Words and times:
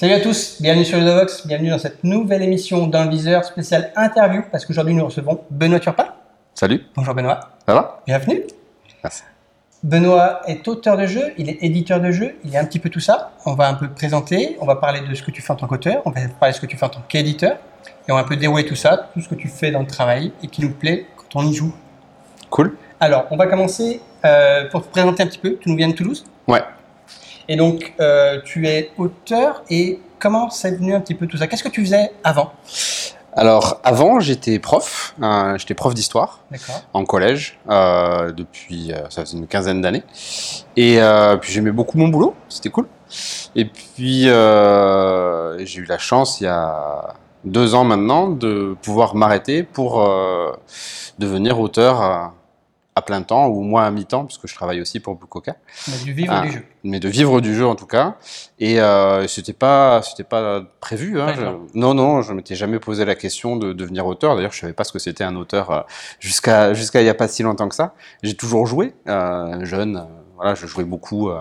Salut 0.00 0.14
à 0.14 0.20
tous, 0.20 0.62
bienvenue 0.62 0.86
sur 0.86 0.96
Ludovox, 0.96 1.46
bienvenue 1.46 1.68
dans 1.68 1.78
cette 1.78 2.04
nouvelle 2.04 2.40
émission 2.40 2.86
d'un 2.86 3.06
viseur 3.06 3.44
spécial 3.44 3.92
interview 3.96 4.40
parce 4.50 4.64
qu'aujourd'hui 4.64 4.94
nous 4.94 5.04
recevons 5.04 5.42
Benoît 5.50 5.78
Turpin. 5.78 6.06
Salut, 6.54 6.86
Bonjour 6.96 7.14
Benoît, 7.14 7.50
ça 7.66 7.74
va? 7.74 8.00
Bienvenue. 8.06 8.44
Merci. 9.04 9.24
Benoît 9.82 10.40
est 10.46 10.66
auteur 10.68 10.96
de 10.96 11.04
jeux, 11.04 11.34
il 11.36 11.50
est 11.50 11.58
éditeur 11.60 12.00
de 12.00 12.10
jeux, 12.12 12.34
il 12.44 12.54
est 12.54 12.56
un 12.56 12.64
petit 12.64 12.78
peu 12.78 12.88
tout 12.88 12.98
ça. 12.98 13.32
On 13.44 13.52
va 13.52 13.68
un 13.68 13.74
peu 13.74 13.88
te 13.88 13.94
présenter, 13.94 14.56
on 14.62 14.64
va 14.64 14.76
parler 14.76 15.02
de 15.06 15.14
ce 15.14 15.22
que 15.22 15.30
tu 15.30 15.42
fais 15.42 15.52
en 15.52 15.56
tant 15.56 15.66
qu'auteur, 15.66 16.00
on 16.06 16.12
va 16.12 16.22
parler 16.28 16.52
de 16.52 16.56
ce 16.56 16.62
que 16.62 16.66
tu 16.66 16.78
fais 16.78 16.86
en 16.86 16.88
tant 16.88 17.02
qu'éditeur 17.06 17.58
et 18.08 18.10
on 18.10 18.14
va 18.14 18.22
un 18.22 18.24
peu 18.24 18.36
dérouler 18.36 18.64
tout 18.64 18.76
ça, 18.76 19.10
tout 19.12 19.20
ce 19.20 19.28
que 19.28 19.34
tu 19.34 19.48
fais 19.48 19.70
dans 19.70 19.80
le 19.80 19.86
travail 19.86 20.32
et 20.42 20.46
qui 20.46 20.62
nous 20.62 20.72
plaît 20.72 21.08
quand 21.14 21.42
on 21.42 21.46
y 21.46 21.52
joue. 21.52 21.74
Cool. 22.48 22.74
Alors, 23.00 23.26
on 23.30 23.36
va 23.36 23.46
commencer 23.46 24.00
euh, 24.24 24.66
pour 24.70 24.82
te 24.82 24.88
présenter 24.90 25.24
un 25.24 25.26
petit 25.26 25.38
peu. 25.38 25.58
Tu 25.60 25.68
nous 25.68 25.76
viens 25.76 25.88
de 25.88 25.94
Toulouse? 25.94 26.24
Et 27.50 27.56
donc, 27.56 27.94
euh, 27.98 28.40
tu 28.44 28.68
es 28.68 28.92
auteur 28.96 29.64
et 29.68 29.98
comment 30.20 30.50
c'est 30.50 30.70
venu 30.70 30.94
un 30.94 31.00
petit 31.00 31.16
peu 31.16 31.26
tout 31.26 31.36
ça? 31.36 31.48
Qu'est-ce 31.48 31.64
que 31.64 31.68
tu 31.68 31.84
faisais 31.84 32.12
avant? 32.22 32.52
Alors, 33.32 33.80
avant, 33.82 34.20
j'étais 34.20 34.60
prof, 34.60 35.16
euh, 35.20 35.58
j'étais 35.58 35.74
prof 35.74 35.92
d'histoire 35.92 36.44
en 36.92 37.04
collège 37.04 37.58
euh, 37.68 38.30
depuis, 38.30 38.92
euh, 38.92 38.98
ça 39.10 39.24
faisait 39.24 39.36
une 39.36 39.48
quinzaine 39.48 39.80
d'années. 39.80 40.04
Et 40.76 41.00
puis 41.40 41.52
j'aimais 41.52 41.72
beaucoup 41.72 41.98
mon 41.98 42.06
boulot, 42.06 42.36
c'était 42.48 42.70
cool. 42.70 42.86
Et 43.56 43.64
puis, 43.64 44.26
j'ai 44.26 45.80
eu 45.80 45.86
la 45.88 45.98
chance, 45.98 46.40
il 46.40 46.44
y 46.44 46.46
a 46.46 47.14
deux 47.44 47.74
ans 47.74 47.82
maintenant, 47.82 48.28
de 48.28 48.76
pouvoir 48.80 49.16
m'arrêter 49.16 49.64
pour 49.64 50.08
devenir 51.18 51.58
auteur 51.58 52.32
à 52.96 53.02
plein 53.02 53.22
temps, 53.22 53.46
ou 53.46 53.60
moi 53.62 53.84
à 53.84 53.90
mi-temps, 53.90 54.24
puisque 54.26 54.46
je 54.48 54.54
travaille 54.54 54.80
aussi 54.80 54.98
pour 55.00 55.14
Bukoka. 55.14 55.52
A 55.52 56.04
dû 56.04 56.12
vivre 56.12 56.32
Ah. 56.36 56.42
du 56.42 56.52
jeu. 56.52 56.64
mais 56.82 56.98
de 56.98 57.08
vivre 57.08 57.40
du 57.40 57.54
jeu 57.54 57.66
en 57.66 57.74
tout 57.76 57.86
cas. 57.86 58.16
Et 58.58 58.80
euh, 58.80 59.26
c'était 59.28 59.52
pas, 59.52 60.00
c'était 60.02 60.24
pas 60.24 60.62
prévu. 60.80 61.20
Hein, 61.20 61.34
je- 61.36 61.78
non, 61.78 61.94
non, 61.94 62.22
je 62.22 62.32
m'étais 62.32 62.54
jamais 62.56 62.78
posé 62.78 63.04
la 63.04 63.14
question 63.14 63.56
de 63.56 63.72
devenir 63.72 64.06
auteur. 64.06 64.34
D'ailleurs, 64.34 64.52
je 64.52 64.60
savais 64.60 64.72
pas 64.72 64.84
ce 64.84 64.92
que 64.92 64.98
c'était 64.98 65.24
un 65.24 65.36
auteur 65.36 65.70
euh, 65.70 65.80
jusqu'à 66.18 66.74
jusqu'à 66.74 67.00
il 67.00 67.06
y 67.06 67.10
a 67.10 67.14
pas 67.14 67.28
si 67.28 67.42
longtemps 67.42 67.68
que 67.68 67.74
ça. 67.74 67.94
J'ai 68.22 68.34
toujours 68.34 68.66
joué, 68.66 68.94
euh, 69.08 69.64
jeune. 69.64 69.96
euh, 69.96 70.00
voilà, 70.36 70.54
je 70.54 70.66
jouais 70.66 70.84
beaucoup. 70.84 71.28
euh, 71.30 71.40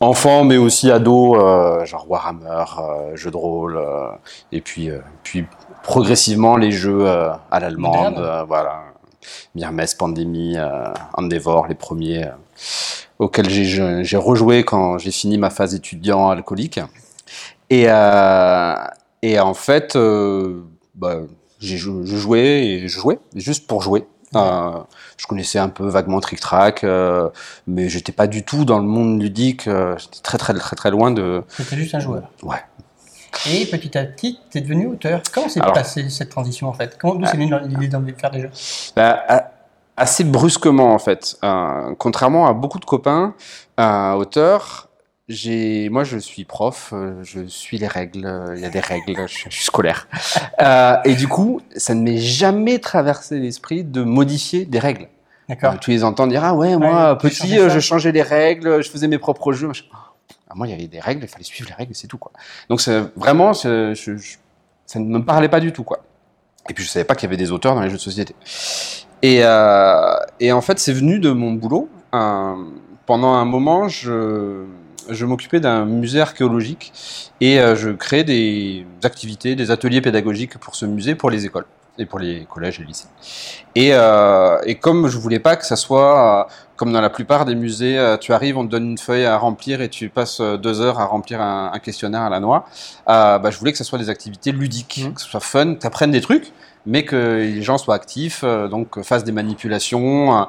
Enfant, 0.00 0.44
mais 0.44 0.56
aussi 0.58 0.92
ado, 0.92 1.34
euh, 1.34 1.84
genre 1.84 2.08
Warhammer, 2.08 2.64
euh, 2.78 3.16
jeux 3.16 3.32
de 3.32 3.36
rôle, 3.36 3.76
euh, 3.78 4.10
et 4.52 4.60
puis, 4.60 4.90
puis 5.24 5.44
progressivement 5.82 6.56
les 6.56 6.70
jeux 6.70 7.08
à 7.08 7.58
l'allemande, 7.58 8.14
voilà, 8.46 8.82
Mirmes, 9.54 9.82
Pandémie, 9.98 10.54
euh, 10.56 10.92
Endeavor, 11.14 11.66
les 11.66 11.74
premiers 11.74 12.24
euh, 12.24 12.30
auxquels 13.18 13.48
j'ai- 13.50 14.16
rejoué 14.16 14.64
quand 14.64 14.98
j'ai 14.98 15.10
fini 15.10 15.38
ma 15.38 15.50
phase 15.50 15.74
étudiant 15.74 16.30
alcoolique. 16.30 16.80
Et, 17.70 17.86
euh, 17.88 18.74
et 19.22 19.38
en 19.40 19.54
fait, 19.54 19.96
bah, 20.94 21.16
j'ai 21.58 21.76
jou- 21.76 22.04
je 22.04 22.16
jouais 22.16 22.66
et 22.66 22.88
je 22.88 22.98
jouais 23.00 23.18
juste 23.34 23.66
pour 23.66 23.82
jouer. 23.82 24.06
Euh, 24.36 24.70
je 25.16 25.26
connaissais 25.26 25.58
un 25.58 25.70
peu 25.70 25.86
vaguement 25.88 26.20
Trick 26.20 26.38
Track, 26.38 26.84
euh, 26.84 27.30
mais 27.66 27.88
j'étais 27.88 28.12
pas 28.12 28.26
du 28.26 28.44
tout 28.44 28.66
dans 28.66 28.78
le 28.78 28.84
monde 28.84 29.20
ludique. 29.22 29.66
euh, 29.66 29.96
j'étais 29.98 30.20
très 30.22 30.36
très 30.38 30.52
très 30.54 30.76
très 30.76 30.90
loin 30.90 31.10
de. 31.10 31.42
C'était 31.48 31.76
juste 31.76 31.94
un 31.94 31.98
joueur. 32.00 32.30
Ouais. 32.42 32.62
Et 33.50 33.66
petit 33.66 33.96
à 33.96 34.04
petit, 34.04 34.38
tu 34.50 34.58
es 34.58 34.60
devenu 34.60 34.86
auteur. 34.86 35.22
Comment 35.32 35.48
s'est 35.48 35.60
passée 35.60 36.08
cette 36.10 36.30
transition 36.30 36.68
en 36.68 36.72
fait? 36.72 36.96
Comment- 36.98 37.14
D'où 37.14 37.26
c'est 37.26 37.36
venu 37.36 37.52
l'idée 37.66 37.88
d'envie 37.88 38.12
de 38.12 38.18
faire 38.18 38.32
jeux? 38.34 38.50
Bah, 38.96 39.24
assez 39.96 40.24
brusquement 40.24 40.92
en 40.94 40.98
fait. 40.98 41.36
Euh, 41.44 41.94
contrairement 41.98 42.46
à 42.46 42.52
beaucoup 42.52 42.78
de 42.78 42.84
copains 42.84 43.34
euh, 43.80 44.12
auteurs, 44.12 44.88
j'ai, 45.28 45.88
moi 45.90 46.04
je 46.04 46.16
suis 46.18 46.44
prof, 46.44 46.90
euh, 46.92 47.22
je 47.22 47.46
suis 47.46 47.78
les 47.78 47.86
règles, 47.86 48.24
euh, 48.24 48.54
il 48.56 48.62
y 48.62 48.64
a 48.64 48.70
des 48.70 48.80
règles, 48.80 49.14
je, 49.26 49.48
suis- 49.50 49.64
scolaire. 49.64 50.08
Euh, 50.60 50.96
et 51.04 51.14
du 51.14 51.28
coup, 51.28 51.60
ça 51.76 51.94
ne 51.94 52.02
m'est 52.02 52.18
jamais 52.18 52.80
traversé 52.80 53.38
l'esprit 53.38 53.84
de 53.84 54.02
modifier 54.02 54.64
des 54.64 54.80
règles. 54.80 55.06
D'accord. 55.48 55.78
Tu 55.78 55.92
les 55.92 56.02
entends 56.02 56.26
dire 56.26 56.42
ah 56.44 56.54
ouais 56.54 56.76
moi 56.76 57.12
Ouais, 57.12 57.18
petit 57.18 57.56
je 57.56 57.78
changeais 57.78 58.10
les 58.10 58.22
règles, 58.22 58.82
je 58.82 58.90
faisais 58.90 59.06
mes 59.06 59.18
propres 59.18 59.52
jeux. 59.52 59.68
machin. 59.68 59.84
Ah, 60.50 60.54
moi 60.54 60.66
il 60.66 60.70
y 60.70 60.72
avait 60.72 60.86
des 60.86 61.00
règles, 61.00 61.24
il 61.24 61.28
fallait 61.28 61.44
suivre 61.44 61.68
les 61.68 61.74
règles, 61.74 61.94
c'est 61.94 62.06
tout 62.06 62.18
quoi. 62.18 62.32
Donc 62.68 62.80
vraiment 63.16 63.52
ça 63.54 63.68
ne 63.68 65.04
me 65.04 65.24
parlait 65.24 65.48
pas 65.48 65.60
du 65.60 65.72
tout 65.72 65.84
quoi. 65.84 66.00
Et 66.68 66.74
puis 66.74 66.84
je 66.84 66.88
savais 66.88 67.04
pas 67.04 67.14
qu'il 67.14 67.26
y 67.26 67.30
avait 67.30 67.36
des 67.36 67.50
auteurs 67.50 67.74
dans 67.74 67.82
les 67.82 67.90
jeux 67.90 67.96
de 67.96 68.00
société. 68.00 68.34
Et, 69.22 69.40
euh, 69.42 70.16
en 70.52 70.60
fait 70.60 70.78
c'est 70.78 70.92
venu 70.92 71.18
de 71.18 71.30
mon 71.30 71.52
boulot. 71.52 71.88
Euh, 72.14 72.54
pendant 73.06 73.34
un 73.34 73.44
moment 73.44 73.88
je 73.88 74.64
je 75.10 75.24
m'occupais 75.24 75.60
d'un 75.60 75.86
musée 75.86 76.20
archéologique 76.20 76.92
et 77.40 77.58
euh, 77.60 77.74
je 77.74 77.90
créais 77.90 78.24
des 78.24 78.84
activités, 79.02 79.56
des 79.56 79.70
ateliers 79.70 80.02
pédagogiques 80.02 80.58
pour 80.58 80.74
ce 80.74 80.84
musée, 80.84 81.14
pour 81.14 81.30
les 81.30 81.46
écoles 81.46 81.64
et 81.98 82.06
pour 82.06 82.18
les 82.18 82.46
collèges 82.46 82.80
et 82.80 82.84
lycées. 82.84 83.08
Et, 83.74 83.90
euh, 83.92 84.58
et 84.64 84.76
comme 84.76 85.08
je 85.08 85.18
voulais 85.18 85.40
pas 85.40 85.56
que 85.56 85.66
ça 85.66 85.76
soit 85.76 86.46
euh, 86.46 86.52
comme 86.76 86.92
dans 86.92 87.00
la 87.00 87.10
plupart 87.10 87.44
des 87.44 87.54
musées, 87.56 87.98
euh, 87.98 88.16
tu 88.16 88.32
arrives, 88.32 88.56
on 88.56 88.64
te 88.64 88.70
donne 88.70 88.90
une 88.90 88.98
feuille 88.98 89.24
à 89.26 89.36
remplir 89.36 89.80
et 89.80 89.88
tu 89.88 90.08
passes 90.08 90.40
deux 90.40 90.80
heures 90.80 91.00
à 91.00 91.06
remplir 91.06 91.40
un, 91.40 91.72
un 91.72 91.78
questionnaire 91.80 92.22
à 92.22 92.30
la 92.30 92.38
noix, 92.40 92.66
bah, 93.06 93.40
je 93.50 93.58
voulais 93.58 93.72
que 93.72 93.78
ça 93.78 93.84
soit 93.84 93.98
des 93.98 94.10
activités 94.10 94.52
ludiques, 94.52 95.00
Mhm. 95.04 95.14
que 95.14 95.20
ce 95.20 95.28
soit 95.28 95.40
fun, 95.40 95.74
que 95.74 95.80
tu 95.80 95.86
apprennes 95.86 96.12
des 96.12 96.20
trucs, 96.20 96.52
mais 96.86 97.04
que 97.04 97.16
les 97.38 97.62
gens 97.62 97.78
soient 97.78 97.96
actifs, 97.96 98.44
donc 98.70 99.02
fassent 99.02 99.24
des 99.24 99.32
manipulations. 99.32 100.46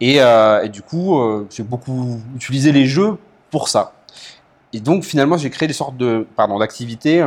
et, 0.00 0.16
et 0.16 0.68
du 0.70 0.82
coup, 0.82 1.20
j'ai 1.50 1.62
beaucoup 1.62 2.20
utilisé 2.34 2.72
les 2.72 2.86
jeux 2.86 3.18
pour 3.50 3.68
ça. 3.68 3.92
Et 4.72 4.80
donc 4.80 5.04
finalement, 5.04 5.36
j'ai 5.36 5.50
créé 5.50 5.66
des 5.68 5.74
sortes 5.74 5.96
de 5.96 6.26
pardon 6.36 6.58
d'activités 6.58 7.24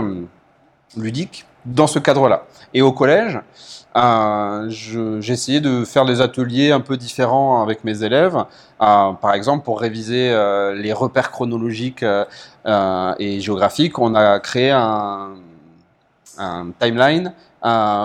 ludiques 0.97 1.45
dans 1.65 1.87
ce 1.87 1.99
cadre-là. 1.99 2.43
Et 2.73 2.81
au 2.81 2.91
collège, 2.91 3.39
euh, 3.95 4.69
j'ai 4.69 5.33
essayé 5.33 5.61
de 5.61 5.83
faire 5.83 6.05
des 6.05 6.21
ateliers 6.21 6.71
un 6.71 6.79
peu 6.79 6.95
différents 6.95 7.63
avec 7.63 7.83
mes 7.83 8.03
élèves. 8.03 8.35
Euh, 8.81 9.11
par 9.13 9.33
exemple, 9.33 9.63
pour 9.65 9.79
réviser 9.81 10.29
euh, 10.31 10.75
les 10.75 10.93
repères 10.93 11.31
chronologiques 11.31 12.03
euh, 12.03 13.13
et 13.17 13.41
géographiques, 13.41 13.97
on 13.97 14.13
a 14.15 14.39
créé 14.39 14.71
un, 14.71 15.31
un 16.37 16.67
timeline 16.79 17.33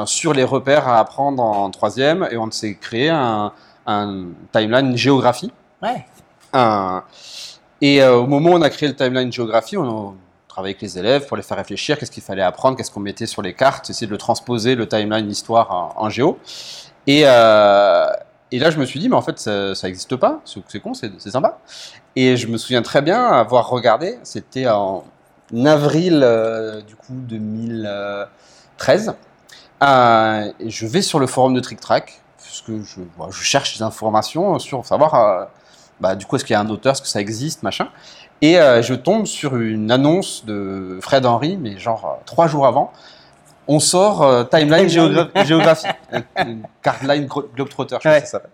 sur 0.06 0.32
les 0.32 0.42
repères 0.42 0.88
à 0.88 0.98
apprendre 0.98 1.42
en 1.42 1.70
troisième 1.70 2.26
et 2.30 2.36
on 2.36 2.50
s'est 2.50 2.74
créé 2.74 3.08
un, 3.08 3.52
un 3.86 4.24
timeline 4.52 4.96
géographie. 4.96 5.52
Ouais. 5.80 6.06
Et 7.80 8.02
au 8.04 8.26
moment 8.26 8.50
où 8.50 8.54
on 8.54 8.62
a 8.62 8.70
créé 8.70 8.88
le 8.88 8.96
timeline 8.96 9.30
géographie, 9.30 9.76
on 9.76 10.08
a 10.08 10.14
travaillé 10.54 10.74
avec 10.74 10.82
les 10.82 10.98
élèves 10.98 11.26
pour 11.26 11.36
les 11.36 11.42
faire 11.42 11.56
réfléchir, 11.56 11.98
qu'est-ce 11.98 12.12
qu'il 12.12 12.22
fallait 12.22 12.42
apprendre, 12.42 12.76
qu'est-ce 12.76 12.92
qu'on 12.92 13.00
mettait 13.00 13.26
sur 13.26 13.42
les 13.42 13.54
cartes, 13.54 13.90
essayer 13.90 14.06
de 14.06 14.12
le 14.12 14.18
transposer, 14.18 14.76
le 14.76 14.86
timeline 14.86 15.28
histoire 15.28 15.72
en, 15.72 15.92
en 15.96 16.08
géo. 16.08 16.38
Et, 17.08 17.22
euh, 17.24 18.06
et 18.52 18.60
là, 18.60 18.70
je 18.70 18.78
me 18.78 18.84
suis 18.84 19.00
dit, 19.00 19.08
mais 19.08 19.16
en 19.16 19.22
fait, 19.22 19.40
ça 19.40 19.74
n'existe 19.82 20.14
pas, 20.14 20.40
c'est 20.44 20.80
con, 20.80 20.94
c'est 20.94 21.10
sympa. 21.28 21.58
Et 22.14 22.36
je 22.36 22.46
me 22.46 22.56
souviens 22.56 22.82
très 22.82 23.02
bien 23.02 23.26
avoir 23.26 23.68
regardé, 23.68 24.16
c'était 24.22 24.68
en 24.68 25.02
avril 25.64 26.20
euh, 26.22 26.80
du 26.82 26.94
coup 26.94 27.14
2013. 27.14 29.12
Euh, 29.82 30.52
et 30.60 30.70
je 30.70 30.86
vais 30.86 31.02
sur 31.02 31.18
le 31.18 31.26
forum 31.26 31.52
de 31.52 31.58
Trick 31.58 31.80
Track, 31.80 32.22
parce 32.38 32.60
que 32.60 32.80
je, 32.80 33.00
je 33.28 33.42
cherche 33.42 33.76
des 33.76 33.82
informations 33.82 34.60
sur 34.60 34.86
savoir 34.86 35.48
bah, 36.00 36.16
du 36.16 36.26
coup, 36.26 36.36
est-ce 36.36 36.44
qu'il 36.44 36.54
y 36.54 36.56
a 36.56 36.60
un 36.60 36.70
auteur, 36.70 36.92
est-ce 36.92 37.02
que 37.02 37.08
ça 37.08 37.20
existe, 37.20 37.62
machin. 37.62 37.88
Et 38.44 38.58
euh, 38.60 38.82
je 38.82 38.92
tombe 38.92 39.24
sur 39.26 39.56
une 39.56 39.90
annonce 39.90 40.44
de 40.44 40.98
Fred 41.00 41.24
Henry, 41.24 41.56
mais 41.56 41.78
genre 41.78 42.04
euh, 42.04 42.22
trois 42.26 42.46
jours 42.46 42.66
avant. 42.66 42.92
On 43.68 43.78
sort 43.80 44.22
euh, 44.22 44.44
Timeline 44.44 44.86
Géogra- 44.88 45.30
Géographie, 45.46 45.86
Cardline 46.82 47.26
Globetrotter, 47.26 47.96
je 48.02 48.08
Ouais. 48.08 48.20
que 48.20 48.26
ça 48.26 48.32
s'appelle. 48.32 48.50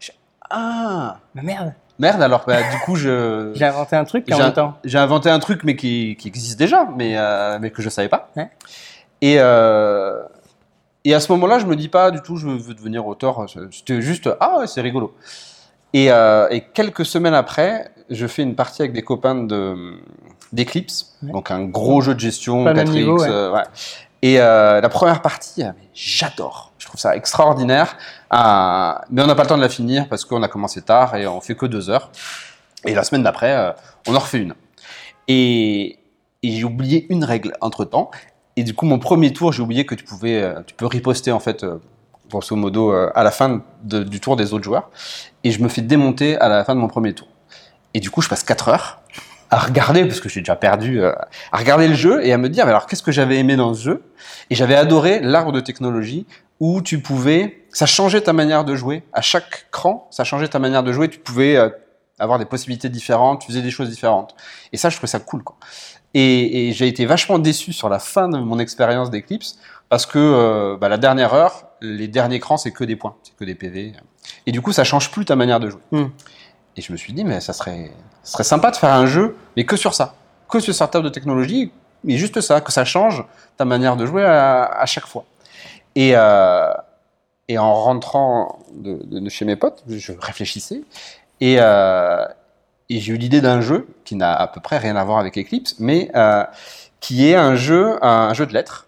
Je- 0.00 0.12
Ah 0.48 1.18
Mais 1.34 1.42
merde, 1.42 1.74
Merde, 1.98 2.22
alors 2.22 2.44
bah, 2.46 2.62
du 2.72 2.78
coup, 2.86 2.96
je 2.96 3.52
j'ai 3.54 3.66
inventé 3.66 3.96
un 3.96 4.04
truc 4.04 4.24
en 4.32 4.36
j'ai- 4.36 4.42
même 4.42 4.52
temps. 4.54 4.78
j'ai 4.82 4.98
inventé 4.98 5.28
un 5.28 5.38
truc, 5.40 5.62
mais 5.64 5.76
qui, 5.76 6.16
qui 6.18 6.28
existe 6.28 6.58
déjà, 6.58 6.88
mais, 6.96 7.18
euh, 7.18 7.58
mais 7.60 7.70
que 7.70 7.82
je 7.82 7.88
savais 7.90 8.08
pas. 8.08 8.30
Ouais. 8.36 8.48
Et, 9.20 9.36
euh, 9.38 10.22
et 11.04 11.14
à 11.14 11.20
ce 11.20 11.30
moment-là, 11.32 11.58
je 11.58 11.66
me 11.66 11.76
dis 11.76 11.88
pas 11.90 12.10
du 12.10 12.22
tout, 12.22 12.36
je 12.36 12.48
veux 12.48 12.72
devenir 12.74 13.06
auteur. 13.06 13.44
C'était 13.70 14.00
juste, 14.00 14.30
ah 14.40 14.58
ouais, 14.58 14.66
c'est 14.66 14.80
rigolo. 14.80 15.14
Et, 15.92 16.10
euh, 16.10 16.48
et 16.50 16.62
quelques 16.62 17.04
semaines 17.06 17.34
après, 17.34 17.90
je 18.10 18.26
fais 18.26 18.42
une 18.42 18.54
partie 18.54 18.82
avec 18.82 18.92
des 18.92 19.02
copains 19.02 19.34
de 19.34 19.94
d'Eclipse, 20.52 21.16
Ouais. 21.22 21.32
donc 21.32 21.50
un 21.50 21.64
gros 21.64 22.00
jeu 22.00 22.14
de 22.14 22.20
gestion, 22.20 22.64
Pas 22.64 22.72
le 22.72 22.76
même 22.84 22.88
4X. 22.88 22.92
niveau, 22.94 23.18
ouais. 23.20 23.28
euh, 23.28 23.52
ouais. 23.52 23.62
Et 24.22 24.40
euh, 24.40 24.80
la 24.80 24.88
première 24.88 25.20
partie, 25.20 25.62
ah, 25.62 25.74
j'adore. 25.92 26.72
Je 26.78 26.86
trouve 26.86 27.00
ça 27.00 27.16
extraordinaire. 27.16 27.96
Euh, 28.32 28.92
mais 29.10 29.22
on 29.22 29.26
n'a 29.26 29.34
pas 29.34 29.42
le 29.42 29.48
temps 29.48 29.56
de 29.56 29.62
la 29.62 29.68
finir 29.68 30.08
parce 30.08 30.24
qu'on 30.24 30.42
a 30.42 30.48
commencé 30.48 30.80
tard 30.82 31.14
et 31.16 31.26
on 31.26 31.40
fait 31.40 31.54
que 31.56 31.66
deux 31.66 31.90
heures. 31.90 32.10
Et 32.86 32.94
la 32.94 33.02
semaine 33.04 33.22
d'après, 33.22 33.54
euh, 33.56 33.72
on 34.06 34.14
en 34.14 34.18
refait 34.18 34.38
une. 34.38 34.54
Et, 35.28 35.98
et 36.42 36.50
j'ai 36.50 36.64
oublié 36.64 37.06
une 37.10 37.24
règle 37.24 37.52
entre 37.60 37.84
temps. 37.84 38.10
Et 38.56 38.62
du 38.64 38.74
coup, 38.74 38.86
mon 38.86 38.98
premier 38.98 39.32
tour, 39.32 39.52
j'ai 39.52 39.62
oublié 39.62 39.84
que 39.84 39.94
tu 39.94 40.04
pouvais, 40.04 40.54
tu 40.66 40.74
peux 40.74 40.86
riposter 40.86 41.32
en 41.32 41.40
fait, 41.40 41.66
grosso 42.30 42.54
modo, 42.56 42.92
à 42.92 43.22
la 43.24 43.30
fin 43.30 43.62
de- 43.82 44.04
du 44.04 44.20
tour 44.20 44.36
des 44.36 44.52
autres 44.54 44.64
joueurs. 44.64 44.90
Et 45.42 45.50
je 45.50 45.60
me 45.62 45.68
fais 45.68 45.82
démonter 45.82 46.36
à 46.38 46.48
la 46.48 46.64
fin 46.64 46.74
de 46.74 46.80
mon 46.80 46.88
premier 46.88 47.12
tour. 47.14 47.28
Et 47.94 48.00
du 48.00 48.10
coup, 48.10 48.20
je 48.20 48.28
passe 48.28 48.42
4 48.42 48.68
heures 48.68 49.00
à 49.50 49.58
regarder, 49.58 50.04
parce 50.04 50.20
que 50.20 50.28
j'ai 50.28 50.40
déjà 50.40 50.56
perdu, 50.56 51.00
euh, 51.00 51.12
à 51.52 51.58
regarder 51.58 51.86
le 51.86 51.94
jeu 51.94 52.24
et 52.26 52.32
à 52.32 52.38
me 52.38 52.48
dire, 52.48 52.64
mais 52.64 52.70
alors 52.70 52.86
qu'est-ce 52.86 53.02
que 53.02 53.12
j'avais 53.12 53.38
aimé 53.38 53.56
dans 53.56 53.72
ce 53.72 53.82
jeu? 53.82 54.02
Et 54.50 54.54
j'avais 54.54 54.74
adoré 54.74 55.20
l'arbre 55.20 55.52
de 55.52 55.60
technologie 55.60 56.26
où 56.58 56.82
tu 56.82 57.00
pouvais, 57.00 57.64
ça 57.70 57.86
changeait 57.86 58.22
ta 58.22 58.32
manière 58.32 58.64
de 58.64 58.74
jouer. 58.74 59.04
À 59.12 59.20
chaque 59.20 59.68
cran, 59.70 60.08
ça 60.10 60.24
changeait 60.24 60.48
ta 60.48 60.58
manière 60.58 60.82
de 60.82 60.92
jouer. 60.92 61.08
Tu 61.08 61.20
pouvais 61.20 61.56
euh, 61.56 61.68
avoir 62.18 62.38
des 62.38 62.46
possibilités 62.46 62.88
différentes, 62.88 63.42
tu 63.42 63.48
faisais 63.48 63.62
des 63.62 63.70
choses 63.70 63.90
différentes. 63.90 64.34
Et 64.72 64.76
ça, 64.76 64.88
je 64.88 64.96
trouvais 64.96 65.10
ça 65.10 65.20
cool. 65.20 65.42
Et 66.14 66.70
j'ai 66.72 66.86
été 66.86 67.06
vachement 67.06 67.40
déçu 67.40 67.72
sur 67.72 67.88
la 67.88 67.98
fin 67.98 68.28
de 68.28 68.38
mon 68.38 68.60
expérience 68.60 69.10
d'Eclipse 69.10 69.58
parce 69.88 70.06
que 70.06 70.18
euh, 70.18 70.76
bah, 70.76 70.88
la 70.88 70.98
dernière 70.98 71.34
heure, 71.34 71.68
les 71.80 72.08
derniers 72.08 72.40
crans, 72.40 72.56
c'est 72.56 72.72
que 72.72 72.84
des 72.84 72.96
points, 72.96 73.16
c'est 73.22 73.36
que 73.36 73.44
des 73.44 73.54
PV. 73.54 73.92
Et 74.46 74.52
du 74.52 74.60
coup, 74.60 74.72
ça 74.72 74.84
change 74.84 75.10
plus 75.10 75.24
ta 75.24 75.36
manière 75.36 75.60
de 75.60 75.70
jouer. 75.70 75.80
Hmm. 75.92 76.06
Et 76.76 76.82
je 76.82 76.92
me 76.92 76.96
suis 76.96 77.12
dit, 77.12 77.24
mais 77.24 77.40
ça 77.40 77.52
serait, 77.52 77.90
serait 78.22 78.44
sympa 78.44 78.70
de 78.70 78.76
faire 78.76 78.92
un 78.92 79.06
jeu, 79.06 79.36
mais 79.56 79.64
que 79.64 79.76
sur 79.76 79.94
ça, 79.94 80.14
que 80.48 80.60
sur 80.60 80.74
cette 80.74 80.90
table 80.90 81.04
de 81.04 81.10
technologie, 81.10 81.72
mais 82.02 82.16
juste 82.16 82.40
ça, 82.40 82.60
que 82.60 82.72
ça 82.72 82.84
change 82.84 83.24
ta 83.56 83.64
manière 83.64 83.96
de 83.96 84.06
jouer 84.06 84.24
à, 84.24 84.84
chaque 84.86 85.06
fois. 85.06 85.24
Et, 85.94 86.12
euh, 86.14 86.72
en 87.56 87.74
rentrant 87.74 88.58
de, 88.72 89.28
chez 89.28 89.44
mes 89.44 89.56
potes, 89.56 89.84
je 89.88 90.12
réfléchissais 90.18 90.82
et, 91.40 91.56
euh, 91.60 92.24
et 92.88 93.00
j'ai 93.00 93.12
eu 93.12 93.16
l'idée 93.16 93.40
d'un 93.40 93.60
jeu 93.60 93.88
qui 94.04 94.16
n'a 94.16 94.34
à 94.34 94.46
peu 94.46 94.60
près 94.60 94.78
rien 94.78 94.96
à 94.96 95.04
voir 95.04 95.18
avec 95.18 95.38
Eclipse, 95.38 95.76
mais 95.78 96.10
euh, 96.14 96.44
qui 97.00 97.28
est 97.28 97.34
un 97.34 97.54
jeu, 97.54 97.98
un 98.02 98.32
jeu 98.34 98.46
de 98.46 98.52
lettres 98.52 98.86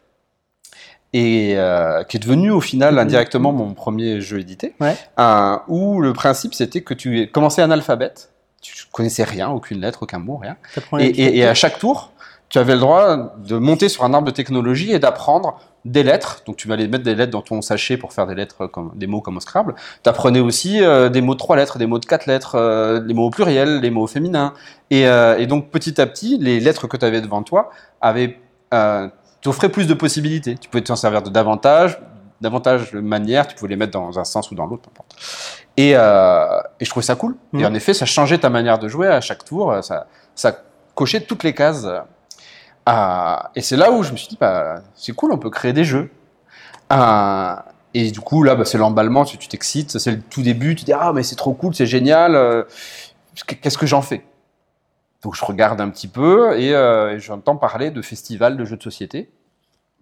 et 1.20 1.54
euh, 1.56 2.02
qui 2.04 2.16
est 2.18 2.20
devenu 2.20 2.50
au 2.50 2.60
final 2.60 2.98
indirectement 2.98 3.52
mon 3.52 3.72
premier 3.74 4.20
jeu 4.20 4.38
édité, 4.40 4.74
Ouais. 4.80 4.96
euh, 5.18 5.56
où 5.68 6.00
le 6.00 6.12
principe 6.12 6.52
c'était 6.54 6.82
que 6.82 6.94
tu 6.94 7.28
commençais 7.34 7.62
un 7.62 7.70
alphabet, 7.70 8.12
tu 8.60 8.72
connaissais 8.92 9.24
rien, 9.24 9.48
aucune 9.50 9.80
lettre, 9.80 10.00
aucun 10.02 10.18
mot, 10.18 10.36
rien, 10.36 10.56
et, 10.98 10.98
les 10.98 11.08
et- 11.22 11.38
et 11.38 11.46
à 11.46 11.54
chaque 11.54 11.78
tour, 11.78 12.12
tu 12.48 12.58
avais 12.58 12.74
le 12.74 12.80
droit 12.80 13.34
de 13.50 13.56
monter 13.56 13.88
sur 13.88 14.04
un 14.04 14.12
arbre 14.14 14.26
de 14.26 14.30
technologie 14.40 14.92
et 14.92 14.98
d'apprendre 15.00 15.58
des 15.84 16.02
lettres. 16.04 16.42
Donc 16.46 16.56
tu 16.56 16.70
allais 16.72 16.86
mettre 16.86 17.02
des 17.04 17.14
lettres 17.16 17.32
dans 17.32 17.42
ton 17.42 17.60
sachet 17.60 17.96
pour 17.96 18.12
faire 18.12 18.26
des 18.26 18.34
lettres 18.36 18.66
comme 18.68 18.92
des 18.94 19.06
mots 19.08 19.20
comme 19.20 19.36
au 19.36 19.40
Scrabble. 19.40 19.74
Tu 20.04 20.08
apprenais 20.08 20.40
aussi 20.40 20.82
euh, 20.82 21.08
des 21.08 21.22
mots 21.22 21.34
de 21.34 21.38
trois 21.38 21.56
lettres, 21.56 21.78
des 21.78 21.86
mots 21.86 21.98
de 21.98 22.06
quatre 22.06 22.26
lettres, 22.26 22.54
euh, 22.54 23.00
les 23.04 23.14
mots 23.14 23.26
au 23.26 23.30
pluriel, 23.30 23.80
les 23.80 23.90
mots 23.90 24.02
au 24.04 24.06
féminin. 24.06 24.52
Et, 24.90 25.08
euh, 25.08 25.38
et 25.38 25.46
donc 25.46 25.70
petit 25.70 26.00
à 26.00 26.06
petit, 26.06 26.38
les 26.40 26.60
lettres 26.60 26.86
que 26.86 26.96
tu 26.96 27.04
avais 27.04 27.20
devant 27.20 27.42
toi 27.42 27.70
avaient 28.00 28.38
t'offraient 29.40 29.68
plus 29.68 29.86
de 29.86 29.94
possibilités. 29.94 30.56
Tu 30.56 30.68
pouvais 30.68 30.82
t'en 30.82 30.96
servir 30.96 31.22
de 31.22 31.30
davantage, 31.30 31.98
davantage 32.40 32.92
de 32.92 33.00
manières. 33.00 33.46
Tu 33.46 33.54
pouvais 33.54 33.68
les 33.70 33.76
mettre 33.76 33.92
dans 33.92 34.18
un 34.18 34.24
sens 34.24 34.50
ou 34.50 34.54
dans 34.54 34.66
l'autre, 34.66 34.82
peu 34.82 34.90
importe. 34.90 35.16
Et, 35.76 35.92
euh, 35.94 36.58
et 36.80 36.84
je 36.84 36.90
trouvais 36.90 37.04
ça 37.06 37.14
cool. 37.16 37.36
Et 37.54 37.58
Mhm. 37.58 37.66
en 37.66 37.74
effet, 37.74 37.94
ça 37.94 38.06
changeait 38.06 38.38
ta 38.38 38.50
manière 38.50 38.78
de 38.78 38.88
jouer 38.88 39.08
à 39.08 39.20
chaque 39.20 39.44
tour. 39.44 39.70
euh, 39.72 39.82
Ça, 39.82 40.06
ça 40.34 40.56
cochait 40.94 41.20
toutes 41.20 41.42
les 41.44 41.54
cases. 41.54 41.84
euh, 41.84 42.00
ah, 42.86 43.50
et 43.54 43.60
c'est 43.62 43.76
là 43.76 43.90
où 43.90 44.02
je 44.02 44.12
me 44.12 44.16
suis 44.16 44.28
dit, 44.28 44.38
bah, 44.40 44.76
c'est 44.94 45.12
cool, 45.12 45.32
on 45.32 45.38
peut 45.38 45.50
créer 45.50 45.72
des 45.72 45.84
jeux. 45.84 46.10
Ah, 46.88 47.64
et 47.94 48.10
du 48.10 48.20
coup, 48.20 48.42
là, 48.42 48.54
bah, 48.54 48.64
c'est 48.64 48.78
l'emballement, 48.78 49.24
tu 49.24 49.38
tu 49.38 49.48
t'excites, 49.48 49.98
c'est 49.98 50.10
le 50.12 50.20
tout 50.20 50.42
début, 50.42 50.74
tu 50.76 50.84
dis, 50.84 50.92
ah, 50.92 51.12
mais 51.14 51.22
c'est 51.22 51.34
trop 51.36 51.52
cool, 51.52 51.74
c'est 51.74 51.86
génial, 51.86 52.34
euh, 52.36 52.62
qu'est-ce 53.60 53.78
que 53.78 53.86
j'en 53.86 54.02
fais? 54.02 54.24
Donc 55.22 55.34
je 55.34 55.44
regarde 55.44 55.80
un 55.80 55.88
petit 55.90 56.08
peu 56.08 56.58
et, 56.58 56.74
euh, 56.74 57.18
j'entends 57.18 57.56
parler 57.56 57.90
de 57.90 58.02
festivals 58.02 58.56
de 58.56 58.64
jeux 58.64 58.76
de 58.76 58.82
société. 58.82 59.30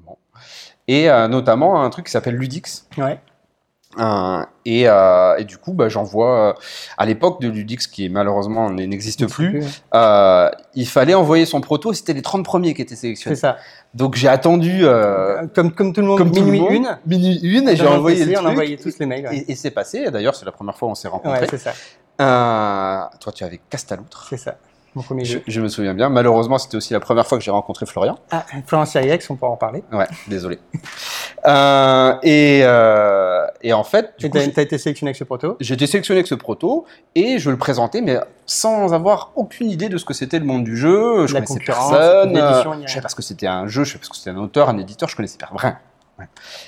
Bon. 0.01 0.17
Et 0.89 1.09
euh, 1.11 1.29
notamment 1.29 1.83
un 1.83 1.91
truc 1.91 2.07
qui 2.07 2.13
s'appelle 2.13 2.35
Ludix. 2.37 2.87
Ouais. 2.99 3.19
Euh, 4.01 4.45
et, 4.65 4.83
et 5.39 5.45
du 5.45 5.57
coup, 5.57 5.73
bah, 5.73 5.89
j'envoie, 5.89 6.49
euh, 6.49 6.53
à 6.99 7.07
l'époque 7.07 7.41
de 7.41 7.49
Ludix, 7.49 7.87
qui 7.87 8.09
malheureusement 8.09 8.69
n'existe 8.69 9.29
plus, 9.29 9.63
il 10.75 10.87
fallait 10.89 11.15
envoyer 11.15 11.47
son 11.47 11.61
proto, 11.61 11.93
c'était 11.93 12.13
les 12.13 12.21
30 12.23 12.45
premiers 12.45 12.75
qui 12.75 12.83
étaient 12.83 12.97
C'est 12.97 13.03
sélectionnés. 13.03 13.37
ça. 13.37 13.57
Donc 13.95 14.17
j'ai 14.17 14.27
attendu 14.27 14.85
Comme, 15.55 15.73
comme 15.73 15.93
tout 15.93 16.01
le 16.01 16.09
monde, 16.09 16.19
comme 16.19 16.33
le 16.35 16.41
minuit 16.43 16.59
monde, 16.61 16.73
une. 16.73 16.99
minuit 17.07 17.39
une, 17.45 17.69
et 17.69 17.77
j'ai 17.77 17.87
envoyé 17.87 18.19
PC, 18.19 18.31
le 18.33 18.37
on 18.39 18.41
truc. 18.41 18.51
envoyait 18.51 18.77
tous 18.77 18.99
les 18.99 19.07
mails. 19.07 19.29
Ouais, 19.29 19.37
Et, 19.39 19.53
et 19.53 19.55
c'est 19.55 19.71
passé, 19.71 20.11
d'ailleurs 20.11 20.35
c'est 20.35 20.45
la 20.45 20.51
première 20.53 20.77
fois 20.77 20.89
où 20.89 20.91
on 20.91 20.97
s'est 20.97 21.07
rencontrés. 21.07 21.43
Ouais, 21.43 21.47
c'est 21.49 21.59
ça. 21.59 23.11
Toi 23.21 23.33
tu 23.33 23.45
avais 23.45 23.61
Castaloutre, 23.71 24.27
C'est 24.29 24.37
ça. 24.37 24.57
Mon 24.95 25.03
premier 25.03 25.25
je, 25.25 25.35
jeu. 25.35 25.43
je 25.47 25.61
me 25.61 25.69
souviens 25.69 25.95
bien. 25.95 26.09
Malheureusement 26.09 26.59
c'était 26.59 26.77
aussi 26.77 26.93
la 26.93 27.01
première 27.01 27.27
fois 27.27 27.37
que 27.39 27.45
j'ai 27.45 27.51
rencontré 27.51 27.85
Florian. 27.87 28.17
Ah, 28.31 28.45
Florence 28.67 28.95
Yayex, 28.95 29.29
on 29.31 29.37
pourra 29.37 29.51
en 29.51 29.57
parler. 29.57 29.83
Ouais, 29.93 30.07
désolé. 30.29 30.59
Euh, 31.47 32.15
et, 32.23 32.61
euh, 32.65 33.47
et 33.63 33.73
en 33.73 33.85
fait, 33.85 34.15
j'ai- 34.19 34.31
t'as 34.31 34.63
été 34.63 34.79
sélectionné 34.79 35.09
avec 35.11 35.17
ce 35.17 35.25
proto? 35.25 35.57
j'ai 35.61 35.75
été 35.75 35.87
sélectionné 35.87 36.19
avec 36.21 36.27
ce 36.27 36.35
proto 36.35 36.87
et 37.15 37.39
je 37.39 37.51
le 37.51 37.57
présentais, 37.57 38.01
mais 38.01 38.19
sans 38.47 38.95
avoir 38.95 39.33
aucune 39.37 39.71
idée 39.71 39.89
de 39.89 39.99
ce 39.99 40.05
que 40.05 40.15
c'était 40.15 40.39
le 40.39 40.45
monde 40.47 40.65
du 40.65 40.77
jeu. 40.77 41.27
Je 41.27 41.35
La 41.35 41.41
connaissais 41.43 41.65
personne. 41.65 42.37
euh, 42.37 42.63
je 42.63 42.69
rien. 42.69 42.87
savais 42.87 43.01
parce 43.03 43.15
que 43.15 43.23
c'était 43.23 43.47
un 43.47 43.67
jeu, 43.67 43.85
je 43.85 43.91
savais 43.91 43.99
parce 44.01 44.09
que 44.11 44.17
c'était 44.17 44.31
un 44.31 44.39
auteur, 44.39 44.69
un 44.69 44.79
éditeur, 44.79 45.09
je 45.09 45.17
connaissais 45.17 45.39
pas 45.39 45.49
rien. 45.55 45.79
Ouais. 46.19 46.27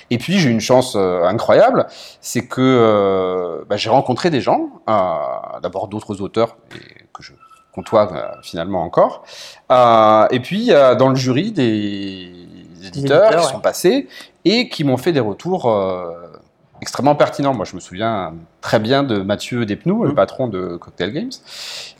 Et 0.09 0.17
puis 0.17 0.37
j'ai 0.39 0.49
eu 0.49 0.51
une 0.51 0.59
chance 0.59 0.95
euh, 0.97 1.23
incroyable, 1.23 1.87
c'est 2.19 2.45
que 2.47 2.59
euh, 2.61 3.63
bah, 3.69 3.77
j'ai 3.77 3.89
rencontré 3.89 4.29
des 4.29 4.41
gens, 4.41 4.69
euh, 4.89 5.59
d'abord 5.63 5.87
d'autres 5.87 6.21
auteurs 6.21 6.57
et 6.75 7.05
que 7.13 7.23
je 7.23 7.31
côtoie 7.77 8.11
euh, 8.11 8.41
finalement 8.41 8.83
encore, 8.83 9.23
euh, 9.71 10.27
et 10.31 10.39
puis 10.39 10.71
euh, 10.71 10.95
dans 10.95 11.09
le 11.09 11.15
jury 11.15 11.51
des 11.51 12.31
éditeurs, 12.83 13.25
éditeurs, 13.25 13.29
qui 13.29 13.35
ouais. 13.35 13.51
sont 13.51 13.59
passés 13.59 14.07
et 14.45 14.67
qui 14.67 14.83
m'ont 14.83 14.97
fait 14.97 15.11
des 15.11 15.19
retours 15.19 15.71
extrêmement 16.81 17.15
pertinents. 17.15 17.53
Moi, 17.53 17.65
je 17.65 17.75
me 17.75 17.79
souviens 17.79 18.33
très 18.61 18.79
bien 18.79 19.03
de 19.03 19.19
Mathieu 19.19 19.65
Despnous, 19.65 20.03
le 20.03 20.09
Mhm. 20.09 20.15
patron 20.15 20.47
de 20.47 20.77
Cocktail 20.77 21.11
Games, 21.11 21.31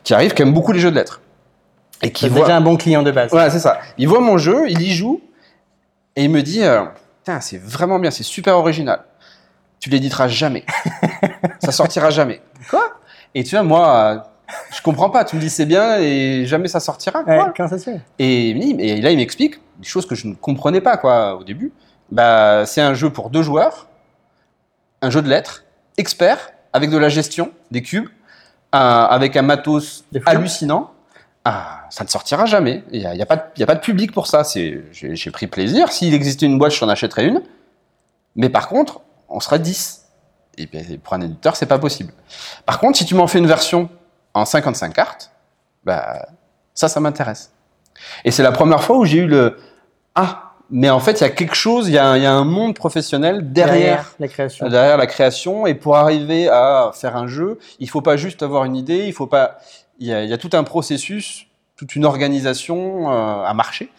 qui 0.04 0.14
arrive, 0.14 0.34
qui 0.34 0.42
aime 0.42 0.54
beaucoup 0.54 0.72
les 0.72 0.80
jeux 0.80 0.92
de 0.92 0.96
lettres. 0.96 1.22
Et 2.02 2.12
qui 2.12 2.30
voit... 2.30 2.42
déjà 2.42 2.58
un 2.58 2.62
bon 2.62 2.78
client 2.78 3.04
de 3.04 3.12
base. 3.12 3.34
Ouais, 3.34 3.50
c'est 3.50 3.60
ça. 3.60 3.80
Il 3.98 4.08
voit 4.08 4.22
mon 4.22 4.38
jeu, 4.38 4.70
il 4.70 4.82
y 4.82 4.92
joue, 4.92 5.22
et 6.16 6.24
il 6.24 6.30
me 6.30 6.42
dit 6.42 6.62
Putain, 7.20 7.42
c'est 7.42 7.62
vraiment 7.62 8.00
bien, 8.00 8.12
c'est 8.12 8.24
super 8.24 8.58
original. 8.58 9.04
Tu 9.80 9.90
l'éditeras 9.90 10.28
jamais. 10.28 10.66
ça 11.60 11.72
sortira 11.72 12.10
jamais. 12.10 12.42
Quoi? 12.70 12.98
Et 13.36 13.44
tu 13.44 13.56
vois, 13.56 13.64
moi, 13.64 14.24
je 14.76 14.82
comprends 14.82 15.10
pas. 15.10 15.26
Tu 15.26 15.36
me 15.36 15.42
dis 15.42 15.50
c'est 15.50 15.66
bien 15.66 15.98
et 16.00 16.46
jamais 16.46 16.68
ça 16.68 16.80
sortira. 16.80 17.24
Quoi 17.24 17.36
Ouais, 17.38 17.52
comment 17.56 17.70
ça 17.70 17.78
se 17.78 17.84
fait? 17.86 18.02
Et, 18.20 18.54
là, 19.02 19.12
il 19.12 19.18
m'explique 19.18 19.56
des 19.80 19.88
choses 19.88 20.06
que 20.06 20.16
je 20.16 20.28
ne 20.28 20.34
comprenais 20.36 20.82
pas 20.82 20.98
quoi, 20.98 21.36
au 21.36 21.44
début. 21.44 21.72
Bah, 22.12 22.66
c'est 22.66 22.82
un 22.82 22.94
jeu 22.94 23.10
pour 23.10 23.30
deux 23.30 23.42
joueurs, 23.42 23.88
un 25.02 25.10
jeu 25.10 25.22
de 25.22 25.30
lettres, 25.30 25.64
expert, 25.98 26.52
avec 26.74 26.90
de 26.90 26.98
la 26.98 27.10
gestion, 27.10 27.52
des 27.72 27.82
cubes, 27.82 28.08
euh, 28.76 28.78
avec 28.78 29.36
un 29.36 29.42
matos 29.42 30.06
hallucinant. 30.26 30.92
Ah, 31.44 31.86
ça 31.90 32.04
ne 32.04 32.10
sortira 32.10 32.46
jamais. 32.46 32.84
Il 32.92 33.00
n'y 33.00 33.06
a, 33.06 33.16
y 33.16 33.22
a, 33.22 33.26
pas 33.26 33.38
de- 33.38 33.44
il 33.56 33.60
y 33.62 33.64
a 33.64 33.66
pas 33.66 33.76
de 33.76 33.80
public 33.80 34.12
pour 34.12 34.28
ça. 34.28 34.44
J'ai 34.54 35.32
pris 35.32 35.48
plaisir. 35.48 35.92
S'il 35.92 36.14
existait 36.14 36.46
une 36.46 36.58
boîte, 36.58 36.74
j'en 36.74 36.90
achèterais 36.90 37.26
une. 37.26 37.42
Mais 38.36 38.50
par 38.50 38.68
contre, 38.68 39.02
on 39.30 39.40
serait 39.40 39.60
10. 39.60 40.04
Et 40.58 40.68
pour 40.98 41.14
un 41.14 41.22
éditeur, 41.22 41.56
c'est 41.56 41.66
pas 41.68 41.80
possible. 41.80 42.12
Par 42.66 42.80
contre, 42.80 42.98
si 42.98 43.06
tu 43.06 43.16
m'en 43.16 43.28
fais 43.28 43.38
une 43.40 43.48
version 43.48 43.90
en 44.38 44.46
55 44.46 44.94
cartes, 44.94 45.32
bah, 45.84 46.26
ça, 46.74 46.88
ça 46.88 47.00
m'intéresse. 47.00 47.52
Et 48.26 48.32
c'est 48.32 48.44
la 48.44 48.52
première 48.52 48.84
fois 48.84 48.98
où 48.98 49.06
j'ai 49.06 49.20
eu 49.20 49.28
le 49.28 49.58
Ah, 50.16 50.54
mais 50.70 50.90
en 50.90 51.00
fait, 51.00 51.14
il 51.20 51.22
y 51.22 51.28
a 51.28 51.30
quelque 51.30 51.56
chose, 51.56 51.88
il 51.88 51.94
y, 51.94 51.98
a 51.98 52.06
un- 52.10 52.18
il 52.18 52.24
y 52.24 52.26
a 52.26 52.34
un 52.34 52.44
monde 52.44 52.76
professionnel 52.76 53.52
derrière, 53.54 54.14
la 54.20 54.28
création. 54.28 54.68
derrière 54.68 54.98
la 54.98 55.08
création. 55.08 55.66
Et 55.68 55.74
pour 55.76 55.96
arriver 55.96 56.50
à 56.50 56.92
faire 56.94 57.16
un 57.16 57.28
jeu, 57.28 57.58
il 57.80 57.90
faut 57.90 58.02
pas 58.02 58.18
juste 58.18 58.44
avoir 58.44 58.66
une 58.66 58.76
idée, 58.76 59.06
il 59.08 59.14
faut 59.14 59.28
pas. 59.28 59.58
Il 60.00 60.08
y 60.08 60.14
a, 60.14 60.24
il 60.24 60.30
y 60.30 60.34
a 60.34 60.38
tout 60.38 60.50
un 60.54 60.64
processus, 60.64 61.48
toute 61.76 61.96
une 61.96 62.06
organisation, 62.06 63.12
euh, 63.12 63.46
un 63.46 63.54
marché 63.54 63.92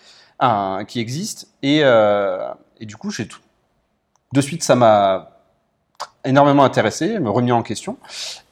qui 0.87 1.01
existe. 1.01 1.49
Et, 1.63 1.81
euh, 1.83 2.49
et 2.79 2.87
du 2.87 2.97
coup, 2.97 3.11
j'ai 3.11 3.27
tout. 3.27 3.41
De 4.33 4.41
suite, 4.41 4.63
ça 4.63 4.75
m'a 4.77 5.31
énormément 6.25 6.65
intéressé, 6.65 7.19
me 7.21 7.31
remis 7.31 7.53
en 7.53 7.63
question. 7.63 7.97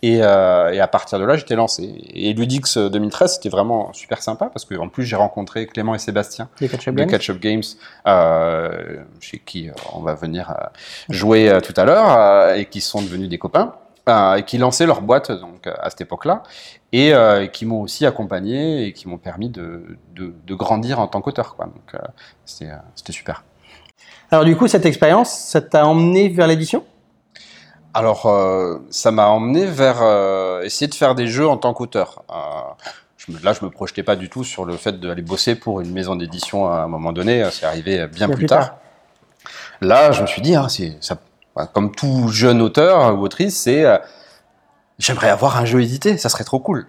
Et, 0.03 0.21
euh, 0.23 0.73
et 0.73 0.81
à 0.81 0.89
partir 0.89 1.19
de 1.19 1.25
là, 1.25 1.37
j'étais 1.37 1.57
lancé. 1.57 1.95
Et 2.15 2.33
Ludix 2.33 2.79
2013, 2.79 3.35
c'était 3.35 3.49
vraiment 3.49 3.93
super 3.93 4.23
sympa 4.23 4.47
parce 4.47 4.65
qu'en 4.65 4.89
plus, 4.89 5.05
j'ai 5.05 5.17
rencontré 5.17 5.67
Clément 5.67 5.95
et 5.95 5.99
Sébastien 5.99 6.49
Les 6.61 6.69
Catch 6.69 6.89
Up 6.89 6.95
de 6.95 7.01
Games. 7.01 7.11
Catch 7.11 7.31
Up 7.31 7.39
Games, 7.41 7.63
euh, 8.07 8.97
chez 9.21 9.39
qui 9.39 9.69
euh, 9.69 9.73
on 9.95 10.01
va 10.01 10.15
venir 10.15 10.51
euh, 10.51 10.65
jouer 11.09 11.49
euh, 11.49 11.61
tout 11.61 11.75
à 11.77 11.85
l'heure, 11.85 12.11
euh, 12.17 12.55
et 12.55 12.67
qui 12.67 12.81
sont 12.81 13.03
devenus 13.03 13.29
des 13.29 13.39
copains, 13.39 13.75
euh, 14.09 14.37
et 14.37 14.45
qui 14.45 14.59
lançaient 14.59 14.87
leur 14.87 15.03
boîte 15.03 15.33
donc, 15.33 15.67
euh, 15.67 15.75
à 15.81 15.91
cette 15.91 16.03
époque-là, 16.03 16.45
et 16.93 17.13
euh, 17.13 17.47
qui 17.49 17.67
m'ont 17.67 17.81
aussi 17.83 18.07
accompagné 18.07 18.87
et 18.87 18.93
qui 18.93 19.09
m'ont 19.09 19.19
permis 19.19 19.51
de, 19.51 19.99
de, 20.15 20.33
de 20.47 20.55
grandir 20.55 21.01
en 21.01 21.09
tant 21.09 21.21
qu'auteur. 21.21 21.57
quoi. 21.57 21.67
Donc 21.67 21.95
euh, 21.95 21.99
euh, 22.63 22.77
c'était 22.95 23.13
super. 23.13 23.43
Alors 24.31 24.45
du 24.45 24.57
coup, 24.57 24.69
cette 24.69 24.87
expérience, 24.87 25.31
ça 25.31 25.61
t'a 25.61 25.85
emmené 25.87 26.29
vers 26.29 26.47
l'édition? 26.47 26.85
Alors, 27.97 28.27
euh, 28.27 28.77
ça 28.91 29.11
m'a 29.11 29.29
emmené 29.29 29.65
vers 29.65 30.03
euh, 30.03 30.61
essayer 30.61 30.87
de 30.87 30.95
faire 30.95 31.15
des 31.15 31.29
jeux 31.29 31.49
en 31.49 31.57
tant 31.57 31.73
qu'auteur. 31.73 32.25
Euh, 32.29 33.33
là, 33.43 33.55
je 33.55 33.65
me 33.65 33.71
projetais 33.71 34.03
pas 34.03 34.17
du 34.17 34.29
tout 34.29 34.45
sur 34.45 34.67
le 34.67 34.77
fait 34.77 35.01
d'aller 35.01 35.23
bosser 35.23 35.55
pour 35.55 35.81
une 35.81 35.93
maison 35.93 36.15
d'édition 36.15 36.69
à 36.71 36.81
un 36.83 36.89
moment 36.89 37.15
donné. 37.15 37.49
C'est 37.53 37.65
arrivé 37.65 38.07
bien, 38.09 38.29
plus, 38.29 38.45
tard. 38.45 38.77
Là, 39.81 40.13
je 40.13 40.21
me 40.21 40.27
suis 40.27 40.43
dit, 40.43 40.55
ça, 41.01 41.17
bah, 41.55 41.71
comme 41.73 41.91
tout 41.91 42.29
jeune 42.29 42.61
auteur 42.61 43.19
ou 43.19 43.23
autrice, 43.23 43.59
c'est 43.63 43.87
j'aimerais 44.99 45.31
avoir 45.31 45.57
un 45.57 45.65
jeu 45.65 45.81
édité, 45.81 46.19
ça 46.19 46.29
serait 46.29 46.45
trop 46.45 46.61
cool. 46.61 46.89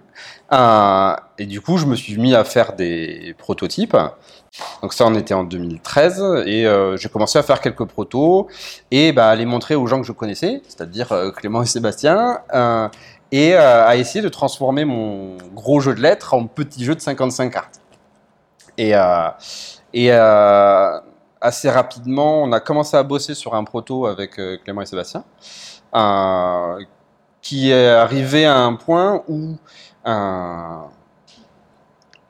Et 0.52 1.46
du 1.46 1.62
coup, 1.62 1.78
je 1.78 1.86
me 1.86 1.96
suis 1.96 2.18
mis 2.18 2.34
à 2.34 2.44
faire 2.44 2.74
des 2.74 3.34
prototypes. 3.38 3.96
Donc 4.82 4.92
ça, 4.92 5.06
on 5.06 5.14
était 5.14 5.34
en 5.34 5.44
2013 5.44 6.44
et 6.46 6.66
euh, 6.66 6.96
j'ai 6.96 7.08
commencé 7.08 7.38
à 7.38 7.42
faire 7.42 7.60
quelques 7.60 7.84
protos 7.84 8.48
et 8.90 9.12
bah, 9.12 9.28
à 9.28 9.34
les 9.34 9.46
montrer 9.46 9.74
aux 9.74 9.86
gens 9.86 10.00
que 10.00 10.06
je 10.06 10.12
connaissais, 10.12 10.62
c'est-à-dire 10.68 11.12
euh, 11.12 11.30
Clément 11.30 11.62
et 11.62 11.66
Sébastien, 11.66 12.40
euh, 12.54 12.88
et 13.30 13.54
à 13.54 13.94
essayer 13.96 14.22
de 14.22 14.28
transformer 14.30 14.86
mon 14.86 15.36
gros 15.52 15.80
jeu 15.80 15.94
de 15.94 16.00
lettres 16.00 16.32
en 16.32 16.46
petit 16.46 16.82
jeu 16.82 16.94
de 16.94 17.00
55 17.00 17.52
cartes. 17.52 17.80
Et, 18.78 18.94
et 19.92 20.10
assez 20.10 21.68
rapidement, 21.68 22.42
on 22.42 22.52
a 22.52 22.60
commencé 22.60 22.96
à 22.96 23.02
bosser 23.02 23.34
sur 23.34 23.54
un 23.54 23.64
proto 23.64 24.06
avec 24.06 24.40
Clément 24.64 24.80
et 24.80 24.86
Sébastien, 24.86 25.24
qui 27.42 27.70
est 27.70 27.88
arrivé 27.88 28.46
à 28.46 28.56
un 28.56 28.76
point 28.76 29.22
où 29.28 29.56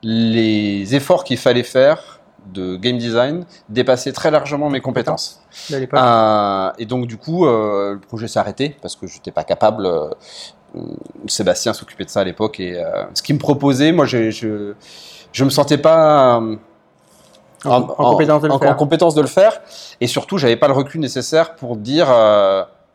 les 0.01 0.95
efforts 0.95 1.23
qu'il 1.23 1.37
fallait 1.37 1.63
faire 1.63 2.19
de 2.53 2.77
game 2.77 2.97
design 2.97 3.45
dépassaient 3.67 4.13
très 4.13 4.31
largement 4.31 4.69
mes 4.69 4.79
compétences. 4.81 5.41
Euh, 5.71 6.71
et 6.79 6.85
donc 6.85 7.05
du 7.05 7.17
coup, 7.17 7.45
euh, 7.45 7.93
le 7.93 7.99
projet 7.99 8.27
s'est 8.27 8.39
arrêté 8.39 8.75
parce 8.81 8.95
que 8.95 9.07
je 9.07 9.15
n'étais 9.15 9.31
pas 9.31 9.43
capable. 9.43 9.85
euh, 9.85 10.09
Sébastien 11.27 11.73
s'occupait 11.73 12.05
de 12.05 12.09
ça 12.11 12.21
à 12.21 12.23
l'époque 12.23 12.59
et 12.59 12.79
ce 13.15 13.23
qu'il 13.23 13.33
me 13.35 13.39
proposait, 13.39 13.91
moi, 13.91 14.05
je, 14.05 14.29
je, 14.29 14.73
je 15.31 15.43
me 15.43 15.49
sentais 15.49 15.79
pas 15.79 16.39
En- 17.65 17.71
en 17.71 17.81
compétence 18.11 18.41
de 18.43 18.47
le 18.47 18.53
en- 18.53 18.59
faire. 18.59 18.71
en 18.71 18.75
compétence 18.75 19.15
de 19.15 19.21
le 19.21 19.27
faire. 19.27 19.61
Et 19.99 20.05
surtout, 20.05 20.37
j'avais 20.37 20.57
pas 20.57 20.67
le 20.67 20.73
recul 20.75 21.01
nécessaire 21.01 21.55
pour 21.55 21.75
dire, 21.75 22.07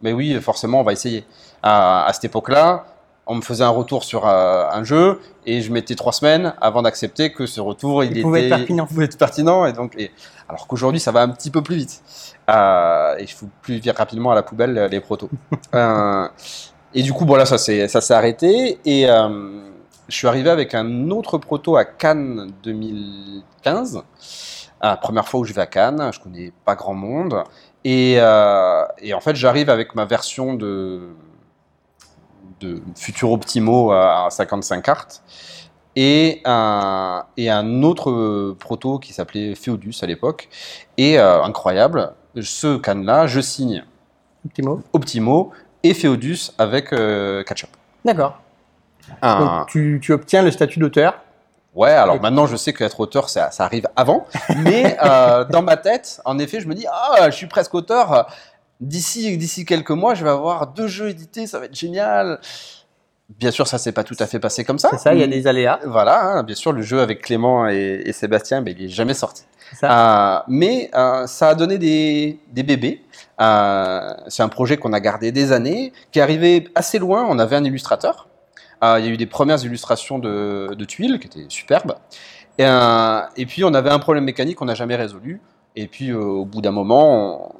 mais 0.02 0.12
oui, 0.12 0.40
forcément, 0.40 0.80
on 0.80 0.84
va 0.84 0.92
essayer. 0.92 1.26
À, 1.64 2.04
à 2.06 2.12
cette 2.12 2.24
époque-là, 2.26 2.84
on 3.26 3.36
me 3.36 3.40
faisait 3.42 3.64
un 3.64 3.70
retour 3.70 4.04
sur 4.04 4.26
euh, 4.28 4.66
un 4.70 4.84
jeu 4.84 5.20
et 5.46 5.60
je 5.62 5.72
mettais 5.72 5.94
trois 5.94 6.12
semaines 6.12 6.54
avant 6.60 6.82
d'accepter 6.82 7.32
que 7.32 7.46
ce 7.46 7.60
retour, 7.60 8.04
il, 8.04 8.16
Il 8.16 8.22
pouvait 8.22 8.40
était 8.46 8.48
être 8.50 8.58
pertinent. 8.58 8.86
pouvait 8.88 9.04
être 9.06 9.18
pertinent. 9.18 9.64
Et 9.66 9.72
donc, 9.72 9.94
et- 9.98 10.10
alors 10.48 10.66
qu'aujourd'hui, 10.66 11.00
ça 11.00 11.10
va 11.10 11.22
un 11.22 11.28
petit 11.30 11.50
peu 11.50 11.62
plus 11.62 11.76
vite. 11.76 12.02
Euh, 12.50 13.16
et 13.16 13.26
je 13.26 13.34
fous 13.34 13.48
plus 13.62 13.78
vite 13.78 13.96
rapidement 13.96 14.30
à 14.32 14.34
la 14.34 14.42
poubelle 14.42 14.76
euh, 14.76 14.88
les 14.88 15.00
protos. 15.00 15.30
Euh, 15.74 16.28
et 16.92 17.02
du 17.02 17.12
coup, 17.12 17.24
voilà, 17.26 17.46
ça 17.46 17.58
s'est 17.58 17.88
ça 17.88 18.00
s'est 18.00 18.14
arrêté. 18.14 18.78
Et 18.84 19.06
je 19.06 20.14
suis 20.14 20.28
arrivé 20.28 20.48
avec 20.50 20.74
un 20.74 21.10
autre 21.10 21.38
proto 21.38 21.76
à 21.76 21.84
Cannes 21.84 22.52
2015. 22.62 24.02
La 24.80 24.96
première 24.96 25.26
fois 25.26 25.40
où 25.40 25.44
je 25.44 25.52
vais 25.52 25.62
à 25.62 25.66
Cannes, 25.66 26.10
je 26.12 26.20
connais 26.20 26.52
pas 26.64 26.74
grand 26.76 26.94
monde. 26.94 27.42
Et, 27.84 28.12
et 28.12 29.14
en 29.14 29.20
fait, 29.20 29.34
j'arrive 29.34 29.70
avec 29.70 29.96
ma 29.96 30.04
version 30.04 30.54
de, 30.54 31.00
de 32.60 32.80
Futur 32.96 33.30
Optimo 33.32 33.92
à 33.92 34.28
55 34.30 34.82
cartes 34.82 35.22
et 35.96 36.40
un, 36.44 37.24
et 37.36 37.50
un 37.50 37.82
autre 37.82 38.10
euh, 38.10 38.56
proto 38.58 38.98
qui 38.98 39.12
s'appelait 39.12 39.54
Feodus 39.54 39.94
à 40.02 40.06
l'époque. 40.06 40.48
Et 40.96 41.18
euh, 41.18 41.42
incroyable, 41.42 42.12
ce 42.40 42.76
Cannes-là, 42.76 43.26
je 43.26 43.40
signe 43.40 43.84
Petit 44.48 44.62
mot. 44.62 44.82
Optimo 44.92 45.52
et 45.82 45.94
Feodus 45.94 46.50
avec 46.58 46.92
euh, 46.92 47.42
Ketchup. 47.44 47.70
D'accord. 48.04 48.40
Un- 49.22 49.38
Donc 49.58 49.66
tu, 49.68 50.00
tu 50.02 50.12
obtiens 50.12 50.42
le 50.42 50.50
statut 50.50 50.78
d'auteur. 50.80 51.14
Ouais, 51.74 51.90
alors 51.90 52.20
maintenant 52.22 52.46
je 52.46 52.54
sais 52.54 52.72
qu'être 52.72 53.00
auteur, 53.00 53.28
ça, 53.28 53.50
ça 53.50 53.64
arrive 53.64 53.88
avant, 53.96 54.26
mais 54.58 54.96
euh, 55.04 55.44
dans 55.44 55.60
ma 55.62 55.76
tête, 55.76 56.20
en 56.24 56.38
effet, 56.38 56.60
je 56.60 56.68
me 56.68 56.74
dis, 56.74 56.86
ah, 56.88 57.28
je 57.30 57.34
suis 57.34 57.48
presque 57.48 57.74
auteur. 57.74 58.28
D'ici, 58.80 59.36
d'ici 59.38 59.64
quelques 59.64 59.90
mois, 59.90 60.14
je 60.14 60.24
vais 60.24 60.30
avoir 60.30 60.68
deux 60.68 60.88
jeux 60.88 61.10
édités, 61.10 61.46
ça 61.46 61.58
va 61.58 61.66
être 61.66 61.76
génial. 61.76 62.40
Bien 63.38 63.50
sûr, 63.50 63.66
ça 63.66 63.78
s'est 63.78 63.92
pas 63.92 64.04
tout 64.04 64.16
à 64.18 64.26
fait 64.26 64.38
passé 64.38 64.64
comme 64.64 64.78
ça. 64.78 64.90
C'est 64.90 64.98
ça, 64.98 65.14
il 65.14 65.20
y 65.20 65.22
a 65.22 65.26
des 65.26 65.46
aléas. 65.46 65.80
Voilà, 65.86 66.22
hein, 66.22 66.42
bien 66.42 66.54
sûr, 66.54 66.72
le 66.72 66.82
jeu 66.82 67.00
avec 67.00 67.22
Clément 67.22 67.68
et, 67.68 68.02
et 68.04 68.12
Sébastien, 68.12 68.60
ben, 68.60 68.74
il 68.78 68.84
est 68.84 68.88
jamais 68.88 69.14
sorti. 69.14 69.44
Ça. 69.80 70.38
Euh, 70.38 70.42
mais 70.48 70.90
euh, 70.94 71.26
ça 71.26 71.48
a 71.48 71.54
donné 71.54 71.78
des, 71.78 72.38
des 72.52 72.62
bébés. 72.62 73.02
Euh, 73.40 74.12
c'est 74.28 74.42
un 74.42 74.48
projet 74.48 74.76
qu'on 74.76 74.92
a 74.92 75.00
gardé 75.00 75.32
des 75.32 75.52
années, 75.52 75.92
qui 76.12 76.18
est 76.18 76.22
arrivé 76.22 76.68
assez 76.74 76.98
loin. 76.98 77.26
On 77.28 77.38
avait 77.38 77.56
un 77.56 77.64
illustrateur. 77.64 78.28
Il 78.82 79.02
y 79.02 79.08
a 79.08 79.10
eu 79.10 79.16
des 79.16 79.24
premières 79.24 79.64
illustrations 79.64 80.18
de, 80.18 80.74
de 80.74 80.84
tuiles 80.84 81.18
qui 81.18 81.26
étaient 81.26 81.46
superbes. 81.48 81.94
Et, 82.58 82.64
et 83.36 83.46
puis 83.46 83.64
on 83.64 83.72
avait 83.72 83.88
un 83.88 83.98
problème 83.98 84.24
mécanique 84.24 84.58
qu'on 84.58 84.66
n'a 84.66 84.74
jamais 84.74 84.96
résolu. 84.96 85.40
Et 85.74 85.86
puis 85.88 86.12
au 86.12 86.44
bout 86.44 86.60
d'un 86.60 86.70
moment, 86.70 87.53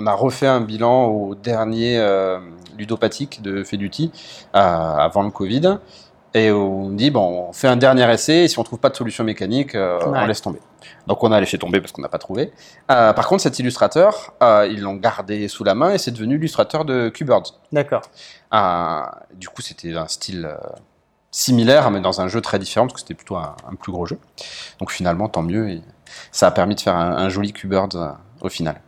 on, 0.00 0.06
a 0.06 0.12
refait 0.14 0.46
un 0.46 0.60
bilan 0.60 1.06
au 1.06 1.34
dernier 1.34 1.98
euh, 1.98 2.38
ludopathique 2.78 3.42
de 3.42 3.62
Feduti 3.64 4.10
euh, 4.54 4.58
avant 4.58 5.22
le 5.22 5.30
Covid. 5.30 5.78
Et 6.32 6.52
on 6.52 6.90
dit, 6.90 7.10
bon, 7.10 7.48
on 7.48 7.52
fait 7.52 7.66
un 7.66 7.76
dernier 7.76 8.08
essai, 8.12 8.44
et 8.44 8.48
si 8.48 8.56
on 8.58 8.62
trouve 8.62 8.78
pas 8.78 8.88
de 8.90 8.94
solution 8.94 9.24
mécanique, 9.24 9.74
euh, 9.74 9.98
Ouais. 10.06 10.20
on 10.22 10.26
laisse 10.26 10.40
tomber. 10.40 10.60
Donc 11.08 11.24
on 11.24 11.32
a 11.32 11.40
laissé 11.40 11.58
tomber 11.58 11.80
parce 11.80 11.90
qu'on 11.92 12.02
n'a 12.02 12.08
pas 12.08 12.18
trouvé. 12.18 12.52
Euh, 12.90 13.12
par 13.12 13.26
contre, 13.26 13.42
cet 13.42 13.58
illustrateur, 13.58 14.32
euh, 14.42 14.68
ils 14.70 14.80
l'ont 14.80 14.94
gardé 14.94 15.48
sous 15.48 15.64
la 15.64 15.74
main 15.74 15.90
et 15.92 15.98
c'est 15.98 16.12
devenu 16.12 16.36
l'illustrateur 16.36 16.84
de 16.84 17.08
Q-Birds. 17.08 17.58
D'accord. 17.72 18.02
Du 19.34 19.48
coup, 19.48 19.60
c'était 19.60 19.94
un 19.96 20.06
style 20.06 20.48
similaire, 21.32 21.90
mais 21.90 22.00
dans 22.00 22.20
un 22.20 22.28
jeu 22.28 22.40
très 22.40 22.58
différent, 22.60 22.86
parce 22.86 22.94
que 22.94 23.00
c'était 23.00 23.14
plutôt 23.14 23.36
un, 23.36 23.56
un 23.68 23.74
plus 23.74 23.90
gros 23.92 24.06
jeu. 24.06 24.18
Donc 24.78 24.90
finalement, 24.92 25.28
tant 25.28 25.42
mieux, 25.42 25.68
et 25.68 25.82
ça 26.30 26.46
a 26.46 26.50
permis 26.52 26.76
de 26.76 26.80
faire 26.80 26.94
un, 26.96 27.10
un 27.16 27.28
joli 27.28 27.52
Q-Birds 27.52 28.16
au 28.40 28.48
final. 28.48 28.80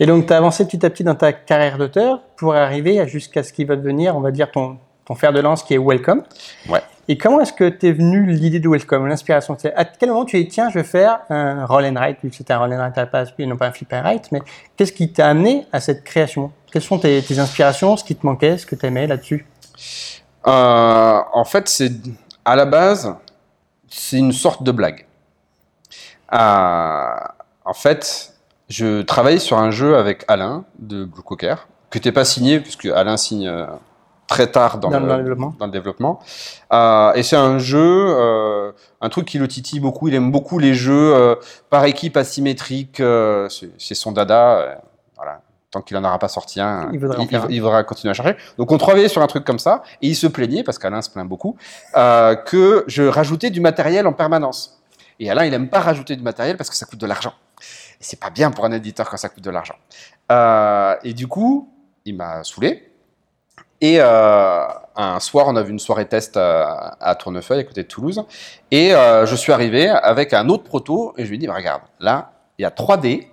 Et 0.00 0.06
donc 0.06 0.26
tu 0.26 0.32
as 0.32 0.36
avancé 0.36 0.66
petit 0.66 0.84
à 0.84 0.90
petit 0.90 1.04
dans 1.04 1.14
ta 1.14 1.32
carrière 1.32 1.78
d'auteur 1.78 2.22
pour 2.36 2.54
arriver 2.54 3.06
jusqu'à 3.08 3.42
ce 3.42 3.52
qui 3.52 3.64
va 3.64 3.76
devenir, 3.76 4.16
on 4.16 4.20
va 4.20 4.30
dire, 4.30 4.50
ton, 4.50 4.78
ton 5.04 5.14
fer 5.14 5.32
de 5.32 5.40
lance 5.40 5.62
qui 5.62 5.74
est 5.74 5.78
Welcome. 5.78 6.22
Ouais. 6.68 6.82
Et 7.10 7.16
comment 7.16 7.40
est-ce 7.40 7.54
que 7.54 7.68
t'es 7.70 7.90
venu 7.90 8.26
l'idée 8.26 8.60
de 8.60 8.68
Welcome, 8.68 9.06
l'inspiration? 9.06 9.56
À 9.74 9.86
quel 9.86 10.10
moment 10.10 10.26
tu 10.26 10.36
dit, 10.36 10.46
tiens, 10.46 10.68
je 10.68 10.74
vais 10.74 10.84
faire 10.84 11.20
un 11.30 11.64
roll 11.64 11.86
and 11.86 11.94
write, 11.94 12.18
vu 12.22 12.28
que 12.28 12.36
c'était 12.36 12.52
un 12.52 12.58
roll 12.58 12.74
and 12.74 12.76
write 12.76 12.98
à 12.98 13.00
la 13.00 13.06
base, 13.06 13.30
puis 13.30 13.46
non 13.46 13.56
pas 13.56 13.68
un 13.68 13.72
flip 13.72 13.90
and 13.94 14.02
write, 14.02 14.30
mais 14.30 14.42
qu'est-ce 14.76 14.92
qui 14.92 15.10
t'a 15.10 15.28
amené 15.28 15.66
à 15.72 15.80
cette 15.80 16.04
création? 16.04 16.52
Quelles 16.70 16.82
sont 16.82 16.98
tes, 16.98 17.22
tes 17.22 17.38
inspirations, 17.38 17.96
ce 17.96 18.04
qui 18.04 18.14
te 18.14 18.26
manquait, 18.26 18.58
ce 18.58 18.66
que 18.66 18.74
tu 18.74 18.84
aimais 18.84 19.06
là-dessus? 19.06 19.46
Euh, 20.46 21.20
en 21.32 21.44
fait, 21.44 21.66
c'est 21.68 21.92
à 22.44 22.54
la 22.54 22.66
base, 22.66 23.14
c'est 23.88 24.18
une 24.18 24.32
sorte 24.32 24.62
de 24.62 24.70
blague. 24.70 25.06
Euh, 26.34 27.14
en 27.64 27.74
fait, 27.74 28.34
je 28.68 29.02
travaillais 29.02 29.38
sur 29.38 29.58
un 29.58 29.70
jeu 29.70 29.96
avec 29.96 30.24
Alain 30.28 30.64
de 30.78 31.04
Blue 31.04 31.22
Cocker, 31.22 31.68
qui 31.90 31.98
n'était 31.98 32.12
pas 32.12 32.24
signé, 32.24 32.60
puisque 32.60 32.86
Alain 32.86 33.16
signe 33.16 33.48
euh, 33.48 33.66
très 34.26 34.46
tard 34.46 34.78
dans, 34.78 34.90
Dans- 34.90 35.00
le, 35.00 35.16
développement. 35.16 35.54
dans 35.58 35.66
le 35.66 35.72
développement. 35.72 36.20
Euh, 36.72 37.12
et 37.14 37.22
c'est 37.22 37.36
un 37.36 37.58
jeu, 37.58 37.78
euh, 37.82 38.72
un 39.00 39.08
truc 39.08 39.26
qui 39.26 39.38
le 39.38 39.48
titille 39.48 39.80
beaucoup. 39.80 40.06
Il 40.08 40.14
aime 40.14 40.30
beaucoup 40.30 40.58
les 40.58 40.74
jeux 40.74 41.14
euh, 41.14 41.34
par 41.70 41.84
équipe 41.86 42.16
asymétrique. 42.16 43.02
c'est 43.78 43.94
son 43.94 44.12
dada. 44.12 44.82
voilà. 45.16 45.40
Tant 45.70 45.82
qu'il 45.82 45.98
n'en 45.98 46.08
aura 46.08 46.18
pas 46.18 46.28
sorti 46.28 46.60
un, 46.62 46.88
Il 46.94 46.98
voudra 47.00 47.22
il, 47.50 47.56
il 47.80 47.84
continuer 47.84 48.10
à 48.10 48.14
chercher. 48.14 48.36
Donc 48.56 48.70
on 48.72 48.78
travaillait 48.78 49.08
sur 49.08 49.20
un 49.20 49.26
truc 49.26 49.44
comme 49.44 49.58
ça, 49.58 49.82
et 50.00 50.08
il 50.08 50.14
se 50.14 50.26
plaignait, 50.26 50.62
parce 50.62 50.78
qu'Alain 50.78 51.02
se 51.02 51.10
plaint 51.10 51.28
beaucoup, 51.28 51.56
que 51.94 52.84
je 52.86 53.02
rajoutais 53.02 53.50
du 53.50 53.60
matériel 53.60 54.06
en 54.06 54.12
permanence. 54.14 54.80
Et 55.20 55.30
Alain, 55.30 55.44
il 55.44 55.52
aime 55.52 55.68
pas 55.68 55.80
rajouter 55.80 56.16
du 56.16 56.22
matériel 56.22 56.56
parce 56.56 56.70
que 56.70 56.76
ça 56.76 56.86
coûte 56.86 57.00
de 57.00 57.06
l'argent. 57.06 57.32
Et 58.00 58.04
c'est 58.04 58.20
pas 58.20 58.30
bien 58.30 58.50
pour 58.50 58.64
un 58.64 58.72
éditeur 58.72 59.08
quand 59.08 59.16
ça 59.16 59.28
coûte 59.28 59.44
de 59.44 59.50
l'argent. 59.50 59.76
Euh, 60.30 60.96
et 61.02 61.14
du 61.14 61.26
coup, 61.26 61.72
il 62.04 62.16
m'a 62.16 62.44
saoulé. 62.44 62.84
Et 63.80 63.96
euh, 64.00 64.66
un 64.96 65.20
soir, 65.20 65.46
on 65.48 65.56
a 65.56 65.62
vu 65.62 65.70
une 65.70 65.78
soirée 65.78 66.08
test 66.08 66.36
à, 66.36 66.96
à 67.00 67.14
Tournefeuille, 67.14 67.60
à 67.60 67.64
côté 67.64 67.82
de 67.82 67.88
Toulouse. 67.88 68.24
Et 68.70 68.94
euh, 68.94 69.24
je 69.26 69.36
suis 69.36 69.52
arrivé 69.52 69.88
avec 69.88 70.32
un 70.32 70.48
autre 70.48 70.64
proto, 70.64 71.14
et 71.16 71.24
je 71.24 71.28
lui 71.28 71.36
ai 71.36 71.38
dit, 71.38 71.46
bah, 71.46 71.54
regarde, 71.54 71.82
là, 72.00 72.32
il 72.58 72.62
y 72.62 72.64
a 72.64 72.70
3D, 72.70 73.28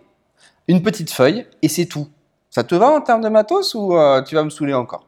une 0.68 0.84
petite 0.84 1.12
feuille, 1.12 1.48
et 1.62 1.68
c'est 1.68 1.86
tout. 1.86 2.08
Ça 2.50 2.64
te 2.64 2.74
va 2.76 2.90
en 2.90 3.02
termes 3.02 3.22
de 3.22 3.30
matos 3.30 3.76
ou 3.76 3.98
euh, 3.98 4.22
tu 4.22 4.36
vas 4.36 4.44
me 4.44 4.50
saouler 4.50 4.74
encore? 4.74 5.06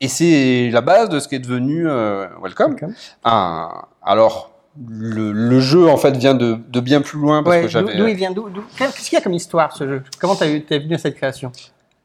Et 0.00 0.08
c'est 0.08 0.70
la 0.70 0.80
base 0.80 1.08
de 1.08 1.18
ce 1.18 1.28
qui 1.28 1.34
est 1.34 1.40
devenu 1.40 1.88
euh, 1.88 2.28
Welcome. 2.40 2.76
Alors, 3.24 4.51
le, 4.88 5.32
le 5.32 5.60
jeu, 5.60 5.88
en 5.88 5.96
fait, 5.96 6.16
vient 6.16 6.34
de, 6.34 6.56
de 6.68 6.80
bien 6.80 7.00
plus 7.00 7.18
loin, 7.18 7.42
parce 7.42 7.56
Ouais, 7.56 7.62
que 7.62 7.68
j'avais... 7.68 7.96
d'où 7.96 8.06
il 8.06 8.16
vient 8.16 8.32
Qu'est-ce 8.78 9.08
qu'il 9.08 9.14
y 9.18 9.20
a 9.20 9.22
comme 9.22 9.34
histoire 9.34 9.76
ce 9.76 9.86
jeu? 9.86 10.02
Comment 10.20 10.34
t'es 10.34 10.58
venu 10.78 10.94
à 10.94 10.98
cette 10.98 11.16
création? 11.16 11.52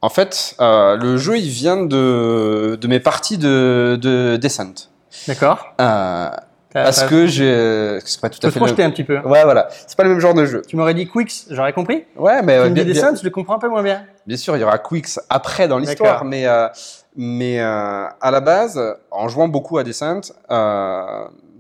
En 0.01 0.09
fait, 0.09 0.55
euh, 0.61 0.95
le 0.97 1.17
jeu, 1.17 1.37
il 1.37 1.49
vient 1.49 1.77
de, 1.83 2.77
de 2.79 2.87
mes 2.87 2.99
parties 2.99 3.37
de, 3.37 3.97
de 4.01 4.35
Descent. 4.35 4.89
D'accord 5.27 5.73
Euh, 5.81 6.29
parce 6.73 7.03
que 7.05 7.25
j'ai... 7.25 7.97
C'est 8.05 8.21
pas 8.21 8.29
tout 8.29 8.45
à 8.45 8.51
fait 8.51 8.59
projeter 8.59 8.83
le... 8.83 8.89
un 8.89 8.91
petit 8.91 9.03
peu. 9.03 9.17
Ouais, 9.19 9.43
voilà. 9.43 9.67
C'est 9.87 9.97
pas 9.97 10.03
le 10.03 10.09
même 10.09 10.19
genre 10.19 10.35
de 10.35 10.45
jeu. 10.45 10.61
Tu 10.67 10.75
m'aurais 10.75 10.93
dit 10.93 11.07
Quicks, 11.07 11.45
j'aurais 11.49 11.73
compris. 11.73 12.03
Ouais, 12.15 12.43
mais... 12.43 12.61
Tu 12.61 12.69
me 12.69 12.73
bien, 12.75 12.83
dis 12.83 12.91
bien- 12.91 13.01
Descent, 13.09 13.15
je 13.19 13.23
le 13.23 13.31
comprends 13.31 13.55
un 13.55 13.59
peu 13.59 13.69
moins 13.69 13.81
bien. 13.81 14.03
bien 14.27 14.37
sûr, 14.37 14.55
il 14.55 14.59
y 14.59 14.63
aura 14.63 14.77
Quicks 14.77 15.17
après 15.29 15.67
dans 15.67 15.79
l'histoire, 15.79 16.23
mais, 16.25 16.45
euh, 16.45 16.67
mais 17.15 17.59
à 17.59 18.29
la 18.29 18.39
base, 18.41 18.79
en 19.09 19.27
jouant 19.29 19.47
beaucoup 19.47 19.79
à 19.79 19.83
Descent, 19.83 20.21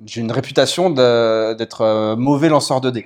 j'ai 0.05 0.21
une 0.21 0.31
réputation 0.31 0.89
d'être 0.89 1.81
euh, 1.81 2.15
mauvais 2.15 2.49
lanceur 2.49 2.81
de 2.81 2.89
dés. 2.89 3.05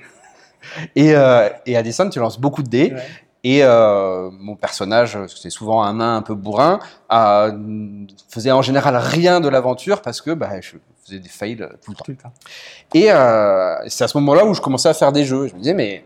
Et, 0.95 1.15
euh, 1.15 1.49
et 1.65 1.75
à 1.77 1.83
Descent, 1.83 2.09
tu 2.09 2.19
lances 2.19 2.39
beaucoup 2.39 2.63
de 2.63 2.69
dés, 2.69 2.93
Ouais. 2.93 3.03
Et 3.43 3.63
euh, 3.63 4.29
mon 4.31 4.55
personnage, 4.55 5.17
c'était 5.27 5.49
souvent 5.49 5.81
un 5.81 5.95
nain 5.95 6.17
un 6.17 6.21
peu 6.21 6.35
bourrin, 6.35 6.77
euh, 7.11 7.51
faisait 8.29 8.51
en 8.51 8.61
général 8.61 8.95
rien 8.97 9.39
de 9.39 9.49
l'aventure 9.49 10.03
parce 10.03 10.21
que 10.21 10.29
bah, 10.29 10.61
je 10.61 10.73
faisais 11.03 11.17
des 11.17 11.27
fails 11.27 11.57
tout 11.83 11.89
le 11.89 11.95
temps. 11.95 12.03
Tout 12.05 12.11
le 12.11 12.17
temps. 12.17 12.31
Et 12.93 13.11
euh, 13.11 13.77
c'est 13.87 14.03
à 14.03 14.07
ce 14.07 14.15
moment-là 14.19 14.45
où 14.45 14.53
je 14.53 14.61
commençais 14.61 14.89
à 14.89 14.93
faire 14.93 15.11
des 15.11 15.25
jeux. 15.25 15.47
Je 15.47 15.55
me 15.55 15.59
disais, 15.59 15.73
mais 15.73 16.05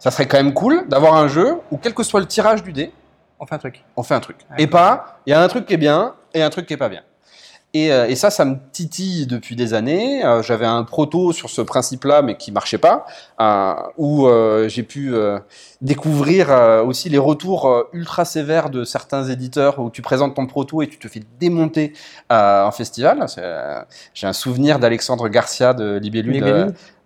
ça 0.00 0.10
serait 0.10 0.26
quand 0.26 0.36
même 0.36 0.52
cool 0.52 0.88
d'avoir 0.88 1.14
un 1.14 1.28
jeu 1.28 1.58
où, 1.70 1.76
quel 1.76 1.94
que 1.94 2.02
soit 2.02 2.18
le 2.18 2.26
tirage 2.26 2.64
du 2.64 2.72
dé, 2.72 2.90
On 3.38 3.46
fait 3.46 3.54
un 3.54 3.58
truc. 3.58 3.84
on 3.94 4.02
fait 4.02 4.14
un 4.14 4.20
truc. 4.20 4.38
Ouais. 4.50 4.64
Et 4.64 4.66
pas, 4.66 5.20
il 5.26 5.30
y 5.30 5.32
a 5.32 5.40
un 5.40 5.46
truc 5.46 5.66
qui 5.66 5.74
est 5.74 5.76
bien 5.76 6.16
et 6.34 6.42
un 6.42 6.50
truc 6.50 6.66
qui 6.66 6.74
est 6.74 6.78
pas 6.78 6.88
bien. 6.88 7.02
Et, 7.76 7.92
euh, 7.92 8.06
et 8.06 8.14
ça, 8.14 8.30
ça 8.30 8.44
me 8.44 8.56
titille 8.70 9.26
depuis 9.26 9.56
des 9.56 9.74
années. 9.74 10.24
Euh, 10.24 10.42
J'avais 10.42 10.64
un 10.64 10.84
proto 10.84 11.32
sur 11.32 11.50
ce 11.50 11.60
principe-là, 11.60 12.22
mais 12.22 12.36
qui 12.36 12.52
marchait 12.52 12.78
pas, 12.78 13.04
euh, 13.40 13.74
où 13.98 14.28
euh, 14.28 14.68
j'ai 14.68 14.84
pu 14.84 15.12
euh, 15.12 15.40
découvrir 15.82 16.50
aussi 16.86 17.08
les 17.08 17.18
retours 17.18 17.88
ultra 17.92 18.24
sévères 18.24 18.70
de 18.70 18.84
certains 18.84 19.24
éditeurs 19.24 19.80
où 19.80 19.90
tu 19.90 20.02
présentes 20.02 20.36
ton 20.36 20.46
proto 20.46 20.82
et 20.82 20.86
tu 20.86 20.98
te 20.98 21.08
fais 21.08 21.20
démonter 21.40 21.92
en 22.30 22.70
festival. 22.70 23.26
J'ai 24.14 24.26
un 24.26 24.32
souvenir 24.32 24.78
d'Alexandre 24.78 25.28
Garcia 25.28 25.74
de 25.74 26.00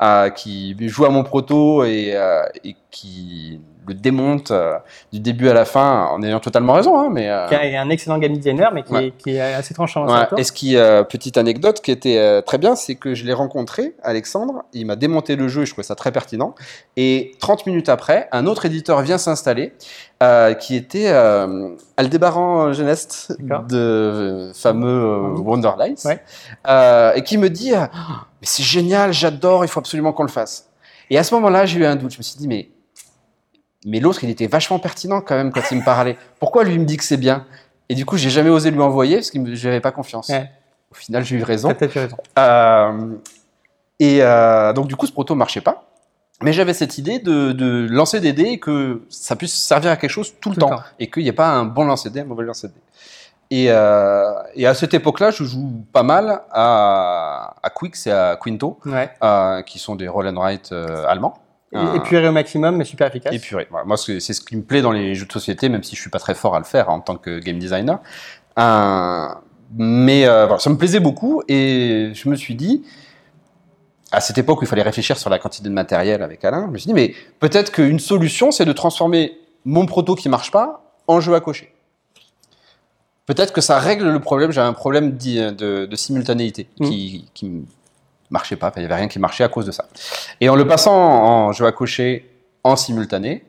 euh, 0.01 0.31
qui 0.31 0.77
joue 0.87 1.07
à 1.07 1.11
mon 1.11 1.25
proto 1.25 1.85
et, 1.85 2.15
et 2.63 2.77
qui 2.91 3.61
le 3.89 3.95
démonte 3.95 4.51
euh, 4.51 4.79
du 5.13 5.21
début 5.21 5.49
à 5.49 5.55
la 5.55 5.65
fin 5.65 6.07
en 6.13 6.23
ayant 6.23 6.41
totalement 6.41 6.75
raison. 6.75 6.99
Hein, 6.99 7.09
mais, 7.13 7.29
euh, 7.29 7.47
Qui 7.49 7.55
est 7.55 7.77
un 7.77 7.91
excellent 7.91 8.19
game 8.19 8.33
designer, 8.37 8.73
mais 8.73 8.83
qui, 8.83 8.93
Ouais. 8.93 9.07
est, 9.09 9.11
qui 9.17 9.31
est 9.37 9.41
assez 9.41 9.75
tranchant 9.75 10.07
Ouais, 10.07 10.27
et 10.37 10.45
ce 10.45 10.53
qui, 10.53 10.77
euh, 10.77 11.03
petite 11.05 11.37
anecdote 11.37 11.81
qui 11.81 11.91
était 11.91 12.43
très 12.43 12.59
bien, 12.59 12.77
c'est 12.77 12.95
que 12.95 13.15
je 13.15 13.25
l'ai 13.25 13.33
rencontré, 13.33 13.95
Alexandre, 14.03 14.65
il 14.73 14.87
m'a 14.87 14.97
démonté 14.97 15.37
le 15.37 15.49
jeu, 15.49 15.63
et 15.63 15.67
je 15.67 15.73
trouvais 15.73 15.87
ça 15.87 15.95
très 15.95 16.13
pertinent. 16.13 16.55
Et 16.97 17.33
30 17.41 17.67
minutes 17.67 17.89
après, 17.89 18.29
un 18.33 18.47
autre 18.47 18.67
éditeur 18.67 19.01
vient 19.03 19.19
s'installer, 19.19 19.73
euh, 20.23 20.55
qui 20.55 20.75
était 20.77 21.09
euh, 21.09 21.71
Aldébaran 21.97 22.73
Genest, 22.73 23.37
de 23.41 23.77
euh, 23.77 24.53
fameux 24.53 25.35
Wonderlights, 25.39 26.05
Ouais. 26.05 26.21
et 27.17 27.23
qui 27.23 27.39
me 27.39 27.49
dit 27.49 27.73
euh, 27.75 27.81
Mais 28.41 28.47
c'est 28.47 28.63
génial, 28.65 29.13
j'adore, 29.13 29.65
il 29.65 29.69
faut 29.69 29.81
absolument 29.81 30.13
qu'on 30.13 30.23
le 30.25 30.29
fasse. 30.29 30.69
Et 31.11 31.19
à 31.19 31.23
ce 31.25 31.35
moment-là, 31.37 31.65
j'ai 31.67 31.81
eu 31.81 31.87
un 31.87 31.97
doute. 31.97 32.13
Je 32.13 32.19
me 32.19 32.23
suis 32.23 32.37
dit 32.37 32.49
Mais, 32.49 32.69
mais 33.87 34.01
l'autre, 34.01 34.25
il 34.25 34.31
était 34.31 34.47
vachement 34.47 34.79
pertinent 34.79 35.21
quand 35.21 35.37
même 35.37 35.53
quand 35.53 35.63
il 35.71 35.79
me 35.79 35.85
parlait. 35.85 36.17
Pourquoi 36.41 36.65
lui 36.65 36.79
me 36.79 36.85
dit 36.85 36.97
que 36.97 37.05
c'est 37.05 37.17
bien? 37.17 37.47
Et 37.89 37.95
du 37.95 38.05
coup, 38.05 38.17
j'ai 38.17 38.31
jamais 38.31 38.51
osé 38.51 38.71
lui 38.71 38.81
envoyer 38.81 39.17
parce 39.17 39.31
que 39.31 39.55
je 39.55 39.69
n'avais 39.69 39.81
pas 39.81 39.93
confiance. 39.93 40.29
Ouais. 40.29 40.51
Au 40.91 40.95
final, 40.95 41.25
j'ai 41.25 41.37
eu 41.37 41.43
raison. 41.43 41.69
T'as 41.69 41.75
peut-être 41.75 41.97
eu 41.97 41.99
raison. 42.01 42.17
Euh, 42.39 43.15
et 43.99 44.19
euh, 44.23 44.73
donc, 44.73 44.89
du 44.89 44.97
coup, 44.97 45.07
ce 45.07 45.13
proto 45.13 45.35
marchait 45.35 45.61
pas. 45.61 45.85
Mais 46.43 46.53
j'avais 46.53 46.73
cette 46.75 46.99
idée 46.99 47.19
de, 47.19 47.53
de 47.53 47.87
lancer 47.91 48.21
des 48.21 48.33
dés 48.33 48.45
et 48.51 48.59
que 48.61 49.03
ça 49.09 49.35
puisse 49.37 49.55
servir 49.55 49.91
à 49.91 49.97
quelque 49.97 50.11
chose 50.11 50.35
tout 50.41 50.51
le 50.51 50.55
Tout 50.57 50.61
le 50.61 50.71
temps. 50.71 50.77
temps. 50.77 50.83
Et 50.99 51.11
qu'il 51.11 51.23
n'y 51.25 51.29
ait 51.29 51.33
pas 51.33 51.49
un 51.49 51.65
bon 51.65 51.85
lancer 51.85 52.11
de 52.11 52.15
dés, 52.15 52.21
un 52.21 52.25
mauvais 52.25 52.45
lancer 52.45 52.69
de 52.69 52.73
dés. 52.75 52.81
Et, 53.51 53.67
euh, 53.71 54.33
et 54.55 54.67
à 54.67 54.75
cette 54.75 54.93
époque-là, 54.95 55.31
je 55.31 55.43
joue 55.45 55.83
pas 55.93 56.03
mal 56.03 56.43
à, 56.53 57.55
à 57.63 57.71
Quix 57.71 58.07
et 58.07 58.13
à 58.13 58.39
Quinto, 58.41 58.79
Ouais. 58.85 59.11
qui 59.65 59.79
sont 59.79 59.97
des 59.97 60.07
roll 60.07 60.29
and 60.29 60.37
write 60.39 60.73
allemands. 61.09 61.39
Euh, 61.75 61.95
Épuré 61.95 62.27
au 62.29 62.33
maximum, 62.33 62.77
mais 62.77 62.85
super 62.85 63.09
efficace. 63.09 63.35
épuré. 63.35 63.69
Moi, 63.85 63.97
c'est 63.99 64.21
ce 64.21 64.41
qui 64.41 64.57
me 64.57 64.63
plaît 64.63 64.81
dans 64.81 64.93
les 64.93 65.15
jeux 65.15 65.27
de 65.27 65.33
société, 65.33 65.69
même 65.69 65.83
si 65.83 65.97
je 65.97 66.01
suis 66.01 66.09
pas 66.11 66.19
très 66.19 66.35
fort 66.35 66.55
à 66.55 66.59
le 66.59 66.65
faire 66.65 66.89
en 66.89 67.01
tant 67.01 67.17
que 67.17 67.39
game 67.41 67.59
designer. 67.59 67.99
Euh, 68.59 69.27
mais 69.77 70.27
euh, 70.27 70.47
voilà, 70.47 70.59
ça 70.61 70.71
me 70.71 70.77
plaisait 70.79 71.01
beaucoup 71.01 71.43
et 71.47 72.11
je 72.15 72.29
me 72.31 72.37
suis 72.37 72.55
dit, 72.55 72.85
à 74.11 74.23
cette 74.23 74.39
époque 74.39 74.63
où 74.63 74.65
il 74.65 74.69
fallait 74.69 74.81
réfléchir 74.83 75.19
sur 75.19 75.29
la 75.29 75.39
quantité 75.39 75.69
de 75.69 75.75
matériel 75.75 76.23
avec 76.23 76.43
Alain, 76.45 76.65
je 76.69 76.73
me 76.73 76.79
suis 76.79 76.87
dit, 76.89 76.95
mais 76.95 77.15
peut-être 77.39 77.71
qu'une 77.71 77.99
solution, 77.99 78.51
c'est 78.51 78.65
de 78.65 78.73
transformer 78.73 79.39
mon 79.67 79.85
proto 79.85 80.15
qui 80.15 80.31
marche 80.31 80.51
pas 80.51 80.95
en 81.07 81.21
jeu 81.21 81.35
à 81.35 81.41
cocher. 81.41 81.75
Peut-être 83.27 83.53
que 83.53 83.61
ça 83.61 83.79
règle 83.79 84.09
le 84.11 84.21
problème. 84.21 84.53
J'avais 84.53 84.69
un 84.69 84.73
problème 84.73 85.19
de, 85.19 85.85
de 85.85 85.97
simultanéité 85.97 86.67
Mm. 86.81 86.87
qui, 86.89 87.27
qui 87.35 87.45
m- 87.47 87.67
marchait 88.31 88.57
pas. 88.57 88.73
Il 88.77 88.81
n'y 88.81 88.85
avait 88.87 88.95
rien 88.97 89.09
qui 89.09 89.19
marchait 89.19 89.45
à 89.45 89.49
cause 89.49 89.67
de 89.67 89.73
ça. 89.73 89.87
Et 90.41 90.49
en 90.49 90.57
le 90.57 90.67
passant 90.67 90.95
en 90.95 91.53
jeu 91.53 91.67
à 91.67 91.73
cocher 91.73 92.31
en 92.65 92.77
simultané, 92.77 93.45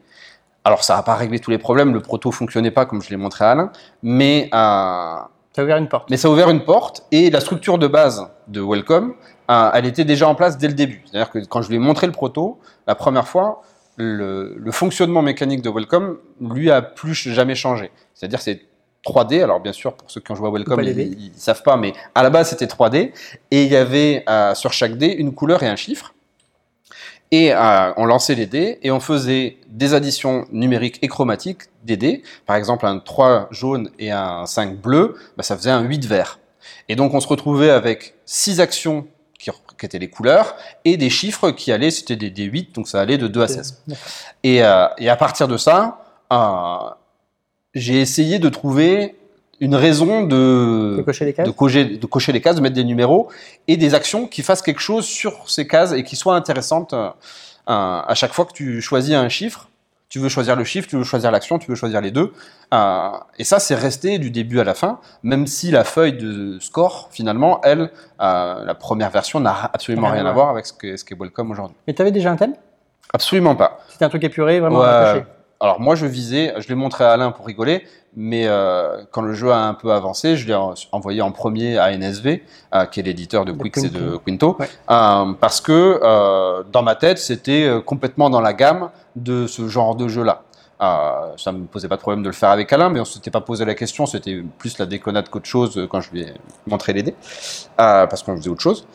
alors 0.64 0.84
ça 0.84 0.96
n'a 0.96 1.04
pas 1.04 1.16
réglé 1.16 1.40
tous 1.40 1.52
les 1.52 1.58
problèmes. 1.58 1.94
Le 1.94 2.02
proto 2.02 2.32
fonctionnait 2.32 2.72
pas 2.72 2.86
comme 2.86 3.02
je 3.02 3.10
l'ai 3.10 3.18
montré 3.18 3.46
à 3.46 3.52
Alain, 3.52 3.72
mais 4.04 4.50
euh, 4.54 5.18
Ça 5.56 5.62
a 5.62 5.64
ouvert 5.64 5.78
une 5.78 5.88
porte. 5.88 6.10
mais 6.10 6.18
ça 6.18 6.28
a 6.28 6.32
ouvert 6.32 6.50
une 6.50 6.64
porte 6.64 7.06
et 7.12 7.30
la 7.30 7.40
structure 7.40 7.78
de 7.78 7.88
base 7.88 8.28
de 8.48 8.62
Welcome, 8.62 9.14
euh, 9.50 9.72
elle 9.74 9.86
était 9.86 10.06
déjà 10.06 10.28
en 10.28 10.36
place 10.36 10.58
dès 10.58 10.68
le 10.68 10.74
début. 10.74 11.04
C'est-à-dire 11.06 11.32
que 11.32 11.40
quand 11.46 11.62
je 11.62 11.70
lui 11.70 11.76
ai 11.76 11.80
montré 11.80 12.08
le 12.08 12.14
proto, 12.14 12.60
la 12.88 12.96
première 12.96 13.28
fois, 13.28 13.62
le, 13.96 14.56
le 14.58 14.72
fonctionnement 14.72 15.22
mécanique 15.22 15.62
de 15.62 15.70
Welcome, 15.70 16.18
lui, 16.40 16.72
a 16.72 16.82
plus 16.82 17.14
jamais 17.16 17.56
changé. 17.56 17.92
C'est-à-dire 18.14 18.40
c'est 18.42 18.62
3D. 19.06 19.44
Alors 19.44 19.60
bien 19.60 19.74
sûr, 19.74 19.94
pour 19.94 20.10
ceux 20.10 20.22
qui 20.22 20.32
ont 20.32 20.36
joué 20.36 20.48
à 20.48 20.52
Welcome, 20.52 20.82
ils, 20.84 21.00
ils 21.00 21.32
savent 21.36 21.64
pas, 21.64 21.78
mais 21.78 21.94
à 22.16 22.24
la 22.24 22.30
base 22.30 22.50
c'était 22.50 22.66
3D 22.66 23.12
et 23.52 23.64
il 23.64 23.72
y 23.72 23.76
avait 23.76 24.24
euh, 24.30 24.54
sur 24.56 24.74
chaque 24.74 24.98
dé 24.98 25.08
une 25.08 25.34
couleur 25.34 25.64
et 25.64 25.68
un 25.68 25.76
chiffre. 25.76 26.14
Et 27.32 27.54
euh, 27.54 27.94
on 27.96 28.06
lançait 28.06 28.34
les 28.34 28.48
dés 28.48 28.80
et 28.82 28.90
on 28.90 29.00
faisait 29.00 29.58
des 29.68 29.94
additions 29.94 30.48
numériques 30.52 30.98
et 31.04 31.08
chromatiques 31.08 31.64
des 31.84 31.96
dés. 31.96 32.24
Par 32.48 32.56
exemple, 32.56 32.88
un 32.88 32.98
3 32.98 33.50
jaune 33.52 33.92
et 34.00 34.10
un 34.10 34.48
5 34.48 34.78
bleu, 34.78 35.16
bah, 35.38 35.44
ça 35.44 35.56
faisait 35.56 35.70
un 35.70 35.82
8 35.82 36.06
vert. 36.06 36.40
Et 36.88 36.96
donc 36.96 37.14
on 37.14 37.20
se 37.20 37.28
retrouvait 37.28 37.70
avec 37.70 38.16
six 38.26 38.60
actions 38.60 39.08
qui, 39.38 39.52
qui 39.78 39.86
étaient 39.86 40.00
les 40.00 40.10
couleurs 40.10 40.56
et 40.86 40.98
des 40.98 41.12
chiffres 41.12 41.52
qui 41.52 41.72
allaient, 41.72 41.92
c'était 41.92 42.16
des, 42.16 42.32
des 42.32 42.44
8, 42.44 42.76
donc 42.76 42.88
ça 42.88 43.00
allait 43.00 43.20
de 43.20 43.28
2 43.28 43.42
à 43.42 43.48
16. 43.48 43.84
Et, 44.44 44.64
euh, 44.64 44.88
et 44.98 45.08
à 45.08 45.16
partir 45.16 45.48
de 45.48 45.58
ça, 45.58 46.02
j'ai 47.74 48.02
essayé 48.02 48.40
de 48.40 48.50
trouver 48.50 49.16
une 49.60 49.76
raison 49.76 50.24
de, 50.24 50.96
De 50.98 51.02
cocher 51.02 51.26
les 51.26 51.34
cases. 51.34 51.46
de 51.46 51.52
cocher, 51.52 51.86
de 51.86 52.06
cocher 52.06 52.32
les 52.32 52.42
cases, 52.42 52.56
de 52.56 52.62
mettre 52.62 52.76
des 52.76 52.84
numéros 52.84 53.30
et 53.68 53.78
des 53.78 53.94
actions 53.94 54.26
qui 54.28 54.42
fassent 54.42 54.62
quelque 54.62 54.82
chose 54.82 55.06
sur 55.06 55.50
ces 55.50 55.68
cases 55.68 55.92
et 55.92 56.04
qui 56.04 56.16
soient 56.16 56.36
intéressantes 56.36 56.94
euh, 56.94 57.10
à 57.68 58.14
chaque 58.16 58.32
fois 58.34 58.46
que 58.46 58.54
tu 58.54 58.82
choisis 58.82 59.14
un 59.14 59.30
chiffre. 59.30 59.68
Tu 60.08 60.18
veux 60.18 60.30
choisir 60.30 60.56
le 60.56 60.64
chiffre, 60.64 60.88
tu 60.88 60.96
veux 60.98 61.04
choisir 61.04 61.30
l'action, 61.30 61.60
tu 61.60 61.70
veux 61.70 61.76
choisir 61.76 62.02
les 62.02 62.10
deux. 62.10 62.34
Euh, 62.74 63.10
et 63.38 63.44
ça, 63.44 63.60
c'est 63.60 63.76
resté 63.76 64.18
du 64.18 64.32
début 64.32 64.60
à 64.60 64.64
la 64.64 64.74
fin, 64.74 65.00
même 65.22 65.46
si 65.46 65.70
la 65.70 65.84
feuille 65.84 66.14
de 66.14 66.58
score, 66.60 67.10
finalement, 67.12 67.62
elle, 67.64 67.92
euh, 68.20 68.66
la 68.66 68.74
première 68.74 69.12
version 69.12 69.40
n'a 69.40 69.70
absolument 69.72 70.08
Rien 70.08 70.24
rien, 70.24 70.26
à 70.26 70.34
voir 70.34 70.50
avec 70.50 70.66
ce 70.66 70.74
qu'est 70.74 70.98
ce 70.98 71.06
Welcome 71.14 71.52
aujourd'hui. 71.52 71.76
Mais 71.86 71.94
t'avais 71.94 72.12
déjà 72.12 72.32
un 72.32 72.38
thème? 72.38 72.56
Absolument 73.14 73.56
pas. 73.56 73.82
C'était 73.90 74.06
un 74.06 74.10
truc 74.10 74.24
épuré, 74.24 74.60
vraiment 74.60 74.80
Ouais. 74.80 75.24
Alors 75.62 75.82
moi 75.82 75.96
je 75.96 76.06
visais, 76.06 76.54
je 76.58 76.68
l'ai 76.70 76.76
montré 76.76 77.04
à 77.04 77.12
Alain 77.12 77.32
pour 77.32 77.46
rigoler, 77.46 77.86
mais 78.16 78.48
euh, 78.48 79.04
quand 79.12 79.22
le 79.22 79.34
jeu 79.34 79.52
a 79.52 79.58
un 79.68 79.74
peu 79.74 79.92
avancé, 79.92 80.38
je 80.38 80.48
l'ai 80.48 80.56
en- 80.56 80.74
envoyé 80.94 81.22
en 81.22 81.32
premier 81.34 81.78
à 81.78 81.92
NSV, 81.92 82.44
euh, 82.74 82.86
qui 82.86 83.02
est 83.02 83.04
l'éditeur 83.04 83.44
de 83.44 83.52
Quix 83.52 83.84
et 83.84 83.90
de 83.90 84.18
Quinto. 84.26 84.56
Ouais. 84.58 84.70
euh, 84.90 85.34
parce 85.40 85.60
que 85.60 86.00
euh, 86.02 86.64
dans 86.72 86.82
ma 86.82 86.96
tête 86.96 87.18
c'était 87.18 87.64
euh, 87.68 87.82
complètement 87.82 88.30
dans 88.30 88.40
la 88.40 88.54
gamme 88.54 88.90
de 89.18 89.48
ce 89.48 89.68
genre 89.68 89.96
de 89.96 90.08
jeu-là. 90.08 90.44
Euh, 90.82 91.34
ça 91.36 91.52
me 91.52 91.66
posait 91.66 91.90
pas 91.90 91.98
de 91.98 92.02
problème 92.02 92.24
de 92.24 92.30
le 92.30 92.34
faire 92.34 92.52
avec 92.52 92.72
Alain, 92.72 92.88
mais 92.88 93.02
on 93.02 93.06
s'était 93.06 93.30
pas 93.32 93.42
posé 93.42 93.66
la 93.66 93.76
question, 93.76 94.06
c'était 94.06 94.42
plus 94.58 94.78
la 94.78 94.86
déconnade 94.86 95.28
qu'autre 95.28 95.46
chose 95.46 95.78
euh, 95.78 95.88
quand 95.88 96.00
je 96.00 96.10
lui 96.12 96.22
ai 96.22 96.34
montré 96.68 96.94
les 96.94 97.04
dés, 97.04 97.16
euh, 97.82 98.08
parce 98.08 98.24
qu'on 98.24 98.38
faisait 98.38 98.50
autre 98.50 98.62
chose. 98.62 98.88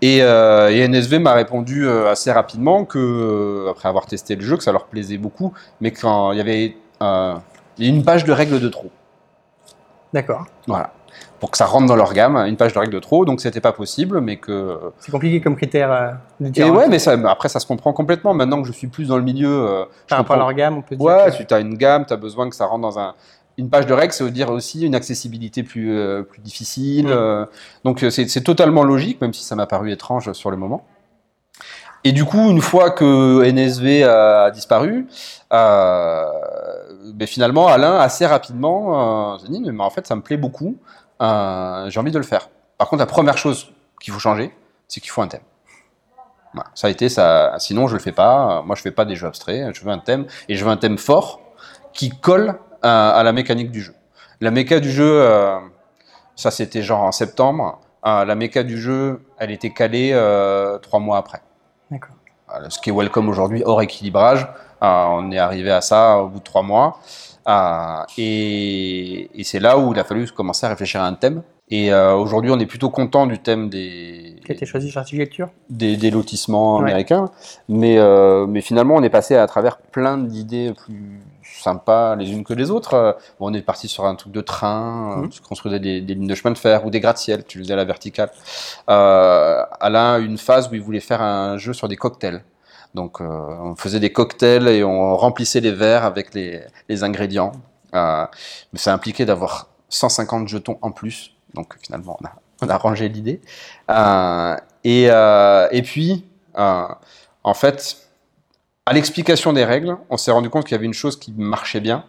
Et, 0.00 0.22
euh, 0.22 0.70
et 0.70 0.86
NSV 0.86 1.18
m'a 1.18 1.32
répondu 1.32 1.86
euh, 1.86 2.10
assez 2.10 2.30
rapidement 2.30 2.84
que, 2.84 2.98
euh, 2.98 3.70
après 3.70 3.88
avoir 3.88 4.06
testé 4.06 4.36
le 4.36 4.42
jeu, 4.42 4.56
que 4.56 4.62
ça 4.62 4.70
leur 4.72 4.84
plaisait 4.84 5.18
beaucoup, 5.18 5.52
mais 5.80 5.90
quand 5.90 6.30
il 6.32 6.38
y 6.38 6.40
avait 6.40 6.76
euh, 7.02 7.34
une 7.78 8.04
page 8.04 8.24
de 8.24 8.32
règles 8.32 8.60
de 8.60 8.68
trop. 8.68 8.90
D'accord. 10.12 10.46
Voilà. 10.66 10.92
Pour 11.40 11.50
que 11.52 11.56
ça 11.56 11.66
rentre 11.66 11.86
dans 11.86 11.96
leur 11.96 12.12
gamme, 12.14 12.36
une 12.36 12.56
page 12.56 12.72
de 12.72 12.78
règles 12.78 12.92
de 12.94 12.98
trop, 12.98 13.24
donc 13.24 13.40
c'était 13.40 13.60
pas 13.60 13.72
possible, 13.72 14.20
mais 14.20 14.36
que. 14.36 14.78
C'est 14.98 15.10
compliqué 15.12 15.40
comme 15.40 15.56
critère 15.56 15.90
euh, 15.92 16.10
de 16.40 16.46
Et 16.48 16.50
dire. 16.50 16.74
ouais, 16.74 16.88
mais 16.88 16.98
ça, 16.98 17.12
après 17.28 17.48
ça 17.48 17.60
se 17.60 17.66
comprend 17.66 17.92
complètement. 17.92 18.34
Maintenant 18.34 18.60
que 18.60 18.66
je 18.68 18.72
suis 18.72 18.88
plus 18.88 19.08
dans 19.08 19.16
le 19.16 19.22
milieu, 19.22 19.84
Par 20.08 20.18
rapport 20.18 20.34
à 20.36 20.38
leur 20.38 20.52
gamme, 20.52 20.78
on 20.78 20.82
peut 20.82 20.96
dire. 20.96 21.04
Ouais, 21.04 21.30
que- 21.36 21.42
tu 21.42 21.54
as 21.54 21.60
une 21.60 21.74
gamme, 21.76 22.06
tu 22.06 22.12
as 22.12 22.16
besoin 22.16 22.48
que 22.50 22.56
ça 22.56 22.66
rentre 22.66 22.82
dans 22.82 22.98
un. 22.98 23.14
Une 23.58 23.70
page 23.70 23.86
de 23.86 23.92
règles, 23.92 24.12
ça 24.12 24.22
veut 24.22 24.30
dire 24.30 24.50
aussi 24.50 24.86
une 24.86 24.94
accessibilité 24.94 25.64
plus, 25.64 25.90
euh, 25.90 26.22
plus 26.22 26.40
difficile. 26.40 27.08
Euh, 27.08 27.44
donc 27.84 28.04
euh, 28.04 28.10
c'est 28.10 28.44
totalement 28.44 28.84
logique, 28.84 29.20
même 29.20 29.34
si 29.34 29.42
ça 29.42 29.56
m'a 29.56 29.66
paru 29.66 29.90
étrange 29.90 30.32
sur 30.32 30.52
le 30.52 30.56
moment. 30.56 30.86
Et 32.04 32.12
du 32.12 32.24
coup, 32.24 32.50
une 32.50 32.60
fois 32.60 32.92
que 32.92 33.42
NSV 33.42 34.04
a 34.04 34.52
disparu, 34.52 35.08
euh, 35.52 36.24
ben 37.12 37.26
finalement, 37.26 37.66
Alain, 37.66 37.98
assez 37.98 38.24
rapidement, 38.24 39.36
s'est 39.40 39.48
dit, 39.48 39.60
mais 39.60 39.82
en 39.82 39.90
fait, 39.90 40.06
ça 40.06 40.14
me 40.14 40.22
plaît 40.22 40.36
beaucoup, 40.36 40.76
j'ai 41.20 41.26
envie 41.98 42.12
de 42.12 42.18
le 42.18 42.24
faire. 42.24 42.50
Par 42.78 42.88
contre, 42.88 43.00
la 43.00 43.06
première 43.06 43.36
chose 43.36 43.72
qu'il 44.00 44.14
faut 44.14 44.20
changer, 44.20 44.54
c'est 44.86 45.00
qu'il 45.00 45.10
faut 45.10 45.22
un 45.22 45.26
thème. 45.26 45.42
Voilà. 46.54 46.70
Ça 46.76 46.86
a 46.86 46.90
été 46.90 47.08
ça. 47.08 47.56
Sinon, 47.58 47.88
je 47.88 47.94
le 47.94 48.00
fais 48.00 48.12
pas. 48.12 48.62
Moi, 48.64 48.76
je 48.76 48.82
fais 48.82 48.92
pas 48.92 49.04
des 49.04 49.16
jeux 49.16 49.26
abstraits. 49.26 49.74
Je 49.74 49.84
veux 49.84 49.90
un 49.90 49.98
thème 49.98 50.26
et 50.48 50.54
je 50.54 50.64
veux 50.64 50.70
un 50.70 50.76
thème 50.76 50.96
fort 50.96 51.40
qui 51.92 52.10
colle 52.10 52.54
à, 52.82 53.22
la 53.24 53.32
mécanique 53.32 53.70
du 53.70 53.80
jeu. 53.82 53.94
La 54.40 54.50
méca 54.50 54.80
du 54.80 54.90
jeu, 54.90 55.20
euh, 55.22 55.58
ça 56.36 56.50
c'était 56.50 56.82
genre 56.82 57.02
en 57.02 57.12
septembre. 57.12 57.80
Euh, 58.06 58.24
la 58.24 58.34
méca 58.34 58.62
du 58.62 58.78
jeu, 58.80 59.22
elle 59.38 59.50
était 59.50 59.70
calée 59.70 60.10
euh, 60.12 60.78
trois 60.78 61.00
mois 61.00 61.18
après. 61.18 61.40
D'accord. 61.90 62.14
ce 62.68 62.78
qui 62.78 62.90
est 62.90 62.92
Welcome 62.92 63.28
aujourd'hui 63.28 63.62
hors 63.64 63.82
équilibrage. 63.82 64.46
On 64.80 65.32
est 65.32 65.38
arrivé 65.38 65.70
à 65.72 65.80
ça 65.80 66.18
au 66.18 66.28
bout 66.28 66.38
de 66.38 66.44
trois 66.44 66.62
mois. 66.62 66.98
Et, 68.16 69.30
et 69.34 69.44
c'est 69.44 69.58
là 69.60 69.78
où 69.78 69.92
il 69.92 69.98
a 69.98 70.04
fallu 70.04 70.30
commencer 70.30 70.66
à 70.66 70.68
réfléchir 70.68 71.00
à 71.00 71.06
un 71.06 71.14
thème. 71.14 71.42
Et 71.70 71.92
euh, 71.92 72.14
aujourd'hui, 72.14 72.50
on 72.50 72.58
est 72.58 72.66
plutôt 72.66 72.88
content 72.88 73.26
du 73.26 73.38
thème 73.38 73.68
des, 73.68 74.36
Qui 74.44 74.52
a 74.52 74.54
été 74.54 74.64
choisi 74.64 74.90
sur 74.90 75.00
l'architecture 75.00 75.50
des, 75.68 75.96
des 75.98 76.10
lotissements 76.10 76.76
Ouais. 76.76 76.84
américains. 76.84 77.30
Mais, 77.68 77.98
euh, 77.98 78.46
mais 78.46 78.62
finalement, 78.62 78.94
on 78.94 79.02
est 79.02 79.10
passé 79.10 79.36
à 79.36 79.46
travers 79.46 79.76
plein 79.78 80.16
d'idées 80.16 80.72
plus 80.72 81.20
sympas 81.62 82.16
les 82.16 82.30
unes 82.30 82.44
que 82.44 82.54
les 82.54 82.70
autres. 82.70 82.94
Euh, 82.94 83.12
bon, 83.38 83.50
on 83.50 83.54
est 83.54 83.62
parti 83.62 83.88
sur 83.88 84.04
un 84.04 84.14
truc 84.14 84.32
de 84.32 84.40
train, 84.40 85.22
euh, 85.24 85.28
tu 85.28 85.40
construisais 85.40 85.80
des, 85.80 86.00
des 86.00 86.14
lignes 86.14 86.28
de 86.28 86.34
chemin 86.34 86.52
de 86.52 86.58
fer 86.58 86.84
ou 86.84 86.90
des 86.90 87.00
gratte-ciel, 87.00 87.44
tu 87.44 87.58
le 87.58 87.64
faisais 87.64 87.74
à 87.74 87.76
la 87.76 87.84
verticale. 87.84 88.30
Euh, 88.88 89.62
Alain 89.80 90.18
une 90.18 90.38
phase 90.38 90.68
où 90.70 90.74
il 90.74 90.82
voulait 90.82 91.00
faire 91.00 91.22
un 91.22 91.56
jeu 91.56 91.72
sur 91.72 91.88
des 91.88 91.96
cocktails. 91.96 92.42
Donc, 92.94 93.20
euh, 93.20 93.26
on 93.26 93.76
faisait 93.76 94.00
des 94.00 94.12
cocktails 94.12 94.68
et 94.68 94.82
on 94.82 95.16
remplissait 95.16 95.60
les 95.60 95.72
verres 95.72 96.04
avec 96.04 96.34
les, 96.34 96.62
les 96.88 97.04
ingrédients. 97.04 97.52
Euh, 97.94 98.26
mais 98.72 98.78
ça 98.78 98.92
impliquait 98.92 99.24
d'avoir 99.24 99.68
150 99.88 100.48
jetons 100.48 100.78
en 100.82 100.90
plus. 100.90 101.32
Donc, 101.54 101.76
finalement, 101.82 102.18
on 102.20 102.26
a, 102.26 102.32
on 102.62 102.68
a 102.68 102.76
rangé 102.76 103.08
l'idée. 103.08 103.40
Euh, 103.90 104.56
et, 104.84 105.04
et 105.04 105.82
puis, 105.82 106.24
en 106.54 107.54
fait, 107.54 108.07
à 108.88 108.94
l'explication 108.94 109.52
des 109.52 109.66
règles, 109.66 109.98
on 110.08 110.16
s'est 110.16 110.30
rendu 110.30 110.48
compte 110.48 110.64
qu'il 110.64 110.72
y 110.72 110.74
avait 110.74 110.86
une 110.86 110.94
chose 110.94 111.18
qui 111.18 111.34
marchait 111.36 111.80
bien. 111.80 112.04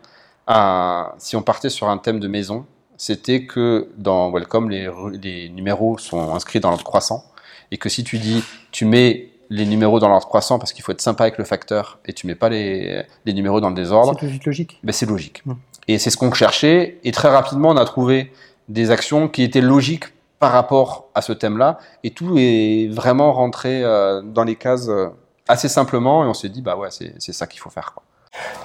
Euh, 0.50 1.04
si 1.18 1.36
on 1.36 1.42
partait 1.42 1.68
sur 1.68 1.89
un 1.89 1.98
thème 1.98 2.22
de 2.22 2.28
maison, 2.30 2.65
c'était 2.96 3.46
que 3.46 3.89
dans 3.98 4.32
Welcome, 4.32 4.70
les, 4.70 5.50
numéros 5.50 5.98
sont 5.98 6.34
inscrits 6.34 6.62
dans 6.62 6.70
l'ordre 6.70 6.86
croissant. 6.86 7.26
Et 7.72 7.78
que 7.78 7.89
si 7.89 8.06
tu 8.06 8.18
dis, 8.18 8.46
tu 8.72 8.86
mets 8.86 9.28
les 9.50 9.65
numéros 9.65 10.00
dans 10.00 10.08
l'ordre 10.08 10.26
croissant 10.26 10.58
parce 10.58 10.72
qu'il 10.72 10.82
faut 10.82 10.94
être 10.94 11.02
sympa 11.02 11.24
avec 11.24 11.38
le 11.38 11.44
facteur 11.44 12.00
et 12.06 12.13
tu 12.13 12.28
mets 12.28 12.36
pas 12.36 12.48
les, 12.48 13.04
les 13.26 13.34
numéros 13.34 13.60
dans 13.60 13.70
le 13.70 13.76
désordre, 13.76 14.18
C'est 14.18 14.46
logique. 14.46 14.80
ben, 14.82 14.94
c'est 14.94 15.06
logique. 15.06 15.46
Mm. 15.46 15.54
Et 15.89 15.98
c'est 15.98 16.12
ce 16.12 16.15
qu'on 16.18 16.32
cherchait. 16.32 17.00
Et 17.04 17.12
très 17.12 17.28
rapidement, 17.28 17.72
on 17.72 17.78
a 17.78 17.84
trouvé 17.84 18.32
des 18.70 18.89
actions 18.89 19.28
qui 19.28 19.44
étaient 19.44 19.60
logiques 19.60 20.06
par 20.39 20.54
rapport 20.54 21.10
à 21.13 21.22
ce 21.22 21.34
thème-là. 21.34 21.78
Et 22.06 22.12
tout 22.12 22.38
est 22.38 22.88
vraiment 22.89 23.34
rentré 23.34 23.84
euh, 23.84 24.22
dans 24.22 24.46
les 24.46 24.56
cases 24.56 24.88
euh, 24.88 25.10
assez 25.49 25.67
simplement. 25.67 26.23
Et 26.23 26.27
on 26.27 26.33
s'est 26.33 26.49
dit, 26.49 26.62
bah 26.62 26.75
ouais, 26.77 26.88
c'est 26.91 27.13
c'est 27.19 27.33
ça 27.33 27.45
qu'il 27.47 27.59
faut 27.59 27.69
faire. 27.69 27.91
quoi. 27.93 28.03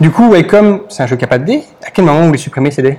Du 0.00 0.10
coup, 0.10 0.30
Welcome, 0.30 0.82
c'est 0.88 1.02
un 1.02 1.06
jeu 1.06 1.16
qui 1.16 1.22
n'a 1.22 1.28
pas 1.28 1.38
de 1.38 1.44
dés. 1.44 1.64
À 1.84 1.90
quel 1.90 2.04
moment 2.04 2.20
vous 2.20 2.26
voulez 2.26 2.38
supprimer 2.38 2.70
ces 2.70 2.82
dés? 2.82 2.98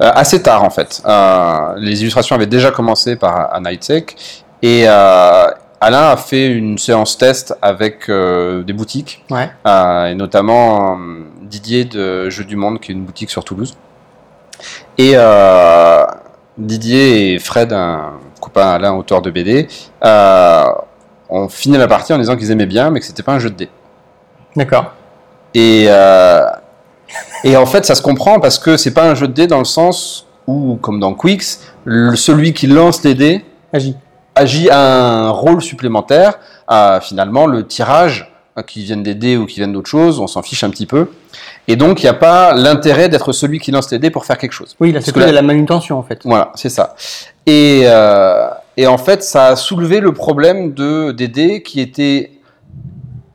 Euh, 0.00 0.10
assez 0.14 0.42
tard, 0.42 0.64
en 0.64 0.70
fait. 0.70 1.02
Euh, 1.06 1.74
les 1.78 2.00
illustrations 2.00 2.34
avaient 2.34 2.46
déjà 2.46 2.70
commencé 2.70 3.16
par 3.16 3.52
à 3.54 3.60
Nightech. 3.60 4.16
Et 4.62 4.84
euh, 4.88 5.46
Alain 5.80 6.10
a 6.10 6.16
fait 6.16 6.46
une 6.50 6.78
séance 6.78 7.18
test 7.18 7.54
avec 7.60 8.08
euh, 8.08 8.62
des 8.62 8.72
boutiques. 8.72 9.24
Ouais. 9.30 9.50
Euh, 9.66 10.06
et 10.06 10.14
notamment 10.14 10.96
euh, 10.98 11.24
Didier 11.42 11.84
de 11.84 12.30
Jeux 12.30 12.44
du 12.44 12.56
Monde, 12.56 12.80
qui 12.80 12.92
est 12.92 12.94
une 12.94 13.04
boutique 13.04 13.30
sur 13.30 13.44
Toulouse. 13.44 13.76
Et 14.96 15.12
euh, 15.14 16.04
Didier 16.56 17.34
et 17.34 17.38
Fred, 17.38 17.72
un 17.74 18.14
copain 18.40 18.68
Alain, 18.70 18.94
auteur 18.94 19.20
de 19.20 19.30
BD, 19.30 19.68
euh, 20.04 20.64
ont 21.28 21.48
fini 21.48 21.76
la 21.76 21.88
partie 21.88 22.12
en 22.12 22.18
disant 22.18 22.36
qu'ils 22.36 22.50
aimaient 22.50 22.66
bien, 22.66 22.90
mais 22.90 23.00
que 23.00 23.06
c'était 23.06 23.22
pas 23.22 23.32
un 23.32 23.38
jeu 23.38 23.50
de 23.50 23.56
dés. 23.56 23.70
D'accord. 24.54 24.92
Et, 25.54 25.86
euh, 25.88 26.46
et 27.44 27.56
en 27.56 27.66
fait, 27.66 27.84
ça 27.84 27.94
se 27.94 28.02
comprend 28.02 28.40
parce 28.40 28.58
que 28.58 28.76
c'est 28.76 28.94
pas 28.94 29.04
un 29.08 29.14
jeu 29.14 29.28
de 29.28 29.32
dés 29.32 29.46
dans 29.46 29.58
le 29.58 29.64
sens 29.64 30.26
où, 30.46 30.76
comme 30.80 31.00
dans 31.00 31.14
Quicks, 31.14 31.58
le- 31.84 32.14
celui 32.16 32.52
qui 32.52 32.66
lance 32.66 33.02
les 33.04 33.14
dés 33.14 33.44
Agis. 33.72 33.96
agit 34.34 34.68
à 34.70 34.80
un 34.80 35.30
rôle 35.30 35.62
supplémentaire. 35.62 36.38
à 36.68 36.98
finalement, 37.00 37.46
le 37.46 37.64
tirage, 37.64 38.32
euh, 38.58 38.62
qui 38.62 38.82
vienne 38.82 39.02
des 39.04 39.14
dés 39.14 39.36
ou 39.36 39.46
qui 39.46 39.56
vienne 39.60 39.72
d'autre 39.72 39.88
chose, 39.88 40.18
on 40.18 40.26
s'en 40.26 40.42
fiche 40.42 40.64
un 40.64 40.70
petit 40.70 40.86
peu. 40.86 41.10
Et 41.68 41.76
donc, 41.76 42.00
il 42.02 42.06
n'y 42.06 42.10
a 42.10 42.14
pas 42.14 42.54
l'intérêt 42.54 43.08
d'être 43.08 43.30
celui 43.32 43.60
qui 43.60 43.70
lance 43.70 43.88
les 43.92 44.00
dés 44.00 44.10
pour 44.10 44.24
faire 44.24 44.36
quelque 44.36 44.50
chose. 44.52 44.74
Oui, 44.80 44.90
là, 44.90 45.00
c'est 45.00 45.12
que 45.12 45.20
là- 45.20 45.26
de 45.26 45.30
la 45.30 45.42
manutention, 45.42 45.96
en 45.96 46.02
fait. 46.02 46.20
Voilà, 46.24 46.50
c'est 46.56 46.68
ça. 46.68 46.96
Et, 47.46 47.82
euh, 47.84 48.48
et 48.76 48.86
en 48.86 48.98
fait, 48.98 49.22
ça 49.22 49.46
a 49.48 49.56
soulevé 49.56 50.00
le 50.00 50.12
problème 50.12 50.74
de, 50.74 51.12
des 51.12 51.28
dés 51.28 51.62
qui 51.62 51.80
étaient 51.80 52.32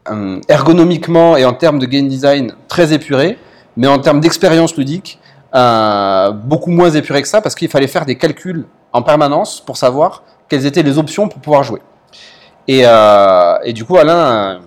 euh, 0.10 0.40
ergonomiquement 0.48 1.36
et 1.36 1.46
en 1.46 1.54
termes 1.54 1.80
de 1.80 1.86
game 1.86 2.08
design 2.08 2.54
très 2.68 2.94
épurés, 2.94 3.38
mais 3.76 3.88
en 3.88 4.00
termes 4.00 4.20
d'expérience 4.20 4.76
ludique, 4.76 5.20
euh, 5.56 6.32
beaucoup 6.32 6.70
moins 6.70 6.92
épurés 6.92 7.22
que 7.24 7.28
ça, 7.28 7.42
parce 7.42 7.56
qu'il 7.56 7.70
fallait 7.70 7.88
faire 7.88 8.06
des 8.06 8.18
calculs 8.18 8.66
en 8.94 9.02
permanence 9.02 9.62
pour 9.62 9.78
savoir 9.78 10.24
quelles 10.48 10.66
étaient 10.66 10.84
les 10.84 10.98
options 10.98 11.28
pour 11.28 11.42
pouvoir 11.42 11.64
jouer. 11.64 11.82
Et, 12.68 12.84
euh, 12.86 13.72
du 13.74 13.84
coup, 13.84 13.98
Alain, 13.98 14.60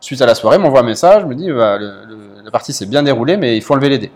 suite 0.00 0.20
à 0.20 0.26
la 0.26 0.34
soirée, 0.34 0.58
m'envoie 0.58 0.80
un 0.80 0.84
message, 0.84 1.24
me 1.24 1.34
dit 1.34 1.50
bah, 1.50 1.78
la 1.78 2.50
partie 2.50 2.74
s'est 2.74 2.86
bien 2.86 3.02
déroulée, 3.02 3.38
mais 3.38 3.56
il 3.56 3.62
faut 3.62 3.72
enlever 3.74 3.88
les 3.88 3.98
dés. 3.98 4.12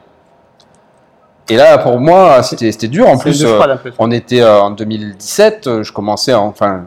Et 1.53 1.57
là, 1.57 1.79
pour 1.79 1.99
moi, 2.01 2.43
c'était 2.43 2.89
dur. 2.89 3.09
En 3.09 3.19
plus, 3.19 3.45
euh, 3.45 3.55
froid, 3.57 3.67
on 3.99 4.11
était 4.11 4.41
euh, 4.41 4.61
en 4.61 4.71
2017, 4.71 5.67
euh, 5.67 5.83
je 5.83 5.93
commençais, 5.93 6.33
à- 6.33 6.41
enfin, 6.41 6.85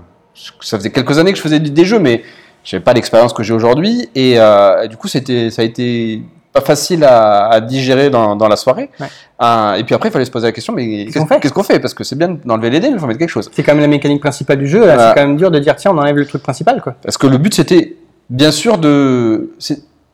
ça 0.62 0.78
faisait 0.78 0.89
quelques 0.91 1.17
années 1.19 1.32
que 1.32 1.38
je 1.38 1.43
faisais 1.43 1.60
des 1.60 1.86
jeux, 1.86 1.99
mais 1.99 2.23
j'avais 2.63 2.84
pas 2.84 2.93
l'expérience 2.93 3.32
que 3.34 3.43
j'ai 3.43 3.54
aujourd'hui, 3.54 4.10
et, 4.15 4.34
et 4.34 4.88
du 4.89 4.97
coup, 4.97 5.08
c'était, 5.08 5.51
ça 5.51 5.62
a 5.62 5.65
été 5.65 6.21
pas 6.51 6.62
facile 6.62 7.04
à, 7.04 7.47
à 7.49 7.60
digérer 7.62 8.10
dans, 8.10 8.36
dans 8.36 8.47
la 8.47 8.56
soirée. 8.56 8.89
Ouais. 8.99 9.08
Euh, 9.43 9.73
et 9.75 9.84
puis 9.84 9.93
après, 9.93 10.08
il 10.10 10.12
fallait 10.13 10.23
se 10.25 10.32
poser 10.32 10.47
la 10.47 10.51
question, 10.54 10.73
mais 10.73 11.06
Qu'est-ce 11.06 11.54
qu'on 11.54 11.63
fait 11.63 11.80
Parce 11.80 11.93
que 11.93 12.04
c'est 12.06 12.17
bien 12.17 12.38
d'enlever 12.45 12.69
les 12.69 12.80
dés, 12.80 12.88
mais 12.88 12.95
il 12.95 12.99
faut 12.99 13.08
mettre 13.08 13.19
quelque 13.19 13.30
chose. 13.30 13.51
C'est 13.54 13.62
quand 13.62 13.73
même 13.73 13.82
la 13.82 13.88
mécanique 13.88 14.21
principale 14.21 14.58
du 14.58 14.67
jeu. 14.67 14.82
C'est 14.84 14.95
quand 15.15 15.28
même 15.28 15.36
dur 15.38 15.51
de 15.51 15.60
dire 15.60 15.75
tiens, 15.75 15.91
on 15.93 15.97
enlève 15.97 16.15
le 16.15 16.25
truc 16.25 16.41
principal, 16.41 16.82
quoi. 16.82 16.95
Parce 17.04 17.17
que 17.17 17.28
le 17.28 17.38
but, 17.38 17.54
c'était 17.54 17.97
bien 18.30 18.51
sûr 18.51 18.78
de, 18.78 19.51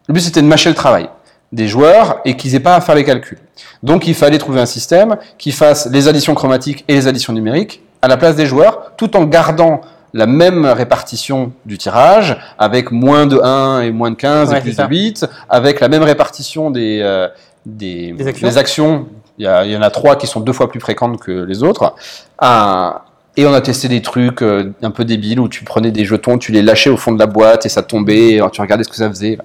le 0.07 0.13
but, 0.13 0.19
c'était 0.19 0.41
de 0.41 0.47
mâcher 0.47 0.69
le 0.69 0.75
travail 0.75 1.07
des 1.51 1.67
joueurs 1.67 2.19
et 2.25 2.35
qu'ils 2.37 2.55
aient 2.55 2.59
pas 2.61 2.75
à 2.75 2.81
faire 2.81 2.95
les 2.95 3.03
calculs. 3.03 3.37
Donc, 3.83 4.07
il 4.07 4.13
fallait 4.15 4.37
trouver 4.37 4.61
un 4.61 4.65
système 4.65 5.17
qui 5.37 5.51
fasse 5.51 5.89
les 5.91 6.07
additions 6.07 6.33
chromatiques 6.33 6.85
et 6.87 6.93
les 6.93 7.07
additions 7.07 7.33
numériques 7.33 7.81
à 8.01 8.07
la 8.07 8.17
place 8.17 8.35
des 8.35 8.45
joueurs, 8.45 8.93
tout 8.97 9.15
en 9.17 9.25
gardant 9.25 9.81
la 10.13 10.25
même 10.27 10.65
répartition 10.65 11.51
du 11.65 11.77
tirage, 11.77 12.37
avec 12.57 12.91
moins 12.91 13.25
de 13.27 13.39
1 13.41 13.81
et 13.81 13.91
moins 13.91 14.11
de 14.11 14.15
15 14.15 14.49
Ouais, 14.51 14.57
et 14.57 14.61
plus 14.61 14.75
de 14.75 14.83
8, 14.83 15.25
avec 15.49 15.79
la 15.79 15.87
même 15.87 16.03
répartition 16.03 16.69
des, 16.71 16.99
euh, 17.01 17.27
des, 17.65 18.11
Des 18.13 18.27
actions. 18.27 18.47
des 18.47 18.57
actions. 18.57 19.07
Il 19.37 19.45
y, 19.45 19.47
a- 19.47 19.65
il 19.65 19.71
y 19.71 19.77
en 19.77 19.81
a 19.81 19.89
trois 19.89 20.15
qui 20.17 20.27
sont 20.27 20.39
deux 20.41 20.51
fois 20.53 20.69
plus 20.69 20.79
fréquentes 20.79 21.19
que 21.19 21.31
les 21.43 21.63
autres. 21.63 21.95
Ah, 22.39 23.05
et 23.37 23.45
on 23.45 23.53
a 23.53 23.61
testé 23.61 23.87
des 23.87 24.01
trucs 24.01 24.41
euh, 24.41 24.73
un 24.83 24.91
peu 24.91 25.05
débiles 25.05 25.39
où 25.39 25.47
tu 25.47 25.63
prenais 25.63 25.91
des 25.91 26.03
jetons, 26.03 26.37
tu 26.37 26.51
les 26.51 26.61
lâchais 26.61 26.89
au 26.89 26.97
fond 26.97 27.13
de 27.13 27.19
la 27.19 27.27
boîte 27.27 27.65
et 27.65 27.69
ça 27.69 27.81
tombait, 27.81 28.39
tu 28.51 28.61
regardais 28.61 28.83
ce 28.83 28.89
que 28.89 28.95
ça 28.97 29.07
faisait. 29.09 29.37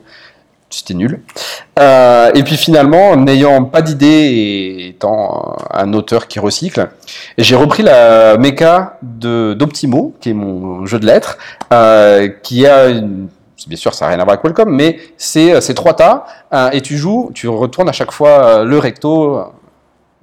C'était 0.69 0.95
nul. 0.95 1.21
Euh, 1.79 2.31
et 2.35 2.43
puis 2.43 2.57
finalement, 2.57 3.15
n'ayant 3.17 3.65
pas 3.65 3.83
d'idée 3.83 4.07
et 4.07 4.89
étant 4.89 5.57
un 5.73 5.93
auteur 5.93 6.27
qui 6.27 6.41
recycle, 6.41 6.89
j'ai 7.39 7.55
repris 7.55 7.83
la 7.85 8.37
méca 8.37 8.99
de 9.03 9.55
d'Optimo, 9.55 10.15
qui 10.21 10.31
est 10.31 10.35
mon 10.35 10.85
jeu 10.85 10.99
de 10.99 11.07
lettres, 11.07 11.39
euh, 11.73 12.29
qui 12.43 12.67
a 12.67 12.89
une, 12.89 13.29
bien 13.69 13.77
sûr 13.77 13.95
ça 13.95 14.07
n'a 14.07 14.11
rien 14.11 14.21
à 14.21 14.25
voir 14.25 14.35
avec 14.35 14.45
Welcome, 14.45 14.75
mais 14.75 14.99
c'est 15.17 15.61
c'est 15.61 15.75
trois 15.75 15.95
tas 15.95 16.27
euh, 16.53 16.71
et 16.73 16.81
tu 16.81 16.97
joues, 16.97 17.31
tu 17.35 17.49
retournes 17.49 17.89
à 17.89 17.93
chaque 17.93 18.11
fois 18.13 18.29
euh, 18.45 18.65
le 18.65 18.79
recto 18.79 19.41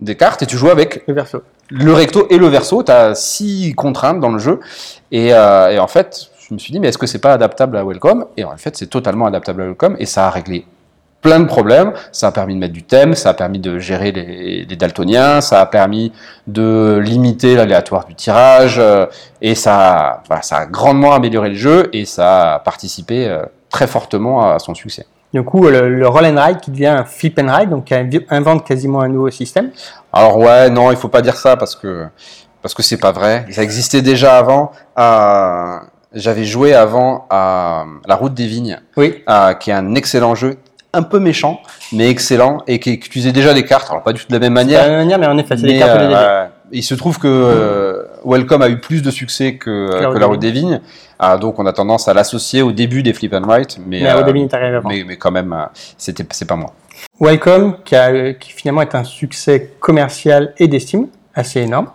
des 0.02 0.16
cartes 0.16 0.42
et 0.42 0.46
tu 0.46 0.58
joues 0.58 0.70
avec 0.70 1.04
Le 1.08 1.14
verso. 1.14 1.42
le 1.70 1.94
recto 1.94 2.28
et 2.30 2.38
le 2.38 2.48
verso. 2.48 2.84
Tu 2.84 2.92
as 2.92 3.16
six 3.16 3.74
contraintes 3.76 4.20
dans 4.20 4.32
le 4.32 4.40
jeu 4.40 4.60
et, 5.12 5.34
euh, 5.34 5.70
et 5.70 5.80
en 5.80 5.88
fait, 5.88 6.30
je 6.54 6.56
me 6.56 6.60
suis 6.60 6.72
dit 6.72 6.80
mais 6.80 6.90
est-ce 6.90 7.00
que 7.00 7.08
c'est 7.08 7.18
pas 7.20 7.34
adaptable 7.34 7.78
à 7.78 7.84
Welcome 7.84 8.26
Et 8.38 8.44
en 8.44 8.56
fait, 8.58 8.78
c'est 8.78 8.86
totalement 8.86 9.26
adaptable 9.26 9.64
à 9.64 9.66
Welcome 9.66 9.96
et 9.98 10.06
ça 10.06 10.28
a 10.28 10.30
réglé 10.30 10.66
plein 11.22 11.40
de 11.40 11.46
problèmes. 11.46 11.94
Ça 12.12 12.28
a 12.28 12.32
permis 12.32 12.54
de 12.54 12.60
mettre 12.60 12.74
du 12.74 12.84
thème, 12.84 13.16
ça 13.16 13.30
a 13.30 13.34
permis 13.34 13.58
de 13.58 13.80
gérer 13.80 14.12
les, 14.12 14.66
les 14.66 14.76
daltoniens, 14.76 15.42
ça 15.42 15.62
a 15.62 15.66
permis 15.66 16.12
de 16.46 17.00
limiter 17.04 17.56
l'aléatoire 17.56 18.06
du 18.06 18.14
tirage, 18.14 18.78
euh, 18.78 19.08
et 19.42 19.56
ça, 19.56 20.22
voilà, 20.28 20.44
ça 20.44 20.58
a 20.58 20.66
grandement 20.68 21.14
amélioré 21.14 21.50
le 21.50 21.56
jeu 21.56 21.90
et 21.92 22.06
ça 22.06 22.54
a 22.56 22.60
participé 22.60 23.28
euh, 23.28 23.42
très 23.72 23.88
fortement 23.88 24.52
à 24.54 24.60
son 24.60 24.76
succès. 24.76 25.08
Du 25.34 25.42
coup, 25.42 25.64
le, 25.68 25.90
le 25.90 26.08
roll 26.08 26.26
and 26.28 26.40
ride 26.40 26.60
qui 26.60 26.70
devient 26.70 26.86
un 26.88 27.06
flip 27.06 27.40
and 27.42 27.52
ride, 27.52 27.70
donc 27.72 27.86
qui 27.86 27.96
invente 28.30 28.68
quasiment 28.68 29.02
un 29.02 29.08
nouveau 29.08 29.32
système. 29.32 29.72
Alors 30.12 30.38
ouais, 30.38 30.70
non, 30.70 30.92
il 30.92 30.98
faut 30.98 31.08
pas 31.08 31.24
dire 31.24 31.38
ça 31.38 31.58
parce 31.58 31.76
que 31.76 32.06
parce 32.62 32.74
que 32.76 32.84
c'est 32.84 32.98
pas 33.00 33.12
vrai. 33.12 33.46
Ça 33.52 33.64
existait 33.64 34.02
déjà 34.02 34.38
avant. 34.38 34.72
à- 34.96 35.82
J'avais 36.14 36.46
joué 36.46 36.74
avant 36.74 37.26
à 37.30 37.86
La 38.08 38.16
Route 38.16 38.34
des 38.34 38.48
Vignes, 38.48 38.80
Oui. 38.98 39.24
euh, 39.30 39.54
qui 39.54 39.72
est 39.72 39.74
un 39.74 39.96
excellent 39.96 40.36
jeu, 40.36 40.58
un 40.94 41.02
peu 41.02 41.20
méchant, 41.20 41.60
mais 41.92 42.08
excellent, 42.10 42.60
et 42.68 42.80
qui 42.80 42.94
utilisait 42.94 43.32
déjà 43.32 43.54
des 43.54 43.64
cartes. 43.66 43.90
Alors 43.90 44.04
pas 44.04 44.14
du 44.14 44.22
tout 44.22 44.28
de 44.28 44.34
la 44.34 44.40
même 44.40 44.54
De 44.54 44.58
la 44.60 44.64
manière. 44.64 44.84
même 44.88 44.98
manière, 44.98 45.18
mais 45.20 45.26
en 45.28 45.38
effet, 45.40 45.58
c'est 45.58 45.64
des 45.66 45.74
mais, 45.74 45.80
cartes 45.80 46.00
euh, 46.00 46.44
ouais. 46.44 46.50
Il 46.72 46.84
se 46.84 46.94
trouve 46.96 47.20
que 47.20 47.28
euh, 47.28 48.04
Welcome 48.26 48.62
a 48.62 48.70
eu 48.70 48.80
plus 48.80 49.02
de 49.02 49.12
succès 49.12 49.56
que, 49.56 49.90
La 49.92 50.00
que 50.02 50.06
Route 50.06 50.14
La 50.14 50.20
des 50.20 50.26
Route 50.26 50.40
des 50.40 50.52
Vignes, 50.52 50.82
Ah, 51.20 51.38
donc 51.38 51.58
on 51.60 51.66
a 51.66 51.74
tendance 51.74 52.08
à 52.08 52.14
l'associer 52.14 52.62
au 52.62 52.72
début 52.72 53.02
des 53.04 53.14
Flip 53.14 53.34
and 53.34 53.42
Write, 53.48 53.78
mais, 53.80 54.02
Mais 54.02 54.10
euh, 54.12 54.24
il 54.36 54.38
est 54.38 54.54
arrivé 54.54 54.76
avant. 54.76 54.90
mais, 54.90 55.04
mais 55.08 55.18
quand 55.18 55.32
même, 55.32 55.52
euh, 55.54 55.66
c'était 55.98 56.26
c'est 56.32 56.48
pas 56.48 56.56
moi. 56.56 56.74
Welcome, 57.20 57.78
qui, 57.86 57.96
a, 57.96 58.10
euh, 58.10 58.34
qui 58.34 58.52
finalement 58.52 58.82
est 58.82 58.94
un 58.96 59.04
succès 59.04 59.72
commercial 59.80 60.54
et 60.58 60.68
d'estime 60.68 61.08
assez 61.36 61.62
énorme. 61.62 61.88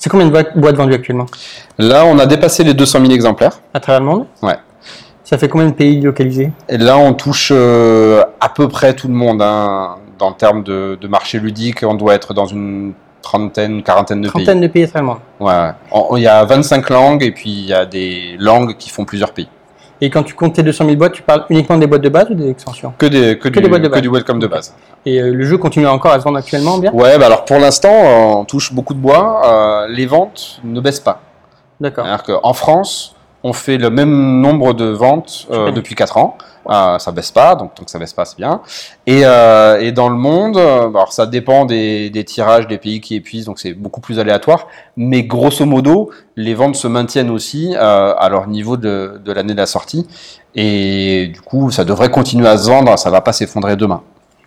Ouais. 0.00 0.04
C'est 0.04 0.08
combien 0.10 0.26
de 0.26 0.30
boîtes, 0.30 0.76
vendues 0.76 0.94
actuellement 0.94 1.26
Là, 1.78 2.04
on 2.06 2.18
a 2.18 2.26
dépassé 2.26 2.64
les 2.64 2.74
200 2.74 3.00
000 3.00 3.12
exemplaires. 3.12 3.60
à 3.74 3.80
travers 3.80 4.00
le 4.00 4.06
monde 4.06 4.26
Ouais. 4.42 4.56
Ça 5.24 5.38
fait 5.38 5.48
combien 5.48 5.68
de 5.68 5.74
pays 5.74 6.00
localisés 6.00 6.50
Et 6.68 6.78
là, 6.78 6.96
on 6.96 7.12
touche 7.14 7.52
euh, 7.54 8.24
à 8.40 8.48
peu 8.48 8.66
près 8.68 8.94
tout 8.94 9.08
le 9.08 9.14
monde. 9.14 9.40
Hein. 9.42 9.96
Dans 10.18 10.30
le 10.30 10.34
terme 10.36 10.62
de, 10.64 10.98
de 11.00 11.08
marché 11.08 11.38
ludique, 11.38 11.82
on 11.82 11.94
doit 11.94 12.14
être 12.14 12.34
dans 12.34 12.46
une 12.46 12.92
trentaine, 13.22 13.82
quarantaine 13.82 14.20
de 14.22 14.28
Trentaine 14.28 14.60
de 14.60 14.66
pays 14.66 14.88
seulement. 14.88 15.18
pays. 15.38 15.46
Ouais. 15.48 15.70
En- 15.90 16.16
Il 16.16 16.22
y 16.22 16.26
a 16.26 16.44
25 16.44 16.88
langues 16.90 17.22
et 17.22 17.30
puis 17.30 17.50
il 17.50 17.66
y 17.66 17.72
a 17.72 17.84
des 17.86 18.36
langues 18.38 18.76
qui 18.78 18.90
font 18.90 19.04
plusieurs 19.04 19.32
pays. 19.32 19.48
Et 20.02 20.08
quand 20.08 20.22
tu 20.22 20.34
comptes 20.34 20.54
tes 20.54 20.62
200 20.62 20.84
000 20.86 20.96
boîtes, 20.96 21.12
tu 21.12 21.22
parles 21.22 21.44
uniquement 21.50 21.76
des 21.76 21.86
boîtes 21.86 22.00
de 22.02 22.08
base 22.08 22.30
ou 22.30 22.34
des 22.34 22.48
extensions 22.50 22.92
Que, 22.96 23.06
des, 23.06 23.38
que, 23.38 23.48
du, 23.48 23.60
des 23.60 23.68
boîtes 23.68 23.82
de 23.82 23.88
que 23.88 23.92
base. 23.92 24.02
du 24.02 24.08
welcome 24.08 24.38
de 24.38 24.46
base. 24.46 24.74
Et 25.04 25.20
euh, 25.20 25.32
le 25.32 25.44
jeu 25.44 25.58
continue 25.58 25.86
encore 25.86 26.12
à 26.12 26.18
se 26.18 26.24
vendre 26.24 26.38
actuellement 26.38 26.78
bien? 26.78 26.90
Ouais, 26.92 27.18
bah 27.18 27.26
alors 27.26 27.44
pour 27.44 27.58
l'instant, 27.58 27.92
on 27.92 28.44
touche 28.44 28.72
beaucoup 28.72 28.94
de 28.94 28.98
bois. 28.98 29.42
Euh, 29.44 29.86
les 29.88 30.06
ventes 30.06 30.60
ne 30.64 30.80
baissent 30.80 31.00
pas. 31.00 31.20
D'accord. 31.80 32.04
C'est-à-dire 32.06 32.24
qu'en 32.40 32.52
France, 32.54 33.14
on 33.42 33.52
fait 33.52 33.76
le 33.78 33.90
même 33.90 34.40
nombre 34.40 34.72
de 34.74 34.86
ventes 34.86 35.46
euh, 35.50 35.70
depuis 35.70 35.94
4 35.94 36.16
ans. 36.16 36.36
Euh, 36.68 36.98
ça 36.98 37.10
baisse 37.10 37.30
pas, 37.30 37.54
donc 37.54 37.74
tant 37.74 37.84
que 37.84 37.90
ça 37.90 37.98
baisse 37.98 38.12
pas, 38.12 38.24
c'est 38.24 38.36
bien. 38.36 38.60
Et, 39.06 39.22
euh, 39.24 39.90
dans 39.92 40.08
le 40.08 40.16
monde, 40.16 40.56
euh, 40.56 40.90
ça 41.08 41.26
dépend 41.26 41.64
des, 41.64 42.24
tirages 42.26 42.66
des 42.66 42.78
pays 42.78 43.00
qui 43.00 43.16
épuisent, 43.16 43.46
donc 43.46 43.58
c'est 43.58 43.72
beaucoup 43.72 44.00
plus 44.00 44.18
aléatoire. 44.18 44.68
Mais 44.96 45.22
grosso 45.22 45.64
modo, 45.64 46.10
les 46.36 46.54
ventes 46.54 46.76
se 46.76 46.86
maintiennent 46.86 47.30
aussi 47.30 47.74
euh, 47.74 48.14
à 48.16 48.28
leur 48.28 48.46
niveau 48.46 48.76
de, 48.76 49.20
l'année 49.26 49.54
de 49.54 49.58
la 49.58 49.66
sortie. 49.66 50.06
Et 50.54 51.30
du 51.32 51.40
coup, 51.40 51.70
ça 51.70 51.84
devrait 51.84 52.10
continuer 52.10 52.48
à 52.48 52.58
se 52.58 52.68
vendre, 52.68 52.98
ça 52.98 53.10
va 53.10 53.20
pas 53.20 53.32
s'effondrer 53.32 53.76
demain. 53.76 54.02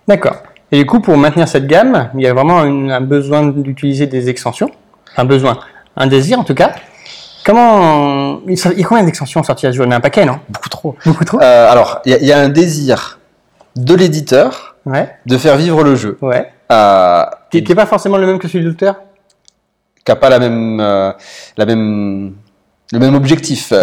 D'accord. 0.07 0.35
Et 0.71 0.79
du 0.79 0.85
coup, 0.85 0.99
pour 0.99 1.17
maintenir 1.17 1.47
cette 1.47 1.67
gamme, 1.67 2.09
il 2.15 2.21
y 2.21 2.27
a 2.27 2.33
vraiment 2.33 2.59
un 2.59 3.01
besoin 3.01 3.47
d'utiliser 3.47 4.07
des 4.07 4.29
extensions? 4.29 4.69
Un 5.17 5.25
besoin, 5.25 5.59
un 5.95 6.07
désir 6.07 6.39
en 6.39 6.43
tout 6.43 6.55
cas? 6.55 6.73
Comment 7.45 8.39
il 8.47 8.57
y 8.57 8.83
a 8.83 8.87
combien 8.87 9.03
d'extensions 9.03 9.43
sorties 9.43 9.67
à 9.67 9.71
ce 9.71 9.77
jeu 9.77 9.83
Il 9.83 9.87
y 9.87 9.89
en 9.89 9.91
a 9.91 9.97
un 9.97 10.01
paquet, 10.01 10.25
non? 10.25 10.39
Beaucoup 10.49 10.69
trop. 10.69 10.95
Beaucoup 11.05 11.25
trop? 11.25 11.41
Euh, 11.41 11.71
alors, 11.71 11.99
il 12.05 12.11
y, 12.11 12.15
a- 12.15 12.19
il 12.19 12.25
y 12.25 12.31
a 12.31 12.39
un 12.39 12.49
désir 12.49 13.19
de 13.75 13.93
l'éditeur 13.95 14.75
Ouais. 14.85 15.09
de 15.25 15.37
faire 15.37 15.55
vivre 15.57 15.83
le 15.83 15.95
jeu. 15.95 16.17
Ouais. 16.21 16.51
Euh, 16.71 17.23
Qui 17.51 17.61
n'est 17.63 17.75
pas 17.75 17.85
forcément 17.85 18.17
le 18.17 18.25
même 18.27 18.39
que 18.39 18.47
celui 18.47 18.63
de 18.63 18.69
l'auteur? 18.69 18.95
Qui 20.05 20.11
n'a 20.11 20.15
pas 20.15 20.29
la 20.29 20.39
même, 20.39 20.79
euh, 20.79 21.11
la 21.57 21.65
même, 21.65 22.33
le 22.91 22.99
même 22.99 23.15
objectif. 23.15 23.73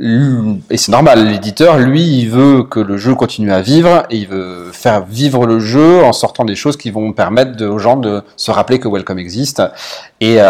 Et 0.00 0.76
c'est 0.76 0.90
normal, 0.92 1.24
l'éditeur, 1.28 1.78
lui, 1.78 2.02
il 2.20 2.28
veut 2.30 2.64
que 2.64 2.80
le 2.80 2.96
jeu 2.96 3.14
continue 3.14 3.52
à 3.52 3.60
vivre 3.60 4.04
et 4.10 4.16
il 4.16 4.28
veut 4.28 4.70
faire 4.72 5.04
vivre 5.04 5.46
le 5.46 5.60
jeu 5.60 6.02
en 6.02 6.12
sortant 6.12 6.44
des 6.44 6.56
choses 6.56 6.76
qui 6.76 6.90
vont 6.90 7.12
permettre 7.12 7.52
de- 7.56 7.66
aux 7.66 7.78
gens 7.78 7.96
de 7.96 8.22
se 8.36 8.50
rappeler 8.50 8.78
que 8.80 8.88
Welcome 8.88 9.18
existe. 9.18 9.62
Et, 10.20 10.40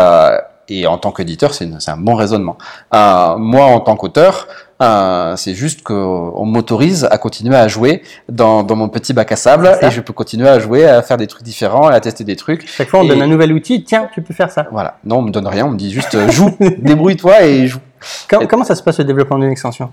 et 0.68 0.86
en 0.86 0.98
tant 0.98 1.12
qu'éditeur, 1.12 1.54
c'est 1.54 1.68
un 1.88 1.96
bon 1.96 2.14
raisonnement. 2.14 2.56
Euh, 2.94 3.36
moi, 3.36 3.64
en 3.66 3.80
tant 3.80 3.96
qu'auteur, 3.96 4.48
euh, 4.82 5.36
c'est 5.36 5.54
juste 5.54 5.82
qu'on 5.82 6.44
m'autorise 6.44 7.06
à 7.10 7.16
continuer 7.18 7.56
à 7.56 7.68
jouer 7.68 8.02
dans, 8.28 8.62
dans 8.64 8.74
mon 8.76 8.88
petit 8.88 9.12
bac 9.12 9.30
à 9.32 9.36
sable 9.36 9.78
et 9.82 9.90
je 9.90 10.00
peux 10.00 10.12
continuer 10.12 10.48
à 10.48 10.58
jouer, 10.58 10.86
à 10.86 11.00
faire 11.02 11.16
des 11.16 11.26
trucs 11.26 11.42
différents, 11.44 11.86
à 11.86 12.00
tester 12.00 12.24
des 12.24 12.36
trucs. 12.36 12.66
Chaque 12.68 12.88
fois, 12.88 13.00
on 13.00 13.04
Et- 13.04 13.08
donne 13.08 13.22
un 13.22 13.26
nouvel 13.26 13.52
outil. 13.52 13.84
Tiens, 13.84 14.08
tu 14.12 14.20
peux 14.22 14.34
faire 14.34 14.50
ça. 14.50 14.66
Voilà. 14.72 14.96
Non, 15.04 15.18
on 15.18 15.22
me 15.22 15.30
donne 15.30 15.46
rien, 15.46 15.66
on 15.66 15.70
me 15.70 15.76
dit 15.76 15.92
juste 15.92 16.14
euh, 16.14 16.28
joue, 16.30 16.50
débrouille-toi 16.78 17.42
et 17.44 17.66
joue. 17.68 17.78
Et- 18.40 18.46
Comment 18.46 18.64
ça 18.64 18.74
se 18.74 18.82
passe 18.82 18.98
le 18.98 19.04
développement 19.04 19.38
d'une 19.38 19.50
extension? 19.52 19.90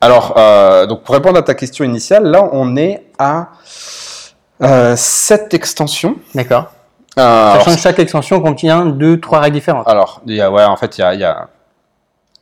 Alors, 0.00 0.34
euh, 0.36 0.86
donc 0.86 1.02
pour 1.02 1.14
répondre 1.14 1.38
à 1.38 1.42
ta 1.42 1.54
question 1.54 1.84
initiale, 1.84 2.24
là 2.24 2.48
on 2.52 2.76
est 2.76 3.04
à 3.18 3.48
euh, 4.62 4.94
7 4.96 5.54
extensions. 5.54 6.16
D'accord. 6.34 6.72
Euh, 7.18 7.54
Sachant 7.54 7.74
que 7.74 7.80
chaque 7.80 7.98
extension 7.98 8.40
contient 8.40 8.86
deux, 8.86 9.20
trois 9.20 9.40
règles 9.40 9.54
différentes. 9.54 9.86
alors, 9.86 10.22
il 10.26 10.34
y 10.34 10.40
a, 10.40 10.50
ouais, 10.50 10.64
en 10.64 10.76
fait, 10.76 10.96
il 10.98 11.02
y 11.02 11.04
a, 11.04 11.14
il 11.14 11.20
y, 11.20 11.24
a, 11.24 11.48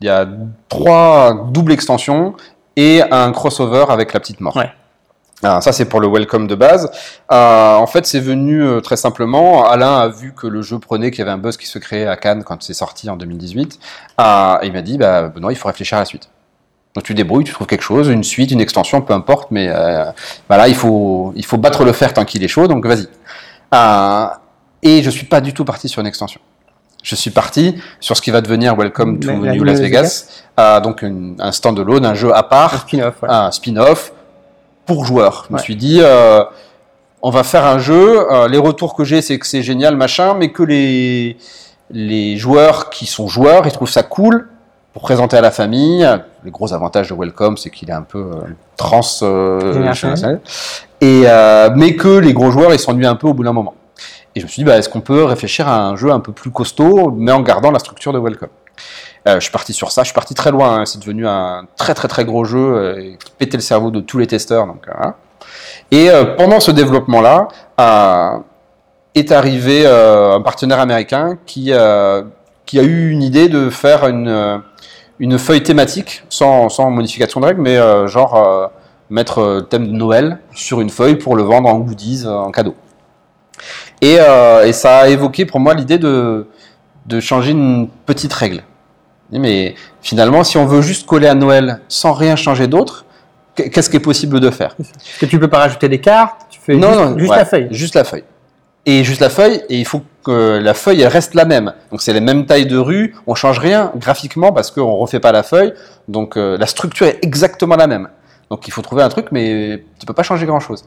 il 0.01 0.07
y 0.07 0.11
a 0.11 0.27
trois 0.69 1.47
doubles 1.51 1.73
extensions 1.73 2.35
et 2.77 3.03
un 3.11 3.33
crossover 3.33 3.87
avec 3.89 4.13
la 4.13 4.21
petite 4.21 4.41
mort. 4.41 4.57
Ouais. 4.57 4.71
Alors, 5.43 5.63
ça, 5.63 5.73
c'est 5.73 5.87
pour 5.87 6.01
le 6.01 6.09
welcome 6.09 6.47
de 6.47 6.55
base. 6.55 6.91
Euh, 7.33 7.75
en 7.75 7.87
fait, 7.87 8.07
c'est 8.07 8.21
venu 8.21 8.63
euh, 8.63 8.81
très 8.81 8.97
simplement. 8.97 9.65
Alain 9.67 9.99
a 9.99 10.09
vu 10.09 10.35
que 10.35 10.47
le 10.47 10.61
jeu 10.61 10.79
prenait, 10.79 11.11
qu'il 11.11 11.21
y 11.21 11.23
avait 11.23 11.31
un 11.31 11.39
buzz 11.39 11.57
qui 11.57 11.67
se 11.67 11.79
créait 11.79 12.07
à 12.07 12.17
Cannes 12.17 12.45
quand 12.45 12.63
c'est 12.63 12.75
sorti 12.75 13.09
en 13.09 13.17
2018. 13.17 13.79
Euh, 14.21 14.59
et 14.61 14.67
il 14.67 14.73
m'a 14.73 14.83
dit, 14.83 14.99
bah, 14.99 15.29
Benoît, 15.29 15.53
il 15.53 15.57
faut 15.57 15.69
réfléchir 15.69 15.97
à 15.97 16.03
la 16.03 16.05
suite. 16.05 16.29
Donc 16.95 17.05
tu 17.05 17.15
débrouilles, 17.15 17.45
tu 17.45 17.53
trouves 17.53 17.69
quelque 17.69 17.83
chose, 17.85 18.09
une 18.09 18.25
suite, 18.25 18.51
une 18.51 18.61
extension, 18.61 19.01
peu 19.01 19.15
importe, 19.15 19.53
mais 19.53 19.71
voilà, 20.49 20.67
il 20.67 20.75
faut, 20.75 21.33
il 21.37 21.45
faut 21.45 21.57
battre 21.57 21.85
le 21.85 21.93
fer 21.93 22.13
tant 22.13 22.25
qu'il 22.25 22.43
est 22.43 22.49
chaud, 22.49 22.67
donc 22.67 22.85
vas-y. 22.85 23.07
Et 24.83 25.03
je 25.03 25.11
suis 25.11 25.27
pas 25.27 25.41
du 25.41 25.53
tout 25.53 25.65
parti 25.65 25.89
sur 25.89 26.01
une 26.01 26.07
extension. 26.07 26.41
Je 27.03 27.15
suis 27.15 27.31
parti 27.31 27.77
sur 27.99 28.17
ce 28.17 28.23
qui 28.23 28.31
va 28.31 28.41
devenir 28.41 28.77
Welcome 28.77 29.21
to 29.21 29.29
La- 29.29 29.35
New 29.55 29.65
Las 29.65 29.75
Las 29.75 29.81
Vegas, 29.81 30.27
euh, 30.59 30.81
donc 30.81 31.03
une- 31.03 31.35
un 31.39 31.53
stand-alone, 31.53 32.05
un 32.05 32.15
jeu 32.15 32.33
à 32.35 32.41
Un 32.41 32.43
part, 32.43 32.75
spin-off. 32.83 33.15
un 33.27 33.51
spin-off 33.51 34.13
pour 34.87 35.05
joueurs. 35.07 35.45
Je 35.49 35.53
me 35.55 35.59
Ouais. 35.59 35.65
suis 35.65 35.77
dit, 35.77 36.01
euh, 36.03 36.43
on 37.23 37.31
va 37.31 37.43
faire 37.43 37.65
un 37.67 37.79
jeu. 37.79 38.27
euh, 38.31 38.49
les 38.49 38.59
retours 38.59 38.95
que 38.95 39.05
j'ai, 39.05 39.23
c'est 39.23 39.39
que 39.39 39.47
c'est 39.47 39.63
génial, 39.63 39.97
machin, 39.97 40.35
mais 40.35 40.51
que 40.53 40.63
les 40.63 41.37
les 41.93 42.37
joueurs 42.37 42.89
qui 42.91 43.07
sont 43.07 43.27
joueurs, 43.27 43.67
ils 43.67 43.73
trouvent 43.73 43.91
ça 43.91 44.05
cool 44.05 44.49
pour 44.93 45.03
présenter 45.03 45.37
à 45.37 45.41
la 45.41 45.51
famille. 45.51 46.09
Le 46.45 46.51
gros 46.53 46.73
avantage 46.73 47.09
de 47.09 47.15
Welcome, 47.15 47.57
c'est 47.57 47.71
qu'il 47.71 47.91
est 47.91 47.95
un 47.95 48.03
peu 48.03 48.19
euh, 48.19 48.41
trans 48.77 49.01
et 51.01 51.25
mais 51.77 51.97
que 51.97 52.19
les 52.19 52.33
gros 52.33 52.51
joueurs, 52.51 52.73
ils 52.73 52.79
s'ennuient 52.79 53.07
un 53.07 53.17
peu 53.17 53.27
au 53.29 53.35
bout 53.35 53.43
d'un 53.45 53.53
moment. 53.53 53.75
Et 54.35 54.41
je 54.41 54.45
me 54.45 54.49
suis 54.49 54.61
dit, 54.61 54.65
bah, 54.65 54.79
est-ce 54.79 54.89
qu'on 54.89 55.01
peut 55.01 55.25
réfléchir 55.25 55.67
à 55.69 55.87
un 55.87 55.97
jeu 55.97 56.11
un 56.11 56.21
peu 56.21 56.33
plus 56.33 56.51
costaud, 56.51 57.13
mais 57.17 57.33
en 57.33 57.41
gardant 57.41 57.71
la 57.71 57.79
structure 57.79 58.13
de 58.13 58.19
Welcome? 58.19 58.51
Euh, 59.29 59.35
je 59.35 59.41
suis 59.41 59.53
parti 59.53 59.73
sur 59.73 59.93
ça, 59.93 60.03
je 60.03 60.07
suis 60.07 60.15
parti 60.15 60.35
très 60.35 60.51
loin. 60.51 60.81
hein. 60.81 60.87
C'est 60.87 60.99
devenu 60.99 61.27
un 61.27 61.67
très 61.77 61.95
très 61.95 62.09
très 62.09 62.25
gros 62.25 62.45
jeu 62.45 62.59
euh, 62.59 63.13
qui 63.23 63.33
pétait 63.37 63.59
le 63.59 63.63
cerveau 63.63 63.91
de 63.91 64.01
tous 64.01 64.19
les 64.19 64.27
testeurs. 64.27 64.67
Euh. 64.67 65.11
Et 65.91 66.09
pendant 66.39 66.61
ce 66.61 66.71
développement-là, 66.71 67.49
est 69.17 69.33
arrivé 69.33 69.87
un 69.87 70.41
partenaire 70.41 70.79
américain 70.79 71.37
qui, 71.45 71.73
a 71.73 72.23
eu 72.73 73.11
une 73.11 73.23
idée 73.23 73.49
de 73.49 73.69
faire 73.69 74.07
une, 74.07 75.39
feuille 75.39 75.63
thématique, 75.63 76.23
sans, 76.29 76.69
sans 76.69 76.91
modification 76.91 77.41
de 77.41 77.47
règles, 77.47 77.61
mais 77.63 77.77
genre 78.07 78.71
mettre 79.11 79.41
le 79.41 79.61
thème 79.63 79.89
de 79.89 79.93
Noël 79.93 80.39
sur 80.55 80.81
une 80.81 80.91
feuille 80.91 81.17
pour 81.17 81.35
le 81.35 81.43
vendre 81.43 81.69
en 81.69 81.79
goodies, 81.81 82.27
en 82.29 82.53
cadeau. 82.53 82.77
Et, 84.01 84.17
euh, 84.19 84.67
et 84.67 84.73
ça 84.73 85.01
a 85.01 85.09
évoqué 85.09 85.45
pour 85.45 85.61
moi 85.61 85.75
l'idée 85.75 85.99
de, 85.99 86.47
de 87.07 87.21
changer 87.21 87.53
une 87.53 87.89
petite 88.07 88.33
règle. 88.33 88.63
Mais 89.33 89.75
finalement, 90.03 90.43
si 90.43 90.57
on 90.57 90.67
veut 90.67 90.83
juste 90.83 91.07
coller 91.07 91.29
à 91.29 91.35
Noël 91.35 91.81
sans 91.89 92.13
rien 92.13 92.35
changer 92.35 92.67
d'autre, 92.67 93.05
qu'est-ce 93.55 93.89
qui 93.91 93.97
est 93.97 94.01
possible 94.01 94.41
de 94.41 94.51
faire? 94.51 94.75
Parce 94.77 95.19
que 95.21 95.27
tu 95.27 95.39
peux 95.39 95.49
pas 95.49 95.59
rajouter 95.59 95.89
des 95.89 96.01
cartes, 96.01 96.47
tu 96.51 96.61
fais 96.61 96.75
Non, 96.75 96.89
juste, 96.89 97.01
non, 97.01 97.19
juste 97.19 97.31
ouais, 97.31 97.37
la 97.37 97.45
feuille. 97.45 97.69
Juste 97.71 97.95
la 97.95 98.05
feuille. 98.05 98.25
Et 98.87 99.05
juste 99.05 99.21
la 99.21 99.29
feuille, 99.29 99.63
et 99.69 99.79
il 99.79 99.85
faut 99.85 100.03
que 100.25 100.59
la 100.59 100.73
feuille 100.73 101.03
elle 101.03 101.09
reste 101.09 101.35
la 101.35 101.45
même. 101.45 101.75
Donc 101.91 102.01
c'est 102.01 102.15
les 102.15 102.21
mêmes 102.21 102.47
tailles 102.47 102.67
de 102.67 102.79
rue, 102.79 103.15
on 103.27 103.35
change 103.35 103.59
rien 103.59 103.93
graphiquement 103.95 104.53
parce 104.53 104.71
qu'on 104.71 104.97
refait 104.97 105.21
pas 105.21 105.33
la 105.33 105.43
feuille. 105.43 105.75
Donc 106.09 106.37
euh, 106.37 106.57
la 106.59 106.67
structure 106.67 107.07
est 107.07 107.19
exactement 107.23 107.77
la 107.77 107.87
même. 107.87 108.09
Donc 108.51 108.67
il 108.67 108.73
faut 108.73 108.83
trouver 108.83 109.05
un 109.05 109.09
truc, 109.09 109.29
mais 109.31 109.85
tu 109.99 110.07
peux 110.07 110.13
pas 110.13 110.25
changer 110.25 110.45
grand 110.45 110.59
chose. 110.59 110.85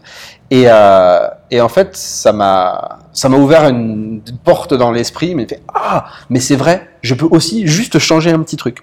Et, 0.52 0.66
euh, 0.68 1.28
et 1.50 1.62
en 1.62 1.70
fait, 1.70 1.96
ça 1.96 2.34
m'a 2.34 3.00
ouvert 3.38 3.70
une 3.70 4.22
porte 4.44 4.74
dans 4.74 4.92
l'esprit, 4.92 5.34
mais 5.34 5.48
ah, 5.74 6.08
mais 6.30 6.42
c'est 6.42 6.58
vrai, 6.58 6.90
je 7.02 7.14
peux 7.14 7.28
aussi 7.32 7.66
juste 7.66 8.00
changer 8.00 8.32
un 8.32 8.40
petit 8.40 8.58
truc. 8.58 8.80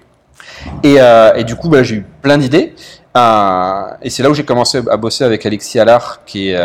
Et, 0.83 0.95
euh, 0.99 1.43
du 1.43 1.55
coup, 1.55 1.69
bah, 1.69 1.83
j'ai 1.83 1.97
eu 1.97 2.05
plein 2.23 2.39
d'idées. 2.39 2.73
Euh, 3.15 3.83
et 4.01 4.09
c'est 4.09 4.23
là 4.23 4.31
où 4.31 4.33
j'ai 4.33 4.45
commencé 4.45 4.81
à 4.89 4.97
bosser 4.97 5.25
avec 5.25 5.45
Alexis 5.45 5.79
Allard, 5.79 6.21
qui 6.25 6.49
est 6.49 6.59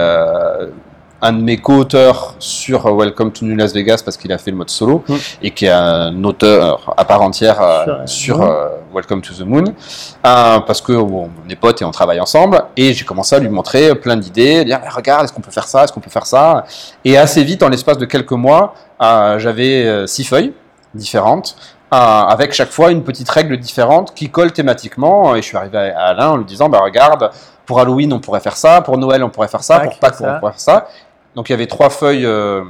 un 1.22 1.33
de 1.33 1.40
mes 1.42 1.57
co-auteurs 1.57 2.35
sur 2.38 2.85
Welcome 2.94 3.33
to 3.33 3.44
New 3.44 3.57
Las 3.57 3.72
Vegas 3.72 4.02
parce 4.05 4.16
qu'il 4.16 4.31
a 4.33 4.38
fait 4.38 4.50
le 4.50 4.57
mode 4.57 4.70
solo 4.70 5.02
Mm. 5.09 5.14
et 5.42 5.50
qui 5.50 5.66
est 5.66 5.70
un 5.70 6.22
auteur 6.24 6.94
à 6.96 7.05
part 7.05 7.22
entière 7.22 7.61
euh, 7.61 8.07
Sur, 8.07 8.42
euh, 8.42 8.46
euh, 8.46 8.68
Welcome 8.94 9.22
to 9.22 9.33
the 9.35 9.40
Moon. 9.46 9.64
Euh, 9.64 10.61
parce 10.61 10.81
que 10.81 10.92
bon, 10.92 11.31
on 11.44 11.48
est 11.50 11.57
potes 11.57 11.81
et 11.81 11.85
on 11.85 11.90
travaille 11.90 12.20
ensemble 12.20 12.62
et 12.76 12.92
j'ai 12.92 13.05
commencé 13.05 13.35
à 13.35 13.38
lui 13.38 13.48
montrer 13.48 13.94
plein 13.94 14.16
d'idées, 14.16 14.64
dire 14.64 14.81
Ah, 14.85 14.90
regarde 14.90 15.24
est-ce 15.24 15.33
qu'on 15.33 15.40
peut 15.40 15.50
faire 15.50 15.68
ça, 15.68 15.85
est-ce 15.85 15.92
qu'on 15.92 16.00
peut 16.00 16.11
faire 16.11 16.26
ça? 16.26 16.64
Et 17.05 17.16
assez 17.16 17.42
vite 17.44 17.62
en 17.62 17.68
l'espace 17.68 17.98
de 17.98 18.05
quelques 18.05 18.33
mois 18.33 18.74
euh, 19.02 19.38
j'avais 19.38 19.85
euh, 19.87 20.07
six 20.07 20.24
feuilles 20.24 20.52
différentes 20.94 21.57
euh, 21.94 21.96
avec 21.96 22.52
chaque 22.52 22.70
fois 22.70 22.90
une 22.90 23.05
petite 23.05 23.29
règle 23.31 23.57
différente 23.59 24.12
qui 24.14 24.29
colle 24.31 24.52
thématiquement 24.52 25.35
et 25.37 25.42
je 25.42 25.46
suis 25.46 25.57
arrivé 25.57 25.79
à 25.79 26.07
Alain 26.09 26.31
en 26.31 26.37
lui 26.37 26.44
disant 26.44 26.68
bah 26.68 26.81
regarde 26.83 27.31
pour 27.64 27.81
Halloween 27.81 28.12
on 28.12 28.20
pourrait 28.20 28.40
faire 28.40 28.57
ça, 28.57 28.81
pour 28.81 28.96
Noël 28.96 29.22
on 29.24 29.29
pourrait 29.31 29.48
faire 29.48 29.62
ça, 29.62 29.81
Pâques, 29.81 29.90
pour 29.90 29.98
Pâques 29.98 30.14
on 30.20 30.38
pourrait 30.38 30.52
faire 30.52 30.61
ça 30.61 30.88
donc 31.37 31.49
il 31.49 31.53
y 31.53 31.55
avait 31.55 31.66
trois 31.68 31.90
feuilles 31.90 32.27
euh, 32.27 32.62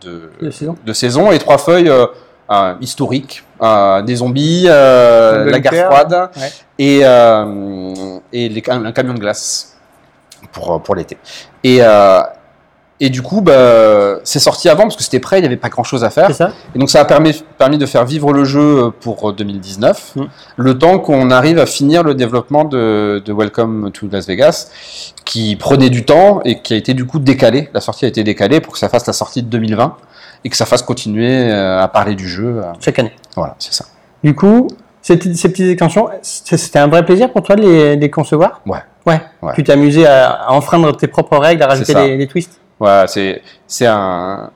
de, 0.00 0.30
De 0.40 0.50
saison. 0.50 0.76
de 0.84 0.92
saison 0.92 1.30
et 1.30 1.38
trois 1.38 1.58
feuilles 1.58 1.88
euh, 1.90 2.06
euh, 2.50 2.74
historiques, 2.80 3.44
euh, 3.62 4.02
des 4.02 4.16
zombies, 4.16 4.64
euh, 4.66 5.44
la 5.50 5.60
guerre 5.60 5.86
froide 5.92 6.30
ouais. 6.36 6.50
et, 6.78 7.00
et 8.32 8.48
les 8.48 8.62
cam- 8.62 8.84
un 8.84 8.92
camion 8.92 9.14
de 9.14 9.20
glace 9.20 9.76
pour, 10.52 10.82
pour 10.82 10.94
l'été. 10.96 11.16
Et, 11.62 11.80
Et 13.00 13.10
du 13.10 13.22
coup, 13.22 13.40
bah, 13.40 14.20
c'est 14.22 14.38
sorti 14.38 14.68
avant 14.68 14.84
parce 14.84 14.94
que 14.96 15.02
c'était 15.02 15.18
prêt, 15.18 15.38
il 15.38 15.40
n'y 15.40 15.46
avait 15.46 15.56
pas 15.56 15.68
grand 15.68 15.82
chose 15.82 16.04
à 16.04 16.10
faire. 16.10 16.32
Ça 16.32 16.52
Et 16.74 16.78
donc 16.78 16.90
ça 16.90 17.00
a 17.00 17.04
permis, 17.04 17.44
permis 17.58 17.76
de 17.76 17.86
faire 17.86 18.04
vivre 18.04 18.32
le 18.32 18.44
jeu 18.44 18.84
euh, 18.84 18.90
pour 18.90 19.32
2019, 19.32 20.12
Mm. 20.16 20.22
le 20.56 20.78
temps 20.78 20.98
qu'on 21.00 21.30
arrive 21.32 21.58
à 21.58 21.66
finir 21.66 22.04
le 22.04 22.14
développement 22.14 22.64
de, 22.64 23.20
de 23.24 23.32
Welcome 23.32 23.90
to 23.92 24.06
Las 24.12 24.28
Vegas, 24.28 24.68
qui 25.24 25.56
prenait 25.56 25.90
du 25.90 26.04
temps 26.04 26.40
et 26.44 26.60
qui 26.60 26.72
a 26.72 26.76
été 26.76 26.94
du 26.94 27.04
coup 27.04 27.18
décalé. 27.18 27.68
La 27.74 27.80
sortie 27.80 28.04
a 28.04 28.08
été 28.08 28.22
décalée 28.22 28.60
pour 28.60 28.72
que 28.72 28.78
ça 28.78 28.88
fasse 28.88 29.06
la 29.06 29.12
sortie 29.12 29.42
de 29.42 29.48
2020 29.48 29.96
et 30.44 30.48
que 30.48 30.56
ça 30.56 30.64
fasse 30.66 30.82
continuer 30.82 31.50
euh, 31.50 31.80
à 31.82 31.88
parler 31.88 32.14
du 32.14 32.28
jeu. 32.28 32.60
euh, 32.62 32.72
Chaque 32.80 32.98
année. 33.00 33.12
Voilà, 33.34 33.56
c'est 33.58 33.72
ça. 33.74 33.86
Du 34.22 34.34
coup, 34.36 34.68
ces, 35.02 35.16
petites- 35.16 35.36
ces 35.36 35.48
petites 35.48 35.68
extensions, 35.68 36.08
c'était 36.22 36.78
un 36.78 36.86
vrai 36.86 37.04
plaisir 37.04 37.32
pour 37.32 37.42
toi 37.42 37.56
de 37.56 37.62
les, 37.62 37.96
les 37.96 38.10
concevoir? 38.10 38.60
Ouais. 38.66 38.78
Ouais. 39.04 39.20
Ouais. 39.42 39.52
Tu 39.56 39.64
t'es 39.64 39.72
amusé 39.72 40.06
à, 40.06 40.30
à 40.30 40.50
enfreindre 40.52 40.96
tes 40.96 41.08
propres 41.08 41.36
règles, 41.38 41.62
à 41.62 41.66
rajouter 41.66 42.16
des 42.16 42.26
twists? 42.28 42.60
Voilà, 42.78 43.06
c'est 43.06 43.86
un. 43.86 44.50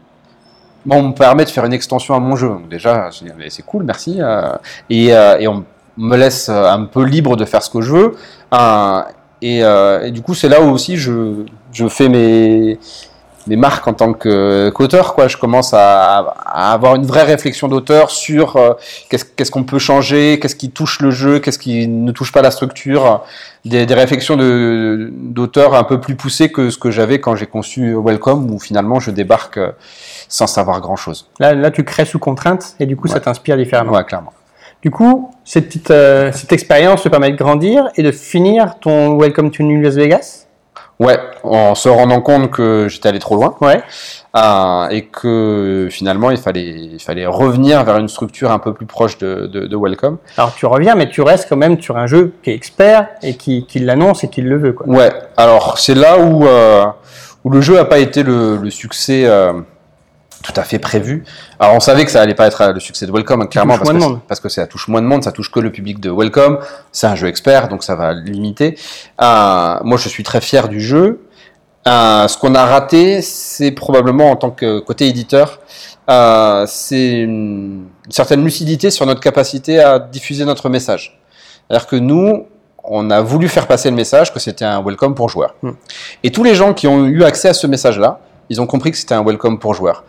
On 0.91 1.03
me 1.03 1.13
permet 1.13 1.45
de 1.45 1.51
faire 1.51 1.65
une 1.65 1.73
extension 1.73 2.15
à 2.15 2.21
mon 2.21 2.35
jeu. 2.37 2.49
Donc 2.49 2.69
déjà, 2.69 3.11
c'est 3.49 3.65
cool, 3.67 3.85
merci. 3.85 4.19
euh, 4.21 4.53
et, 4.89 5.15
euh, 5.15 5.39
et 5.39 5.47
on 5.47 5.65
me 5.97 6.17
laisse 6.17 6.49
euh, 6.49 6.65
un 6.71 6.85
peu 6.87 7.05
libre 7.05 7.37
de 7.37 7.45
faire 7.45 7.63
ce 7.63 7.69
que 7.71 7.81
je 7.83 7.93
veux. 7.93 8.17
Et, 9.43 9.59
et 9.61 10.11
du 10.11 10.23
coup, 10.23 10.35
c'est 10.35 10.49
là 10.49 10.61
où 10.63 10.71
aussi 10.71 10.97
je, 10.97 11.45
je 11.73 11.87
fais 11.89 12.09
mes, 12.09 12.79
mes 13.49 13.57
marques 13.57 13.87
en 13.89 13.95
tant 13.95 14.13
que- 14.13 14.71
qu'auteur. 14.71 15.15
quoi. 15.15 15.27
Je 15.29 15.37
commence 15.37 15.73
à, 15.75 16.35
à 16.47 16.73
avoir 16.73 16.95
une 16.95 17.07
vraie 17.07 17.23
réflexion 17.25 17.67
d'auteur 17.69 18.11
sur 18.11 18.57
euh, 18.57 18.75
qu'est-ce 19.11 19.51
qu'on 19.51 19.65
peut 19.65 19.79
changer, 19.79 20.39
qu'est-ce 20.41 20.57
qui 20.57 20.71
touche 20.71 21.01
le 21.01 21.11
jeu, 21.11 21.39
qu'est-ce 21.41 21.59
qui 21.59 21.89
ne 21.89 22.13
touche 22.13 22.33
pas 22.33 22.43
la 22.43 22.51
structure. 22.51 23.23
Des, 23.65 23.87
des 23.87 23.95
réflexions 23.95 24.37
de- 24.37 25.11
d'auteur 25.13 25.75
un 25.75 25.85
peu 25.85 26.01
plus 26.01 26.15
poussées 26.15 26.51
que 26.53 26.71
ce 26.71 26.79
que 26.79 26.91
j'avais 26.91 27.21
quand 27.21 27.35
j'ai 27.37 27.47
conçu 27.47 27.95
Welcome, 27.97 28.51
où 28.51 28.59
finalement 28.59 29.01
je 29.01 29.11
débarque 29.11 29.59
euh, 29.59 29.73
sans 30.29 30.47
savoir 30.47 30.81
grand-chose. 30.81 31.29
là, 31.41 31.55
là, 31.55 31.71
tu 31.71 31.85
crées 31.85 32.05
sous 32.05 32.19
contrainte 32.19 32.77
et 32.81 32.87
du 32.87 32.97
coup, 32.97 33.09
ça 33.09 33.19
t'inspire 33.21 33.57
différemment. 33.57 33.93
Ouais, 33.93 34.05
clairement. 34.05 34.33
Du 34.81 34.93
coup, 34.93 35.33
cette, 35.45 35.67
petite, 35.67 35.91
euh, 35.91 36.31
cette 36.33 36.53
expérience 36.53 37.03
te 37.03 37.09
permet 37.09 37.31
de 37.33 37.37
grandir 37.37 37.89
et 37.97 38.03
de 38.05 38.13
finir 38.13 38.77
ton 38.81 39.19
Welcome 39.19 39.51
to 39.51 39.65
New 39.65 39.81
Las 39.83 39.95
Vegas? 39.95 40.45
Ouais, 40.99 41.17
en 41.45 41.77
se 41.77 41.89
rendant 41.89 42.21
compte 42.21 42.51
que 42.51 42.89
j'étais 42.89 43.09
allé 43.09 43.21
trop 43.21 43.37
loin. 43.37 43.55
Ouais. 43.61 43.81
Euh, 44.37 44.89
et 44.89 45.07
que 45.07 45.89
finalement 45.91 46.31
il 46.31 46.37
fallait, 46.37 46.69
il 46.69 47.01
fallait 47.01 47.25
revenir 47.27 47.83
vers 47.85 47.97
une 47.99 48.09
structure 48.09 48.51
un 48.51 48.59
peu 48.59 48.75
plus 48.75 48.85
proche 48.85 49.17
de, 49.19 49.47
de, 49.47 49.67
de 49.67 49.77
Welcome. 49.77 50.19
Alors, 50.37 50.55
tu 50.55 50.67
reviens, 50.67 50.97
mais 50.97 51.09
tu 51.09 51.23
restes 51.23 51.49
quand 51.49 51.57
même 51.57 51.81
sur 51.81 51.97
un 51.97 52.07
jeu 52.07 52.35
qui 52.43 52.51
est 52.51 52.55
expert 52.55 53.09
et 53.23 53.37
qui, 53.37 53.65
qui 53.67 53.79
l'annonce 53.79 54.25
et 54.25 54.29
qui 54.29 54.43
le 54.43 54.59
veut. 54.59 54.73
Quoi. 54.73 54.87
Ouais, 54.89 55.13
alors 55.37 55.79
c'est 55.79 55.95
là 55.95 56.19
où, 56.19 56.47
euh, 56.47 56.85
où 57.45 57.51
le 57.51 57.61
jeu 57.61 57.75
n'a 57.77 57.85
pas 57.85 57.99
été 58.01 58.23
le, 58.23 58.57
le 58.57 58.71
succès 58.71 59.23
euh, 59.25 59.53
tout 60.43 60.53
à 60.57 60.63
fait 60.63 60.79
prévu. 60.79 61.25
Alors 61.59 61.75
on 61.75 61.81
savait 61.81 62.05
que 62.05 62.11
ça 62.11 62.23
allait 62.23 62.35
pas 62.35 62.47
être 62.47 62.61
euh, 62.61 62.73
le 62.73 62.81
succès 62.81 63.07
de 63.07 63.13
Welcome, 63.13 63.43
hein, 63.43 63.47
clairement, 63.47 63.79
parce 63.79 63.91
que, 63.91 64.15
parce 64.29 64.49
ça 64.49 64.67
touche 64.67 64.89
moins 64.89 65.03
de 65.03 65.07
monde, 65.07 65.25
ça 65.25 65.33
touche 65.33 65.51
que 65.51 65.61
le 65.61 65.73
public 65.73 66.01
de 66.01 66.11
Welcome. 66.11 66.59
C'est 66.93 67.07
un 67.07 67.15
jeu 67.15 67.29
expert, 67.29 67.69
donc 67.69 67.83
ça 67.83 67.95
va 67.95 68.15
limiter. 68.15 68.79
Euh, 69.21 69.79
moi 69.83 69.99
je 69.99 70.09
suis 70.09 70.23
très 70.23 70.41
fier 70.41 70.69
du 70.69 70.81
jeu. 70.81 71.21
Euh, 71.87 72.29
ce 72.29 72.37
qu'on 72.37 72.55
a 72.55 72.67
raté, 72.67 73.23
c'est 73.23 73.71
probablement 73.71 74.31
en 74.31 74.37
tant 74.37 74.51
que 74.51 74.79
côté 74.81 75.07
éditeur, 75.07 75.61
euh, 76.11 76.67
c'est 76.69 77.21
une, 77.21 77.87
une 78.05 78.13
certaine 78.13 78.45
lucidité 78.45 78.91
sur 78.91 79.07
notre 79.07 79.21
capacité 79.21 79.81
à 79.81 79.99
diffuser 79.99 80.45
notre 80.45 80.69
message. 80.69 81.19
C'est-à-dire 81.69 81.87
que 81.87 81.97
nous, 81.97 82.47
on 82.85 83.11
a 83.11 83.21
voulu 83.21 83.49
faire 83.49 83.67
passer 83.67 83.91
le 83.91 83.97
message 83.97 84.33
que 84.33 84.41
c'était 84.41 84.65
un 84.65 84.83
welcome 84.83 85.15
pour 85.15 85.29
joueurs. 85.29 85.55
Hmm. 85.63 85.73
Et 86.23 86.31
tous 86.31 86.43
les 86.43 86.55
gens 86.55 86.75
qui 86.75 86.87
ont 86.87 87.07
eu 87.07 87.25
accès 87.25 87.49
à 87.49 87.55
ce 87.55 87.67
message-là, 87.67 88.21
ils 88.51 88.61
ont 88.61 88.67
compris 88.67 88.91
que 88.91 88.97
c'était 88.97 89.15
un 89.15 89.25
welcome 89.25 89.59
pour 89.59 89.75
joueurs. 89.75 90.05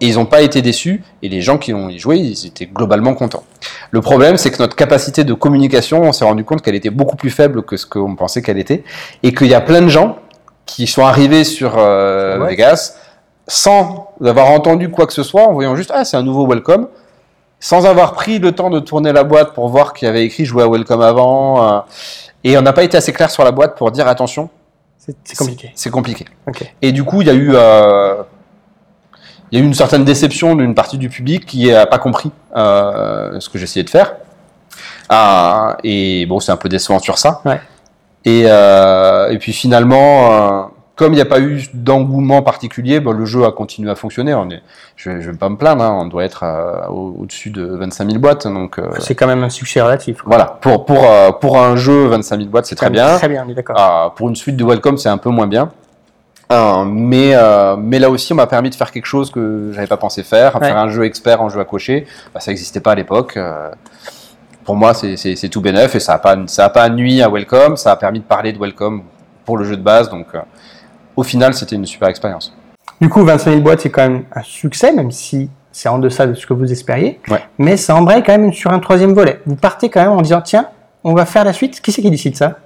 Et 0.00 0.06
ils 0.06 0.14
n'ont 0.14 0.26
pas 0.26 0.42
été 0.42 0.62
déçus, 0.62 1.02
et 1.22 1.28
les 1.28 1.40
gens 1.40 1.58
qui 1.58 1.74
ont 1.74 1.88
y 1.88 1.98
joué, 1.98 2.18
ils 2.18 2.46
étaient 2.46 2.66
globalement 2.66 3.14
contents. 3.14 3.42
Le 3.90 4.00
problème, 4.00 4.36
c'est 4.36 4.50
que 4.52 4.58
notre 4.58 4.76
capacité 4.76 5.24
de 5.24 5.34
communication, 5.34 6.02
on 6.02 6.12
s'est 6.12 6.24
rendu 6.24 6.44
compte 6.44 6.62
qu'elle 6.62 6.76
était 6.76 6.90
beaucoup 6.90 7.16
plus 7.16 7.30
faible 7.30 7.62
que 7.62 7.76
ce 7.76 7.84
qu'on 7.84 8.14
pensait 8.14 8.40
qu'elle 8.40 8.58
était, 8.58 8.84
et 9.24 9.34
qu'il 9.34 9.48
y 9.48 9.54
a 9.54 9.60
plein 9.60 9.82
de 9.82 9.88
gens 9.88 10.18
qui 10.66 10.86
sont 10.86 11.04
arrivés 11.04 11.44
sur 11.44 11.74
euh, 11.78 12.38
Ouais. 12.38 12.50
Vegas 12.50 12.94
sans 13.50 14.12
avoir 14.22 14.50
entendu 14.50 14.90
quoi 14.90 15.06
que 15.06 15.12
ce 15.14 15.22
soit, 15.22 15.42
en 15.48 15.54
voyant 15.54 15.74
juste 15.74 15.90
ah 15.94 16.04
c'est 16.04 16.18
un 16.18 16.22
nouveau 16.22 16.46
welcome, 16.46 16.86
sans 17.60 17.86
avoir 17.86 18.12
pris 18.12 18.38
le 18.38 18.52
temps 18.52 18.68
de 18.70 18.78
tourner 18.78 19.12
la 19.12 19.24
boîte 19.24 19.54
pour 19.54 19.68
voir 19.68 19.94
qu'il 19.94 20.06
y 20.06 20.08
avait 20.08 20.22
écrit 20.22 20.44
jouer 20.44 20.62
à 20.62 20.68
welcome 20.68 21.00
avant, 21.00 21.76
euh, 21.76 21.80
et 22.44 22.56
on 22.58 22.62
n'a 22.62 22.74
pas 22.74 22.84
été 22.84 22.96
assez 22.96 23.12
clair 23.12 23.30
sur 23.30 23.42
la 23.42 23.50
boîte 23.50 23.76
pour 23.76 23.90
dire 23.90 24.06
attention, 24.06 24.50
C'est 25.24 25.36
compliqué. 25.36 25.72
c'est 25.74 25.90
compliqué. 25.90 26.24
Et 26.82 26.92
du 26.92 27.04
coup, 27.04 27.22
il 27.22 27.28
y 27.28 27.30
a 27.30 27.34
eu, 27.34 27.50
euh, 27.54 28.22
il 29.50 29.58
y 29.58 29.60
a 29.60 29.64
eu 29.64 29.66
une 29.66 29.74
certaine 29.74 30.04
déception 30.04 30.54
d'une 30.54 30.74
partie 30.74 30.98
du 30.98 31.08
public 31.08 31.46
qui 31.46 31.68
n'a 31.68 31.86
pas 31.86 31.98
compris 31.98 32.30
euh, 32.56 33.40
ce 33.40 33.48
que 33.48 33.58
j'essayais 33.58 33.84
de 33.84 33.90
faire. 33.90 34.16
Ah, 35.08 35.78
et 35.84 36.26
bon, 36.26 36.40
c'est 36.40 36.52
un 36.52 36.56
peu 36.56 36.68
décevant 36.68 36.98
sur 36.98 37.18
ça. 37.18 37.40
Ouais. 37.44 37.60
Et, 38.24 38.44
euh, 38.46 39.30
et 39.30 39.38
puis 39.38 39.52
finalement, 39.52 40.70
comme 40.98 41.12
il 41.12 41.16
n'y 41.16 41.22
a 41.22 41.26
pas 41.26 41.40
eu 41.40 41.62
d'engouement 41.72 42.42
particulier, 42.42 43.00
bon, 43.00 43.12
le 43.12 43.24
jeu 43.24 43.44
a 43.46 43.52
continué 43.52 43.90
à 43.90 43.94
fonctionner. 43.94 44.34
On 44.34 44.50
est, 44.50 44.60
je 44.96 45.10
ne 45.10 45.18
vais 45.20 45.32
pas 45.32 45.48
me 45.48 45.56
plaindre, 45.56 45.82
hein, 45.84 45.96
on 46.02 46.06
doit 46.06 46.24
être 46.24 46.44
au- 46.90 47.16
au-dessus 47.20 47.50
de 47.50 47.64
25 47.64 48.06
000 48.10 48.18
boîtes. 48.20 48.46
Donc 48.46 48.78
euh, 48.78 48.88
C'est 48.98 49.14
quand 49.14 49.26
même 49.28 49.42
un 49.44 49.48
succès 49.50 49.80
relatif. 49.80 50.22
quoi. 50.22 50.36
voilà, 50.36 50.44
pour, 50.60 50.84
pour, 50.84 51.04
euh, 51.04 51.30
pour 51.32 51.56
un 51.58 51.76
jeu, 51.76 52.06
25 52.08 52.36
000 52.38 52.48
boîtes, 52.50 52.66
c'est 52.66 52.74
très 52.74 52.90
bien. 52.90 53.16
Très 53.16 53.28
bien, 53.28 53.44
on 53.46 53.50
est 53.50 53.54
d'accord. 53.54 53.76
Ah, 53.78 54.12
pour 54.16 54.28
une 54.28 54.36
suite 54.36 54.56
de 54.56 54.64
Welcome, 54.64 54.98
c'est 54.98 55.08
un 55.08 55.18
peu 55.18 55.30
moins 55.30 55.46
bien. 55.46 55.70
Euh, 56.50 56.84
mais, 56.84 57.32
euh, 57.34 57.76
mais 57.78 57.98
là 57.98 58.08
aussi, 58.10 58.32
on 58.32 58.36
m'a 58.36 58.46
permis 58.46 58.70
de 58.70 58.74
faire 58.74 58.90
quelque 58.90 59.04
chose 59.06 59.30
que 59.30 59.70
j'avais 59.74 59.86
pas 59.86 59.98
pensé 59.98 60.22
faire, 60.22 60.56
Ouais. 60.60 60.66
faire 60.66 60.78
un 60.78 60.88
jeu 60.88 61.04
expert 61.04 61.42
en 61.42 61.48
jeu 61.50 61.60
à 61.60 61.64
cocher. 61.64 62.06
Bah, 62.34 62.40
ça 62.40 62.50
n'existait 62.50 62.80
pas 62.80 62.92
à 62.92 62.94
l'époque. 62.94 63.36
Euh, 63.36 63.68
pour 64.64 64.74
moi, 64.76 64.94
c'est- 64.94 65.48
tout 65.50 65.60
bénef 65.60 65.94
et 65.94 66.00
ça 66.00 66.12
n'a 66.12 66.18
pas, 66.18 66.36
ça 66.46 66.64
a 66.64 66.68
pas 66.70 66.88
nui 66.88 67.22
à 67.22 67.28
Welcome. 67.28 67.76
Ça 67.76 67.92
a 67.92 67.96
permis 67.96 68.20
de 68.20 68.24
parler 68.24 68.52
de 68.52 68.58
Welcome 68.58 69.02
pour 69.44 69.58
le 69.58 69.64
jeu 69.64 69.76
de 69.76 69.82
base. 69.82 70.08
Donc, 70.08 70.26
euh, 70.34 70.38
au 71.18 71.24
final, 71.24 71.52
c'était 71.52 71.74
une 71.74 71.84
super 71.84 72.08
expérience. 72.08 72.54
Du 73.00 73.08
coup, 73.08 73.24
25 73.24 73.50
000 73.50 73.62
boîtes, 73.62 73.80
c'est 73.80 73.90
quand 73.90 74.08
même 74.08 74.22
un 74.32 74.42
succès, 74.44 74.92
même 74.92 75.10
si 75.10 75.50
c'est 75.72 75.88
en 75.88 75.98
deçà 75.98 76.28
de 76.28 76.34
ce 76.34 76.46
que 76.46 76.54
vous 76.54 76.70
espériez. 76.70 77.18
Ouais. 77.28 77.42
Mais 77.58 77.76
ça 77.76 77.96
embraye 77.96 78.22
quand 78.22 78.38
même 78.38 78.52
sur 78.52 78.72
un 78.72 78.78
troisième 78.78 79.14
volet. 79.14 79.40
Vous 79.44 79.56
partez 79.56 79.88
quand 79.88 80.00
même 80.00 80.12
en 80.12 80.22
disant, 80.22 80.40
tiens, 80.40 80.68
on 81.02 81.14
va 81.14 81.26
faire 81.26 81.42
la 81.42 81.52
suite. 81.52 81.80
Qui 81.80 81.90
c'est 81.90 82.02
qui 82.02 82.10
décide 82.12 82.36
ça? 82.36 82.58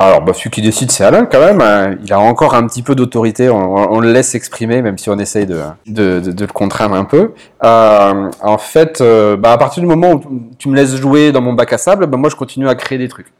Alors, 0.00 0.22
bah, 0.22 0.32
celui 0.32 0.50
qui 0.50 0.62
décide, 0.62 0.92
c'est 0.92 1.02
Alain 1.02 1.26
quand 1.26 1.40
même. 1.40 1.60
Euh, 1.60 1.96
Il 2.04 2.12
a 2.12 2.20
encore 2.20 2.54
un 2.54 2.64
petit 2.68 2.84
peu 2.84 2.94
d'autorité. 2.94 3.50
On, 3.50 3.98
le 3.98 4.12
laisse 4.12 4.28
s'exprimer, 4.28 4.80
même 4.80 4.96
si 4.96 5.10
on 5.10 5.18
essaye 5.18 5.44
de, 5.44 5.64
le 5.86 6.46
contraindre 6.46 6.94
un 6.94 7.04
peu. 7.04 7.32
Euh, 7.64 8.30
en 8.40 8.58
fait, 8.58 9.00
euh, 9.00 9.36
bah, 9.36 9.50
à 9.50 9.58
partir 9.58 9.80
du 9.80 9.88
moment 9.88 10.12
où 10.12 10.50
tu 10.56 10.68
me 10.68 10.76
laisses 10.76 10.94
jouer 10.94 11.32
dans 11.32 11.40
mon 11.40 11.52
bac 11.52 11.72
à 11.72 11.78
sable, 11.78 12.06
bah, 12.06 12.16
moi, 12.16 12.30
je 12.30 12.36
continue 12.36 12.68
à 12.68 12.76
créer 12.76 12.96
des 12.96 13.08
trucs. 13.08 13.32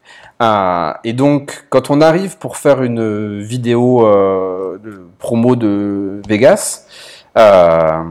Euh, 0.42 0.92
et 1.04 1.12
donc, 1.12 1.66
quand 1.70 1.90
on 1.90 2.00
arrive 2.00 2.38
pour 2.38 2.56
faire 2.56 2.82
une 2.82 3.40
vidéo 3.40 4.04
promo 5.20 5.54
de 5.54 6.20
Vegas, 6.28 6.86
euh, 7.36 8.02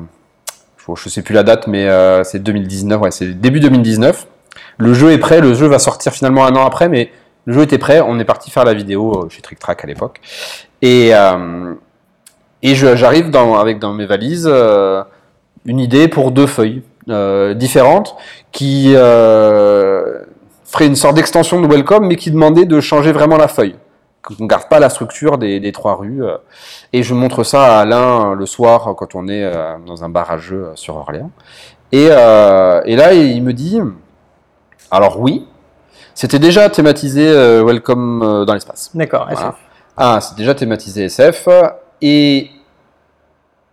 je, 0.95 1.09
sais 1.09 1.21
plus 1.21 1.33
la 1.33 1.43
date, 1.43 1.67
mais 1.67 1.85
c'est 2.23 2.39
2019. 2.39 3.01
Ouais, 3.01 3.11
c'est 3.11 3.41
début 3.41 3.59
2019. 3.59 4.25
Le 4.77 4.93
jeu 4.93 5.11
est 5.11 5.17
prêt. 5.17 5.41
Le 5.41 5.53
jeu 5.53 5.67
va 5.67 5.79
sortir 5.79 6.13
finalement 6.13 6.45
un 6.45 6.55
an 6.55 6.65
après, 6.65 6.87
mais 6.87 7.11
le 7.47 7.53
jeu 7.53 7.61
était 7.61 7.77
prêt, 7.77 8.01
on 8.01 8.19
est 8.19 8.25
parti 8.25 8.51
faire 8.51 8.65
la 8.65 8.73
vidéo 8.73 9.23
euh, 9.23 9.29
chez 9.29 9.41
Trick 9.41 9.57
Track 9.57 9.81
à 9.85 9.87
l'époque. 9.87 10.19
Et, 10.81 11.15
euh, 11.15 11.75
j'arrive 12.61 13.31
dans, 13.31 13.55
avec 13.55 13.79
dans 13.79 13.93
mes 13.93 14.05
valises 14.05 14.49
euh, 14.51 15.01
une 15.65 15.79
idée 15.79 16.09
pour 16.09 16.31
deux 16.31 16.45
feuilles 16.45 16.83
différentes 17.55 18.17
qui 18.51 18.91
ferait 18.91 20.85
une 20.87 20.97
sorte 20.97 21.15
d'extension 21.15 21.61
de 21.61 21.67
Welcome, 21.67 22.05
mais 22.05 22.17
qui 22.17 22.31
demandait 22.31 22.65
de 22.65 22.81
changer 22.81 23.13
vraiment 23.13 23.37
la 23.37 23.47
feuille. 23.47 23.77
Qu'on 24.21 24.43
ne 24.43 24.47
garde 24.47 24.67
pas 24.67 24.79
la 24.79 24.89
structure 24.89 25.37
des, 25.37 25.71
trois 25.71 25.95
rues. 25.95 26.21
et 26.91 27.01
je 27.01 27.13
montre 27.13 27.45
ça 27.45 27.77
à 27.77 27.79
Alain 27.79 28.33
le 28.33 28.45
soir 28.45 28.93
quand 28.97 29.15
on 29.15 29.29
est 29.29 29.49
dans 29.85 30.03
un 30.03 30.09
bar 30.09 30.29
à 30.31 30.35
euh, 30.35 30.73
sur 30.75 30.97
Orléans. 30.97 31.31
Et 31.93 32.09
là, 32.09 33.13
il 33.13 33.41
me 33.41 33.53
dit, 33.53 33.79
alors 34.91 35.21
oui, 35.21 35.47
c'était 36.17 36.39
déjà 36.39 36.67
thématisé 36.67 37.27
euh, 37.27 37.63
Welcome 37.63 38.23
euh, 38.23 38.43
dans 38.43 38.55
l'espace. 38.55 38.89
D'accord. 38.95 39.27
Voilà. 39.29 39.49
SF. 39.49 39.55
Ah, 39.95 40.19
c'est 40.19 40.35
déjà 40.35 40.55
thématisé 40.55 41.03
SF. 41.03 41.47
Et 42.01 42.49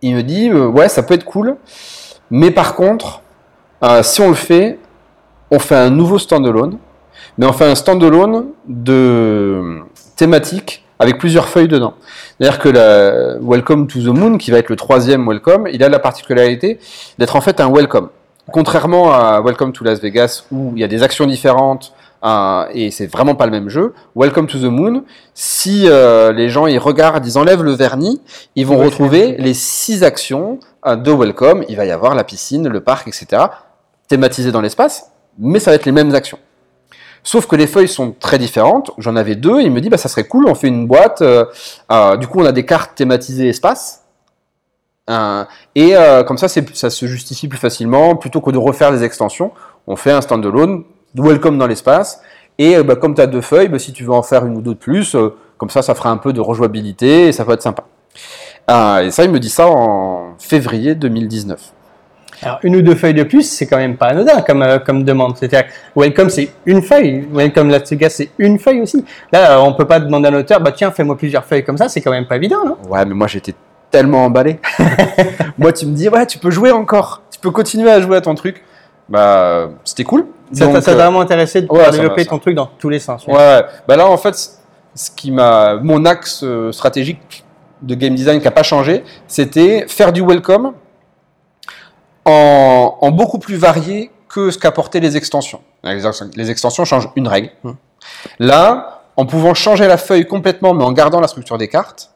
il 0.03 0.15
me 0.15 0.21
dit, 0.21 0.51
euh, 0.51 0.67
ouais, 0.67 0.87
ça 0.87 1.01
peut 1.01 1.15
être 1.15 1.25
cool. 1.25 1.55
Mais 2.29 2.51
par 2.51 2.75
contre, 2.75 3.23
euh, 3.83 4.03
si 4.03 4.21
on 4.21 4.29
le 4.29 4.35
fait, 4.35 4.77
on 5.49 5.57
fait 5.57 5.75
un 5.75 5.89
nouveau 5.89 6.19
standalone. 6.19 6.77
Mais 7.39 7.47
on 7.47 7.51
fait 7.51 7.65
un 7.65 7.73
standalone 7.73 8.49
de 8.67 9.79
thématique 10.15 10.85
avec 10.99 11.17
plusieurs 11.17 11.49
feuilles 11.49 11.67
dedans. 11.67 11.95
C'est-à-dire 12.37 12.59
que 12.59 12.69
la 12.69 13.39
Welcome 13.41 13.87
to 13.87 14.01
the 14.01 14.15
Moon, 14.15 14.37
qui 14.37 14.51
va 14.51 14.59
être 14.59 14.69
le 14.69 14.75
troisième 14.75 15.27
Welcome, 15.27 15.67
il 15.73 15.83
a 15.83 15.89
la 15.89 15.99
particularité 15.99 16.77
d'être 17.17 17.35
en 17.35 17.41
fait 17.41 17.59
un 17.59 17.71
Welcome. 17.71 18.09
Contrairement 18.51 19.11
à 19.11 19.41
Welcome 19.41 19.73
to 19.73 19.83
Las 19.83 19.99
Vegas, 19.99 20.43
où 20.51 20.73
il 20.75 20.81
y 20.81 20.83
a 20.83 20.87
des 20.87 21.01
actions 21.01 21.25
différentes, 21.25 21.91
Euh, 22.25 22.65
et 22.73 22.89
c'est 22.89 23.05
vraiment 23.05 23.35
pas 23.35 23.45
le 23.45 23.51
même 23.51 23.69
jeu. 23.69 23.93
Welcome 24.15 24.47
to 24.47 24.57
the 24.57 24.63
Moon, 24.63 25.03
si 25.35 25.83
euh, 25.87 26.31
les 26.31 26.49
gens 26.49 26.65
ils 26.65 26.79
regardent, 26.79 27.25
ils 27.25 27.37
enlèvent 27.37 27.61
le 27.61 27.73
vernis, 27.73 28.19
ils 28.55 28.65
vont 28.65 28.79
Ouais, 28.79 28.85
retrouver 28.85 29.35
les 29.37 29.53
six 29.53 30.03
actions 30.03 30.59
euh, 30.87 30.95
de 30.95 31.11
Welcome. 31.11 31.63
Il 31.69 31.75
va 31.77 31.85
y 31.85 31.91
avoir 31.91 32.15
la 32.15 32.23
piscine, 32.23 32.67
le 32.67 32.81
parc, 32.81 33.07
etc. 33.07 33.43
thématisées 34.07 34.51
dans 34.51 34.61
l'espace, 34.61 35.11
mais 35.37 35.59
ça 35.59 35.69
va 35.71 35.75
être 35.75 35.85
les 35.85 35.91
mêmes 35.91 36.15
actions. 36.15 36.39
Sauf 37.21 37.47
que 37.47 37.55
les 37.55 37.67
feuilles 37.67 37.87
sont 37.87 38.11
très 38.19 38.37
différentes. 38.37 38.91
J'en 38.99 39.15
avais 39.15 39.35
deux. 39.35 39.59
Il 39.61 39.71
me 39.71 39.81
dit, 39.81 39.89
bah, 39.89 39.97
ça 39.97 40.09
serait 40.09 40.25
cool, 40.25 40.45
on 40.47 40.53
fait 40.55 40.67
une 40.67 40.87
boîte. 40.87 41.21
euh, 41.23 42.17
du 42.17 42.27
coup, 42.27 42.39
on 42.39 42.45
a 42.45 42.51
des 42.51 42.65
cartes 42.65 42.95
thématisées 42.95 43.49
espace. 43.49 44.03
Euh, 45.09 45.43
et 45.75 45.95
euh, 45.95 46.23
comme 46.23 46.37
ça, 46.37 46.47
ça 46.47 46.89
se 46.89 47.05
justifie 47.07 47.47
plus 47.47 47.57
facilement. 47.57 48.15
Plutôt 48.15 48.41
que 48.41 48.51
de 48.51 48.57
refaire 48.59 48.91
des 48.91 49.03
extensions, 49.03 49.51
on 49.87 49.95
fait 49.95 50.11
un 50.11 50.21
standalone, 50.21 50.83
welcome 51.21 51.57
dans 51.57 51.67
l'espace. 51.67 52.21
Et 52.57 52.77
euh, 52.77 52.83
bah, 52.83 52.95
comme 52.95 53.15
tu 53.15 53.21
as 53.21 53.27
deux 53.27 53.41
feuilles, 53.41 53.67
bah, 53.67 53.79
si 53.79 53.93
tu 53.93 54.03
veux 54.03 54.13
en 54.13 54.23
faire 54.23 54.45
une 54.45 54.57
ou 54.57 54.61
deux 54.61 54.73
de 54.73 54.79
plus, 54.79 55.15
euh, 55.15 55.35
comme 55.57 55.69
ça, 55.69 55.81
ça 55.81 55.95
fera 55.95 56.09
un 56.09 56.17
peu 56.17 56.33
de 56.33 56.41
rejouabilité 56.41 57.27
et 57.27 57.31
ça 57.31 57.45
peut 57.45 57.53
être 57.53 57.61
sympa. 57.61 57.85
Euh, 58.69 58.99
et 58.99 59.11
ça, 59.11 59.23
il 59.23 59.31
me 59.31 59.39
dit 59.39 59.49
ça 59.49 59.67
en 59.67 60.35
février 60.39 60.95
2019. 60.95 61.59
Alors, 62.41 62.59
une 62.63 62.75
ou 62.75 62.81
deux 62.81 62.95
feuilles 62.95 63.13
de 63.13 63.23
plus, 63.23 63.43
c'est 63.43 63.65
quand 63.65 63.77
même 63.77 63.95
pas 63.95 64.07
anodin 64.07 64.41
comme, 64.41 64.61
euh, 64.61 64.79
comme 64.79 65.03
demande. 65.03 65.37
C'est-à-dire, 65.37 65.69
Welcome, 65.95 66.29
c'est 66.29 66.49
une 66.65 66.81
feuille. 66.81 67.25
Welcome 67.31 67.69
Las 67.69 67.89
Vegas, 67.89 68.09
c'est 68.09 68.29
une 68.37 68.59
feuille 68.59 68.81
aussi. 68.81 69.05
Là, 69.31 69.61
on 69.61 69.73
peut 69.73 69.85
pas 69.85 69.99
demander 69.99 70.27
à 70.27 70.31
un 70.31 70.35
auteur, 70.35 70.59
bah 70.59 70.71
tiens, 70.71 70.91
fais-moi 70.91 71.17
plusieurs 71.17 71.45
feuilles 71.45 71.63
comme 71.63 71.77
ça, 71.77 71.87
c'est 71.87 72.01
quand 72.01 72.11
même 72.11 72.27
pas 72.27 72.35
évident, 72.35 72.65
non? 72.65 72.77
Ouais, 72.89 73.05
mais 73.05 73.13
moi 73.13 73.27
j'étais 73.27 73.53
tellement 73.89 74.25
emballé. 74.25 74.59
moi, 75.57 75.71
tu 75.71 75.85
me 75.85 75.93
dis, 75.93 76.09
ouais, 76.09 76.25
tu 76.25 76.37
peux 76.37 76.51
jouer 76.51 76.71
encore. 76.71 77.21
Tu 77.31 77.39
peux 77.39 77.51
continuer 77.51 77.89
à 77.89 78.01
jouer 78.01 78.17
à 78.17 78.21
ton 78.21 78.35
truc. 78.35 78.61
Bah, 79.07 79.69
c'était 79.83 80.03
cool. 80.03 80.25
Ça 80.51 80.67
t'a 80.67 80.91
euh, 80.91 80.95
vraiment 80.95 81.21
intéressé 81.21 81.61
de 81.61 81.71
ouais, 81.71 81.89
développer 81.91 82.25
ton 82.25 82.39
truc 82.39 82.55
dans 82.55 82.67
tous 82.67 82.89
les 82.89 82.99
sens. 82.99 83.25
Ouais, 83.27 83.33
ouais. 83.33 83.65
Bah 83.87 83.95
là, 83.95 84.07
en 84.07 84.17
fait, 84.17 84.35
ce 84.95 85.11
qui 85.11 85.31
m'a, 85.31 85.75
mon 85.75 86.05
axe 86.05 86.41
euh, 86.43 86.71
stratégique 86.71 87.43
de 87.81 87.93
game 87.95 88.15
design 88.15 88.39
qui 88.39 88.45
n'a 88.45 88.51
pas 88.51 88.63
changé, 88.63 89.03
c'était 89.27 89.85
faire 89.87 90.13
du 90.13 90.21
welcome 90.21 90.73
en, 92.25 92.97
en 92.99 93.11
beaucoup 93.11 93.37
plus 93.39 93.55
varié 93.57 94.11
que 94.27 94.49
ce 94.51 94.57
qu'apportaient 94.57 94.99
les 94.99 95.17
extensions. 95.17 95.61
Les 95.83 96.05
ex- 96.05 96.23
les 96.35 96.51
extensions 96.51 96.85
changent 96.85 97.09
une 97.15 97.27
règle. 97.27 97.51
Hmm. 97.63 97.73
Là, 98.39 99.03
en 99.17 99.25
pouvant 99.25 99.53
changer 99.53 99.87
la 99.87 99.97
feuille 99.97 100.27
complètement, 100.27 100.73
mais 100.73 100.83
en 100.83 100.91
gardant 100.91 101.19
la 101.19 101.27
structure 101.27 101.57
des 101.57 101.67
cartes 101.67 102.11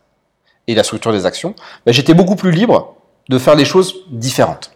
et 0.67 0.75
la 0.75 0.83
structure 0.83 1.11
des 1.11 1.25
actions, 1.25 1.53
bah, 1.85 1.91
j'étais 1.91 2.13
beaucoup 2.13 2.35
plus 2.35 2.51
libre 2.51 2.95
de 3.29 3.37
faire 3.37 3.55
des 3.55 3.65
choses 3.65 3.95
différentes. 4.09 4.71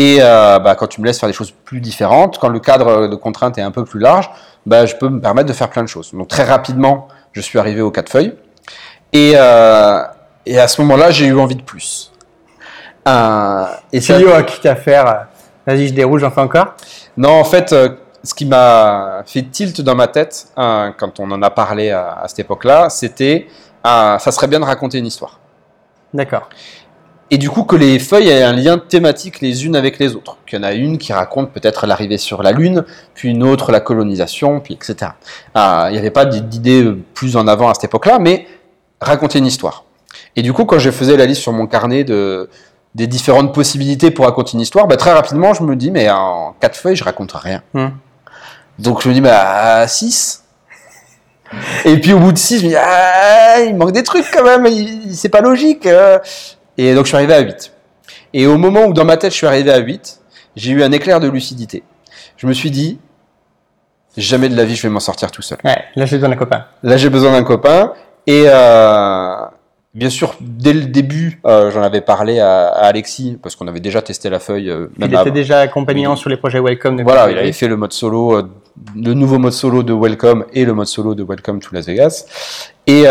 Et 0.00 0.18
euh, 0.20 0.58
bah, 0.60 0.76
quand 0.76 0.86
tu 0.86 1.00
me 1.00 1.06
laisses 1.06 1.18
faire 1.18 1.28
des 1.28 1.32
choses 1.34 1.50
plus 1.50 1.80
différentes, 1.80 2.38
quand 2.38 2.48
le 2.48 2.60
cadre 2.60 3.08
de 3.08 3.16
contrainte 3.16 3.58
est 3.58 3.62
un 3.62 3.72
peu 3.72 3.84
plus 3.84 3.98
large, 3.98 4.30
bah, 4.64 4.86
je 4.86 4.94
peux 4.94 5.08
me 5.08 5.20
permettre 5.20 5.48
de 5.48 5.52
faire 5.52 5.70
plein 5.70 5.82
de 5.82 5.88
choses. 5.88 6.12
Donc 6.14 6.28
très 6.28 6.44
rapidement, 6.44 7.08
je 7.32 7.40
suis 7.40 7.58
arrivé 7.58 7.80
aux 7.80 7.90
quatre 7.90 8.08
feuilles. 8.08 8.34
Et, 9.12 9.32
euh, 9.34 10.02
et 10.46 10.58
à 10.58 10.68
ce 10.68 10.80
moment-là, 10.82 11.10
j'ai 11.10 11.26
eu 11.26 11.38
envie 11.38 11.56
de 11.56 11.62
plus. 11.62 12.12
Euh, 13.08 13.64
et 13.92 14.00
ça- 14.00 14.18
oh, 14.20 14.42
quitte 14.44 14.66
à 14.66 14.76
faire, 14.76 15.06
euh, 15.08 15.14
vas-y, 15.66 15.88
je 15.88 15.94
déroule, 15.94 16.20
j'en 16.20 16.30
fais 16.30 16.42
encore. 16.42 16.74
non, 17.16 17.30
en 17.30 17.44
fait, 17.44 17.74
ce 18.22 18.34
qui 18.34 18.44
m'a 18.46 19.22
fait 19.26 19.42
tilt 19.42 19.80
dans 19.80 19.94
ma 19.94 20.06
tête 20.08 20.48
quand 20.56 21.18
on 21.18 21.30
en 21.30 21.42
a 21.42 21.50
parlé 21.50 21.90
à, 21.90 22.20
à 22.22 22.28
cette 22.28 22.40
époque-là, 22.40 22.88
c'était 22.90 23.48
ça 23.84 24.18
serait 24.30 24.46
bien 24.48 24.60
de 24.60 24.64
raconter 24.64 24.98
une 24.98 25.06
histoire. 25.06 25.40
D'accord. 26.12 26.48
Et 27.30 27.36
du 27.36 27.50
coup, 27.50 27.64
que 27.64 27.76
les 27.76 27.98
feuilles 27.98 28.28
aient 28.28 28.42
un 28.42 28.54
lien 28.54 28.78
thématique 28.78 29.40
les 29.40 29.66
unes 29.66 29.76
avec 29.76 29.98
les 29.98 30.14
autres. 30.14 30.38
Qu'il 30.46 30.58
y 30.58 30.60
en 30.60 30.64
a 30.64 30.72
une 30.72 30.96
qui 30.96 31.12
raconte 31.12 31.52
peut-être 31.52 31.86
l'arrivée 31.86 32.16
sur 32.16 32.42
la 32.42 32.52
Lune, 32.52 32.84
puis 33.14 33.28
une 33.28 33.42
autre 33.42 33.70
la 33.70 33.80
colonisation, 33.80 34.60
puis 34.60 34.74
etc. 34.74 35.12
Euh, 35.56 35.86
Il 35.88 35.92
n'y 35.92 35.98
avait 35.98 36.10
pas 36.10 36.24
d'idée 36.24 36.90
plus 37.12 37.36
en 37.36 37.46
avant 37.46 37.68
à 37.68 37.74
cette 37.74 37.84
époque-là, 37.84 38.18
mais 38.18 38.46
raconter 39.00 39.38
une 39.38 39.46
histoire. 39.46 39.84
Et 40.36 40.42
du 40.42 40.54
coup, 40.54 40.64
quand 40.64 40.78
je 40.78 40.90
faisais 40.90 41.16
la 41.16 41.26
liste 41.26 41.42
sur 41.42 41.52
mon 41.52 41.66
carnet 41.66 42.02
de, 42.04 42.48
des 42.94 43.06
différentes 43.06 43.52
possibilités 43.52 44.10
pour 44.10 44.24
raconter 44.24 44.52
une 44.54 44.60
histoire, 44.60 44.86
bah, 44.86 44.96
très 44.96 45.12
rapidement, 45.12 45.52
je 45.52 45.62
me 45.62 45.76
dis, 45.76 45.90
mais 45.90 46.08
en 46.08 46.54
quatre 46.60 46.76
feuilles, 46.76 46.96
je 46.96 47.04
raconte 47.04 47.32
rien. 47.32 47.62
Hmm. 47.74 47.88
Donc 48.78 49.02
je 49.02 49.08
me 49.08 49.14
dis, 49.14 49.20
bah, 49.20 49.86
6. 49.86 50.44
Et 51.84 51.98
puis 51.98 52.12
au 52.12 52.18
bout 52.18 52.32
de 52.32 52.38
6, 52.38 52.60
je 52.60 52.64
me 52.64 52.68
dis, 52.70 52.76
ah, 52.76 53.60
il 53.60 53.76
manque 53.76 53.92
des 53.92 54.02
trucs 54.02 54.26
quand 54.32 54.44
même, 54.44 54.66
c'est 55.12 55.28
pas 55.28 55.40
logique. 55.40 55.84
euh. 55.86 56.18
Et 56.78 56.94
donc 56.94 57.04
je 57.04 57.08
suis 57.08 57.16
arrivé 57.16 57.34
à 57.34 57.40
8. 57.40 57.72
Et 58.34 58.46
au 58.46 58.56
moment 58.56 58.84
où 58.86 58.92
dans 58.92 59.04
ma 59.04 59.16
tête 59.16 59.32
je 59.32 59.36
suis 59.36 59.46
arrivé 59.46 59.70
à 59.70 59.78
8, 59.78 60.20
j'ai 60.56 60.72
eu 60.72 60.82
un 60.82 60.92
éclair 60.92 61.20
de 61.20 61.28
lucidité. 61.28 61.82
Je 62.36 62.46
me 62.46 62.52
suis 62.52 62.70
dit, 62.70 62.98
jamais 64.16 64.48
de 64.48 64.56
la 64.56 64.64
vie 64.64 64.76
je 64.76 64.82
vais 64.82 64.88
m'en 64.88 65.00
sortir 65.00 65.30
tout 65.30 65.42
seul. 65.42 65.58
Ouais, 65.64 65.76
là, 65.96 66.06
j'ai 66.06 66.16
besoin 66.16 66.28
d'un 66.30 66.36
copain. 66.36 66.64
Là 66.82 66.96
j'ai 66.96 67.10
besoin 67.10 67.32
d'un 67.32 67.42
copain. 67.42 67.92
Et 68.26 68.44
euh, 68.46 69.34
bien 69.94 70.10
sûr, 70.10 70.34
dès 70.40 70.72
le 70.74 70.84
début, 70.84 71.40
euh, 71.46 71.70
j'en 71.70 71.82
avais 71.82 72.02
parlé 72.02 72.38
à, 72.40 72.68
à 72.68 72.84
Alexis, 72.86 73.38
parce 73.42 73.56
qu'on 73.56 73.66
avait 73.68 73.80
déjà 73.80 74.02
testé 74.02 74.28
la 74.30 74.38
feuille. 74.38 74.70
euh, 74.70 74.86
Il 74.98 75.12
était 75.14 75.30
déjà 75.30 75.60
accompagnant 75.60 76.14
sur 76.14 76.28
les 76.30 76.36
projets 76.36 76.60
Welcome. 76.60 77.00
Voilà, 77.02 77.30
il 77.30 77.38
avait 77.38 77.52
fait 77.52 77.68
le 77.68 77.76
mode 77.76 77.92
solo, 77.92 78.42
le 78.94 79.14
nouveau 79.14 79.38
mode 79.38 79.52
solo 79.54 79.82
de 79.82 79.94
Welcome 79.94 80.44
et 80.52 80.64
le 80.64 80.74
mode 80.74 80.86
solo 80.86 81.14
de 81.14 81.24
Welcome 81.24 81.60
to 81.60 81.70
Las 81.72 81.86
Vegas. 81.86 82.26
Et, 82.86 83.04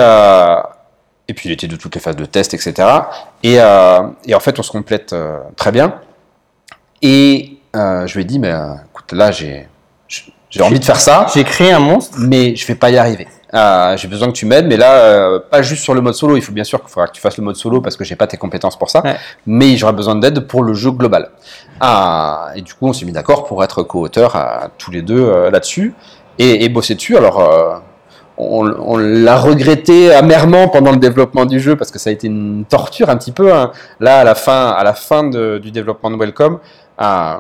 et 1.28 1.34
puis 1.34 1.50
il 1.50 1.52
était 1.52 1.68
de 1.68 1.76
toutes 1.76 1.96
les 1.96 2.02
phases 2.02 2.16
de 2.16 2.26
test, 2.26 2.54
etc. 2.54 2.88
Et, 3.44 3.60
euh, 3.60 4.02
et 4.26 4.34
en 4.34 4.40
fait, 4.40 4.58
on 4.60 4.64
se 4.64 4.72
complète 4.72 5.14
euh, 5.14 5.40
très 5.56 5.72
bien. 5.72 5.96
Et 7.02 7.58
euh, 7.76 8.08
je 8.08 8.16
lui 8.16 8.22
ai 8.22 8.26
dit, 8.26 8.40
mais 8.40 8.54
écoute, 8.92 9.12
là, 9.12 9.32
j'ai 9.32 9.68
j'ai 10.50 10.64
envie 10.64 10.80
de 10.80 10.86
faire 10.86 11.00
ça, 11.00 11.28
J'ai 11.34 11.44
créé 11.44 11.74
un 11.74 11.80
monstre. 11.80 12.18
mais 12.20 12.56
je 12.56 12.66
vais 12.66 12.76
pas 12.76 12.90
y 12.90 12.98
arriver. 12.98 13.28
J'ai 13.98 14.08
besoin 14.08 14.30
que 14.30 14.34
tu 14.34 14.46
m'aides, 14.46 14.66
mais 14.66 14.78
là, 14.78 15.40
pas 15.52 15.62
juste 15.62 15.84
sur 15.84 15.94
le 15.94 16.00
mode 16.00 16.14
solo. 16.14 16.38
Il 16.38 16.42
faut 16.42 16.54
bien 16.54 16.64
sûr 16.64 16.80
qu'il 16.80 16.90
faudra 16.90 17.08
que 17.08 17.12
tu 17.12 17.20
fasses 17.20 17.38
le 17.38 17.44
mode 17.44 17.58
solo 17.58 17.82
parce 17.82 17.98
que 17.98 18.06
j'ai 18.06 18.16
pas 18.16 18.28
tes 18.28 18.38
compétences 18.38 18.80
pour 18.80 18.90
ça. 18.90 19.04
Ouais. 19.04 19.18
Mais 19.46 19.76
j'aurai 19.76 19.92
besoin 19.92 20.16
d'aide 20.16 20.48
pour 20.48 20.64
le 20.64 20.74
jeu 20.74 20.92
global. 20.92 21.32
Ah, 21.82 22.52
et 22.56 22.62
du 22.62 22.74
coup, 22.74 22.88
on 22.88 22.94
s'est 22.94 23.06
mis 23.06 23.12
d'accord 23.12 23.44
pour 23.44 23.62
être 23.62 23.84
co-auteur 23.84 24.72
tous 24.78 24.92
les 24.92 25.02
deux 25.02 25.50
là-dessus 25.50 25.94
et, 26.40 26.64
et 26.64 26.70
bosser 26.70 26.96
dessus. 26.96 27.18
Alors, 27.18 27.82
on, 28.38 28.68
on 28.80 28.98
l'a 28.98 29.38
regretté 29.38 30.14
amèrement 30.14 30.68
pendant 30.68 30.92
le 30.92 30.98
développement 30.98 31.46
du 31.46 31.60
jeu 31.60 31.76
parce 31.76 31.92
que 31.92 32.00
ça 32.00 32.10
a 32.10 32.14
été 32.14 32.28
une 32.28 32.66
torture 32.70 33.10
un 33.10 33.18
petit 33.18 33.32
peu. 33.32 33.54
hein. 33.54 33.72
Là, 34.00 34.20
à 34.20 34.24
la 34.24 34.36
fin, 34.36 34.70
à 34.70 34.84
la 34.84 34.94
fin 34.94 35.24
de- 35.24 35.58
du 35.58 35.72
développement 35.72 36.12
de 36.12 36.18
Welcome, 36.18 36.60
euh, 37.02 37.34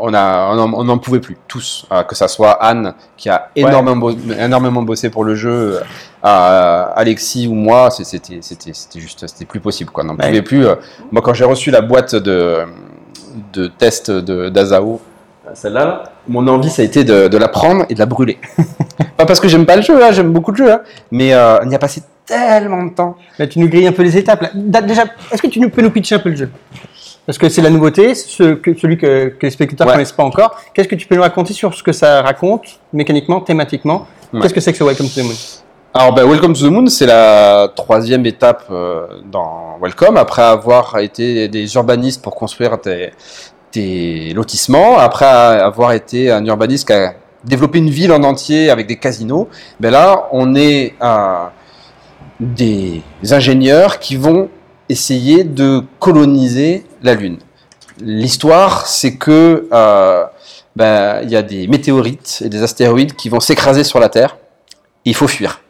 on 0.00 0.14
a, 0.14 0.54
on 0.56 0.84
n'en 0.84 0.98
pouvait 0.98 1.20
plus 1.20 1.36
tous, 1.46 1.86
euh, 1.92 2.02
que 2.02 2.14
ça 2.14 2.28
soit 2.28 2.52
Anne 2.52 2.94
qui 3.16 3.28
a 3.28 3.50
énormément, 3.54 3.96
bo- 3.96 4.16
énormément 4.38 4.82
bossé 4.82 5.10
pour 5.10 5.22
le 5.22 5.34
jeu, 5.34 5.80
euh, 6.24 6.84
Alexis 6.94 7.46
ou 7.46 7.52
moi, 7.54 7.90
c'était, 7.90 8.40
juste, 8.94 9.26
c'était 9.26 9.44
plus 9.44 9.60
possible 9.60 9.90
quoi. 9.90 10.02
On 10.02 10.06
n'en 10.08 10.16
Ouais. 10.16 10.28
pouvait 10.28 10.42
plus. 10.42 10.66
moi, 11.12 11.20
quand 11.22 11.34
j'ai 11.34 11.44
reçu 11.44 11.70
la 11.70 11.82
boîte 11.82 12.14
de, 12.14 12.64
de 13.52 13.66
test 13.66 14.10
de 14.10 14.48
d'Azao, 14.48 15.00
celle-là, 15.54 15.84
là, 15.84 16.02
mon 16.28 16.46
envie 16.48 16.70
ça 16.70 16.82
a 16.82 16.84
été 16.84 17.04
de, 17.04 17.28
de 17.28 17.38
la 17.38 17.48
prendre 17.48 17.84
et 17.88 17.94
de 17.94 17.98
la 17.98 18.06
brûler. 18.06 18.38
pas 19.16 19.26
parce 19.26 19.40
que 19.40 19.48
j'aime 19.48 19.66
pas 19.66 19.76
le 19.76 19.82
jeu, 19.82 20.02
hein, 20.02 20.10
j'aime 20.12 20.32
beaucoup 20.32 20.50
le 20.52 20.56
jeu, 20.56 20.72
hein, 20.72 20.80
mais 21.10 21.32
euh, 21.34 21.58
on 21.62 21.70
y 21.70 21.74
a 21.74 21.78
passé 21.78 22.02
tellement 22.24 22.82
de 22.84 22.90
temps. 22.90 23.16
Là, 23.38 23.46
tu 23.46 23.58
nous 23.60 23.68
grilles 23.68 23.86
un 23.86 23.92
peu 23.92 24.02
les 24.02 24.16
étapes. 24.16 24.42
là. 24.42 24.80
Déjà, 24.82 25.04
est-ce 25.30 25.40
que 25.40 25.46
tu 25.46 25.60
nous, 25.60 25.70
peux 25.70 25.82
nous 25.82 25.90
pitcher 25.90 26.16
un 26.16 26.18
peu 26.18 26.30
le 26.30 26.36
jeu? 26.36 26.50
Parce 27.24 27.38
que 27.38 27.48
c'est 27.48 27.62
la 27.62 27.70
nouveauté, 27.70 28.14
ce 28.14 28.54
que, 28.54 28.76
celui 28.76 28.98
que, 28.98 29.28
que 29.28 29.46
les 29.46 29.50
spectateurs 29.50 29.86
ne 29.86 29.90
Ouais. 29.90 29.94
connaissent 29.96 30.12
pas 30.12 30.24
encore. 30.24 30.60
Qu'est-ce 30.74 30.88
que 30.88 30.94
tu 30.94 31.06
peux 31.06 31.16
nous 31.16 31.22
raconter 31.22 31.52
sur 31.52 31.74
ce 31.74 31.82
que 31.82 31.92
ça 31.92 32.22
raconte, 32.22 32.80
mécaniquement, 32.92 33.40
thématiquement? 33.40 34.06
Ouais. 34.32 34.40
Qu'est-ce 34.40 34.54
que 34.54 34.60
c'est 34.60 34.72
que 34.72 34.78
ce 34.78 34.84
Welcome 34.84 35.08
to 35.08 35.20
the 35.20 35.24
Moon? 35.24 35.34
Alors, 35.94 36.12
ben, 36.14 36.24
Welcome 36.28 36.52
to 36.52 36.60
the 36.66 36.70
Moon, 36.70 36.86
c'est 36.88 37.06
la 37.06 37.68
troisième 37.74 38.26
étape 38.26 38.64
euh, 38.70 39.06
dans 39.30 39.78
Welcome, 39.80 40.16
après 40.16 40.42
avoir 40.42 40.98
été 40.98 41.48
des 41.48 41.74
urbanistes 41.74 42.22
pour 42.22 42.34
construire 42.34 42.76
des, 42.78 43.10
des 43.72 44.32
lotissements, 44.34 44.98
après 44.98 45.26
avoir 45.26 45.92
été 45.92 46.30
un 46.30 46.44
urbaniste 46.44 46.86
qui 46.86 46.92
a 46.94 47.14
développé 47.44 47.78
une 47.78 47.90
ville 47.90 48.12
en 48.12 48.22
entier 48.22 48.70
avec 48.70 48.86
des 48.86 48.96
casinos. 48.96 49.48
Ben 49.80 49.90
là, 49.90 50.28
on 50.32 50.54
est 50.54 50.94
des 52.40 53.02
ingénieurs 53.30 53.98
qui 53.98 54.16
vont 54.16 54.48
essayer 54.88 55.44
de 55.44 55.82
coloniser 55.98 56.84
la 57.02 57.14
Lune. 57.14 57.38
L'histoire, 58.00 58.86
c'est 58.86 59.16
que 59.16 59.68
euh, 59.72 60.24
ben, 60.74 61.20
il 61.22 61.30
y 61.30 61.36
a 61.36 61.42
des 61.42 61.66
météorites 61.66 62.42
et 62.44 62.48
des 62.48 62.62
astéroïdes 62.62 63.14
qui 63.14 63.28
vont 63.28 63.40
s'écraser 63.40 63.84
sur 63.84 63.98
la 63.98 64.08
Terre. 64.08 64.36
Il 65.04 65.14
faut 65.14 65.28
fuir. 65.28 65.62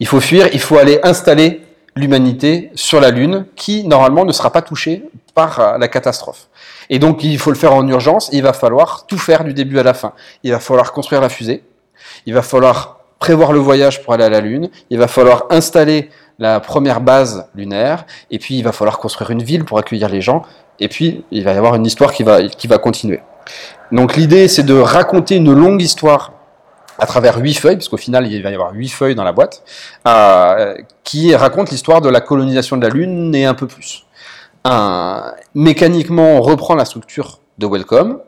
Il 0.00 0.06
faut 0.06 0.20
fuir, 0.20 0.48
il 0.52 0.60
faut 0.60 0.76
aller 0.78 1.00
installer 1.02 1.62
l'humanité 1.96 2.70
sur 2.74 3.00
la 3.00 3.10
Lune, 3.10 3.46
qui 3.56 3.86
normalement 3.86 4.24
ne 4.24 4.32
sera 4.32 4.50
pas 4.50 4.62
touchée 4.62 5.04
par 5.34 5.60
euh, 5.60 5.78
la 5.78 5.88
catastrophe. 5.88 6.48
Et 6.90 6.98
donc 6.98 7.22
il 7.24 7.38
faut 7.38 7.50
le 7.50 7.56
faire 7.56 7.74
en 7.74 7.86
urgence, 7.86 8.30
il 8.32 8.42
va 8.42 8.52
falloir 8.52 9.06
tout 9.06 9.18
faire 9.18 9.44
du 9.44 9.54
début 9.54 9.78
à 9.78 9.82
la 9.82 9.94
fin. 9.94 10.12
Il 10.42 10.52
va 10.52 10.58
falloir 10.58 10.92
construire 10.92 11.20
la 11.20 11.28
fusée, 11.28 11.62
il 12.26 12.34
va 12.34 12.42
falloir 12.42 12.98
prévoir 13.18 13.52
le 13.52 13.60
voyage 13.60 14.02
pour 14.02 14.14
aller 14.14 14.24
à 14.24 14.30
la 14.30 14.40
Lune, 14.40 14.68
il 14.90 14.98
va 14.98 15.06
falloir 15.06 15.46
installer 15.50 16.10
la 16.38 16.60
première 16.60 17.00
base 17.00 17.46
lunaire, 17.54 18.04
et 18.30 18.38
puis 18.38 18.58
il 18.58 18.64
va 18.64 18.72
falloir 18.72 18.98
construire 18.98 19.30
une 19.30 19.42
ville 19.42 19.64
pour 19.64 19.78
accueillir 19.78 20.08
les 20.08 20.20
gens, 20.20 20.42
et 20.80 20.88
puis 20.88 21.24
il 21.30 21.44
va 21.44 21.52
y 21.52 21.56
avoir 21.56 21.76
une 21.76 21.86
histoire 21.86 22.12
qui 22.12 22.24
va, 22.24 22.42
qui 22.48 22.66
va 22.66 22.78
continuer. 22.78 23.20
Donc 23.92 24.16
l'idée 24.16 24.48
c'est 24.48 24.64
de 24.64 24.74
raconter 24.74 25.36
une 25.36 25.52
longue 25.52 25.82
histoire 25.82 26.32
à 27.02 27.06
travers 27.06 27.38
huit 27.38 27.54
feuilles, 27.54 27.74
parce 27.74 27.88
qu'au 27.88 27.96
final 27.96 28.30
il 28.30 28.40
va 28.44 28.50
y 28.50 28.54
avoir 28.54 28.72
huit 28.72 28.88
feuilles 28.88 29.16
dans 29.16 29.24
la 29.24 29.32
boîte, 29.32 29.64
euh, 30.06 30.76
qui 31.02 31.34
racontent 31.34 31.72
l'histoire 31.72 32.00
de 32.00 32.08
la 32.08 32.20
colonisation 32.20 32.76
de 32.76 32.86
la 32.86 32.90
Lune 32.90 33.34
et 33.34 33.44
un 33.44 33.54
peu 33.54 33.66
plus. 33.66 34.06
Euh, 34.68 35.20
mécaniquement, 35.56 36.36
on 36.36 36.40
reprend 36.40 36.76
la 36.76 36.84
structure 36.84 37.40
de 37.58 37.66
Welcome, 37.66 38.20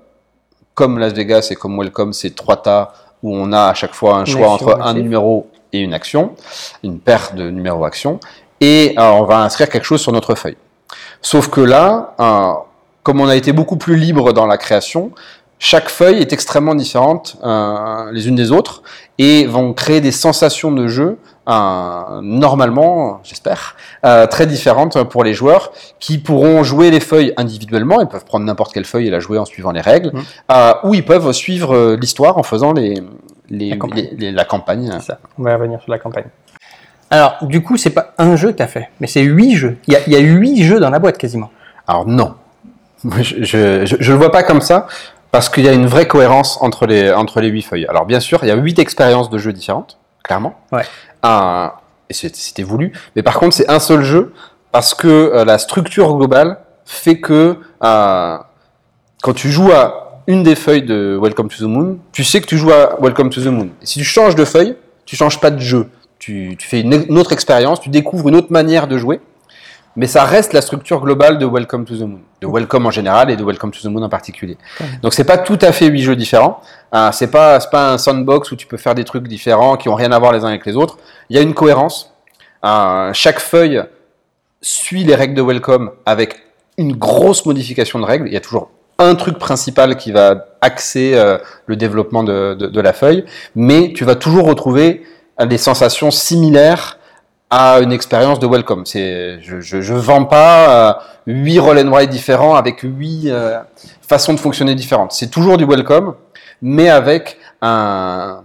comme 0.75 0.99
Las 0.99 1.13
Vegas 1.13 1.47
et 1.53 1.55
comme 1.55 1.79
Welcome, 1.79 2.13
c'est 2.13 2.35
trois 2.35 2.57
tas 2.57 2.93
où 3.23 3.33
on 3.37 3.53
a 3.53 3.69
à 3.69 3.75
chaque 3.75 3.95
fois 3.95 4.17
un 4.17 4.25
choix 4.25 4.55
action, 4.55 4.69
entre 4.69 4.83
un 4.83 4.95
numéro 4.95 5.49
et 5.73 5.79
une 5.79 5.95
action, 5.95 6.35
une 6.83 6.99
paire 6.99 7.31
de 7.37 7.49
numéros 7.51 7.85
actions, 7.85 8.19
et 8.61 8.97
euh, 8.99 9.03
on 9.03 9.23
va 9.23 9.39
inscrire 9.43 9.69
quelque 9.69 9.85
chose 9.87 10.01
sur 10.01 10.11
notre 10.11 10.35
feuille. 10.35 10.57
Sauf 11.23 11.49
que 11.49 11.61
là, 11.61 12.15
euh, 12.19 12.53
comme 13.05 13.21
on 13.21 13.29
a 13.29 13.37
été 13.37 13.53
beaucoup 13.53 13.77
plus 13.77 13.95
libre 13.95 14.33
dans 14.33 14.47
la 14.47 14.59
création, 14.59 15.13
chaque 15.65 15.89
feuille 15.89 16.19
est 16.21 16.33
extrêmement 16.35 16.75
différente 16.75 17.37
euh, 17.43 18.11
les 18.13 18.29
unes 18.29 18.35
des 18.35 18.53
autres 18.53 18.83
et 19.19 19.47
vont 19.47 19.73
créer 19.73 20.03
des 20.03 20.13
sensations 20.13 20.71
de 20.73 20.87
jeu 20.89 21.17
euh, 21.49 22.21
normalement, 22.23 23.21
j'espère, 23.23 23.77
euh, 24.05 24.27
très 24.27 24.47
différentes 24.47 25.03
pour 25.05 25.25
les 25.25 25.33
joueurs 25.33 25.73
qui 26.01 26.19
pourront 26.19 26.63
jouer 26.65 26.91
les 26.91 27.01
feuilles 27.01 27.33
individuellement. 27.39 28.01
Ils 28.03 28.09
peuvent 28.09 28.25
prendre 28.27 28.45
n'importe 28.45 28.75
quelle 28.75 28.85
feuille 28.85 29.07
et 29.07 29.11
la 29.11 29.21
jouer 29.21 29.39
en 29.39 29.45
suivant 29.47 29.71
les 29.73 29.81
règles, 29.81 30.13
euh, 30.53 30.73
ou 30.85 30.93
ils 30.95 31.05
peuvent 31.05 31.33
suivre 31.33 31.95
l'histoire 31.95 32.37
en 32.37 32.43
faisant 32.43 32.73
les, 32.75 33.03
les, 33.49 33.71
La 33.71 33.77
campagne. 33.77 34.09
les- 34.13 34.17
les- 34.19 34.33
la 34.33 34.45
campagne. 34.45 34.91
C'est 35.01 35.07
ça. 35.07 35.19
On 35.39 35.43
va 35.45 35.55
revenir 35.55 35.81
sur 35.83 35.91
la 35.93 35.99
campagne. 35.99 36.27
Alors, 37.11 37.37
du 37.43 37.63
coup, 37.63 37.77
c'est 37.79 37.91
pas 37.91 38.13
un 38.19 38.37
jeu 38.37 38.53
que 38.53 38.57
tu 38.59 38.63
as 38.63 38.67
fait, 38.69 38.89
mais 39.01 39.07
c'est 39.07 39.23
huit 39.23 39.55
jeux. 39.57 39.77
Il 39.87 39.95
y 39.95 39.97
a, 39.97 40.01
il 40.07 40.13
y 40.13 40.17
a 40.17 40.21
huit 40.21 40.63
jeux 40.65 40.81
dans 40.81 40.91
la 40.91 40.99
boîte 40.99 41.17
quasiment. 41.19 41.51
Alors 41.87 42.07
non, 42.07 42.35
je, 43.21 43.45
je, 43.45 43.85
je, 43.87 43.97
je 44.01 44.13
le 44.13 44.19
vois 44.19 44.31
pas 44.33 44.43
comme 44.43 44.63
ça 44.63 44.87
parce 45.35 45.49
qu'il 45.49 45.65
y 45.65 45.69
a 45.69 45.73
une 45.73 45.87
vraie 45.87 46.07
cohérence 46.07 46.59
entre 46.61 46.87
les 46.87 47.13
entre 47.13 47.41
les 47.41 47.49
huit 47.49 47.63
feuilles. 47.63 47.87
Alors 47.89 48.07
bien 48.07 48.21
sûr, 48.21 48.39
il 48.45 48.49
y 48.49 48.53
a 48.53 48.55
huit 48.55 48.79
expériences 48.79 49.31
de 49.31 49.37
jeux 49.39 49.53
différentes, 49.53 49.99
clairement. 50.23 50.55
Ouais. 50.71 50.85
Un- 51.25 51.73
et 52.09 52.15
c'était 52.15 52.63
voulu. 52.63 52.93
Mais 53.17 53.25
par 53.25 53.41
contre, 53.41 53.57
c'est 53.57 53.69
un 53.69 53.81
seul 53.81 54.03
jeu 54.05 54.33
parce 54.71 54.95
que 54.95 55.09
euh, 55.09 55.45
la 55.45 55.59
structure 55.59 56.15
globale 56.17 56.59
fait 56.85 57.19
que 57.19 57.57
euh, 57.83 58.39
quand 59.25 59.33
tu 59.35 59.51
joues 59.51 59.73
à 59.73 60.21
une 60.29 60.45
des 60.45 60.55
feuilles 60.55 60.85
de 60.85 61.19
Welcome 61.21 61.49
to 61.49 61.57
the 61.57 61.69
Moon, 61.69 61.99
tu 62.13 62.23
sais 62.23 62.41
que 62.41 62.47
tu 62.47 62.57
joues 62.57 62.71
à 62.71 62.97
Welcome 63.01 63.31
to 63.31 63.41
the 63.41 63.47
Moon. 63.47 63.71
Et 63.83 63.87
si 63.87 63.99
tu 63.99 64.05
changes 64.05 64.37
de 64.37 64.45
feuille, 64.45 64.77
tu 65.05 65.17
changes 65.17 65.41
pas 65.41 65.51
de 65.51 65.59
jeu. 65.59 65.89
Tu, 66.21 66.55
tu 66.61 66.69
fais 66.69 66.81
une, 66.81 66.93
une 67.09 67.19
autre 67.19 67.33
expérience, 67.33 67.81
tu 67.81 67.89
découvres 67.89 68.29
une 68.29 68.37
autre 68.37 68.53
manière 68.53 68.87
de 68.87 68.99
jouer. 68.99 69.21
Mais 69.97 70.09
ça 70.09 70.25
reste 70.25 70.53
la 70.53 70.61
structure 70.61 71.01
globale 71.01 71.39
de 71.39 71.47
Welcome 71.47 71.85
to 71.85 71.95
the 71.95 72.01
Moon, 72.01 72.21
de 72.41 72.49
Welcome 72.49 72.87
en 72.87 72.91
général 72.91 73.31
et 73.31 73.37
de 73.37 73.45
Welcome 73.45 73.71
to 73.71 73.79
the 73.81 73.85
Moon 73.93 74.03
en 74.03 74.09
particulier. 74.09 74.59
Donc 75.03 75.15
c'est 75.15 75.25
pas 75.25 75.39
tout 75.39 75.59
à 75.61 75.71
fait 75.71 75.87
huit 75.87 76.03
jeux 76.03 76.17
différents. 76.17 76.61
Hein, 76.91 77.13
c'est 77.13 77.31
pas 77.31 77.61
c'est 77.61 77.71
pas 77.71 77.93
un 77.93 77.99
sandbox 77.99 78.51
où 78.51 78.57
tu 78.57 78.67
peux 78.67 78.77
faire 78.77 78.97
des 78.97 79.05
trucs 79.05 79.29
différents 79.29 79.77
qui 79.77 79.89
ont 79.89 79.95
rien 79.95 80.11
à 80.11 80.19
voir 80.19 80.33
les 80.33 80.45
uns 80.45 80.49
avec 80.49 80.67
les 80.67 80.77
autres. 80.77 80.99
Il 81.31 81.37
y 81.37 81.39
a 81.39 81.43
une 81.43 81.55
cohérence. 81.55 82.13
Hein, 82.65 83.11
chaque 83.13 83.39
feuille 83.39 83.85
suit 84.61 85.05
les 85.05 85.15
règles 85.15 85.35
de 85.35 85.43
Welcome 85.43 85.93
avec 86.07 86.43
une 86.77 86.97
grosse 86.97 87.47
modification 87.47 88.01
de 88.01 88.05
règles. 88.05 88.27
Il 88.27 88.35
y 88.35 88.37
a 88.37 88.41
toujours 88.41 88.71
un 88.99 89.15
truc 89.15 89.39
principal 89.39 89.97
qui 89.97 90.11
va 90.11 90.47
axer 90.61 91.13
euh, 91.15 91.39
le 91.67 91.77
développement 91.77 92.25
de, 92.25 92.55
de, 92.55 92.67
de 92.67 92.81
la 92.81 92.93
feuille, 92.93 93.25
mais 93.55 93.93
tu 93.95 94.05
vas 94.05 94.17
toujours 94.17 94.47
retrouver 94.47 95.05
des 95.41 95.59
sensations 95.59 96.11
similaires 96.11 96.99
à 97.51 97.81
une 97.81 97.93
expérience 97.93 98.39
de 98.41 98.47
welcome. 98.47 98.85
C'est, 98.87 99.41
je, 99.43 99.61
je, 99.61 99.81
je 99.81 99.95
vends 99.95 100.25
pas 100.25 100.91
euh, 100.91 100.93
huit 101.27 101.59
roll 101.61 101.79
and 101.79 101.91
write 101.91 102.11
différents 102.11 102.55
avec 102.57 102.81
huit 102.83 103.31
euh, 103.31 103.59
façons 104.03 104.33
de 104.35 104.41
fonctionner 104.41 104.75
différentes. 104.75 105.13
C'est 105.13 105.31
toujours 105.31 105.57
du 105.57 105.65
welcome, 105.65 106.15
mais 106.63 106.89
avec 106.89 107.39
un, 107.63 108.43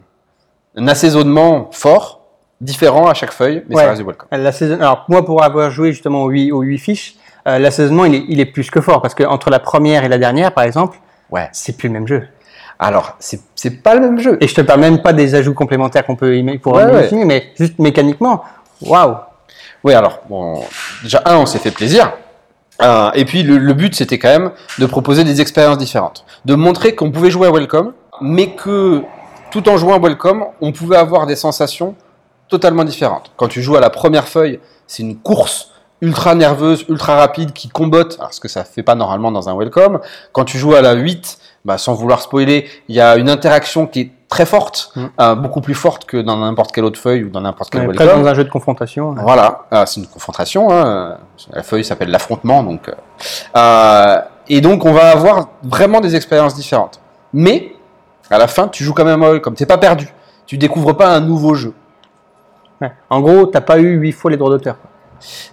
un 0.76 0.88
assaisonnement 0.88 1.70
fort, 1.72 2.22
différent 2.62 3.08
à 3.08 3.14
chaque 3.14 3.32
feuille, 3.32 3.64
mais 3.70 3.76
Ouais. 3.76 3.84
ça 3.84 3.90
reste 3.90 4.02
du 4.02 4.08
welcome. 4.08 4.28
Saison... 4.52 4.76
Alors, 4.76 5.06
moi, 5.08 5.24
pour 5.26 5.44
avoir 5.44 5.72
joué 5.72 5.92
justement 5.92 6.24
aux 6.24 6.30
8, 6.30 6.52
aux 6.52 6.62
huit 6.62 6.78
fiches, 6.78 7.16
euh, 7.48 7.58
l'assaisonnement, 7.58 8.06
il 8.06 8.16
est, 8.16 8.26
il 8.28 8.40
est 8.42 8.46
plus 8.46 8.70
que 8.70 8.82
fort. 8.82 9.02
Parce 9.02 9.16
que 9.16 9.24
entre 9.24 9.50
la 9.50 9.60
première 9.60 10.04
et 10.04 10.10
la 10.10 10.18
dernière, 10.18 10.54
par 10.54 10.66
exemple, 10.66 10.98
Ouais. 11.32 11.48
c'est 11.54 11.78
plus 11.78 11.88
le 11.88 11.94
même 11.94 12.08
jeu. 12.08 12.28
Alors, 12.80 13.16
c'est, 13.20 13.40
c'est 13.56 13.82
pas 13.84 13.94
le 13.96 14.02
même 14.02 14.20
jeu. 14.20 14.38
Et 14.42 14.48
je 14.48 14.56
te 14.56 14.62
parle 14.62 14.80
même 14.82 15.02
pas 15.02 15.14
des 15.14 15.36
ajouts 15.36 15.54
complémentaires 15.54 16.06
qu'on 16.06 16.16
peut 16.16 16.42
pour 16.62 16.74
Ouais, 16.74 16.84
ouais. 16.86 16.90
imaginer, 16.92 17.26
mais 17.26 17.50
juste 17.58 17.78
mécaniquement, 17.80 18.44
waouh 18.82 19.16
Oui, 19.84 19.94
alors, 19.94 20.20
déjà, 21.04 21.22
un, 21.26 21.38
on 21.38 21.46
s'est 21.46 21.60
fait 21.60 21.72
plaisir. 21.72 22.12
Euh, 22.82 23.12
et 23.14 23.26
puis, 23.26 23.44
le, 23.44 23.58
le 23.58 23.74
but, 23.74 23.96
c'était 23.96 24.20
quand 24.20 24.30
même 24.30 24.52
de 24.78 24.86
proposer 24.86 25.24
des 25.24 25.42
expériences 25.42 25.78
différentes. 25.78 26.26
De 26.46 26.56
montrer 26.56 26.96
qu'on 26.96 27.12
pouvait 27.12 27.32
jouer 27.32 27.48
à 27.48 27.52
Welcome, 27.52 27.94
mais 28.22 28.52
que, 28.52 29.04
tout 29.52 29.68
en 29.68 29.78
jouant 29.78 29.96
à 29.96 30.00
Welcome, 30.00 30.46
on 30.62 30.72
pouvait 30.72 30.98
avoir 30.98 31.26
des 31.26 31.36
sensations 31.36 31.96
totalement 32.48 32.84
différentes. 32.84 33.32
Quand 33.36 33.48
tu 33.48 33.62
joues 33.62 33.76
à 33.76 33.80
la 33.80 33.90
première 33.90 34.28
feuille, 34.28 34.60
c'est 34.88 35.04
une 35.04 35.18
course 35.18 35.72
ultra 36.02 36.34
nerveuse, 36.36 36.86
ultra 36.88 37.16
rapide, 37.16 37.54
qui 37.54 37.68
combotte, 37.68 38.16
alors 38.20 38.34
ce 38.34 38.40
que 38.40 38.48
ça 38.48 38.64
fait 38.64 38.84
pas 38.84 38.96
normalement 38.96 39.32
dans 39.32 39.50
un 39.50 39.58
Welcome. 39.58 40.00
Quand 40.32 40.46
tu 40.46 40.58
joues 40.58 40.74
à 40.74 40.82
la 40.82 40.94
8, 40.94 41.40
bah, 41.66 41.78
sans 41.78 41.94
vouloir 41.94 42.22
spoiler, 42.22 42.68
il 42.88 42.96
y 42.96 43.02
a 43.02 43.18
une 43.18 43.30
interaction 43.30 43.86
qui 43.86 44.00
est 44.00 44.12
très 44.30 44.46
forte, 44.46 44.92
Mm. 44.96 45.06
euh, 45.20 45.36
beaucoup 45.36 45.60
plus 45.62 45.74
forte 45.74 46.06
que 46.06 46.18
dans 46.18 46.38
n'importe 46.38 46.72
quelle 46.72 46.86
autre 46.86 47.00
feuille 47.00 47.24
ou 47.24 47.30
dans 47.30 47.42
n'importe 47.42 47.72
quel 47.72 47.86
presque 47.92 48.04
dans 48.16 48.26
un 48.28 48.34
jeu 48.36 48.44
de 48.44 48.50
confrontation. 48.50 49.16
Voilà, 49.22 49.66
euh, 49.74 49.86
c'est 49.88 50.00
une 50.00 50.08
confrontation. 50.08 50.72
Hein. 50.72 51.18
La 51.52 51.64
feuille 51.64 51.84
s'appelle 51.84 52.10
l'affrontement, 52.12 52.64
donc. 52.64 52.88
euh, 52.90 52.94
euh, 53.58 54.22
et 54.48 54.62
donc 54.62 54.86
on 54.86 54.94
va 54.94 55.12
avoir 55.12 55.50
vraiment 55.64 56.00
des 56.00 56.16
expériences 56.16 56.56
différentes. 56.56 57.00
Mais 57.34 57.74
à 58.30 58.38
la 58.38 58.48
fin, 58.48 58.68
tu 58.68 58.84
joues 58.84 58.94
quand 58.94 59.06
même 59.06 59.22
à 59.24 59.30
Welcome. 59.32 59.56
T'es 59.56 59.66
pas 59.66 59.78
perdu. 59.78 60.14
Tu 60.46 60.58
découvres 60.58 60.96
pas 60.96 61.08
un 61.16 61.20
nouveau 61.20 61.54
jeu. 61.56 61.74
Ouais. 62.82 62.92
En 63.10 63.20
gros, 63.22 63.46
t'as 63.48 63.62
pas 63.62 63.80
eu 63.80 63.96
huit 63.98 64.12
fois 64.12 64.32
les 64.32 64.38
droits 64.38 64.50
d'auteur. 64.52 64.78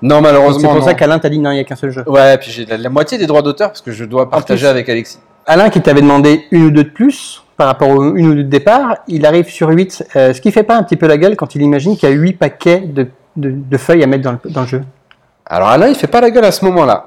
Non, 0.00 0.16
C'est 0.16 0.20
malheureusement. 0.22 0.68
pour 0.70 0.78
non. 0.78 0.84
ça 0.84 0.94
qu'Alain 0.94 1.18
t'a 1.18 1.28
dit 1.28 1.38
non, 1.38 1.50
il 1.50 1.54
n'y 1.54 1.60
a 1.60 1.64
qu'un 1.64 1.76
seul 1.76 1.90
jeu. 1.90 2.04
Ouais, 2.06 2.38
puis 2.38 2.50
j'ai 2.52 2.64
la, 2.66 2.76
la 2.76 2.88
moitié 2.88 3.18
des 3.18 3.26
droits 3.26 3.42
d'auteur 3.42 3.68
parce 3.70 3.80
que 3.80 3.90
je 3.90 4.04
dois 4.04 4.30
partager 4.30 4.66
avec 4.66 4.88
Alexis. 4.88 5.18
Alain 5.46 5.70
qui 5.70 5.80
t'avait 5.80 6.02
demandé 6.02 6.46
une 6.50 6.64
ou 6.66 6.70
deux 6.70 6.84
de 6.84 6.88
plus 6.90 7.42
par 7.56 7.66
rapport 7.68 7.88
aux 7.88 8.14
une 8.14 8.28
ou 8.28 8.34
deux 8.34 8.44
de 8.44 8.48
départ, 8.48 8.96
il 9.08 9.24
arrive 9.24 9.48
sur 9.48 9.68
8. 9.68 10.08
Euh, 10.16 10.34
ce 10.34 10.40
qui 10.40 10.52
fait 10.52 10.62
pas 10.62 10.76
un 10.76 10.82
petit 10.82 10.96
peu 10.96 11.06
la 11.06 11.16
gueule 11.16 11.36
quand 11.36 11.54
il 11.54 11.62
imagine 11.62 11.96
qu'il 11.96 12.08
y 12.08 12.12
a 12.12 12.14
8 12.14 12.34
paquets 12.34 12.80
de, 12.80 13.76
feuilles 13.78 14.02
à 14.02 14.06
mettre 14.06 14.38
dans 14.44 14.60
le, 14.62 14.66
jeu. 14.66 14.82
Alors 15.46 15.68
Alain, 15.68 15.88
il 15.88 15.94
fait 15.94 16.06
pas 16.06 16.20
la 16.20 16.30
gueule 16.30 16.44
à 16.44 16.52
ce 16.52 16.64
moment-là. 16.66 17.06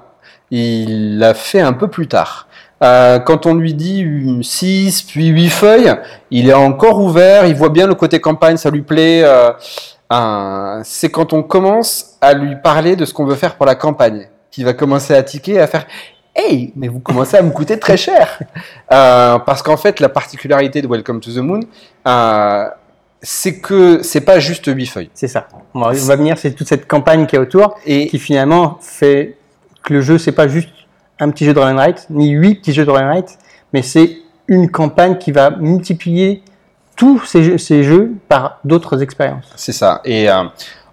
Il 0.52 1.20
l'a 1.20 1.36
fait 1.36 1.62
un 1.62 1.74
peu 1.74 1.88
plus 1.88 2.08
tard. 2.08 2.48
Euh, 2.82 3.20
quand 3.20 3.46
on 3.46 3.56
lui 3.56 3.74
dit 3.74 4.06
6 4.42 5.04
puis 5.04 5.28
8 5.28 5.50
feuilles, 5.50 5.94
il 6.32 6.50
est 6.50 6.54
encore 6.54 7.00
ouvert, 7.00 7.46
il 7.46 7.56
voit 7.56 7.70
bien 7.70 7.86
le 7.86 7.96
côté 7.96 8.20
campagne, 8.20 8.58
ça 8.58 8.72
lui 8.72 8.82
plaît. 8.82 9.24
euh, 9.24 10.82
c'est 10.84 11.12
quand 11.12 11.34
on 11.34 11.44
commence 11.44 12.18
à 12.22 12.34
lui 12.34 12.56
parler 12.56 12.96
de 12.96 13.06
ce 13.06 13.14
qu'on 13.14 13.26
veut 13.26 13.36
faire 13.36 13.56
pour 13.56 13.68
la 13.68 13.76
campagne, 13.76 14.28
qu'il 14.50 14.66
va 14.66 14.74
commencer 14.74 15.14
à 15.14 15.22
tiquer, 15.22 15.60
à 15.60 15.68
faire 15.68 15.86
Hey, 16.42 16.72
mais 16.78 16.88
vous 16.88 17.00
commencez 17.00 17.36
à 17.36 17.42
me 17.42 17.52
coûter 17.52 17.78
très 17.80 17.98
cher. 17.98 18.40
Euh, 18.92 19.38
parce 19.38 19.62
qu'en 19.62 19.78
fait, 19.78 20.00
la 20.00 20.10
particularité 20.10 20.82
de 20.82 20.88
Welcome 20.88 21.20
to 21.20 21.32
the 21.32 21.38
Moon, 21.38 21.60
euh, 22.08 22.66
c'est 23.22 23.60
que 23.60 24.02
c'est 24.02 24.22
pas 24.22 24.40
juste 24.40 24.66
8 24.66 24.86
feuilles. 24.88 25.10
C'est 25.14 25.28
ça. 25.28 25.48
On 25.76 25.82
va, 25.82 26.16
venir, 26.16 26.40
c'est 26.40 26.54
toute 26.54 26.68
cette 26.68 26.88
campagne 26.88 27.28
qui 27.28 27.36
est 27.36 27.40
autour 27.40 27.78
Et 27.86 28.08
qui 28.08 28.18
finalement 28.18 28.80
fait 28.82 29.38
que 29.84 29.94
le 29.94 30.02
jeu, 30.02 30.18
c'est 30.18 30.32
pas 30.32 30.48
juste 30.48 30.70
un 31.20 31.30
petit 31.30 31.46
jeu 31.46 31.54
de 31.54 31.60
and 31.60 31.76
write, 31.76 32.08
ni 32.10 32.32
8 32.32 32.56
petits 32.56 32.74
jeux 32.74 32.84
de 32.84 32.90
and 32.90 33.10
write, 33.10 33.38
mais 33.74 33.84
c'est 33.84 34.18
une 34.48 34.72
campagne 34.72 35.20
qui 35.20 35.32
va 35.32 35.52
multiplier 35.52 36.42
tous 36.96 37.24
ces 37.26 37.44
jeux, 37.44 37.58
ces 37.60 37.84
jeux 37.84 38.14
par 38.28 38.60
d'autres 38.64 39.04
expériences. 39.04 39.54
C'est 39.56 39.72
ça. 39.72 40.02
Et 40.04 40.32
euh, 40.32 40.46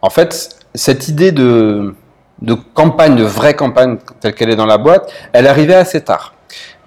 en 0.03 0.11
fait, 0.11 0.51
cette 0.75 1.09
idée 1.09 1.33
de, 1.33 1.95
de 2.43 2.55
campagne, 2.75 3.17
de 3.17 3.25
vraie 3.25 3.55
campagne 3.55 3.99
telle 4.21 4.35
qu'elle 4.35 4.51
est 4.51 4.57
dans 4.57 4.67
la 4.67 4.79
boîte, 4.79 5.11
elle 5.33 5.47
arrivait 5.47 5.75
assez 5.75 6.03
tard. 6.03 6.35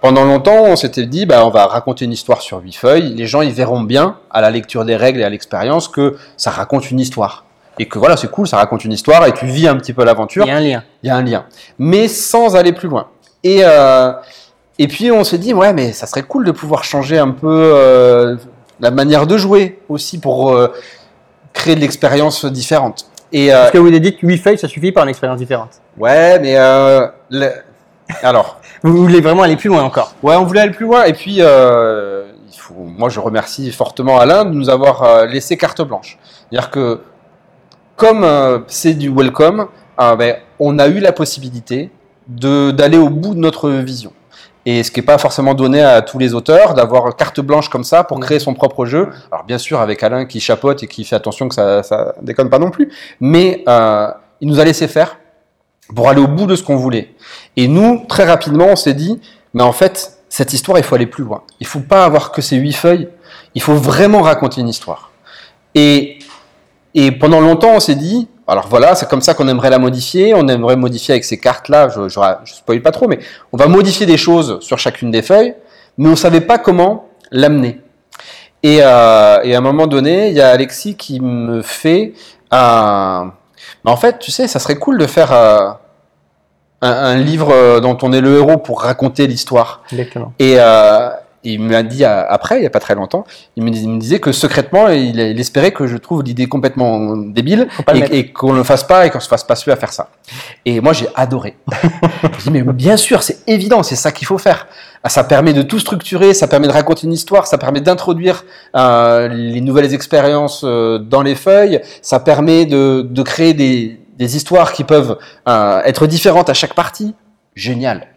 Pendant 0.01 0.23
longtemps, 0.23 0.63
on 0.63 0.75
s'était 0.75 1.05
dit, 1.05 1.25
bah, 1.25 1.45
on 1.45 1.49
va 1.49 1.65
raconter 1.65 2.05
une 2.05 2.13
histoire 2.13 2.41
sur 2.41 2.59
huit 2.59 2.75
feuilles. 2.75 3.13
Les 3.15 3.25
gens, 3.25 3.41
ils 3.41 3.51
verront 3.51 3.81
bien, 3.81 4.17
à 4.31 4.39
la 4.39 4.49
lecture 4.49 4.85
des 4.85 4.95
règles 4.95 5.19
et 5.19 5.25
à 5.25 5.29
l'expérience, 5.29 5.89
que 5.89 6.15
ça 6.37 6.51
raconte 6.51 6.89
une 6.89 6.99
histoire. 6.99 7.43
Et 7.79 7.87
que 7.87 7.99
voilà, 7.99 8.15
c'est 8.15 8.29
cool, 8.29 8.47
ça 8.47 8.57
raconte 8.57 8.85
une 8.85 8.91
histoire 8.91 9.25
et 9.25 9.33
tu 9.33 9.45
vis 9.45 9.67
un 9.67 9.75
petit 9.77 9.93
peu 9.93 10.03
l'aventure 10.03 10.45
Il 10.45 10.49
y 10.49 10.51
a 10.51 10.57
un 10.57 10.59
lien. 10.59 10.83
il 11.03 11.07
y 11.07 11.09
a 11.09 11.15
un 11.15 11.23
lien, 11.23 11.45
mais 11.77 12.09
sans 12.09 12.57
aller 12.57 12.73
plus 12.73 12.89
loin. 12.89 13.07
Et, 13.43 13.61
euh, 13.63 14.11
et 14.77 14.87
puis 14.87 15.11
on 15.11 15.23
s'est 15.23 15.37
dit, 15.37 15.53
ouais, 15.53 15.71
mais 15.71 15.93
ça 15.93 16.05
serait 16.05 16.23
cool 16.23 16.45
de 16.45 16.51
pouvoir 16.51 16.83
changer 16.83 17.17
un 17.17 17.31
peu 17.31 17.71
euh, 17.73 18.35
la 18.81 18.91
manière 18.91 19.27
de 19.27 19.37
jouer 19.37 19.79
aussi 19.87 20.19
pour 20.19 20.51
euh, 20.51 20.73
créer 21.53 21.75
de 21.75 21.79
l'expérience 21.79 22.45
différente. 22.45 23.09
Et 23.32 23.53
euh, 23.53 23.59
Parce 23.59 23.71
que 23.71 23.77
vous 23.77 23.88
avez 23.88 23.99
dit 23.99 24.15
que 24.17 24.25
8 24.25 24.38
feuilles, 24.38 24.57
ça 24.57 24.67
suffit 24.67 24.91
par 24.91 25.03
une 25.03 25.09
expérience 25.09 25.39
différente. 25.39 25.69
ouais, 25.97 26.39
mais 26.39 26.55
euh, 26.57 27.07
le- 27.30 27.51
alors, 28.23 28.59
Vous 28.84 28.95
voulez 28.95 29.21
vraiment 29.21 29.43
aller 29.43 29.57
plus 29.57 29.67
loin 29.69 29.84
encore. 29.84 30.13
ouais, 30.23 30.36
on 30.36 30.45
voulait 30.45 30.61
aller 30.61 30.71
plus 30.71 30.86
loin. 30.86 31.03
Et 31.03 31.13
puis, 31.13 31.38
euh, 31.39 32.32
il 32.51 32.57
faut, 32.57 32.73
moi, 32.75 33.09
je 33.09 33.19
remercie 33.19 33.71
fortement 33.71 34.19
Alain 34.19 34.45
de 34.45 34.51
nous 34.51 34.69
avoir 34.69 35.25
laissé 35.25 35.57
carte 35.57 35.82
blanche. 35.82 36.17
C'est-à-dire 36.49 36.71
que 36.71 37.01
comme 37.97 38.25
c'est 38.67 38.93
du 38.93 39.09
welcome, 39.13 39.67
euh, 39.99 40.15
ben, 40.15 40.38
on 40.59 40.80
a 40.80 40.88
eu 40.88 40.99
la 40.99 41.11
possibilité 41.11 41.91
d'aller 42.27 42.97
au 42.97 43.09
bout 43.09 43.34
de 43.34 43.39
notre 43.39 43.69
vision. 43.69 44.13
Et 44.72 44.84
ce 44.84 44.91
qui 44.91 44.99
n'est 44.99 45.05
pas 45.05 45.17
forcément 45.17 45.55
donné 45.55 45.82
à 45.82 46.03
tous 46.03 46.20
les 46.20 46.36
auteurs, 46.36 46.76
d'avoir 46.76 47.15
carte 47.15 47.39
blanche 47.39 47.70
comme 47.70 47.84
ça 47.84 48.03
pour 48.03 48.20
créer 48.20 48.38
son 48.38 48.53
propre 48.53 48.86
jeu. 48.86 49.09
Alors 49.32 49.43
bien 49.43 49.57
sûr, 49.57 49.82
avec 49.82 50.03
Alain 50.03 50.26
qui 50.26 50.39
chapote 50.39 50.84
et 50.84 50.88
qui 50.88 51.03
fait 51.05 51.15
attention 51.15 51.49
que 51.49 51.55
ça, 51.55 51.82
ça 51.82 52.13
déconne 52.22 52.51
pas 52.51 52.59
non 52.59 52.70
plus, 52.70 52.91
mais 53.20 53.63
euh, 53.67 54.11
il 54.41 54.47
nous 54.47 54.59
a 54.59 54.65
laissé 54.65 54.88
faire 54.88 55.17
pour 55.95 56.07
aller 56.07 56.22
au 56.22 56.28
bout 56.28 56.45
de 56.45 56.55
ce 56.55 56.61
qu'on 56.61 56.76
voulait. 56.76 57.15
Et 57.57 57.67
nous, 57.67 58.05
très 58.07 58.26
rapidement, 58.26 58.67
on 58.67 58.76
s'est 58.76 58.93
dit, 58.93 59.20
mais 59.55 59.63
en 59.63 59.72
fait, 59.72 60.20
cette 60.30 60.53
histoire, 60.53 60.78
il 60.78 60.84
faut 60.84 60.93
aller 60.93 61.07
plus 61.07 61.24
loin. 61.24 61.41
Il 61.59 61.65
faut 61.65 61.80
pas 61.80 62.05
avoir 62.05 62.32
que 62.32 62.43
ces 62.43 62.57
huit 62.57 62.74
feuilles, 62.74 63.09
il 63.55 63.63
faut 63.63 63.74
vraiment 63.74 64.22
raconter 64.22 64.61
une 64.61 64.70
histoire. 64.70 65.09
Et, 65.74 66.20
et 66.93 67.11
pendant 67.11 67.41
longtemps, 67.41 67.74
on 67.74 67.80
s'est 67.80 67.95
dit, 67.95 68.28
alors 68.49 68.67
voilà, 68.67 68.95
c'est 68.95 69.07
comme 69.07 69.21
ça 69.21 69.33
qu'on 69.33 69.47
aimerait 69.47 69.69
la 69.69 69.79
modifier. 69.79 70.33
On 70.33 70.47
aimerait 70.47 70.75
modifier 70.75 71.13
avec 71.13 71.23
ces 71.23 71.37
cartes-là. 71.37 71.89
Je, 71.89 72.09
je, 72.09 72.19
je 72.45 72.53
spoil 72.53 72.81
pas 72.81 72.91
trop, 72.91 73.07
mais 73.07 73.19
on 73.53 73.57
va 73.57 73.67
modifier 73.67 74.05
des 74.05 74.17
choses 74.17 74.59
sur 74.61 74.79
chacune 74.79 75.11
des 75.11 75.21
feuilles, 75.21 75.55
mais 75.97 76.09
on 76.09 76.15
savait 76.15 76.41
pas 76.41 76.57
comment 76.57 77.09
l'amener. 77.31 77.79
Et, 78.63 78.79
euh, 78.81 79.39
et, 79.43 79.55
à 79.55 79.57
un 79.57 79.61
moment 79.61 79.87
donné, 79.87 80.29
il 80.29 80.35
y 80.35 80.41
a 80.41 80.49
Alexis 80.49 80.95
qui 80.95 81.21
me 81.21 81.61
fait 81.61 82.13
un. 82.51 83.31
en 83.85 83.97
fait, 83.97 84.19
tu 84.19 84.31
sais, 84.31 84.47
ça 84.47 84.59
serait 84.59 84.75
cool 84.75 84.97
de 84.97 85.07
faire 85.07 85.31
euh, 85.31 85.69
un, 86.81 86.91
un, 86.91 87.15
livre 87.15 87.79
dont 87.79 87.97
on 88.01 88.11
est 88.11 88.19
le 88.19 88.37
héros 88.37 88.57
pour 88.57 88.81
raconter 88.81 89.27
l'histoire. 89.27 89.83
Exactement. 89.91 90.33
Et, 90.39 90.55
euh, 90.57 91.09
il 91.43 91.61
me 91.61 91.71
l'a 91.71 91.83
dit 91.83 92.03
après, 92.03 92.57
il 92.57 92.61
n'y 92.61 92.67
a 92.67 92.69
pas 92.69 92.79
très 92.79 92.95
longtemps, 92.95 93.25
il 93.55 93.63
me, 93.63 93.99
disait 93.99 94.19
que 94.19 94.31
secrètement, 94.31 94.89
il, 94.89 95.19
il 95.19 95.39
espérait 95.39 95.71
que 95.71 95.87
je 95.87 95.97
trouve 95.97 96.23
l'idée 96.23 96.47
complètement 96.47 97.15
débile 97.15 97.67
et, 97.93 98.19
et 98.19 98.31
qu'on 98.31 98.51
ne 98.51 98.57
le 98.57 98.63
fasse 98.63 98.83
pas 98.83 99.05
et 99.05 99.09
qu'on 99.09 99.19
se 99.19 99.27
fasse 99.27 99.43
pas 99.43 99.55
suer 99.55 99.71
à 99.71 99.75
faire 99.75 99.93
ça. 99.93 100.09
Et 100.65 100.81
moi, 100.81 100.93
j'ai 100.93 101.07
adoré. 101.15 101.55
je 102.37 102.43
dis, 102.43 102.51
mais 102.51 102.61
bien 102.61 102.97
sûr, 102.97 103.23
c'est 103.23 103.47
évident, 103.47 103.83
c'est 103.83 103.95
ça 103.95 104.11
qu'il 104.11 104.27
faut 104.27 104.37
faire. 104.37 104.67
Ça 105.07 105.23
permet 105.23 105.53
de 105.53 105.61
tout 105.61 105.79
structurer, 105.79 106.33
ça 106.33 106.47
permet 106.47 106.67
de 106.67 106.73
raconter 106.73 107.07
une 107.07 107.13
histoire, 107.13 107.47
ça 107.47 107.57
permet 107.57 107.79
d'introduire 107.79 108.43
euh, 108.75 109.29
les 109.29 109.61
nouvelles 109.61 109.93
expériences 109.93 110.63
euh, 110.65 110.99
dans 110.99 111.21
les 111.21 111.35
feuilles, 111.35 111.79
ça 112.01 112.19
permet 112.19 112.65
de, 112.65 113.07
de 113.09 113.21
créer 113.21 113.53
des, 113.53 113.97
des, 114.17 114.35
histoires 114.35 114.73
qui 114.73 114.83
peuvent 114.83 115.17
euh, 115.47 115.81
être 115.85 116.05
différentes 116.05 116.49
à 116.49 116.53
chaque 116.53 116.73
partie. 116.73 117.15
Génial. 117.55 118.07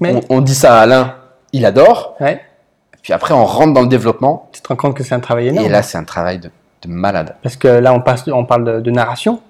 Mais... 0.00 0.14
On, 0.30 0.36
on 0.36 0.40
dit 0.40 0.54
ça 0.54 0.78
à 0.78 0.82
Alain 0.82 1.16
il 1.52 1.64
adore. 1.66 2.16
Ouais. 2.20 2.40
Puis 3.02 3.12
après, 3.12 3.34
on 3.34 3.44
rentre 3.44 3.72
dans 3.72 3.82
le 3.82 3.88
développement. 3.88 4.48
Tu 4.52 4.60
te 4.60 4.68
rends 4.68 4.76
compte 4.76 4.96
que 4.96 5.02
c'est 5.02 5.14
un 5.14 5.20
travail 5.20 5.48
énorme. 5.48 5.66
Et 5.66 5.68
là, 5.68 5.82
c'est 5.82 5.98
un 5.98 6.04
travail 6.04 6.38
de, 6.38 6.50
de, 6.82 6.88
malade. 6.88 7.34
Parce 7.42 7.56
que 7.56 7.68
là, 7.68 7.92
on, 7.92 8.00
passe, 8.00 8.24
on 8.28 8.44
parle 8.44 8.64
de, 8.64 8.80
de 8.80 8.90
narration, 8.90 9.40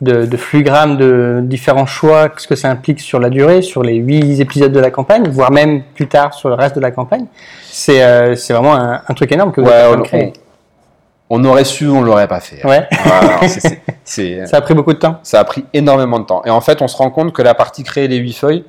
de, 0.00 0.26
de 0.26 0.96
de 0.96 1.40
différents 1.42 1.86
choix, 1.86 2.28
ce 2.36 2.46
que 2.46 2.56
ça 2.56 2.70
implique 2.70 3.00
sur 3.00 3.20
la 3.20 3.30
durée, 3.30 3.62
sur 3.62 3.82
les 3.82 3.94
huit 3.94 4.40
épisodes 4.40 4.72
de 4.72 4.80
la 4.80 4.90
campagne, 4.90 5.28
voire 5.28 5.52
même 5.52 5.82
plus 5.94 6.08
tard 6.08 6.34
sur 6.34 6.48
le 6.48 6.56
reste 6.56 6.74
de 6.74 6.80
la 6.80 6.90
campagne. 6.90 7.26
C'est 7.62 8.02
euh, 8.02 8.34
vraiment 8.50 8.74
un, 8.74 9.02
un, 9.06 9.14
truc 9.14 9.30
énorme 9.30 9.52
que 9.52 9.60
vous 9.60 9.68
ouais, 9.68 9.74
avez 9.74 9.96
on, 9.96 10.02
créé. 10.02 10.32
On, 11.30 11.42
on, 11.42 11.48
aurait 11.48 11.64
su, 11.64 11.88
on 11.88 12.02
l'aurait 12.02 12.28
pas 12.28 12.40
fait. 12.40 12.64
Ouais. 12.66 12.88
Voilà, 13.04 13.48
c 13.48 13.60
est, 13.68 13.82
c 14.04 14.26
est, 14.26 14.46
ça 14.46 14.56
a 14.56 14.60
pris 14.60 14.74
beaucoup 14.74 14.92
de 14.92 14.98
temps. 14.98 15.20
Ça 15.22 15.38
a 15.38 15.44
pris 15.44 15.64
énormément 15.72 16.18
de 16.18 16.24
temps. 16.24 16.42
Et 16.44 16.50
en 16.50 16.60
fait, 16.60 16.82
on 16.82 16.88
se 16.88 16.96
rend 16.96 17.10
compte 17.10 17.32
que 17.32 17.42
la 17.42 17.54
partie 17.54 17.84
créer 17.84 18.08
les 18.08 18.16
huit 18.16 18.34
feuilles, 18.34 18.64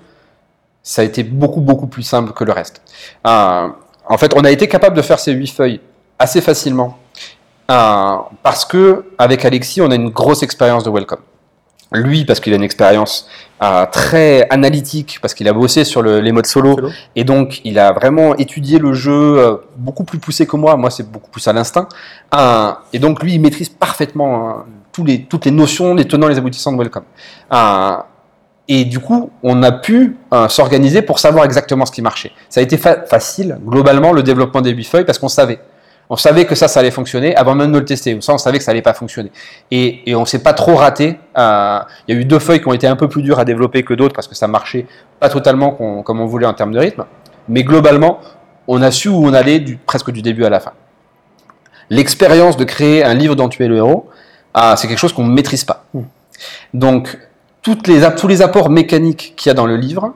ça 0.89 1.03
a 1.03 1.05
été 1.05 1.21
beaucoup 1.21 1.61
beaucoup 1.61 1.85
plus 1.85 2.01
simple 2.01 2.33
que 2.33 2.43
le 2.43 2.51
reste. 2.51 2.81
Euh, 3.27 3.67
en 4.07 4.17
fait, 4.17 4.33
on 4.35 4.43
a 4.43 4.49
été 4.49 4.67
capable 4.67 4.97
de 4.97 5.03
faire 5.03 5.19
ces 5.19 5.33
huit 5.33 5.51
feuilles 5.51 5.81
assez 6.17 6.41
facilement 6.41 6.97
euh, 7.69 8.15
parce 8.41 8.65
que 8.65 9.05
avec 9.19 9.45
Alexis, 9.45 9.81
on 9.81 9.91
a 9.91 9.95
une 9.95 10.09
grosse 10.09 10.41
expérience 10.41 10.83
de 10.83 10.89
welcome. 10.89 11.19
Lui, 11.91 12.25
parce 12.25 12.39
qu'il 12.39 12.53
a 12.53 12.55
une 12.55 12.63
expérience 12.63 13.27
euh, 13.61 13.85
très 13.91 14.47
analytique, 14.49 15.19
parce 15.21 15.35
qu'il 15.35 15.47
a 15.47 15.53
bossé 15.53 15.83
sur 15.83 16.01
le, 16.01 16.21
les 16.21 16.31
modes 16.31 16.47
solo, 16.47 16.75
Solo. 16.75 16.89
et 17.15 17.23
donc 17.23 17.61
il 17.63 17.77
a 17.77 17.91
vraiment 17.91 18.35
étudié 18.37 18.79
le 18.79 18.93
jeu 18.93 19.61
beaucoup 19.77 20.03
plus 20.03 20.17
poussé 20.17 20.47
que 20.47 20.55
moi. 20.55 20.75
Moi, 20.75 20.89
c'est 20.89 21.11
beaucoup 21.11 21.29
plus 21.29 21.47
à 21.47 21.53
l'instinct. 21.53 21.87
Et 22.93 22.97
donc 22.99 23.21
lui, 23.21 23.35
il 23.35 23.41
maîtrise 23.41 23.69
parfaitement 23.69 24.65
les, 25.03 25.23
toutes 25.23 25.45
les 25.45 25.51
notions, 25.51 25.95
les 25.95 26.05
tenants, 26.05 26.27
les 26.27 26.37
aboutissants 26.37 26.71
de 26.71 26.77
welcome. 26.77 27.03
Euh, 27.53 27.97
et 28.71 28.85
du 28.85 28.99
coup, 28.99 29.31
on 29.41 29.63
a 29.63 29.71
pu 29.71 30.15
euh, 30.31 30.47
s'organiser 30.47 31.01
pour 31.01 31.17
savoir 31.17 31.43
exactement 31.43 31.87
ce 31.87 31.91
qui 31.91 32.03
marchait. 32.03 32.31
Ça 32.49 32.59
a 32.59 32.63
été 32.63 32.77
fa 32.77 33.01
facile, 33.01 33.57
globalement, 33.65 34.13
le 34.13 34.21
développement 34.21 34.61
des 34.61 34.69
huit 34.69 34.83
feuilles, 34.83 35.05
parce 35.05 35.17
qu'on 35.17 35.27
savait. 35.27 35.59
On 36.11 36.15
savait 36.15 36.45
que 36.45 36.53
ça, 36.53 36.67
ça 36.67 36.79
allait 36.79 36.91
fonctionner 36.91 37.35
avant 37.35 37.55
même 37.55 37.71
de 37.71 37.79
le 37.79 37.85
tester. 37.85 38.15
Ça, 38.21 38.33
on 38.33 38.37
savait 38.37 38.59
que 38.59 38.63
ça 38.63 38.71
allait 38.71 38.83
pas 38.83 38.93
fonctionner. 38.93 39.31
Et, 39.71 40.09
et 40.09 40.15
on 40.15 40.25
s'est 40.25 40.41
pas 40.41 40.53
trop 40.53 40.75
raté. 40.75 41.19
Euh, 41.37 41.79
il 42.07 42.15
y 42.15 42.17
a 42.17 42.21
eu 42.21 42.25
deux 42.25 42.39
feuilles 42.39 42.61
qui 42.61 42.67
ont 42.67 42.73
été 42.73 42.87
un 42.87 42.95
peu 42.95 43.07
plus 43.07 43.23
dures 43.23 43.39
à 43.39 43.45
développer 43.45 43.83
que 43.83 43.95
d'autres 43.95 44.15
parce 44.15 44.27
que 44.27 44.33
ça 44.35 44.47
marchait 44.47 44.85
pas 45.19 45.29
totalement 45.29 45.75
on, 45.79 46.01
comme 46.01 46.19
on 46.19 46.25
voulait 46.25 46.47
en 46.47 46.53
termes 46.53 46.71
de 46.71 46.79
rythme. 46.79 47.05
Mais 47.47 47.63
globalement, 47.63 48.19
on 48.67 48.81
a 48.81 48.89
su 48.89 49.09
où 49.09 49.23
on 49.23 49.33
allait 49.33 49.59
du, 49.59 49.77
presque 49.77 50.11
du 50.11 50.21
début 50.23 50.45
à 50.45 50.49
la 50.49 50.59
fin. 50.59 50.71
L'expérience 51.91 52.57
de 52.57 52.63
créer 52.63 53.03
un 53.03 53.13
livre 53.13 53.35
dont 53.35 53.49
tu 53.49 53.63
es 53.63 53.67
le 53.67 53.77
héros, 53.77 54.09
euh, 54.57 54.75
c'est 54.75 54.87
quelque 54.87 54.99
chose 54.99 55.13
qu'on 55.13 55.25
ne 55.25 55.33
maîtrise 55.33 55.63
pas. 55.63 55.85
Donc, 56.73 57.17
toutes 57.61 57.87
les, 57.87 58.01
tous 58.15 58.27
les 58.27 58.41
apports 58.41 58.69
mécaniques 58.69 59.33
qu'il 59.35 59.49
y 59.49 59.51
a 59.51 59.53
dans 59.53 59.65
le 59.65 59.75
livre, 59.75 60.13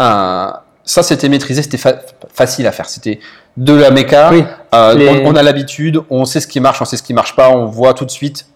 euh, 0.00 0.50
ça 0.84 1.02
c'était 1.02 1.28
maîtrisé, 1.28 1.62
c'était 1.62 1.78
fa 1.78 1.94
facile 2.32 2.66
à 2.66 2.72
faire. 2.72 2.88
C'était 2.88 3.20
de 3.56 3.74
la 3.74 3.90
méca, 3.90 4.30
oui, 4.32 4.44
euh, 4.74 4.94
les... 4.94 5.24
on, 5.24 5.30
on, 5.30 5.36
a 5.36 5.42
l'habitude, 5.42 6.02
on 6.10 6.24
sait 6.24 6.40
ce 6.40 6.46
qui 6.46 6.60
marche, 6.60 6.82
on 6.82 6.84
sait 6.84 6.96
ce 6.96 7.02
qui 7.02 7.14
marche 7.14 7.36
pas, 7.36 7.50
on 7.50 7.66
voit 7.66 7.94
tout 7.94 8.04
de 8.04 8.10
suite. 8.10 8.46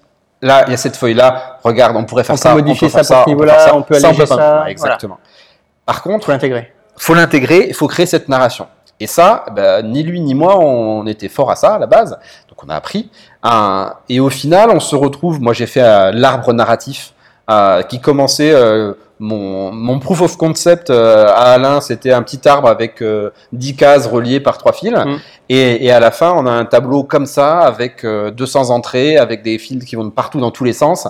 Là, 0.40 0.64
il 0.66 0.70
y 0.70 0.74
a 0.74 0.76
cette 0.76 0.96
feuille-là. 0.96 1.58
Regarde, 1.64 1.96
on 1.96 2.04
pourrait 2.04 2.22
faire 2.22 2.34
on 2.34 2.38
ça. 2.38 2.50
Peut 2.50 2.56
modifier 2.56 2.86
on 2.86 2.90
peut 2.90 3.02
ça 3.02 3.20
à 3.20 3.24
ce 3.24 3.28
niveau-là, 3.28 3.74
on 3.74 3.82
peut 3.82 3.96
alléger 3.96 4.26
ça. 4.26 4.36
ça 4.36 4.64
exactement. 4.68 5.18
Voilà. 5.20 5.38
Par 5.86 6.02
contre, 6.02 6.26
faut 6.26 6.32
l'intégrer. 6.32 6.72
Faut 6.96 7.14
l'intégrer. 7.14 7.66
Il 7.68 7.74
faut 7.74 7.88
créer 7.88 8.06
cette 8.06 8.28
narration. 8.28 8.66
Et 9.00 9.06
ça, 9.06 9.46
ben, 9.54 9.82
ni 9.86 10.02
lui 10.02 10.20
ni 10.20 10.34
moi, 10.34 10.58
on 10.58 11.06
était 11.06 11.28
fort 11.28 11.50
à 11.50 11.56
ça 11.56 11.74
à 11.74 11.78
la 11.78 11.86
base. 11.86 12.18
Donc 12.48 12.62
on 12.64 12.68
a 12.68 12.74
appris. 12.74 13.10
Euh, 13.44 13.86
et 14.08 14.20
au 14.20 14.28
final, 14.28 14.70
on 14.70 14.80
se 14.80 14.96
retrouve. 14.96 15.40
Moi, 15.40 15.52
j'ai 15.52 15.66
fait 15.66 15.82
euh, 15.82 16.10
l'arbre 16.12 16.52
narratif 16.52 17.14
euh, 17.50 17.80
qui 17.80 17.98
commençait 17.98 18.52
euh, 18.52 18.92
mon, 19.18 19.72
mon, 19.72 19.98
proof 19.98 20.20
of 20.20 20.36
concept 20.36 20.90
euh, 20.90 21.28
à 21.28 21.52
Alain, 21.52 21.80
c'était 21.80 22.12
un 22.12 22.22
petit 22.22 22.46
arbre 22.46 22.68
avec 22.68 23.02
10 23.52 23.74
cases 23.74 24.06
reliées 24.06 24.38
par 24.38 24.58
trois 24.58 24.74
fils. 24.74 24.92
Mm. 24.92 25.16
Et, 25.48 25.86
et, 25.86 25.90
à 25.90 25.98
la 25.98 26.10
fin, 26.10 26.34
on 26.36 26.44
a 26.44 26.50
un 26.50 26.66
tableau 26.66 27.04
comme 27.04 27.24
ça 27.24 27.60
avec 27.60 28.04
200 28.04 28.68
entrées, 28.68 29.16
avec 29.16 29.42
des 29.42 29.58
fils 29.58 29.82
qui 29.86 29.96
vont 29.96 30.04
de 30.04 30.10
partout 30.10 30.40
dans 30.40 30.50
tous 30.50 30.64
les 30.64 30.74
sens. 30.74 31.08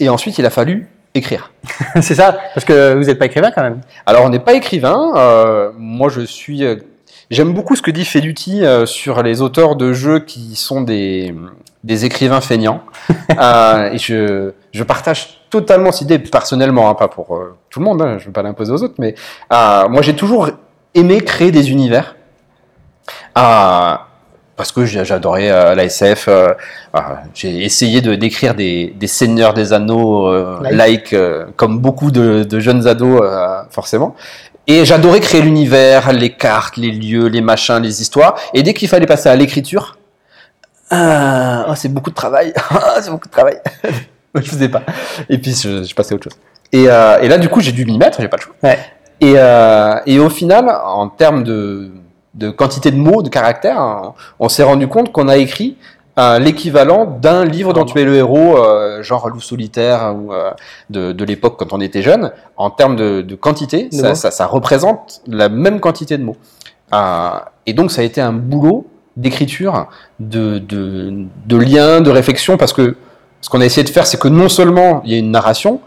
et 0.00 0.08
ensuite, 0.10 0.36
il 0.36 0.44
a 0.44 0.50
fallu 0.50 0.86
écrire. 1.14 1.50
C'est 2.02 2.14
ça, 2.14 2.36
parce 2.52 2.66
que 2.66 2.92
vous 2.94 3.04
n'êtes 3.04 3.18
pas 3.18 3.26
écrivain 3.26 3.52
quand 3.52 3.62
même. 3.62 3.80
Alors, 4.04 4.24
on 4.24 4.28
n'est 4.28 4.38
pas 4.38 4.52
écrivain. 4.52 5.72
moi, 5.78 6.10
je 6.10 6.20
suis. 6.20 6.62
J'aime 7.30 7.54
beaucoup 7.54 7.74
ce 7.74 7.80
que 7.80 7.90
dit 7.90 8.04
Feduti 8.04 8.62
sur 8.84 9.22
les 9.22 9.40
auteurs 9.40 9.76
de 9.76 9.94
jeux 9.94 10.18
qui 10.18 10.56
sont 10.56 10.82
des, 10.82 11.34
des 11.84 12.06
écrivains 12.06 12.40
feignants. 12.40 12.80
euh, 13.38 13.92
et 13.92 13.98
je, 13.98 14.52
je, 14.72 14.82
partage 14.82 15.40
totalement 15.50 15.92
cette 15.92 16.02
idée, 16.02 16.18
personnellement, 16.18 16.88
hein, 16.88 16.94
pas 16.94 17.08
pour 17.08 17.36
euh, 17.36 17.56
tout 17.70 17.78
le 17.78 17.84
monde, 17.84 18.02
hein, 18.02 18.16
je 18.18 18.22
ne 18.24 18.26
veux 18.26 18.32
pas 18.32 18.42
l'imposer 18.42 18.72
aux 18.72 18.82
autres, 18.82 18.94
mais 18.98 19.14
euh, 19.52 19.88
moi 19.88 20.00
j'ai 20.02 20.16
toujours 20.16 20.48
aimé 20.94 21.20
créer 21.20 21.52
des 21.52 21.70
univers. 21.70 22.16
Parce 24.56 24.70
que 24.70 24.84
j'adorais 24.84 25.48
la 25.74 25.84
SF, 25.84 26.28
j'ai 27.34 27.64
essayé 27.64 28.00
de 28.00 28.14
décrire 28.14 28.54
des, 28.54 28.94
des, 28.96 29.08
seigneurs 29.08 29.52
des 29.52 29.72
anneaux 29.72 30.32
like, 30.62 31.10
like 31.10 31.56
comme 31.56 31.80
beaucoup 31.80 32.12
de, 32.12 32.44
de 32.44 32.60
jeunes 32.60 32.86
ados 32.86 33.20
forcément. 33.70 34.14
Et 34.68 34.84
j'adorais 34.84 35.18
créer 35.18 35.42
l'univers, 35.42 36.12
les 36.12 36.30
cartes, 36.30 36.76
les 36.76 36.92
lieux, 36.92 37.26
les 37.26 37.40
machins, 37.40 37.80
les 37.82 38.00
histoires. 38.00 38.36
Et 38.54 38.62
dès 38.62 38.74
qu'il 38.74 38.88
fallait 38.88 39.06
passer 39.06 39.28
à 39.28 39.34
l'écriture, 39.34 39.98
ah, 40.90 41.66
oh, 41.68 41.72
c'est 41.74 41.88
beaucoup 41.88 42.10
de 42.10 42.14
travail. 42.14 42.52
c'est 43.00 43.10
beaucoup 43.10 43.28
de 43.28 43.32
travail. 43.32 43.58
je 44.34 44.40
faisais 44.42 44.68
pas. 44.68 44.82
Et 45.28 45.38
puis, 45.38 45.52
je, 45.54 45.84
je 45.84 45.94
passais 45.94 46.12
à 46.12 46.16
autre 46.16 46.24
chose. 46.24 46.38
Et, 46.72 46.88
euh, 46.88 47.20
et 47.20 47.28
là, 47.28 47.38
du 47.38 47.48
coup, 47.48 47.60
j'ai 47.60 47.72
dû 47.72 47.84
m'y 47.84 47.98
mettre, 47.98 48.20
j'ai 48.20 48.28
pas 48.28 48.36
le 48.36 48.42
choix. 48.42 48.54
Ouais. 48.62 48.78
Et, 49.20 49.34
euh, 49.36 49.94
et 50.06 50.18
au 50.18 50.28
final, 50.28 50.68
en 50.68 51.08
termes 51.08 51.44
de, 51.44 51.92
de 52.34 52.50
quantité 52.50 52.90
de 52.90 52.96
mots, 52.96 53.22
de 53.22 53.28
caractères, 53.28 53.78
on, 53.78 54.14
on 54.40 54.48
s'est 54.48 54.64
rendu 54.64 54.88
compte 54.88 55.12
qu'on 55.12 55.28
a 55.28 55.36
écrit 55.36 55.76
euh, 56.16 56.38
l'équivalent 56.38 57.06
d'un 57.06 57.44
livre 57.44 57.72
dont 57.72 57.84
tu 57.84 57.98
es 57.98 58.04
le 58.04 58.14
héros, 58.14 58.56
euh, 58.56 59.02
genre 59.02 59.28
Loup 59.28 59.40
solitaire 59.40 60.14
ou 60.16 60.32
euh, 60.32 60.52
de, 60.88 61.10
de 61.10 61.24
l'époque 61.24 61.56
quand 61.58 61.72
on 61.72 61.80
était 61.80 62.02
jeune. 62.02 62.30
En 62.56 62.70
termes 62.70 62.94
de, 62.94 63.20
de 63.20 63.34
quantité, 63.34 63.88
De 63.88 63.96
ça, 63.96 64.14
ça, 64.14 64.30
ça 64.30 64.46
représente 64.46 65.22
la 65.26 65.48
même 65.48 65.80
quantité 65.80 66.16
de 66.16 66.22
mots. 66.22 66.36
Et 67.66 67.72
donc, 67.72 67.90
ça 67.90 68.02
a 68.02 68.04
été 68.04 68.20
un 68.20 68.32
boulot 68.32 68.86
d'écriture, 69.16 69.88
de, 70.20 70.58
de, 70.58 71.12
de 71.46 71.56
lien, 71.56 72.00
de 72.00 72.10
réflexion, 72.10 72.56
parce 72.56 72.72
que 72.72 72.96
ce 73.40 73.48
qu'on 73.48 73.60
a 73.60 73.64
essayé 73.64 73.84
de 73.84 73.90
faire, 73.90 74.06
c'est 74.06 74.18
que 74.20 74.28
non 74.28 74.48
seulement 74.48 75.02
il 75.04 75.12
y 75.12 75.14
a 75.14 75.18
une 75.18 75.30
narration, 75.30 75.80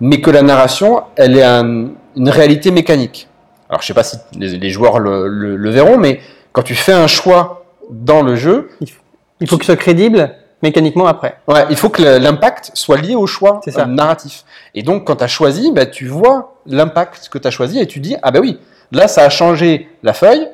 mais 0.00 0.20
que 0.20 0.30
la 0.30 0.42
narration, 0.42 1.02
elle 1.16 1.36
est 1.36 1.44
un, 1.44 1.90
une 2.16 2.28
réalité 2.28 2.70
mécanique. 2.70 3.28
Alors, 3.68 3.82
je 3.82 3.86
sais 3.86 3.94
pas 3.94 4.02
si 4.02 4.16
les, 4.38 4.58
les 4.58 4.70
joueurs 4.70 4.98
le, 4.98 5.28
le, 5.28 5.56
le, 5.56 5.70
verront, 5.70 5.96
mais 5.96 6.20
quand 6.52 6.62
tu 6.62 6.74
fais 6.74 6.92
un 6.92 7.06
choix 7.06 7.64
dans 7.90 8.22
le 8.22 8.34
jeu, 8.36 8.70
il 8.80 8.90
faut, 8.90 9.00
il 9.40 9.48
faut 9.48 9.56
que 9.58 9.64
ce 9.64 9.72
soit 9.72 9.80
crédible 9.80 10.34
mécaniquement 10.62 11.06
après. 11.06 11.38
Ouais, 11.48 11.64
il 11.70 11.76
faut 11.76 11.88
que 11.88 12.02
l'impact 12.02 12.72
soit 12.74 12.96
lié 12.96 13.14
au 13.14 13.26
choix 13.26 13.60
ça. 13.66 13.82
euh, 13.82 13.86
narratif. 13.86 14.44
Et 14.74 14.82
donc, 14.82 15.06
quand 15.06 15.16
tu 15.16 15.24
as 15.24 15.28
choisi, 15.28 15.72
bah, 15.72 15.86
tu 15.86 16.06
vois 16.06 16.54
l'impact 16.66 17.28
que 17.30 17.38
tu 17.38 17.48
as 17.48 17.50
choisi 17.50 17.80
et 17.80 17.86
tu 17.86 17.98
dis, 18.00 18.16
ah 18.22 18.30
bah 18.30 18.40
oui, 18.40 18.58
là, 18.92 19.08
ça 19.08 19.24
a 19.24 19.28
changé 19.28 19.88
la 20.02 20.12
feuille 20.12 20.46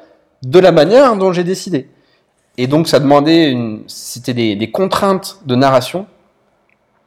de 0.43 0.59
la 0.59 0.73
manière 0.73 1.17
dont 1.17 1.33
j'ai 1.33 1.45
décidé. 1.45 1.89
Et 2.59 2.67
donc, 2.67 2.89
ça 2.89 2.99
demandait, 3.01 3.51
une... 3.51 3.83
c'était 3.87 4.35
des, 4.35 4.55
des 4.57 4.71
contraintes 4.71 5.39
de 5.47 5.55
narration 5.55 6.07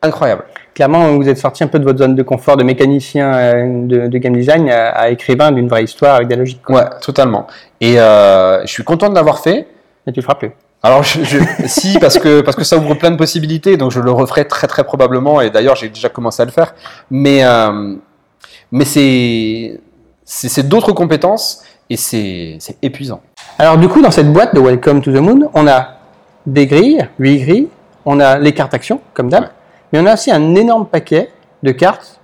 incroyables. 0.01 0.45
Clairement, 0.73 1.15
vous 1.17 1.27
êtes 1.29 1.37
sorti 1.37 1.63
un 1.63 1.67
peu 1.67 1.77
de 1.77 1.83
votre 1.83 1.99
zone 1.99 2.15
de 2.15 2.23
confort 2.23 2.57
de 2.57 2.63
mécanicien 2.63 3.33
euh, 3.33 3.85
de, 3.85 4.07
de 4.07 4.17
game 4.17 4.33
design 4.33 4.69
à, 4.69 4.89
à 4.89 5.09
écrivain 5.09 5.51
d'une 5.51 5.67
vraie 5.67 5.83
histoire 5.83 6.15
avec 6.15 6.27
des 6.27 6.35
logiques. 6.35 6.61
quoi. 6.63 6.75
Ouais, 6.75 6.89
totalement. 7.01 7.45
Et 7.81 7.99
euh, 7.99 8.61
je 8.65 8.71
suis 8.71 8.83
content 8.83 9.09
de 9.09 9.15
l'avoir 9.15 9.39
fait. 9.39 9.67
Et 10.07 10.11
tu 10.11 10.19
le 10.19 10.23
feras 10.23 10.35
plus. 10.35 10.51
Alors, 10.81 11.03
je, 11.03 11.23
je- 11.23 11.37
si, 11.67 11.99
parce 11.99 12.17
que, 12.17 12.41
parce 12.41 12.55
que 12.57 12.63
ça 12.63 12.77
ouvre 12.77 12.95
plein 12.95 13.11
de 13.11 13.17
possibilités, 13.17 13.77
donc 13.77 13.91
je 13.91 13.99
le 13.99 14.09
referai 14.11 14.45
très 14.47 14.65
très 14.65 14.83
probablement, 14.83 15.39
et 15.41 15.51
d'ailleurs 15.51 15.75
j'ai 15.75 15.89
déjà 15.89 16.09
commencé 16.09 16.41
à 16.41 16.45
le 16.45 16.51
faire. 16.51 16.73
Mais, 17.11 17.43
euh, 17.43 17.95
mais 18.71 18.85
c'est, 18.85 19.79
c'est, 20.25 20.49
c'est 20.49 20.63
d'autres 20.67 20.93
compétences, 20.93 21.61
et 21.91 21.97
c'est, 21.97 22.57
épuisant. 22.81 23.19
Alors 23.59 23.77
du 23.77 23.89
coup, 23.89 24.01
dans 24.01 24.11
cette 24.11 24.31
boîte 24.31 24.55
de 24.55 24.61
Welcome 24.61 25.01
to 25.01 25.11
the 25.11 25.17
Moon, 25.19 25.49
on 25.53 25.67
a 25.67 25.97
des 26.45 26.65
grilles, 26.65 27.05
huit 27.19 27.39
grilles, 27.39 27.67
on 28.05 28.21
a 28.21 28.39
les 28.39 28.53
cartes 28.53 28.73
actions, 28.73 29.01
comme 29.13 29.29
d'hab, 29.29 29.43
Ouais. 29.43 29.49
mais 29.91 29.99
on 29.99 30.05
a 30.05 30.13
aussi 30.13 30.31
un 30.31 30.55
énorme 30.55 30.85
paquet 30.85 31.31
de 31.61 31.71
cartes 31.71 32.21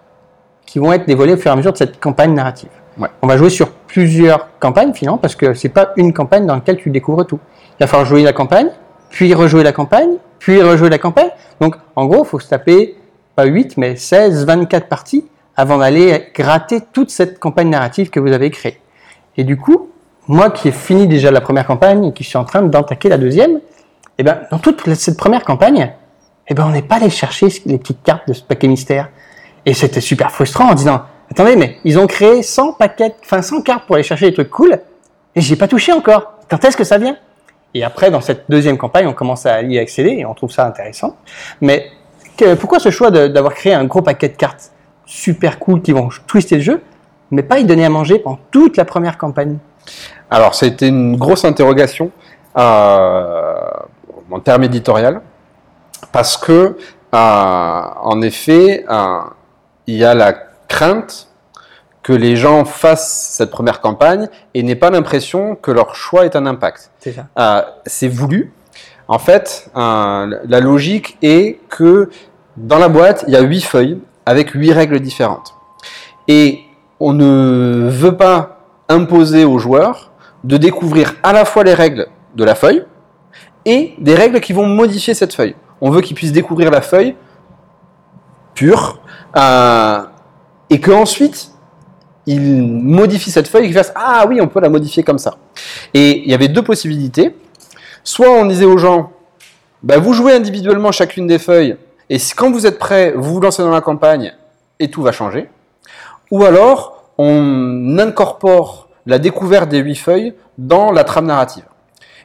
qui 0.65 0.79
vont 0.79 0.93
être 0.93 1.05
dévoilées 1.05 1.33
au 1.33 1.37
fur 1.37 1.51
et 1.51 1.53
à 1.53 1.57
mesure 1.57 1.73
de 1.73 1.77
cette 1.77 1.99
campagne 1.99 2.33
narrative. 2.33 2.69
Ouais. 2.97 3.09
On 3.21 3.27
va 3.27 3.35
jouer 3.35 3.49
sur 3.49 3.69
plusieurs 3.71 4.47
campagnes 4.59 4.93
finalement, 4.93 5.17
parce 5.17 5.35
que 5.35 5.53
c'est 5.53 5.69
pas 5.69 5.91
une 5.97 6.13
campagne 6.13 6.45
dans 6.45 6.55
laquelle 6.55 6.77
tu 6.77 6.89
découvres 6.89 7.25
tout. 7.25 7.39
Il 7.77 7.83
va 7.83 7.87
falloir 7.87 8.07
jouer 8.07 8.23
la 8.23 8.31
campagne, 8.33 8.69
puis 9.09 9.33
rejouer 9.33 9.63
la 9.63 9.73
campagne, 9.73 10.11
puis 10.39 10.61
rejouer 10.61 10.89
la 10.89 10.97
campagne. 10.97 11.29
Donc 11.59 11.75
en 11.97 12.05
gros, 12.05 12.23
il 12.23 12.27
faut 12.27 12.39
se 12.39 12.47
taper 12.47 12.95
pas 13.35 13.43
8, 13.43 13.75
mais 13.75 13.97
16, 13.97 14.45
24 14.45 14.87
parties 14.87 15.25
avant 15.57 15.77
d'aller 15.77 16.29
gratter 16.33 16.79
toute 16.93 17.09
cette 17.09 17.37
campagne 17.37 17.69
narrative 17.69 18.09
que 18.09 18.21
vous 18.21 18.31
avez 18.31 18.49
créée. 18.49 18.79
Et 19.37 19.43
du 19.43 19.57
coup, 19.57 19.89
moi 20.27 20.49
qui 20.49 20.67
ai 20.67 20.71
fini 20.71 21.07
déjà 21.07 21.31
la 21.31 21.41
première 21.41 21.65
campagne 21.65 22.05
et 22.05 22.13
qui 22.13 22.23
suis 22.23 22.37
en 22.37 22.43
train 22.43 22.61
d'entaquer 22.63 23.07
la 23.09 23.17
deuxième, 23.17 23.59
eh 24.17 24.23
ben, 24.23 24.41
dans 24.51 24.57
toute 24.57 24.93
cette 24.95 25.17
première 25.17 25.45
campagne, 25.45 25.93
eh 26.47 26.53
ben, 26.53 26.65
on 26.65 26.71
n'est 26.71 26.81
pas 26.81 26.95
allé 26.95 27.09
chercher 27.09 27.47
les 27.65 27.77
petites 27.77 28.03
cartes 28.03 28.27
de 28.27 28.33
ce 28.33 28.41
paquet 28.41 28.67
mystère. 28.67 29.09
Et 29.65 29.73
c'était 29.73 30.01
super 30.01 30.31
frustrant 30.31 30.71
en 30.71 30.73
disant, 30.73 31.01
attendez, 31.29 31.55
mais 31.55 31.77
ils 31.83 31.99
ont 31.99 32.07
créé 32.07 32.41
100 32.41 32.73
paquets, 32.73 33.13
enfin 33.23 33.41
100 33.41 33.61
cartes 33.61 33.85
pour 33.85 33.95
aller 33.95 34.03
chercher 34.03 34.27
des 34.27 34.33
trucs 34.33 34.49
cool, 34.49 34.79
et 35.35 35.41
j'y 35.41 35.53
ai 35.53 35.55
pas 35.55 35.67
touché 35.67 35.91
encore. 35.91 36.33
Quand 36.49 36.63
est-ce 36.65 36.77
que 36.77 36.83
ça 36.83 36.97
vient? 36.97 37.17
Et 37.73 37.83
après, 37.83 38.09
dans 38.09 38.21
cette 38.21 38.45
deuxième 38.49 38.77
campagne, 38.77 39.07
on 39.07 39.13
commence 39.13 39.45
à 39.45 39.61
y 39.61 39.77
accéder 39.77 40.11
et 40.11 40.25
on 40.25 40.33
trouve 40.33 40.51
ça 40.51 40.65
intéressant. 40.65 41.17
Mais 41.61 41.87
pourquoi 42.59 42.79
ce 42.79 42.89
choix 42.89 43.11
d'avoir 43.11 43.53
créé 43.53 43.73
un 43.73 43.85
gros 43.85 44.01
paquet 44.01 44.29
de 44.29 44.35
cartes 44.35 44.71
super 45.05 45.59
cool 45.59 45.81
qui 45.81 45.91
vont 45.91 46.09
twister 46.27 46.55
le 46.55 46.61
jeu, 46.61 46.81
mais 47.31 47.43
pas 47.43 47.59
y 47.59 47.65
donner 47.65 47.85
à 47.85 47.89
manger 47.89 48.19
pendant 48.19 48.39
toute 48.51 48.77
la 48.77 48.85
première 48.85 49.17
campagne 49.17 49.57
Alors, 50.29 50.55
c'était 50.55 50.87
une 50.87 51.17
grosse 51.17 51.45
interrogation 51.45 52.11
euh, 52.57 53.55
en 54.31 54.39
termes 54.39 54.63
éditorial, 54.63 55.21
parce 56.11 56.37
que, 56.37 56.77
euh, 57.13 57.81
en 58.01 58.21
effet, 58.21 58.85
euh, 58.89 59.19
il 59.85 59.95
y 59.95 60.03
a 60.03 60.13
la 60.13 60.33
crainte 60.67 61.27
que 62.03 62.13
les 62.13 62.35
gens 62.35 62.65
fassent 62.65 63.35
cette 63.37 63.51
première 63.51 63.81
campagne 63.81 64.27
et 64.53 64.63
n'aient 64.63 64.75
pas 64.75 64.89
l'impression 64.89 65.55
que 65.55 65.71
leur 65.71 65.95
choix 65.95 66.25
ait 66.25 66.35
un 66.35 66.45
impact. 66.45 66.89
C'est 66.99 67.13
ça. 67.13 67.75
C'est 67.85 68.07
voulu. 68.07 68.53
En 69.09 69.19
fait, 69.19 69.69
la 69.75 70.59
logique 70.61 71.17
est 71.21 71.59
que 71.69 72.09
dans 72.55 72.79
la 72.79 72.87
boîte, 72.87 73.25
il 73.27 73.33
y 73.33 73.37
a 73.37 73.41
huit 73.41 73.61
feuilles 73.61 73.99
avec 74.25 74.51
huit 74.51 74.71
règles 74.71 74.99
différentes. 74.99 75.53
Et 76.27 76.66
on 76.99 77.13
ne 77.13 77.89
veut 77.89 78.17
pas 78.17 78.59
imposer 78.89 79.45
aux 79.45 79.59
joueurs 79.59 80.11
de 80.43 80.57
découvrir 80.57 81.15
à 81.23 81.33
la 81.33 81.45
fois 81.45 81.63
les 81.63 81.73
règles 81.73 82.07
de 82.35 82.43
la 82.43 82.55
feuille 82.55 82.85
et 83.65 83.93
des 83.99 84.15
règles 84.15 84.39
qui 84.39 84.53
vont 84.53 84.65
modifier 84.65 85.13
cette 85.13 85.33
feuille. 85.33 85.55
On 85.81 85.89
veut 85.89 86.01
qu'ils 86.01 86.15
puissent 86.15 86.31
découvrir 86.31 86.71
la 86.71 86.81
feuille 86.81 87.15
pure 88.55 88.99
euh, 89.35 90.03
et 90.69 90.79
qu'ensuite 90.79 91.51
ils 92.25 92.61
modifient 92.63 93.31
cette 93.31 93.47
feuille 93.47 93.63
et 93.63 93.67
qu'ils 93.67 93.77
fassent 93.77 93.93
Ah 93.95 94.25
oui, 94.27 94.39
on 94.41 94.47
peut 94.47 94.59
la 94.59 94.69
modifier 94.69 95.03
comme 95.03 95.17
ça. 95.17 95.37
Et 95.93 96.23
il 96.23 96.29
y 96.29 96.33
avait 96.33 96.49
deux 96.49 96.63
possibilités. 96.63 97.35
Soit 98.03 98.29
on 98.29 98.45
disait 98.45 98.65
aux 98.65 98.77
gens, 98.77 99.11
bah, 99.83 99.97
vous 99.97 100.13
jouez 100.13 100.33
individuellement 100.33 100.91
chacune 100.91 101.27
des 101.27 101.39
feuilles, 101.39 101.77
et 102.09 102.17
quand 102.35 102.51
vous 102.51 102.65
êtes 102.65 102.79
prêts, 102.79 103.13
vous 103.15 103.33
vous 103.33 103.39
lancez 103.41 103.61
dans 103.61 103.71
la 103.71 103.81
campagne, 103.81 104.33
et 104.79 104.89
tout 104.89 105.01
va 105.01 105.11
changer. 105.11 105.49
Ou 106.31 106.43
alors, 106.43 107.11
on 107.17 107.97
incorpore 107.99 108.89
la 109.05 109.19
découverte 109.19 109.69
des 109.69 109.79
huit 109.79 109.95
feuilles 109.95 110.33
dans 110.57 110.91
la 110.91 111.03
trame 111.03 111.25
narrative. 111.25 111.63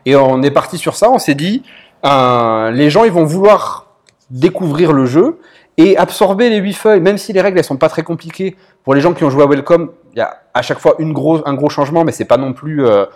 Et 0.05 0.16
on 0.16 0.42
est 0.42 0.50
parti 0.50 0.78
sur 0.78 0.96
ça, 0.96 1.11
on 1.11 1.18
s'est 1.18 1.34
dit, 1.34 1.62
euh, 2.05 2.70
les 2.72 2.90
gens, 2.90 3.05
ils 3.05 3.12
vont 3.12 3.24
vouloir 3.24 3.86
découvrir 4.30 4.92
le 4.92 5.07
jeu 5.07 5.38
et 5.76 5.96
absorber 5.96 6.50
les 6.50 6.57
huit 6.57 6.72
feuilles, 6.72 7.00
même 7.00 7.18
si 7.18 7.32
les 7.32 7.40
règles, 7.40 7.59
elles 7.59 7.64
sont 7.64 7.76
pas 7.76 7.88
très 7.88 8.03
compliquées. 8.03 8.57
Pour 8.84 8.94
les 8.94 9.00
gens 9.00 9.12
qui 9.14 9.22
ont 9.24 9.30
joué 9.30 9.44
à 9.44 9.46
Welcome, 9.46 9.90
il 10.12 10.18
y 10.18 10.22
a 10.22 10.38
à 10.53 10.62
chaque 10.62 10.80
fois 10.80 10.96
une 10.98 11.12
grosse, 11.12 11.40
un 11.46 11.55
gros 11.55 11.70
changement, 11.70 12.05
mais 12.05 12.12
c'est 12.12 12.24
pas 12.24 12.36
non 12.36 12.53
plus... 12.53 12.84
euh, 12.84 13.07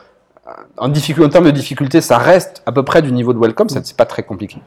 en, 0.76 0.88
en 0.88 1.28
termes 1.28 1.46
de 1.46 1.50
difficulté, 1.50 2.00
ça 2.00 2.18
reste 2.18 2.62
à 2.66 2.72
peu 2.72 2.84
près 2.84 3.02
du 3.02 3.10
niveau 3.10 3.32
de 3.32 3.38
Welcome, 3.38 3.68
c'est 3.68 3.96
pas 3.96 4.04
très 4.06 4.22
compliqué. 4.22 4.58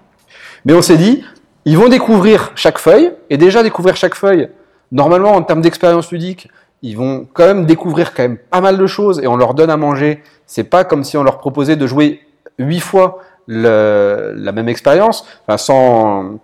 Mais 0.66 0.74
on 0.74 0.82
s'est 0.82 0.98
dit, 0.98 1.24
ils 1.64 1.78
vont 1.78 1.88
découvrir 1.88 2.52
chaque 2.56 2.80
feuille, 2.80 3.14
et 3.30 3.38
déjà 3.38 3.64
découvrir 3.64 3.96
chaque 3.96 4.16
feuille, 4.16 4.50
normalement 4.92 5.32
en 5.34 5.42
termes 5.42 5.62
d'expérience 5.62 6.12
ludique, 6.12 6.50
ils 6.82 6.96
vont 6.98 7.28
quand 7.34 7.46
même 7.46 7.66
découvrir 7.66 8.14
quand 8.14 8.24
même 8.24 8.38
pas 8.38 8.62
mal 8.62 8.78
de 8.78 8.88
choses, 8.88 9.20
et 9.22 9.28
on 9.28 9.36
leur 9.36 9.54
donne 9.54 9.70
à 9.70 9.78
manger. 9.78 10.24
C'est 10.46 10.64
pas 10.64 10.84
comme 10.84 11.04
si 11.04 11.18
on 11.18 11.24
leur 11.24 11.38
proposait 11.40 11.76
de 11.76 11.86
jouer 11.88 12.22
huit 12.58 12.80
fois 12.80 13.20
le- 13.48 14.34
la 14.38 14.52
même 14.52 14.70
expérience, 14.70 15.26
enfin, 15.48 15.58
sans 15.58 16.40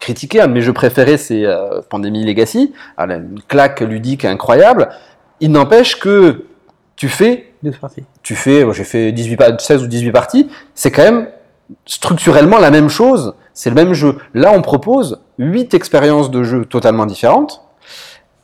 critiquer. 0.00 0.40
Un 0.40 0.48
de 0.48 0.52
mes 0.52 0.60
jeux 0.62 0.72
préférés, 0.72 1.18
c'est 1.18 1.44
euh, 1.44 1.80
Pandémie 1.90 2.24
Legacy, 2.24 2.72
une 2.98 3.40
claque 3.48 3.80
ludique 3.80 4.24
incroyable. 4.24 4.88
Il 5.40 5.50
n'empêche 5.52 5.98
que 5.98 6.44
tu 6.96 7.08
fais 7.08 7.52
tu 8.22 8.34
fais, 8.36 8.64
j'ai 8.72 8.84
fait 8.84 9.10
18, 9.12 9.36
pa- 9.36 9.58
16 9.58 9.82
ou 9.82 9.86
18 9.86 10.12
parties, 10.12 10.48
c'est 10.74 10.90
quand 10.90 11.02
même 11.02 11.26
structurellement 11.86 12.58
la 12.58 12.70
même 12.70 12.88
chose, 12.88 13.34
c'est 13.52 13.70
le 13.70 13.76
même 13.76 13.94
jeu. 13.94 14.18
Là, 14.34 14.52
on 14.54 14.62
propose 14.62 15.20
8 15.38 15.74
expériences 15.74 16.30
de 16.30 16.42
jeu 16.44 16.64
totalement 16.64 17.06
différentes, 17.06 17.63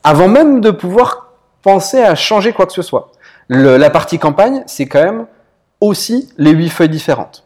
avant 0.05 0.29
même 0.29 0.61
de 0.61 0.71
pouvoir 0.71 1.33
penser 1.63 2.01
à 2.03 2.15
changer 2.15 2.53
quoi 2.53 2.67
que 2.67 2.73
ce 2.73 2.83
soit. 2.83 3.11
Le- 3.49 3.77
la 3.77 3.91
partie 3.91 4.19
campagne, 4.19 4.63
c'est 4.67 4.87
quand 4.87 5.03
même 5.03 5.27
aussi 5.81 6.31
les 6.39 6.51
8 6.53 6.69
feuilles 6.71 6.89
différentes. 6.89 7.45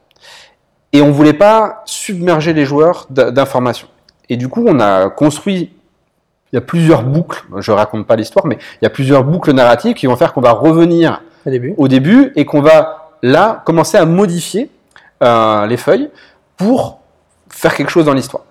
Et 0.93 1.03
on 1.03 1.11
voulait 1.11 1.33
pas 1.33 1.83
submerger 1.87 2.53
les 2.53 2.65
joueurs 2.65 3.07
d'informations. 3.11 3.89
Et 4.29 4.37
du 4.37 4.49
coup, 4.49 4.65
on 4.69 4.79
a 4.81 5.11
construit, 5.11 5.73
il 6.53 6.57
y 6.57 6.59
a 6.59 6.61
plusieurs 6.61 7.03
boucles, 7.03 7.45
je 7.59 7.73
raconte 7.73 8.07
pas 8.07 8.15
l'histoire, 8.17 8.47
mais 8.47 8.59
il 8.81 8.85
y 8.85 8.87
a 8.87 8.91
plusieurs 8.91 9.25
boucles 9.25 9.53
narratives 9.53 9.95
qui 9.95 10.07
vont 10.07 10.17
faire 10.17 10.33
qu'on 10.33 10.41
va 10.41 10.53
revenir 10.53 11.21
Au 11.47 11.51
début. 11.51 11.75
au 11.77 11.89
début 11.89 12.33
et 12.37 12.45
qu'on 12.45 12.63
va 12.63 13.11
là 13.23 13.63
commencer 13.67 13.97
à 13.99 14.05
modifier 14.05 14.71
euh, 15.23 15.67
les 15.67 15.77
feuilles 15.77 16.11
pour 16.57 17.01
faire 17.49 17.75
quelque 17.75 17.91
chose 17.91 18.05
dans 18.05 18.15
l'histoire. 18.15 18.45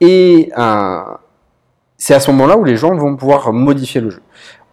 Et 0.00 0.50
euh, 0.56 1.00
c'est 1.98 2.14
à 2.14 2.20
ce 2.20 2.30
moment-là 2.30 2.56
où 2.56 2.64
les 2.64 2.76
gens 2.76 2.94
vont 2.94 3.16
pouvoir 3.16 3.52
modifier 3.52 4.00
le 4.00 4.10
jeu. 4.10 4.22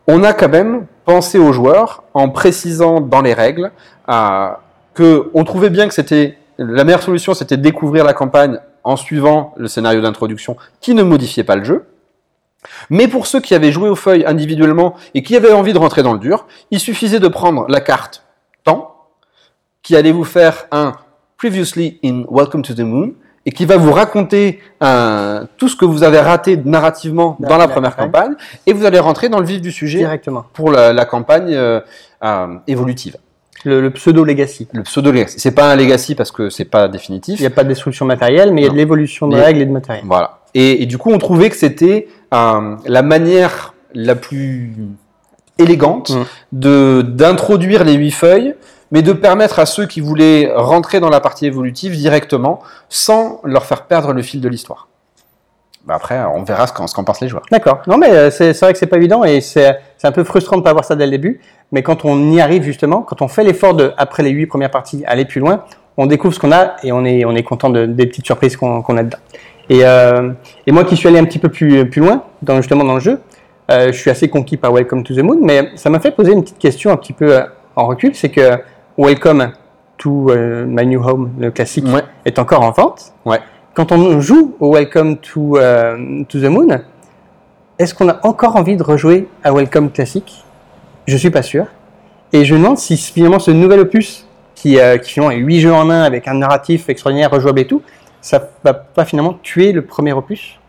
On 0.07 0.23
a 0.23 0.33
quand 0.33 0.49
même 0.49 0.85
pensé 1.05 1.39
aux 1.39 1.53
joueurs 1.53 2.03
en 2.13 2.29
précisant 2.29 2.99
dans 2.99 3.21
les 3.21 3.33
règles 3.33 3.71
euh, 4.09 4.49
que 4.93 5.29
on 5.33 5.43
trouvait 5.43 5.69
bien 5.69 5.87
que 5.87 5.93
c'était 5.93 6.37
la 6.57 6.83
meilleure 6.83 7.01
solution, 7.01 7.33
c'était 7.33 7.57
découvrir 7.57 8.03
la 8.03 8.13
campagne 8.13 8.59
en 8.83 8.95
suivant 8.95 9.53
le 9.57 9.67
scénario 9.67 10.01
d'introduction 10.01 10.57
qui 10.81 10.93
ne 10.93 11.03
modifiait 11.03 11.43
pas 11.43 11.55
le 11.55 11.63
jeu. 11.63 11.85
Mais 12.89 13.07
pour 13.07 13.27
ceux 13.27 13.39
qui 13.39 13.55
avaient 13.55 13.71
joué 13.71 13.89
aux 13.89 13.95
feuilles 13.95 14.25
individuellement 14.25 14.95
et 15.13 15.23
qui 15.23 15.35
avaient 15.35 15.51
envie 15.51 15.73
de 15.73 15.77
rentrer 15.77 16.03
dans 16.03 16.13
le 16.13 16.19
dur, 16.19 16.47
il 16.71 16.79
suffisait 16.79 17.19
de 17.19 17.27
prendre 17.27 17.65
la 17.67 17.81
carte 17.81 18.23
temps, 18.63 18.95
qui 19.81 19.95
allait 19.95 20.11
vous 20.11 20.23
faire 20.23 20.65
un 20.71 20.93
Previously 21.37 21.99
in 22.05 22.23
Welcome 22.29 22.61
to 22.61 22.73
the 22.73 22.79
Moon, 22.79 23.15
et 23.45 23.51
qui 23.51 23.65
va 23.65 23.77
vous 23.77 23.91
raconter 23.91 24.59
euh, 24.81 25.43
tout 25.57 25.67
ce 25.67 25.75
que 25.75 25.85
vous 25.85 26.03
avez 26.03 26.19
raté 26.19 26.57
narrativement 26.63 27.35
dans 27.39 27.49
la 27.49 27.57
la 27.57 27.67
première 27.67 27.95
campagne. 27.95 28.29
campagne, 28.31 28.35
et 28.65 28.73
vous 28.73 28.85
allez 28.85 28.99
rentrer 28.99 29.27
dans 29.29 29.39
le 29.39 29.45
vif 29.45 29.59
du 29.61 29.71
sujet 29.71 29.99
Directement. 29.99 30.45
pour 30.53 30.71
la, 30.71 30.93
la 30.93 31.05
campagne 31.05 31.53
euh, 31.53 31.79
euh, 32.23 32.47
évolutive. 32.67 33.17
Le, 33.65 33.79
le 33.81 33.91
pseudo 33.91 34.23
legacy. 34.25 34.67
Le 34.73 34.83
pseudo 34.83 35.11
legacy, 35.11 35.39
c'est 35.39 35.51
pas 35.55 35.71
un 35.71 35.75
legacy 35.75 36.15
parce 36.15 36.31
que 36.31 36.49
c'est 36.49 36.65
pas 36.65 36.87
définitif. 36.89 37.39
Il 37.39 37.43
n'y 37.43 37.47
a 37.47 37.49
pas 37.49 37.63
de 37.63 37.69
destruction 37.69 38.05
matérielle, 38.05 38.51
mais 38.53 38.61
il 38.61 38.63
y 38.65 38.67
a 38.67 38.71
de 38.71 38.75
l'évolution 38.75 39.27
de 39.27 39.35
Les- 39.37 39.41
règles 39.41 39.61
et 39.61 39.65
de 39.65 39.71
matériel. 39.71 40.03
Voilà. 40.07 40.39
Et, 40.53 40.83
et 40.83 40.85
du 40.85 40.97
coup, 40.97 41.11
on 41.11 41.17
trouvait 41.17 41.49
que 41.49 41.55
c'était 41.55 42.07
euh, 42.33 42.75
la 42.85 43.01
manière 43.03 43.73
la 43.93 44.15
plus 44.15 44.73
élégante 45.59 46.09
Mm. 46.11 46.23
de 46.53 47.03
d'introduire 47.07 47.83
les 47.83 47.93
huit 47.93 48.11
feuilles, 48.11 48.55
mais 48.93 49.01
de 49.01 49.11
permettre 49.11 49.59
à 49.59 49.65
ceux 49.65 49.87
qui 49.87 49.99
voulaient 49.99 50.51
rentrer 50.55 50.99
dans 50.99 51.09
la 51.09 51.19
partie 51.19 51.47
évolutive 51.47 51.97
directement, 51.97 52.61
sans 52.89 53.41
leur 53.43 53.65
faire 53.65 53.87
perdre 53.87 54.13
le 54.13 54.21
fil 54.21 54.39
de 54.39 54.47
l'histoire. 54.47 54.87
Bah 55.85 55.95
après, 55.95 56.23
on 56.23 56.43
verra 56.43 56.67
ce 56.67 56.73
qu'en 56.73 57.03
pensent 57.03 57.19
les 57.19 57.27
joueurs. 57.27 57.43
D'accord. 57.51 57.81
Non, 57.87 57.97
mais 57.97 58.11
euh, 58.11 58.29
c'est 58.29 58.57
vrai 58.57 58.71
que 58.71 58.79
c'est 58.79 58.87
pas 58.87 58.97
évident 58.97 59.23
et 59.23 59.41
c'est 59.41 59.75
un 60.03 60.11
peu 60.11 60.23
frustrant 60.23 60.57
de 60.57 60.61
pas 60.61 60.69
avoir 60.69 60.85
ça 60.85 60.95
dès 60.95 61.05
le 61.05 61.11
début. 61.11 61.41
Mais 61.71 61.81
quand 61.81 62.05
on 62.05 62.31
y 62.31 62.39
arrive 62.39 62.61
justement, 62.61 63.01
quand 63.01 63.23
on 63.23 63.27
fait 63.27 63.43
l'effort 63.43 63.73
de 63.73 63.93
après 63.97 64.21
les 64.21 64.29
huit 64.29 64.45
premières 64.45 64.71
parties 64.71 65.03
aller 65.07 65.25
plus 65.25 65.41
loin, 65.41 65.63
on 65.97 66.05
découvre 66.05 66.33
ce 66.33 66.39
qu'on 66.39 66.51
a 66.51 66.75
et 66.83 66.91
on 66.91 67.03
est 67.03 67.25
on 67.25 67.35
est 67.35 67.43
content 67.43 67.71
de, 67.71 67.87
des 67.87 68.05
petites 68.05 68.25
surprises 68.25 68.55
qu'on 68.55 68.97
a 68.97 69.03
dedans. 69.03 69.17
Et, 69.69 69.79
euh, 69.83 70.29
et 70.67 70.71
moi 70.71 70.83
qui 70.83 70.95
suis 70.95 71.07
allé 71.07 71.17
un 71.17 71.25
petit 71.25 71.39
peu 71.39 71.49
plus 71.49 71.89
plus 71.89 72.01
loin 72.01 72.23
dans 72.43 72.57
justement 72.57 72.83
dans 72.83 72.95
le 72.95 73.01
jeu, 73.01 73.19
euh, 73.71 73.87
je 73.87 73.97
suis 73.97 74.11
assez 74.11 74.29
conquis 74.29 74.55
par 74.55 74.71
Welcome 74.71 75.03
to 75.03 75.15
the 75.15 75.23
Moon, 75.23 75.39
mais 75.41 75.71
ça 75.75 75.89
m'a 75.89 75.99
fait 75.99 76.11
poser 76.11 76.31
une 76.31 76.43
petite 76.43 76.59
question 76.59 76.91
un 76.91 76.97
petit 76.97 77.13
peu 77.13 77.41
en 77.75 77.87
recul, 77.87 78.15
c'est 78.15 78.29
que 78.29 78.59
Welcome 78.97 79.53
to 79.97 80.29
euh, 80.29 80.65
My 80.67 80.85
New 80.85 81.01
Home, 81.03 81.31
le 81.39 81.51
classique, 81.51 81.85
Ouais. 81.87 82.03
est 82.25 82.37
encore 82.39 82.61
en 82.61 82.71
vente. 82.71 83.13
Ouais. 83.25 83.39
Quand 83.73 83.91
on 83.91 84.21
joue 84.21 84.55
au 84.59 84.73
Welcome 84.73 85.17
to, 85.17 85.57
euh, 85.57 86.23
to 86.29 86.39
the 86.39 86.43
Moon, 86.45 86.67
est-ce 87.79 87.95
qu'on 87.95 88.07
a 88.09 88.19
encore 88.25 88.55
envie 88.55 88.77
de 88.77 88.83
rejouer 88.83 89.27
à 89.43 89.51
Welcome 89.51 89.89
classique? 89.91 90.43
Je 91.07 91.17
suis 91.17 91.31
pas 91.31 91.41
sûr. 91.41 91.65
Et 92.31 92.45
je 92.45 92.53
me 92.53 92.59
demande 92.59 92.77
si 92.77 92.97
finalement 92.97 93.39
ce 93.39 93.51
nouvel 93.51 93.79
opus, 93.79 94.27
qui, 94.55 94.79
euh, 94.79 94.97
qui 94.97 95.11
finalement 95.11 95.31
est 95.31 95.37
8 95.39 95.59
jeux 95.61 95.73
en 95.73 95.89
un 95.89 96.03
avec 96.03 96.27
un 96.27 96.35
narratif 96.35 96.87
extraordinaire, 96.89 97.31
rejouable 97.31 97.59
et 97.61 97.67
tout, 97.67 97.81
ça 98.21 98.47
va 98.63 98.73
pas 98.75 99.05
finalement 99.05 99.33
tuer 99.41 99.71
le 99.71 99.83
premier 99.83 100.13
opus? 100.13 100.59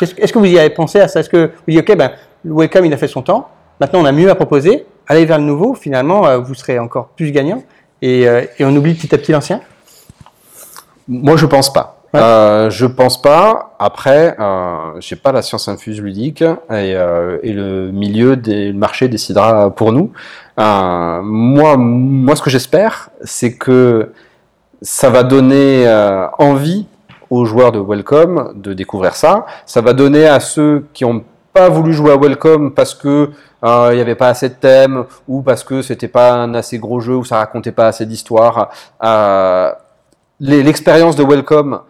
Est-ce 0.00 0.32
que 0.32 0.38
vous 0.38 0.44
y 0.46 0.58
avez 0.58 0.70
pensé 0.70 1.00
à 1.00 1.08
ça? 1.08 1.20
Est-ce 1.20 1.28
que 1.30 1.46
vous 1.66 1.72
dites, 1.74 1.88
ok, 1.90 1.96
ben, 1.96 2.10
Welcome 2.44 2.84
il 2.86 2.92
a 2.92 2.96
fait 2.96 3.08
son 3.08 3.22
temps, 3.22 3.48
maintenant 3.80 4.00
on 4.00 4.04
a 4.06 4.12
mieux 4.12 4.30
à 4.30 4.34
proposer, 4.34 4.86
allez 5.06 5.24
vers 5.24 5.38
le 5.38 5.44
nouveau, 5.44 5.74
finalement 5.74 6.26
euh, 6.26 6.38
vous 6.38 6.54
serez 6.54 6.78
encore 6.78 7.08
plus 7.08 7.32
gagnant 7.32 7.62
et, 8.02 8.28
euh, 8.28 8.44
et 8.58 8.64
on 8.64 8.74
oublie 8.76 8.94
petit 8.94 9.14
à 9.14 9.18
petit 9.18 9.32
l'ancien? 9.32 9.60
Moi, 11.08 11.36
je 11.36 11.46
pense 11.46 11.72
pas. 11.72 11.96
Ouais. 12.14 12.20
Euh, 12.20 12.70
je 12.70 12.86
pense 12.86 13.20
pas. 13.20 13.74
Après, 13.78 14.36
euh, 14.38 15.00
j'ai 15.00 15.16
pas 15.16 15.32
la 15.32 15.42
science 15.42 15.68
infuse 15.68 16.00
ludique 16.00 16.42
et, 16.42 16.46
euh, 16.70 17.38
et 17.42 17.52
le 17.52 17.90
milieu 17.90 18.36
des 18.36 18.72
le 18.72 18.78
marché 18.78 19.08
décidera 19.08 19.70
pour 19.70 19.92
nous. 19.92 20.12
Euh, 20.58 21.20
moi, 21.22 21.76
moi, 21.76 22.36
ce 22.36 22.42
que 22.42 22.50
j'espère, 22.50 23.10
c'est 23.22 23.56
que 23.56 24.12
ça 24.82 25.10
va 25.10 25.22
donner 25.22 25.86
envie 26.38 26.86
aux 27.28 27.44
joueurs 27.44 27.70
de 27.70 27.78
Welcome 27.78 28.52
de 28.56 28.72
découvrir 28.72 29.14
ça. 29.14 29.46
Ça 29.66 29.80
va 29.80 29.92
donner 29.92 30.26
à 30.26 30.40
ceux 30.40 30.86
qui 30.92 31.04
ont 31.04 31.24
pas 31.52 31.68
voulu 31.68 31.92
jouer 31.92 32.12
à 32.12 32.16
Welcome 32.16 32.72
parce 32.72 32.94
que 32.94 33.30
euh, 33.64 33.88
il 33.92 33.96
n'y 33.96 34.00
avait 34.00 34.14
pas 34.14 34.28
assez 34.28 34.48
de 34.48 34.54
thèmes 34.54 35.04
ou 35.28 35.42
parce 35.42 35.64
que 35.64 35.82
c'était 35.82 36.08
pas 36.08 36.32
un 36.32 36.54
assez 36.54 36.78
gros 36.78 37.00
jeu 37.00 37.16
ou 37.16 37.24
ça 37.24 37.38
racontait 37.38 37.72
pas 37.72 37.88
assez 37.88 38.06
d'histoire. 38.06 38.70
Euh, 39.02 39.72
l'expérience 40.40 41.16
de 41.16 41.24
Welcome 41.24 41.80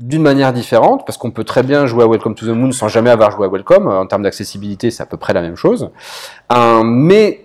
d'une 0.00 0.22
manière 0.22 0.52
différente, 0.54 1.04
parce 1.04 1.18
qu'on 1.18 1.30
peut 1.30 1.44
très 1.44 1.62
bien 1.62 1.84
jouer 1.84 2.04
à 2.04 2.06
Welcome 2.06 2.34
to 2.34 2.46
the 2.46 2.50
Moon 2.56 2.72
sans 2.72 2.88
jamais 2.88 3.10
avoir 3.10 3.30
joué 3.30 3.46
à 3.46 3.50
Welcome. 3.50 3.86
En 3.86 4.06
termes 4.06 4.22
d'accessibilité, 4.22 4.90
c'est 4.90 5.02
à 5.02 5.06
peu 5.06 5.18
près 5.18 5.34
la 5.34 5.42
même 5.42 5.56
chose. 5.56 5.90
Euh, 6.52 6.82
mais 6.82 7.44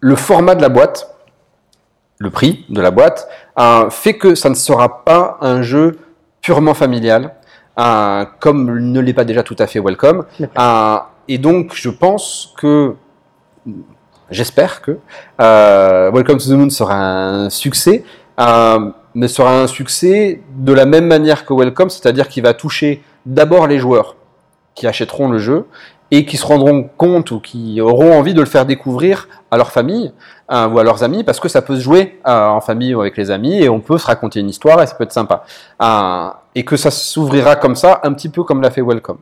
le 0.00 0.16
format 0.16 0.56
de 0.56 0.62
la 0.62 0.68
boîte, 0.68 1.14
le 2.18 2.30
prix 2.30 2.66
de 2.68 2.80
la 2.80 2.90
boîte, 2.90 3.28
euh, 3.60 3.90
fait 3.90 4.14
que 4.14 4.34
ça 4.34 4.50
ne 4.50 4.56
sera 4.56 5.04
pas 5.04 5.38
un 5.40 5.62
jeu 5.62 5.98
purement 6.40 6.74
familial, 6.74 7.36
comme 8.40 8.78
ne 8.78 9.00
l'est 9.00 9.14
pas 9.14 9.24
déjà 9.24 9.42
tout 9.42 9.56
à 9.58 9.66
fait 9.66 9.80
Welcome. 9.80 10.24
Et 11.28 11.36
donc, 11.36 11.72
je 11.74 11.90
pense 11.90 12.54
que, 12.56 12.94
j'espère 14.30 14.80
que 14.80 14.98
euh, 15.40 16.10
Welcome 16.10 16.38
to 16.38 16.46
the 16.46 16.56
Moon 16.56 16.70
sera 16.70 16.94
un 16.94 17.50
succès, 17.50 18.02
euh, 18.40 18.90
mais 19.14 19.28
sera 19.28 19.60
un 19.60 19.66
succès 19.66 20.40
de 20.56 20.72
la 20.72 20.86
même 20.86 21.06
manière 21.06 21.44
que 21.44 21.52
Welcome, 21.52 21.90
c'est-à-dire 21.90 22.28
qu'il 22.28 22.42
va 22.42 22.54
toucher 22.54 23.02
d'abord 23.26 23.66
les 23.66 23.78
joueurs 23.78 24.16
qui 24.74 24.86
achèteront 24.86 25.28
le 25.28 25.38
jeu 25.38 25.66
et 26.10 26.24
qui 26.24 26.38
se 26.38 26.46
rendront 26.46 26.88
compte 26.96 27.30
ou 27.30 27.40
qui 27.40 27.82
auront 27.82 28.18
envie 28.18 28.32
de 28.32 28.40
le 28.40 28.46
faire 28.46 28.64
découvrir 28.64 29.28
à 29.50 29.58
leur 29.58 29.70
famille 29.70 30.12
euh, 30.50 30.66
ou 30.66 30.78
à 30.78 30.84
leurs 30.84 31.02
amis 31.02 31.24
parce 31.24 31.40
que 31.40 31.48
ça 31.48 31.60
peut 31.60 31.76
se 31.76 31.82
jouer 31.82 32.18
en 32.24 32.62
famille 32.62 32.94
ou 32.94 33.02
avec 33.02 33.18
les 33.18 33.30
amis 33.30 33.60
et 33.60 33.68
on 33.68 33.80
peut 33.80 33.98
se 33.98 34.06
raconter 34.06 34.40
une 34.40 34.48
histoire 34.48 34.80
et 34.80 34.86
ça 34.86 34.94
peut 34.94 35.04
être 35.04 35.12
sympa 35.12 35.44
et 36.58 36.64
que 36.64 36.76
ça 36.76 36.90
s'ouvrira 36.90 37.56
comme 37.56 37.76
ça 37.76 38.00
un 38.02 38.12
petit 38.12 38.28
peu 38.28 38.42
comme 38.42 38.60
l'a 38.60 38.70
fait 38.70 38.82
Welcome 38.82 39.18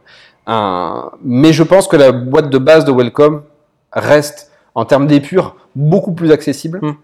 mais 1.24 1.52
je 1.52 1.62
pense 1.62 1.88
que 1.88 1.96
la 1.96 2.12
boîte 2.12 2.50
de 2.50 2.58
base 2.58 2.84
de 2.84 2.92
Welcome 2.92 3.42
reste 3.92 4.50
en 4.74 4.84
termes 4.84 5.06
d'épure 5.06 5.56
beaucoup 5.74 6.12
plus 6.12 6.30
accessible 6.32 6.80
Mm. 6.82 6.94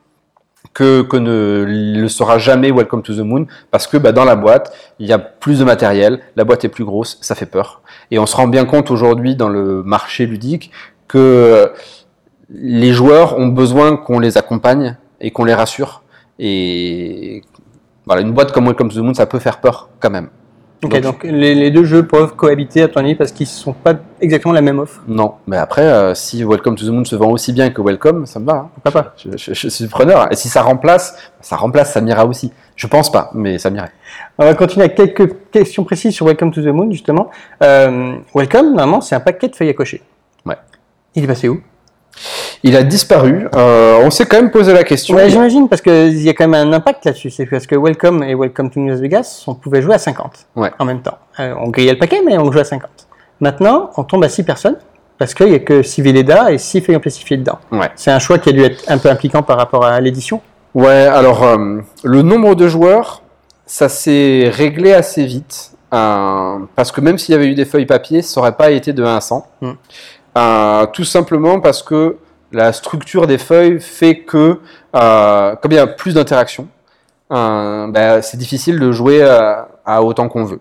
que, 0.75 1.03
que 1.03 1.17
ne 1.17 1.65
le 2.03 2.09
sera 2.09 2.39
jamais 2.39 2.71
Welcome 2.71 3.03
to 3.03 3.15
the 3.15 3.25
Moon 3.31 3.47
parce 3.71 3.87
que 3.87 3.97
bah, 3.97 4.13
dans 4.13 4.25
la 4.25 4.37
boîte 4.37 4.73
il 5.01 5.07
y 5.07 5.13
a 5.13 5.19
plus 5.19 5.59
de 5.59 5.65
matériel, 5.65 6.21
la 6.37 6.45
boîte 6.45 6.65
est 6.65 6.69
plus 6.69 6.85
grosse, 6.85 7.19
ça 7.21 7.35
fait 7.35 7.47
peur 7.47 7.83
et 8.11 8.19
on 8.19 8.27
se 8.27 8.37
rend 8.37 8.49
bien 8.49 8.65
compte 8.65 8.91
aujourd'hui 8.91 9.35
dans 9.35 9.49
le 9.49 9.83
marché 9.83 10.25
ludique 10.27 10.71
que 11.09 11.73
les 12.49 12.93
joueurs 12.93 13.39
ont 13.39 13.49
besoin 13.49 13.97
qu'on 13.97 14.19
les 14.19 14.39
accompagne 14.39 14.97
et 15.21 15.31
qu'on 15.31 15.45
les 15.45 15.55
rassure. 15.55 16.03
Et 16.39 17.43
voilà, 18.07 18.23
une 18.23 18.33
boîte 18.33 18.53
comme 18.53 18.67
Welcome 18.67 18.89
to 18.91 18.97
the 18.97 19.03
Moon, 19.05 19.15
ça 19.15 19.27
peut 19.27 19.39
faire 19.39 19.61
peur 19.61 19.89
quand 20.01 20.11
même. 20.11 20.29
Ok, 20.85 20.91
Donc- 20.95 21.03
donc 21.03 21.23
les, 21.23 21.55
les 21.55 21.71
deux 21.71 21.85
jeux 21.85 22.05
peuvent 22.09 22.35
cohabiter 22.35 22.83
à 22.83 22.89
ton 22.89 22.99
avis 23.01 23.15
parce 23.15 23.31
qu'ils 23.31 23.47
ne 23.47 23.51
sont 23.51 23.73
pas 23.73 23.95
exactement 24.21 24.53
la 24.53 24.63
même 24.63 24.81
offre. 24.81 25.01
Non, 25.07 25.35
mais 25.47 25.57
après, 25.57 25.83
euh, 25.83 26.13
si 26.15 26.43
Welcome 26.43 26.75
to 26.75 26.85
the 26.85 26.89
Moon 26.89 27.05
se 27.05 27.15
vend 27.15 27.31
aussi 27.31 27.53
bien 27.53 27.71
que 27.71 27.81
Welcome, 27.81 28.27
ça 28.27 28.41
me 28.41 28.47
va. 28.47 28.53
hein. 28.55 28.71
Pourquoi 28.75 28.91
pas 29.03 29.15
Je, 29.17 29.31
je- 29.37 29.55
je 29.55 29.69
suis 29.69 29.87
preneur. 29.87 30.27
Et 30.33 30.35
si 30.35 30.49
ça 30.49 30.63
remplace, 30.63 31.17
ça 31.41 31.55
remplace, 31.55 31.93
ça 31.93 32.01
m'ira 32.01 32.27
aussi. 32.27 32.53
Je 32.75 32.89
pense 32.89 33.13
pas, 33.13 33.31
mais 33.33 33.59
ça 33.59 33.71
m'irait. 33.71 33.93
On 34.39 34.45
va 34.45 34.55
continuer 34.55 34.87
avec 34.87 34.97
quelques 34.97 35.51
questions 35.53 35.85
précises 35.85 36.15
sur 36.15 36.27
Welcome 36.27 36.51
to 36.51 36.61
the 36.63 36.67
Moon, 36.75 36.91
justement. 36.91 37.31
Euh, 37.63 38.17
Welcome, 38.35 38.71
normalement, 38.71 39.01
c'est 39.01 39.15
un 39.15 39.21
paquet 39.21 39.47
de 39.47 39.55
feuilles 39.55 39.71
à 39.71 39.75
cocher. 39.75 40.03
Ouais. 40.45 40.57
Il 41.15 41.23
est 41.23 41.29
passé 41.29 41.49
où? 41.49 41.61
Il 42.65 42.77
a 42.77 42.83
disparu. 42.85 43.49
Euh, 43.57 44.01
on 44.05 44.11
s'est 44.11 44.25
quand 44.27 44.37
même 44.37 44.51
posé 44.53 44.73
la 44.73 44.85
question. 44.85 45.17
Ouais, 45.17 45.29
j'imagine, 45.29 45.69
parce 45.69 45.83
qu'il 45.83 46.23
y 46.23 46.29
a 46.29 46.33
quand 46.35 46.47
même 46.47 46.69
un 46.69 46.73
impact 46.73 47.05
là-dessus. 47.05 47.31
C'est 47.31 47.47
parce 47.47 47.67
que 47.67 47.75
Welcome 47.75 48.23
et 48.23 48.35
Welcome 48.37 48.71
to 48.71 48.87
Las 48.87 49.01
Vegas, 49.01 49.43
on 49.49 49.55
pouvait 49.55 49.83
jouer 49.83 49.95
à 49.95 49.99
50 49.99 50.47
Ouais. 50.55 50.71
en 50.79 50.85
même 50.85 51.03
temps. 51.03 51.19
Euh, 51.41 51.55
on 51.61 51.71
grillait 51.71 51.93
le 51.93 51.99
paquet, 51.99 52.21
mais 52.25 52.39
on 52.39 52.53
jouait 52.53 52.61
à 52.61 52.65
50. 52.65 52.89
Maintenant, 53.41 53.91
on 53.97 54.05
tombe 54.05 54.23
à 54.23 54.29
6 54.29 54.45
personnes, 54.45 54.77
parce 55.19 55.35
qu'il 55.35 55.49
n'y 55.49 55.57
a 55.57 55.59
que 55.59 55.83
6 55.83 56.03
Velleda 56.03 56.53
et 56.53 56.59
6 56.59 56.83
feuilles 56.83 56.97
amplifiées 56.97 57.37
dedans. 57.37 57.59
Ouais. 57.73 57.91
C'est 57.97 58.13
un 58.13 58.21
choix 58.21 58.39
qui 58.39 58.51
a 58.51 58.53
dû 58.53 58.63
être 58.63 58.85
un 58.87 58.99
peu 58.99 59.09
impliquant 59.11 59.43
par 59.43 59.57
rapport 59.57 59.85
à 59.85 60.01
l'édition. 60.01 60.41
Ouais, 60.75 61.07
alors 61.07 61.43
euh, 61.43 61.81
le 62.05 62.23
nombre 62.23 62.55
de 62.55 62.69
joueurs, 62.69 63.23
ça 63.67 63.89
s'est 63.89 64.49
réglé 64.53 64.93
assez 64.93 65.25
vite. 65.27 65.73
parce 65.91 66.93
que 66.93 67.01
même 67.01 67.19
s'il 67.19 67.33
y 67.33 67.37
avait 67.37 67.49
eu 67.49 67.55
des 67.55 67.65
feuilles 67.65 67.87
papier, 67.87 68.23
ça 68.23 68.41
n'aurait 68.41 68.57
pas 68.57 68.71
été 68.71 68.93
de 68.93 69.03
1 69.03 69.17
à 69.17 69.21
100. 69.21 69.47
Mm. 69.61 69.71
Euh, 70.39 70.87
tout 70.95 71.05
simplement 71.05 71.61
parce 71.61 71.83
que 71.83 72.17
la 72.53 72.73
structure 72.73 73.27
des 73.27 73.39
feuilles 73.39 73.81
fait 73.81 74.21
que, 74.21 74.59
euh, 74.95 75.57
comme 75.57 75.73
il 75.73 75.77
y 75.77 75.79
a 75.79 75.87
plus 75.87 76.15
d'interactions, 76.15 76.69
euh, 77.33 77.87
ben, 77.89 78.23
c'est 78.23 78.37
difficile 78.37 78.79
de 78.79 78.93
jouer 78.93 79.23
à, 79.23 79.69
à 79.85 80.03
autant 80.03 80.29
qu'on 80.29 80.45
veut. 80.45 80.61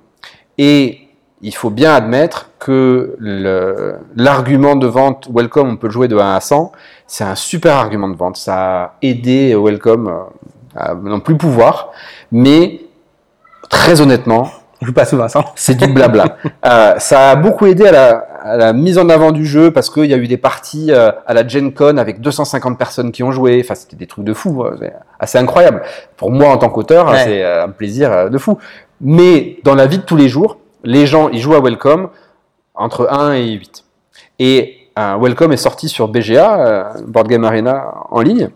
Et 0.57 1.07
il 1.41 1.55
faut 1.55 1.69
bien 1.69 1.93
admettre 1.93 2.49
que 2.59 3.17
l'argument 4.15 4.75
de 4.75 4.87
vente 4.87 5.27
Welcome, 5.33 5.69
on 5.69 5.75
peut 5.77 5.87
le 5.87 5.93
jouer 5.93 6.07
de 6.07 6.17
1 6.17 6.35
à 6.35 6.39
100, 6.39 6.71
c'est 7.07 7.23
un 7.23 7.35
super 7.35 7.75
argument 7.75 8.09
de 8.09 8.15
vente. 8.15 8.37
Ça 8.37 8.83
a 8.83 8.93
aidé 9.01 9.55
Welcome 9.55 10.07
euh, 10.07 10.19
à 10.75 10.93
non 10.93 11.19
plus 11.19 11.37
pouvoir, 11.37 11.91
mais 12.31 12.81
très 13.69 14.01
honnêtement, 14.01 14.49
On 14.81 14.85
joue 14.85 14.93
pas 14.93 15.05
souvent 15.05 15.27
ça. 15.27 15.45
c'est 15.55 15.75
du 15.75 15.87
blabla. 15.87 16.37
Euh, 16.63 16.99
ça 16.99 17.31
a 17.31 17.35
beaucoup 17.35 17.65
aidé 17.65 17.87
à 17.87 17.91
la, 17.91 18.27
à 18.43 18.57
la 18.57 18.73
mise 18.73 18.97
en 18.97 19.07
avant 19.09 19.31
du 19.31 19.45
jeu 19.45 19.71
parce 19.71 19.89
qu'il 19.89 20.05
y 20.05 20.13
a 20.13 20.17
eu 20.17 20.27
des 20.27 20.37
parties 20.37 20.87
euh, 20.91 21.11
à 21.27 21.33
la 21.33 21.47
Gen 21.47 21.73
Con 21.73 21.97
avec 21.97 22.21
250 22.21 22.77
personnes 22.77 23.11
qui 23.11 23.23
ont 23.23 23.31
joué. 23.31 23.61
Enfin, 23.63 23.75
c'était 23.75 23.95
des 23.95 24.07
trucs 24.07 24.25
de 24.25 24.33
fou, 24.33 24.65
c'est 24.79 24.93
assez 25.19 25.37
incroyable. 25.37 25.81
Pour 26.17 26.31
moi, 26.31 26.49
en 26.49 26.57
tant 26.57 26.69
qu'auteur, 26.69 27.09
Ouais. 27.09 27.23
c'est 27.23 27.43
euh, 27.43 27.65
un 27.65 27.69
plaisir 27.69 28.11
euh, 28.11 28.29
de 28.29 28.37
fou. 28.37 28.57
Mais 28.99 29.57
dans 29.63 29.75
la 29.75 29.85
vie 29.87 29.97
de 29.99 30.03
tous 30.03 30.15
les 30.15 30.27
jours, 30.29 30.57
les 30.83 31.05
gens, 31.05 31.29
ils 31.29 31.39
jouent 31.39 31.55
à 31.55 31.59
Welcome 31.61 32.09
entre 32.75 33.07
1 33.11 33.33
et 33.33 33.51
8. 33.51 33.83
Et 34.39 34.77
euh, 34.97 35.17
Welcome 35.19 35.51
est 35.53 35.57
sorti 35.57 35.87
sur 35.89 36.07
BGA, 36.07 36.59
euh, 36.59 36.83
Board 37.07 37.27
Game 37.27 37.43
Arena 37.45 37.93
en 38.09 38.21
ligne, 38.21 38.49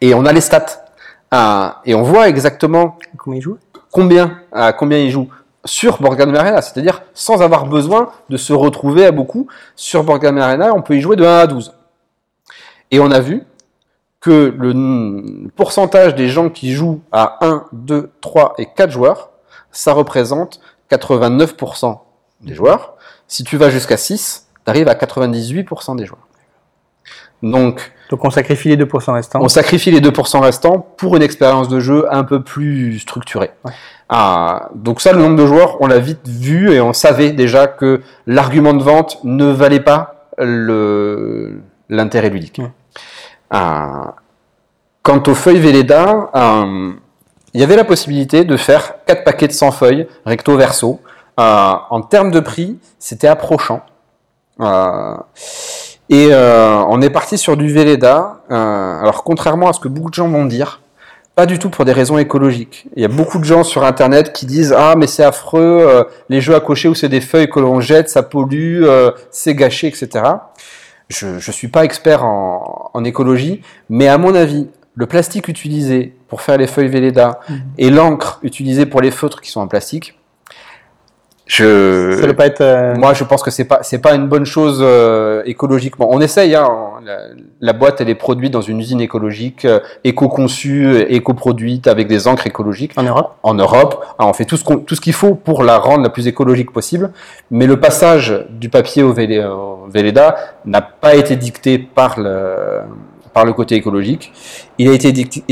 et 0.00 0.14
on 0.14 0.26
a 0.26 0.32
les 0.32 0.40
stats. 0.40 0.84
Euh, 1.32 1.68
et 1.86 1.94
on 1.94 2.02
voit 2.02 2.28
exactement 2.28 2.98
Comment 3.16 3.36
il 3.36 3.40
joue 3.42 3.56
combien, 3.90 4.38
combien 4.78 4.98
ils 4.98 5.10
jouent 5.10 5.28
sur 5.64 6.00
Board 6.00 6.16
Game 6.16 6.34
Arena, 6.34 6.60
c'est-à-dire 6.62 7.02
sans 7.14 7.42
avoir 7.42 7.66
besoin 7.66 8.10
de 8.28 8.36
se 8.36 8.52
retrouver 8.52 9.06
à 9.06 9.12
beaucoup. 9.12 9.48
Sur 9.76 10.04
Board 10.04 10.20
Game 10.20 10.38
Arena, 10.38 10.72
on 10.74 10.82
peut 10.82 10.96
y 10.96 11.00
jouer 11.00 11.16
de 11.16 11.24
1 11.24 11.38
à 11.38 11.46
12. 11.46 11.72
Et 12.90 13.00
on 13.00 13.10
a 13.10 13.20
vu 13.20 13.44
que 14.20 14.54
le 14.56 15.48
pourcentage 15.56 16.14
des 16.14 16.28
gens 16.28 16.48
qui 16.48 16.72
jouent 16.72 17.02
à 17.10 17.38
1, 17.44 17.64
2, 17.72 18.10
3 18.20 18.54
et 18.58 18.66
4 18.66 18.90
joueurs, 18.90 19.30
ça 19.70 19.92
représente 19.92 20.60
89% 20.90 21.98
des 22.42 22.54
joueurs. 22.54 22.94
Si 23.26 23.44
tu 23.44 23.56
vas 23.56 23.70
jusqu'à 23.70 23.96
6, 23.96 24.48
tu 24.64 24.70
arrives 24.70 24.88
à 24.88 24.94
98% 24.94 25.96
des 25.96 26.06
joueurs. 26.06 26.28
Donc, 27.42 27.92
Donc 28.10 28.24
on 28.24 28.30
sacrifie 28.30 28.68
les 28.68 28.76
2% 28.76 29.12
restants. 29.12 29.40
on 29.42 29.48
sacrifie 29.48 29.90
les 29.90 30.00
2% 30.00 30.40
restants 30.40 30.78
pour 30.96 31.16
une 31.16 31.22
expérience 31.22 31.68
de 31.68 31.80
jeu 31.80 32.06
un 32.10 32.24
peu 32.24 32.42
plus 32.42 32.98
structurée. 33.00 33.50
Ouais. 33.64 33.72
Ah, 34.08 34.68
donc 34.74 35.00
ça, 35.00 35.12
le 35.12 35.20
nombre 35.20 35.36
de 35.36 35.46
joueurs, 35.46 35.80
on 35.80 35.86
l'a 35.86 35.98
vite 35.98 36.28
vu 36.28 36.70
et 36.70 36.80
on 36.80 36.92
savait 36.92 37.32
déjà 37.32 37.66
que 37.66 38.02
l'argument 38.26 38.74
de 38.74 38.82
vente 38.82 39.18
ne 39.24 39.46
valait 39.46 39.80
pas 39.80 40.28
l'intérêt 41.88 42.28
ludique. 42.28 42.58
Ouais. 42.58 42.70
Ah, 43.50 44.14
quant 45.02 45.22
aux 45.26 45.34
feuilles 45.34 45.60
Velleda, 45.60 46.30
euh, 46.34 46.92
il 47.54 47.60
y 47.60 47.64
avait 47.64 47.76
la 47.76 47.84
possibilité 47.84 48.44
de 48.44 48.56
faire 48.56 48.94
4 49.06 49.24
paquets 49.24 49.48
de 49.48 49.52
100 49.52 49.72
feuilles, 49.72 50.06
recto 50.24 50.56
verso. 50.56 51.00
Euh, 51.40 51.72
en 51.90 52.02
termes 52.02 52.30
de 52.30 52.40
prix, 52.40 52.78
c'était 52.98 53.28
approchant. 53.28 53.82
Et 56.12 56.28
euh, 56.30 56.76
on 56.90 57.00
est 57.00 57.08
parti 57.10 57.38
sur 57.38 57.56
du 57.56 57.72
Velleda. 57.72 58.42
Euh, 58.50 59.00
alors 59.00 59.24
contrairement 59.24 59.68
à 59.70 59.72
ce 59.72 59.80
que 59.80 59.88
beaucoup 59.88 60.10
de 60.10 60.14
gens 60.14 60.28
vont 60.28 60.44
dire, 60.44 60.80
pas 61.34 61.46
du 61.46 61.58
tout 61.58 61.70
pour 61.70 61.86
des 61.86 61.92
raisons 61.92 62.18
écologiques. 62.18 62.86
Il 62.96 63.00
y 63.02 63.04
a 63.06 63.08
beaucoup 63.08 63.38
de 63.38 63.44
gens 63.44 63.64
sur 63.64 63.82
Internet 63.82 64.34
qui 64.34 64.44
disent 64.44 64.74
ah 64.76 64.94
mais 64.94 65.06
c'est 65.06 65.24
affreux, 65.24 65.86
euh, 65.88 66.04
les 66.28 66.42
jeux 66.42 66.54
à 66.54 66.60
cocher 66.60 66.88
où 66.88 66.94
c'est 66.94 67.08
des 67.08 67.22
feuilles 67.22 67.48
que 67.48 67.60
l'on 67.60 67.80
jette, 67.80 68.10
ça 68.10 68.22
pollue, 68.22 68.84
c'est 69.30 69.54
gâché, 69.54 69.86
etc. 69.86 70.08
Je 71.08 71.26
ne 71.26 71.40
suis 71.40 71.68
pas 71.68 71.84
expert 71.84 72.24
en, 72.24 72.90
en 72.92 73.04
écologie, 73.04 73.62
mais 73.88 74.08
à 74.08 74.18
mon 74.18 74.34
avis, 74.34 74.68
le 74.94 75.06
plastique 75.06 75.48
utilisé 75.48 76.14
pour 76.28 76.42
faire 76.42 76.58
les 76.58 76.66
feuilles 76.66 76.88
Velleda 76.88 77.40
Mhm. 77.48 77.56
et 77.78 77.88
l'encre 77.90 78.38
utilisée 78.42 78.84
pour 78.84 79.00
les 79.00 79.10
feutres 79.10 79.40
qui 79.40 79.50
sont 79.50 79.60
en 79.62 79.66
plastique, 79.66 80.18
je, 81.46 82.18
Ça 82.20 82.32
pas 82.34 82.46
être. 82.46 82.60
euh, 82.60 82.94
moi, 82.94 83.14
je 83.14 83.24
pense 83.24 83.42
que 83.42 83.50
c'est 83.50 83.64
pas 83.64 83.80
c'est 83.82 83.98
pas 83.98 84.14
une 84.14 84.28
bonne 84.28 84.44
chose 84.46 84.78
euh, 84.80 85.42
écologiquement. 85.44 86.06
On 86.10 86.20
essaye. 86.20 86.54
Hein, 86.54 86.68
la, 87.04 87.18
la 87.60 87.72
boîte, 87.72 88.00
elle 88.00 88.08
est 88.08 88.14
produite 88.14 88.52
dans 88.52 88.60
une 88.60 88.78
usine 88.78 89.00
écologique, 89.00 89.64
euh, 89.64 89.80
éco-conçue, 90.04 91.00
éco-produite 91.08 91.88
avec 91.88 92.06
des 92.06 92.28
encres 92.28 92.46
écologiques 92.46 92.92
En 92.96 93.02
Europe 93.02 93.34
en 93.42 93.54
Europe. 93.54 94.04
Ah, 94.18 94.26
on 94.26 94.32
fait 94.32 94.44
tout 94.44 94.56
ce 94.56 94.62
qu'on- 94.64 94.78
tout 94.78 94.94
ce 94.94 95.00
qu'il 95.00 95.12
faut 95.14 95.34
pour 95.34 95.64
la 95.64 95.78
rendre 95.78 96.04
la 96.04 96.10
plus 96.10 96.26
écologique 96.28 96.70
possible. 96.72 97.10
Mais 97.50 97.66
le 97.66 97.78
passage 97.80 98.46
du 98.50 98.68
papier 98.68 99.02
au, 99.02 99.12
Vélé- 99.12 99.44
au 99.44 99.88
Velleda 99.92 100.36
n'a 100.64 100.80
pas 100.80 101.16
été 101.16 101.34
dicté 101.36 101.76
par 101.78 102.18
le 102.20 102.82
par 103.34 103.44
le 103.46 103.52
côté 103.52 103.74
écologique. 103.74 104.32
Il 104.78 104.88
a 104.88 104.92
été 104.92 105.10
dicté- 105.10 105.42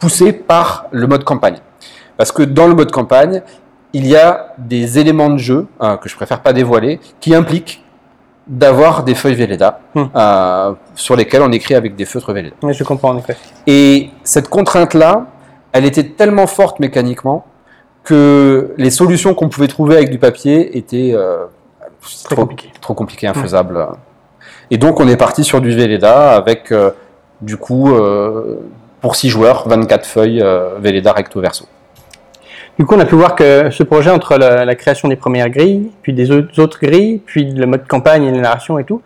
poussé 0.00 0.32
par 0.32 0.86
le 0.90 1.06
mode 1.06 1.24
campagne. 1.24 1.58
Parce 2.16 2.32
que 2.32 2.42
dans 2.42 2.66
le 2.68 2.74
mode 2.74 2.90
campagne, 2.90 3.42
il 3.94 4.06
y 4.06 4.16
a 4.16 4.52
des 4.58 4.98
éléments 4.98 5.30
de 5.30 5.38
jeu 5.38 5.66
euh, 5.80 5.96
que 5.96 6.08
je 6.08 6.16
préfère 6.16 6.40
pas 6.40 6.52
dévoiler 6.52 7.00
qui 7.20 7.34
impliquent 7.34 7.82
d'avoir 8.46 9.04
des 9.04 9.14
feuilles 9.14 9.36
Velleda 9.36 9.80
Hmm. 9.94 10.04
euh, 10.14 10.72
sur 10.96 11.16
lesquelles 11.16 11.40
on 11.40 11.52
écrit 11.52 11.74
avec 11.74 11.94
des 11.96 12.04
feutres 12.04 12.32
Velleda. 12.32 12.56
Oui, 12.62 12.74
je 12.74 12.84
comprends 12.84 13.10
en 13.10 13.16
effet. 13.18 13.36
Et 13.66 14.10
cette 14.24 14.48
contrainte-là, 14.48 15.26
elle 15.72 15.84
était 15.86 16.04
tellement 16.04 16.46
forte 16.46 16.78
mécaniquement 16.80 17.46
que 18.02 18.74
les 18.76 18.90
solutions 18.90 19.32
qu'on 19.34 19.48
pouvait 19.48 19.68
trouver 19.68 19.96
avec 19.96 20.10
du 20.10 20.18
papier 20.18 20.76
étaient 20.76 21.12
euh, 21.14 21.44
trop, 22.24 22.34
compliqué. 22.42 22.70
trop 22.82 22.92
compliquées, 22.94 23.28
infaisables. 23.28 23.86
Et 24.70 24.76
donc 24.76 25.00
on 25.00 25.08
est 25.08 25.16
parti 25.16 25.42
sur 25.44 25.60
du 25.62 25.70
Velleda 25.70 26.32
avec 26.32 26.70
euh, 26.72 26.90
du 27.40 27.56
coup 27.56 27.90
pour 29.00 29.16
6 29.16 29.28
joueurs 29.30 29.66
24 29.68 30.04
feuilles 30.06 30.44
Velleda 30.80 31.12
recto 31.12 31.40
verso. 31.40 31.64
Du 32.78 32.84
coup, 32.84 32.94
on 32.96 33.00
a 33.00 33.04
pu 33.04 33.14
voir 33.14 33.36
que 33.36 33.70
ce 33.70 33.82
projet, 33.84 34.10
entre 34.10 34.36
la, 34.36 34.64
la 34.64 34.74
création 34.74 35.08
des 35.08 35.16
premières 35.16 35.48
grilles, 35.48 35.90
puis 36.02 36.12
des 36.12 36.32
au- 36.32 36.42
autres 36.58 36.80
grilles, 36.80 37.18
puis 37.24 37.44
le 37.52 37.66
mode 37.66 37.86
campagne 37.86 38.24
et 38.24 38.32
la 38.32 38.40
narration 38.40 38.78
et 38.78 38.84
tout, 38.84 39.00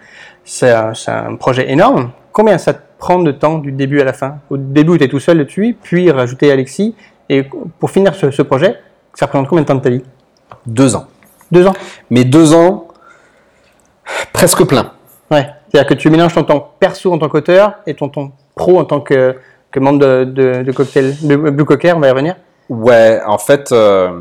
c'est 0.44 0.70
un, 0.72 1.34
projet 1.38 1.70
énorme. 1.70 2.10
Combien 2.32 2.56
ça 2.56 2.72
te 2.72 2.80
prend 2.98 3.18
de 3.18 3.30
temps 3.30 3.58
du 3.58 3.72
début 3.72 4.00
à 4.00 4.04
la 4.04 4.14
fin? 4.14 4.36
Au 4.48 4.56
début, 4.56 4.96
tu 4.96 5.04
es 5.04 5.08
tout 5.08 5.20
seul 5.20 5.44
dessus, 5.44 5.76
puis 5.82 6.10
rajouter 6.10 6.50
Alexis. 6.50 6.94
Et 7.28 7.46
pour 7.78 7.90
finir 7.90 8.14
ce, 8.14 8.30
ce 8.30 8.40
projet, 8.40 8.76
ça 9.12 9.26
représente 9.26 9.48
combien 9.48 9.62
de 9.62 9.68
temps 9.68 9.74
de 9.74 9.80
ta 9.80 9.90
vie? 9.90 10.02
Deux 10.66 10.96
ans. 10.96 11.06
Deux 11.52 11.66
ans? 11.66 11.74
Mais 12.08 12.24
deux 12.24 12.54
ans 12.54 12.88
presque 14.32 14.64
plein. 14.64 14.92
Ouais. 15.30 15.46
C'est-à-dire 15.70 15.88
que 15.88 15.94
tu 15.94 16.08
mélanges 16.08 16.32
ton 16.34 16.44
temps 16.44 16.72
perso 16.80 17.12
en 17.12 17.18
tant 17.18 17.28
qu'auteur 17.28 17.74
et 17.86 17.92
ton 17.94 18.08
temps 18.08 18.32
pro 18.54 18.78
en 18.78 18.84
tant 18.84 19.00
que, 19.00 19.36
que 19.70 19.78
membre 19.80 19.98
de, 19.98 20.24
de, 20.24 20.62
de 20.62 20.72
cocktail, 20.72 21.14
de 21.22 21.36
Blue 21.36 21.66
Cocker, 21.66 21.92
on 21.94 22.00
va 22.00 22.08
y 22.08 22.10
revenir. 22.10 22.36
Ouais, 22.68 23.20
en 23.26 23.38
fait, 23.38 23.72
euh, 23.72 24.20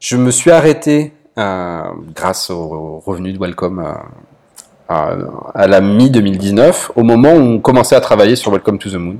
je 0.00 0.18
me 0.18 0.30
suis 0.30 0.50
arrêté 0.50 1.14
euh, 1.38 1.82
grâce 2.14 2.50
aux 2.50 3.02
revenus 3.04 3.32
de 3.32 3.38
Welcome 3.38 3.82
euh, 4.90 5.26
à, 5.54 5.66
la 5.66 5.80
mi-2019, 5.80 6.90
au 6.94 7.02
moment 7.04 7.32
où 7.32 7.40
on 7.40 7.58
commençait 7.58 7.96
à 7.96 8.00
travailler 8.00 8.36
sur 8.36 8.52
Welcome 8.52 8.78
to 8.78 8.90
the 8.90 8.96
Moon. 8.96 9.16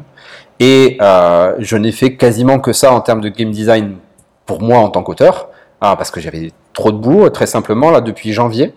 Et 0.60 0.98
je 1.00 1.76
n'ai 1.76 1.92
fait 1.92 2.16
quasiment 2.16 2.58
que 2.58 2.72
ça 2.72 2.92
en 2.92 3.00
termes 3.00 3.20
de 3.20 3.28
game 3.28 3.50
design 3.50 3.96
pour 4.44 4.60
moi 4.60 4.78
en 4.78 4.88
tant 4.90 5.02
qu'auteur, 5.02 5.48
ah, 5.80 5.94
parce 5.96 6.10
que 6.10 6.20
j'avais 6.20 6.52
trop 6.72 6.90
de 6.92 6.98
boulot, 6.98 7.30
très 7.30 7.46
simplement, 7.46 7.90
là, 7.90 8.00
depuis 8.00 8.32
janvier. 8.32 8.74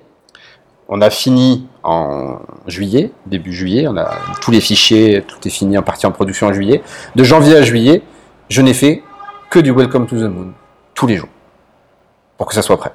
On 0.87 1.01
a 1.01 1.09
fini 1.09 1.67
en 1.83 2.39
juillet, 2.67 3.11
début 3.25 3.53
juillet, 3.53 3.87
on 3.87 3.97
a 3.97 4.11
tous 4.41 4.51
les 4.51 4.61
fichiers, 4.61 5.23
tout 5.25 5.45
est 5.45 5.51
fini 5.51 5.77
en 5.77 5.81
partie 5.81 6.05
en 6.05 6.11
production 6.11 6.47
en 6.47 6.53
juillet. 6.53 6.83
De 7.15 7.23
janvier 7.23 7.55
à 7.55 7.63
juillet, 7.63 8.03
je 8.49 8.61
n'ai 8.61 8.73
fait 8.73 9.01
que 9.51 9.59
du 9.59 9.71
Welcome 9.71 10.07
to 10.07 10.15
the 10.15 10.29
Moon, 10.29 10.53
tous 10.95 11.05
les 11.07 11.17
jours, 11.17 11.27
pour 12.37 12.47
que 12.47 12.55
ça 12.55 12.61
soit 12.61 12.77
prêt. 12.77 12.91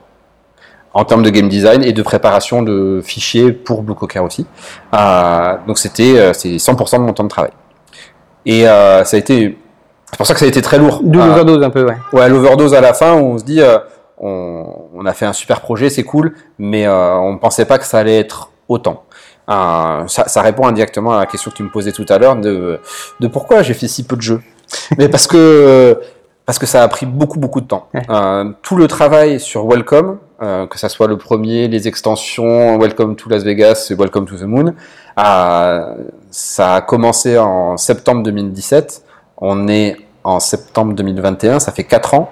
En 0.95 1.05
termes 1.05 1.23
de 1.23 1.29
game 1.29 1.49
design 1.51 1.85
et 1.85 1.93
de 1.93 2.03
préparation 2.03 2.63
de 2.63 3.03
fichiers 3.05 3.53
pour 3.53 3.83
Blue 3.83 3.95
Cocker 3.95 4.21
aussi. 4.21 4.47
Euh, 4.95 5.55
donc 5.67 5.77
c'était 5.79 6.19
euh, 6.19 6.33
c'est 6.33 6.57
100% 6.57 6.93
de 6.97 7.03
mon 7.03 7.13
temps 7.13 7.25
de 7.25 7.29
travail. 7.29 7.51
Et 8.47 8.67
euh, 8.67 9.05
ça 9.05 9.19
a 9.19 9.21
été, 9.21 9.59
c'est 10.11 10.17
pour 10.17 10.27
ça 10.27 10.33
que 10.33 10.41
ça 10.41 10.47
a 10.47 10.49
été 10.49 10.63
très 10.63 10.79
lourd. 10.79 11.01
D'où 11.05 11.21
Euh, 11.21 11.27
l'overdose 11.27 11.63
un 11.63 11.69
peu, 11.69 11.85
ouais. 11.85 11.97
Ouais, 12.15 12.29
l'overdose 12.31 12.73
à 12.73 12.81
la 12.81 12.95
fin, 12.95 13.13
où 13.13 13.35
on 13.35 13.39
se 13.39 13.45
dit, 13.45 13.61
on, 14.17 14.65
on 14.95 15.05
a 15.05 15.13
fait 15.13 15.27
un 15.27 15.35
super 15.35 15.61
projet, 15.61 15.91
c'est 15.91 16.05
cool, 16.05 16.35
mais 16.59 16.89
on 16.89 17.35
ne 17.35 17.39
pensait 17.39 17.67
pas 17.67 17.77
que 17.79 17.85
ça 17.85 17.99
allait 17.99 18.19
être 18.19 18.51
autant. 18.67 19.05
Ça, 19.49 20.07
ça 20.07 20.41
répond 20.41 20.67
indirectement 20.67 21.13
à 21.13 21.19
la 21.21 21.27
question 21.27 21.51
que 21.51 21.57
tu 21.57 21.63
me 21.63 21.69
posais 21.71 21.93
tout 21.93 22.07
à 22.09 22.17
l'heure 22.17 22.37
de, 22.37 22.81
de 23.21 23.29
pourquoi 23.29 23.63
j'ai 23.63 23.75
fait 23.75 23.89
si 23.89 24.05
peu 24.05 24.17
de 24.17 24.23
jeux. 24.23 24.41
mais 24.99 25.09
parce 25.09 25.27
que 25.27 26.01
parce 26.47 26.61
que 26.61 26.67
ça 26.67 26.83
a 26.83 26.89
pris 26.89 27.05
beaucoup 27.05 27.41
beaucoup 27.41 27.61
de 27.61 27.67
temps. 27.67 27.89
Ouais. 27.93 28.03
Euh, 28.09 28.53
tout 28.63 28.77
le 28.77 28.87
travail 28.87 29.41
sur 29.41 29.67
Welcome, 29.67 30.19
euh, 30.41 30.67
que 30.69 30.79
ça 30.79 30.89
soit 30.89 31.09
le 31.09 31.19
premier, 31.19 31.67
les 31.67 31.89
extensions, 31.89 32.79
Welcome 32.79 33.17
to 33.17 33.29
Las 33.29 33.43
Vegas 33.43 33.89
et 33.91 33.95
Welcome 33.95 34.27
to 34.27 34.37
the 34.37 34.43
Moon, 34.43 34.73
euh, 35.19 35.95
ça 36.31 36.75
a 36.77 36.81
commencé 36.81 37.37
en 37.37 37.77
septembre 37.77 38.23
2017. 38.23 39.03
On 39.39 39.67
est 39.67 39.97
en 40.23 40.39
septembre 40.41 40.95
2021, 40.95 41.59
ça 41.59 41.73
fait 41.73 41.85
4 41.85 42.15
ans. 42.15 42.31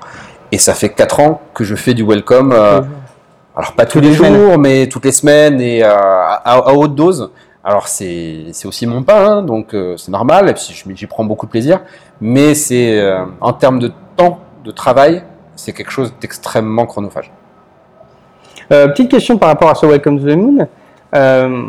Et 0.53 0.59
ça 0.59 0.75
fait 0.75 0.91
4 0.91 1.21
ans 1.21 1.41
que 1.53 1.65
je 1.65 1.75
fais 1.75 1.95
du 1.95 2.05
welcome, 2.05 2.53
alors 2.53 3.73
pas 3.77 3.87
tous 3.87 3.99
les, 3.99 4.11
les 4.11 4.15
jours, 4.15 4.27
semaines. 4.27 4.61
mais 4.61 4.87
toutes 4.87 5.05
les 5.05 5.13
semaines 5.13 5.61
et 5.61 5.83
à, 5.83 6.35
à 6.45 6.73
haute 6.73 6.95
dose. 6.95 7.31
Alors 7.65 7.89
c'est 7.89 8.45
c'est 8.53 8.69
aussi 8.69 8.87
mon 8.87 9.03
pain, 9.03 9.39
hein, 9.39 9.43
donc 9.43 9.75
c'est 9.97 10.11
normal, 10.11 10.51
et 10.51 10.53
puis 10.55 10.95
j'y 10.95 11.07
prends 11.07 11.25
beaucoup 11.25 11.47
de 11.47 11.51
plaisir. 11.51 11.81
Mais 12.21 12.55
c'est 12.55 13.03
en 13.41 13.53
termes 13.53 13.81
de 13.81 13.91
temps 14.17 14.41
de 14.65 14.71
travail, 14.71 15.23
c'est 15.57 15.73
quelque 15.73 15.91
chose 15.91 16.15
d'extrêmement 16.21 16.87
chronophage. 16.87 17.31
Euh, 18.73 18.89
petite 18.89 19.11
question 19.11 19.37
par 19.39 19.49
rapport 19.51 19.71
à 19.71 19.75
ce 19.75 19.85
Welcome 19.87 20.19
to 20.21 20.27
the 20.27 20.37
Moon. 20.37 20.69
Euh, 21.15 21.63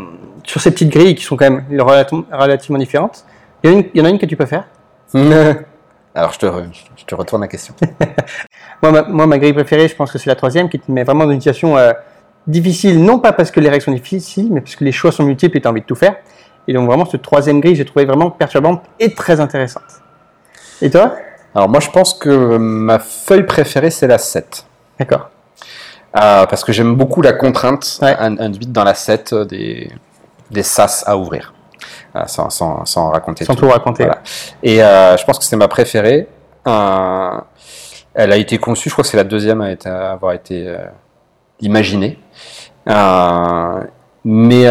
sur 0.43 0.61
ces 0.61 0.71
petites 0.71 0.89
grilles 0.89 1.15
qui 1.15 1.23
sont 1.23 1.35
quand 1.37 1.49
même 1.49 1.65
relativement, 2.31 2.77
différentes, 2.79 3.25
il 3.63 3.69
y, 3.69 3.73
en 3.73 3.75
a 3.75 3.79
une- 3.79 3.85
il 3.93 3.99
y 3.99 4.01
en 4.01 4.05
a 4.05 4.09
une 4.09 4.19
que 4.19 4.25
tu 4.25 4.35
peux 4.35 4.45
faire. 4.45 4.65
alors 6.15 6.31
je 6.33 6.39
te, 6.39 6.45
re- 6.45 6.65
je 6.95 7.05
te 7.05 7.15
retourne 7.15 7.41
la 7.41 7.47
question. 7.47 7.73
Moi 8.81 8.91
ma, 8.91 9.01
moi, 9.03 9.25
ma 9.27 9.37
grille 9.39 9.53
préférée, 9.53 9.87
je 9.87 9.95
pense 9.95 10.11
que 10.11 10.17
c'est 10.17 10.29
la 10.29 10.35
troisième 10.35 10.69
qui 10.69 10.79
te 10.79 10.91
met 10.91 11.03
vraiment 11.03 11.25
dans 11.25 11.31
une 11.31 11.39
situation 11.41 11.77
euh, 11.77 11.93
difficile, 12.47 13.03
non 13.03 13.19
pas 13.19 13.31
parce 13.33 13.49
que 13.51 13.59
les 13.59 13.69
règles 13.69 13.83
sont 13.83 13.91
difficiles, 13.91 14.49
mais 14.51 14.61
parce 14.61 14.75
que 14.75 14.83
les 14.83 14.91
choix 14.91 15.11
sont 15.11 15.23
multiples 15.23 15.57
et 15.57 15.61
tu 15.61 15.67
as 15.67 15.71
envie 15.71 15.81
de 15.81 15.85
tout 15.85 15.95
faire. 15.95 16.15
Et 16.67 16.73
donc 16.73 16.87
vraiment, 16.87 17.05
cette 17.05 17.21
troisième 17.21 17.59
grille, 17.61 17.75
j'ai 17.75 17.85
trouvé 17.85 18.05
vraiment 18.05 18.29
perturbante 18.31 18.83
et 18.99 19.13
très 19.13 19.39
intéressante. 19.39 19.83
Et 20.81 20.89
toi? 20.89 21.15
Alors 21.55 21.69
moi 21.69 21.79
je 21.79 21.89
pense 21.89 22.13
que 22.13 22.57
ma 22.57 22.99
feuille 22.99 23.43
préférée 23.45 23.89
c'est 23.89 24.07
la 24.07 24.17
7. 24.17 24.65
D'accord. 24.99 25.29
Euh, 26.17 26.45
parce 26.45 26.63
que 26.63 26.71
j'aime 26.71 26.95
beaucoup 26.95 27.21
la 27.21 27.33
contrainte 27.33 27.99
Ouais. 28.01 28.15
in- 28.19 28.37
induite 28.39 28.71
dans 28.71 28.83
la 28.83 28.93
7 28.93 29.33
euh, 29.33 29.45
des, 29.45 29.91
des 30.51 30.63
sas 30.63 31.03
à 31.07 31.17
ouvrir. 31.17 31.53
Euh, 32.15 32.23
sans, 32.27 32.49
sans, 32.49 32.85
sans 32.85 33.09
raconter 33.11 33.43
Sans 33.45 33.55
tout. 33.55 33.65
tout 33.65 33.69
raconter. 33.71 34.03
Voilà. 34.05 34.21
Et 34.63 34.81
euh, 34.83 35.17
je 35.17 35.25
pense 35.25 35.37
que 35.39 35.43
c'est 35.45 35.57
ma 35.57 35.67
préférée. 35.67 36.27
Elle 36.65 38.31
a 38.31 38.37
été 38.37 38.57
conçue, 38.57 38.87
je 38.89 38.93
crois 38.95 39.03
que 39.03 39.09
c'est 39.09 39.17
la 39.17 39.25
deuxième 39.25 39.59
à, 39.61 39.71
être- 39.71 39.87
à 39.87 40.11
avoir 40.13 40.31
été 40.33 40.73
imaginée. 41.59 42.17
Mais 42.87 44.65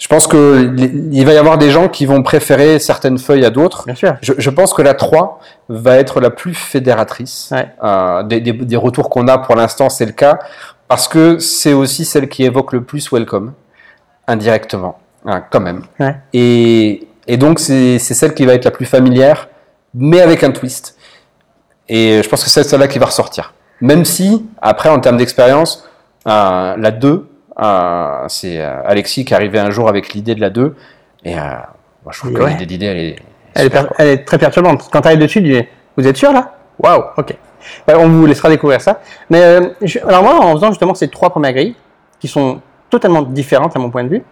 je 0.00 0.08
pense 0.08 0.26
que 0.26 0.74
il 1.12 1.24
va 1.26 1.32
y 1.34 1.36
avoir 1.36 1.58
des 1.58 1.70
gens 1.70 1.88
qui 1.88 2.06
vont 2.06 2.22
préférer 2.24 2.78
certaines 2.80 3.18
feuilles 3.18 3.44
à 3.44 3.50
d'autres. 3.50 3.84
Bien 3.86 3.94
sûr. 3.94 4.16
Je, 4.22 4.32
je 4.36 4.50
pense 4.50 4.72
que 4.74 4.82
la 4.82 4.94
3 4.94 5.38
va 5.68 5.96
être 5.98 6.20
la 6.20 6.30
plus 6.30 6.54
fédératrice. 6.54 7.50
Ouais. 7.52 7.68
Euh, 7.84 8.22
des, 8.24 8.40
des- 8.40 8.52
des 8.54 8.76
retours 8.76 9.10
qu'on 9.10 9.28
a 9.28 9.38
pour 9.38 9.54
l'instant, 9.56 9.88
c'est 9.90 10.06
le 10.06 10.12
cas, 10.12 10.38
parce 10.88 11.06
que 11.06 11.38
c'est 11.38 11.74
aussi 11.74 12.04
celle 12.04 12.28
qui 12.28 12.44
évoque 12.44 12.72
le 12.72 12.82
plus 12.82 13.12
Welcome. 13.12 13.52
indirectement, 14.26 14.98
hein, 15.26 15.44
quand 15.50 15.60
même. 15.60 15.82
Ouais. 15.98 16.16
Et, 16.32 17.06
et 17.26 17.36
donc, 17.36 17.58
c'est 17.58 17.98
c'est 17.98 18.14
celle 18.14 18.34
qui 18.34 18.46
va 18.46 18.54
être 18.54 18.64
la 18.64 18.70
plus 18.70 18.86
familière, 18.86 19.48
mais 19.94 20.20
avec 20.20 20.42
un 20.44 20.50
twist. 20.52 20.96
Et 21.88 22.22
je 22.22 22.28
pense 22.28 22.44
que 22.44 22.50
c'est 22.50 22.62
celle-là 22.62 22.88
qui 22.88 22.98
va 22.98 23.06
ressortir. 23.06 23.52
Même 23.80 24.04
si, 24.04 24.46
après, 24.62 24.88
en 24.88 25.00
termes 25.00 25.16
d'expérience, 25.16 25.88
euh, 26.28 26.74
la 26.76 26.90
2, 26.90 27.28
euh, 27.60 28.24
c'est 28.28 28.60
euh, 28.60 28.82
Alexis 28.84 29.24
qui 29.24 29.32
est 29.32 29.36
arrivé 29.36 29.58
un 29.58 29.70
jour 29.70 29.88
avec 29.88 30.12
l'idée 30.14 30.34
de 30.34 30.40
la 30.40 30.50
2. 30.50 30.74
Et 31.24 31.34
euh, 31.34 31.40
moi, 32.04 32.12
je 32.12 32.18
trouve 32.20 32.32
que 32.32 32.42
ouais. 32.42 32.50
l'idée 32.50 32.66
d'idée, 32.66 32.86
elle 32.86 32.98
est. 32.98 33.16
Elle 33.54 33.64
super, 33.64 33.92
est 33.98 34.24
très 34.24 34.38
perturbante. 34.38 34.88
Quand 34.92 35.00
tu 35.00 35.08
arrives 35.08 35.18
dessus, 35.20 35.42
tu 35.42 35.48
dis 35.52 35.62
Vous 35.96 36.06
êtes 36.06 36.16
sûr 36.16 36.32
là? 36.32 36.54
Waouh, 36.78 37.02
ok. 37.16 37.34
Ouais, 37.88 37.94
on 37.94 38.08
vous 38.08 38.24
laissera 38.26 38.48
découvrir 38.48 38.80
ça. 38.80 39.00
Mais 39.28 39.42
euh, 39.42 39.68
je- 39.82 39.98
alors, 40.06 40.22
moi, 40.22 40.34
en 40.40 40.52
faisant 40.54 40.68
justement 40.68 40.94
ces 40.94 41.08
trois 41.08 41.30
premières 41.30 41.52
grilles, 41.52 41.76
qui 42.18 42.28
sont 42.28 42.60
totalement 42.88 43.22
différentes 43.22 43.76
à 43.76 43.78
mon 43.78 43.90
point 43.90 44.04
de 44.04 44.08
vue, 44.08 44.22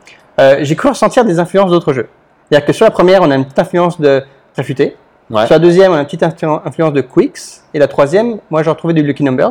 j'ai 0.60 0.76
cru 0.76 0.88
ressentir 0.88 1.24
des 1.24 1.38
influences 1.40 1.70
d'autres 1.70 1.92
jeux. 1.92 2.08
C'est-à-dire 2.48 2.66
que 2.66 2.72
sur 2.72 2.84
la 2.84 2.90
première, 2.90 3.22
on 3.22 3.30
a 3.30 3.34
une 3.34 3.44
petite 3.44 3.58
influence 3.58 4.00
de 4.00 4.22
Trafuté. 4.54 4.96
Ouais. 5.30 5.44
Sur 5.46 5.54
la 5.54 5.58
deuxième, 5.58 5.92
on 5.92 5.96
a 5.96 6.00
une 6.00 6.04
petite 6.06 6.22
influ- 6.22 6.60
influence 6.64 6.92
de 6.92 7.00
Quicks. 7.02 7.38
Et 7.74 7.78
la 7.78 7.86
troisième, 7.88 8.38
moi, 8.50 8.62
j'ai 8.62 8.70
retrouvé 8.70 8.94
du 8.94 9.02
Lucky 9.02 9.22
Numbers. 9.24 9.50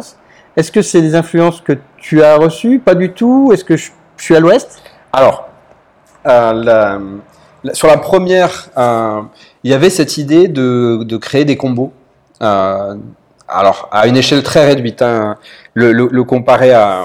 Est-ce 0.57 0.71
que 0.71 0.81
c'est 0.81 1.01
des 1.01 1.13
influences 1.13 1.61
que 1.61 1.73
tu 1.97 2.23
as 2.23 2.35
reçues? 2.35 2.79
Pas 2.79 2.95
du 2.95 3.13
tout 3.13 3.51
Est-ce 3.53 3.63
que 3.63 3.77
je, 3.77 3.91
suis 4.17 4.35
à 4.35 4.39
l'ouest? 4.39 4.81
Alors, 5.13 5.47
euh, 6.25 6.99
sur 7.73 7.87
la 7.87 7.97
première, 7.97 8.69
euh, 8.75 9.21
il 9.63 9.69
y 9.69 9.73
avait 9.75 9.91
cette 9.91 10.17
idée 10.17 10.47
de, 10.47 11.03
de 11.03 11.17
créer 11.17 11.45
des 11.45 11.57
combos. 11.57 11.93
Euh, 12.41 12.95
alors, 13.47 13.87
à 13.91 14.07
une 14.07 14.17
échelle 14.17 14.41
très 14.41 14.65
réduite. 14.65 15.03
hein. 15.03 15.37
Le 15.75 16.21
comparer 16.23 16.73
à, 16.73 17.03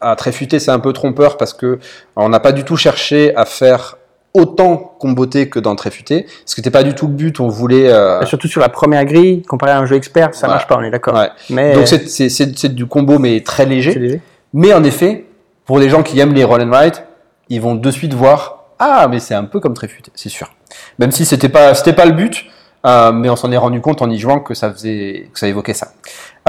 à 0.00 0.14
Tréfuté, 0.16 0.60
c'est 0.60 0.70
un 0.70 0.78
peu 0.78 0.92
trompeur 0.92 1.36
parce 1.36 1.52
que 1.52 1.78
on 2.16 2.28
n'a 2.28 2.40
pas 2.40 2.52
du 2.52 2.64
tout 2.64 2.76
cherché 2.76 3.34
à 3.36 3.44
faire 3.44 3.96
autant 4.34 4.76
comboter 4.98 5.48
que 5.48 5.58
dans 5.58 5.74
Tréfuté, 5.74 6.26
ce 6.46 6.54
qui 6.54 6.60
n'était 6.60 6.70
pas 6.70 6.82
du 6.82 6.94
tout 6.94 7.06
le 7.08 7.12
but. 7.14 7.40
On 7.40 7.48
voulait. 7.48 7.88
euh, 7.92 8.24
Surtout 8.26 8.48
sur 8.48 8.60
la 8.60 8.68
première 8.68 9.04
grille, 9.04 9.42
comparé 9.42 9.72
à 9.72 9.78
un 9.78 9.86
jeu 9.86 9.96
expert, 9.96 10.34
ça 10.34 10.46
Ouais. 10.46 10.52
marche 10.54 10.66
pas, 10.68 10.76
on 10.78 10.82
est 10.82 10.90
d'accord. 10.90 11.14
ouais. 11.14 11.28
Mais 11.50 11.74
Donc 11.74 11.86
c'est- 11.88 12.68
du 12.74 12.86
combo 12.86 13.18
mais 13.18 13.40
très 13.40 13.66
léger. 13.66 14.20
Mais 14.52 14.72
en 14.72 14.84
effet, 14.84 15.26
pour 15.64 15.78
les 15.78 15.88
gens 15.88 16.02
qui 16.02 16.18
aiment 16.20 16.34
les 16.34 16.44
roll 16.44 16.62
and 16.62 16.70
write, 16.70 17.04
ils 17.48 17.60
vont 17.60 17.74
de 17.74 17.90
suite 17.90 18.14
voir 18.14 18.56
ah 18.78 19.08
mais 19.10 19.18
c'est 19.20 19.34
un 19.34 19.44
peu 19.44 19.60
comme 19.60 19.74
Tréfuté, 19.74 20.10
c'est 20.14 20.28
sûr. 20.30 20.50
Même 20.98 21.10
si 21.10 21.24
c'était 21.24 21.48
pas 21.50 21.74
c'était 21.74 21.92
pas 21.92 22.06
le 22.06 22.12
but, 22.12 22.46
euh, 22.86 23.12
mais 23.12 23.28
on 23.28 23.36
s'en 23.36 23.50
est 23.52 23.56
rendu 23.56 23.80
compte 23.80 24.00
en 24.00 24.08
y 24.10 24.18
jouant 24.18 24.40
que 24.40 24.54
ça 24.54 24.72
faisait 24.72 25.28
que 25.32 25.38
ça 25.38 25.48
évoquait 25.48 25.74
ça. 25.74 25.88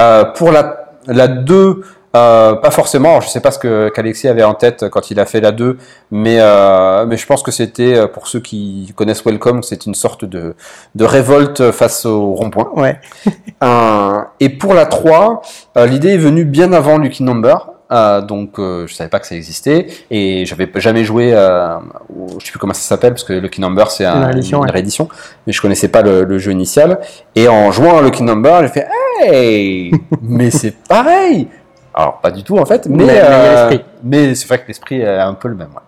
Euh, 0.00 0.24
pour 0.24 0.50
la 0.52 0.94
la 1.06 1.26
2 1.28 1.82
euh, 2.14 2.54
pas 2.56 2.70
forcément, 2.70 3.20
je 3.20 3.28
sais 3.28 3.40
pas 3.40 3.50
ce 3.50 3.58
que 3.58 3.88
qu'Alexis 3.88 4.28
avait 4.28 4.42
en 4.42 4.54
tête 4.54 4.88
quand 4.90 5.10
il 5.10 5.18
a 5.18 5.24
fait 5.26 5.40
la 5.40 5.50
2, 5.52 5.78
mais 6.10 6.36
euh, 6.40 7.06
mais 7.06 7.16
je 7.16 7.26
pense 7.26 7.42
que 7.42 7.50
c'était 7.50 7.94
euh, 7.96 8.06
pour 8.06 8.28
ceux 8.28 8.40
qui 8.40 8.92
connaissent 8.96 9.24
Welcome, 9.24 9.62
c'est 9.62 9.86
une 9.86 9.94
sorte 9.94 10.24
de 10.24 10.54
de 10.94 11.04
révolte 11.04 11.70
face 11.70 12.04
au 12.06 12.32
rond-point. 12.34 12.70
Ouais. 12.76 12.98
Euh, 13.62 14.20
et 14.40 14.48
pour 14.48 14.74
la 14.74 14.86
3, 14.86 15.40
euh, 15.76 15.86
l'idée 15.86 16.14
est 16.14 16.18
venue 16.18 16.44
bien 16.44 16.72
avant 16.72 16.98
Lucky 16.98 17.22
Number. 17.22 17.68
Euh, 17.92 18.20
donc 18.20 18.58
euh, 18.58 18.88
je 18.88 18.94
savais 18.94 19.08
pas 19.10 19.20
que 19.20 19.26
ça 19.28 19.36
existait 19.36 19.86
et 20.10 20.44
j'avais 20.46 20.68
jamais 20.76 21.04
joué 21.04 21.30
euh, 21.32 21.76
au- 22.08 22.40
je 22.40 22.46
sais 22.46 22.50
plus 22.50 22.58
comment 22.58 22.72
ça 22.74 22.80
s'appelle 22.80 23.12
parce 23.12 23.22
que 23.22 23.34
Lucky 23.34 23.60
Number 23.60 23.88
c'est 23.92 24.04
un- 24.04 24.16
Une 24.16 24.24
réédition, 24.24 24.60
ouais. 24.62 24.70
réédition, 24.70 25.08
mais 25.46 25.52
je 25.52 25.60
connaissais 25.62 25.86
pas 25.88 26.02
le, 26.02 26.24
le 26.24 26.38
jeu 26.38 26.50
initial 26.50 26.98
et 27.36 27.46
en 27.48 27.70
jouant 27.70 27.98
à 27.98 28.02
Lucky 28.02 28.22
Number 28.24 28.62
j'ai 28.62 28.68
fait 28.68 28.88
hey 29.20 29.92
mais 30.22 30.50
c'est 30.50 30.74
pareil 30.88 31.46
alors 31.94 32.20
pas 32.20 32.30
du 32.30 32.42
tout 32.42 32.58
en 32.58 32.64
fait 32.64 32.86
mais 32.86 33.06
euh, 33.08 33.78
mais 34.02 34.34
c'est 34.34 34.48
vrai 34.48 34.58
que 34.58 34.68
l'esprit 34.68 35.00
est 35.00 35.18
un 35.18 35.34
peu 35.34 35.48
le 35.48 35.54
même 35.54 35.68
ouais. 35.68 35.82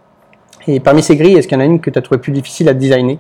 Et 0.67 0.81
parmi 0.81 1.03
ces 1.03 1.17
grilles, 1.17 1.37
est-ce 1.37 1.47
qu'il 1.47 1.59
y 1.59 1.61
en 1.61 1.65
a 1.65 1.67
une 1.67 1.81
que 1.81 1.91
tu 1.91 1.99
as 1.99 2.03
trouvé 2.03 2.19
plus 2.19 2.33
difficile 2.33 2.69
à 2.69 2.75
designer? 2.75 3.19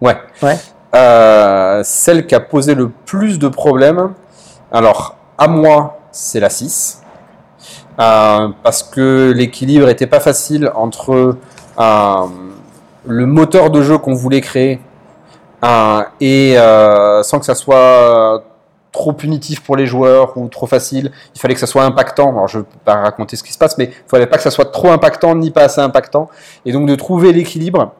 Ouais. 0.00 0.16
Ouais. 0.42 0.56
Euh, 0.94 1.82
celle 1.84 2.26
qui 2.26 2.34
a 2.34 2.40
posé 2.40 2.74
le 2.74 2.88
plus 2.88 3.38
de 3.38 3.48
problèmes, 3.48 4.12
alors 4.72 5.16
à 5.38 5.46
moi, 5.46 6.00
c'est 6.10 6.40
la 6.40 6.50
6. 6.50 7.02
Euh, 8.00 8.48
parce 8.64 8.82
que 8.82 9.32
l'équilibre 9.34 9.88
était 9.88 10.08
pas 10.08 10.18
facile 10.18 10.70
entre 10.74 11.36
le 11.78 13.26
moteur 13.26 13.70
de 13.70 13.82
jeu 13.82 13.98
qu'on 13.98 14.14
voulait 14.14 14.40
créer 14.40 14.80
et 16.20 16.56
sans 17.22 17.38
que 17.38 17.46
ça 17.46 17.54
soit 17.54 18.42
trop 18.94 19.12
punitif 19.12 19.60
pour 19.60 19.76
les 19.76 19.86
joueurs 19.86 20.38
ou 20.38 20.48
trop 20.48 20.66
facile. 20.66 21.10
Il 21.34 21.40
fallait 21.40 21.54
que 21.54 21.60
ça 21.60 21.66
soit 21.66 21.84
impactant. 21.84 22.30
Alors 22.30 22.48
je 22.48 22.58
ne 22.58 22.62
peux 22.62 22.78
pas 22.84 22.94
raconter 22.94 23.36
ce 23.36 23.42
qui 23.42 23.52
se 23.52 23.58
passe, 23.58 23.76
mais 23.76 23.86
il 23.86 24.08
fallait 24.08 24.26
pas 24.26 24.36
que 24.36 24.42
ça 24.42 24.52
soit 24.52 24.70
trop 24.70 24.90
impactant 24.90 25.34
ni 25.34 25.50
pas 25.50 25.64
assez 25.64 25.80
impactant. 25.80 26.30
Et 26.64 26.72
donc 26.72 26.86
de 26.86 26.94
trouver 26.94 27.32
l'équilibre, 27.32 27.92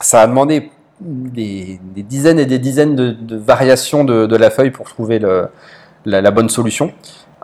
ça 0.00 0.20
a 0.20 0.26
demandé 0.26 0.70
des, 1.00 1.80
dizaines 1.96 2.38
et 2.38 2.44
des 2.44 2.58
dizaines 2.58 2.94
de, 2.94 3.36
variations 3.36 4.04
de, 4.04 4.36
la 4.36 4.50
feuille 4.50 4.70
pour 4.70 4.86
trouver 4.86 5.18
la, 6.04 6.30
bonne 6.30 6.50
solution. 6.50 6.92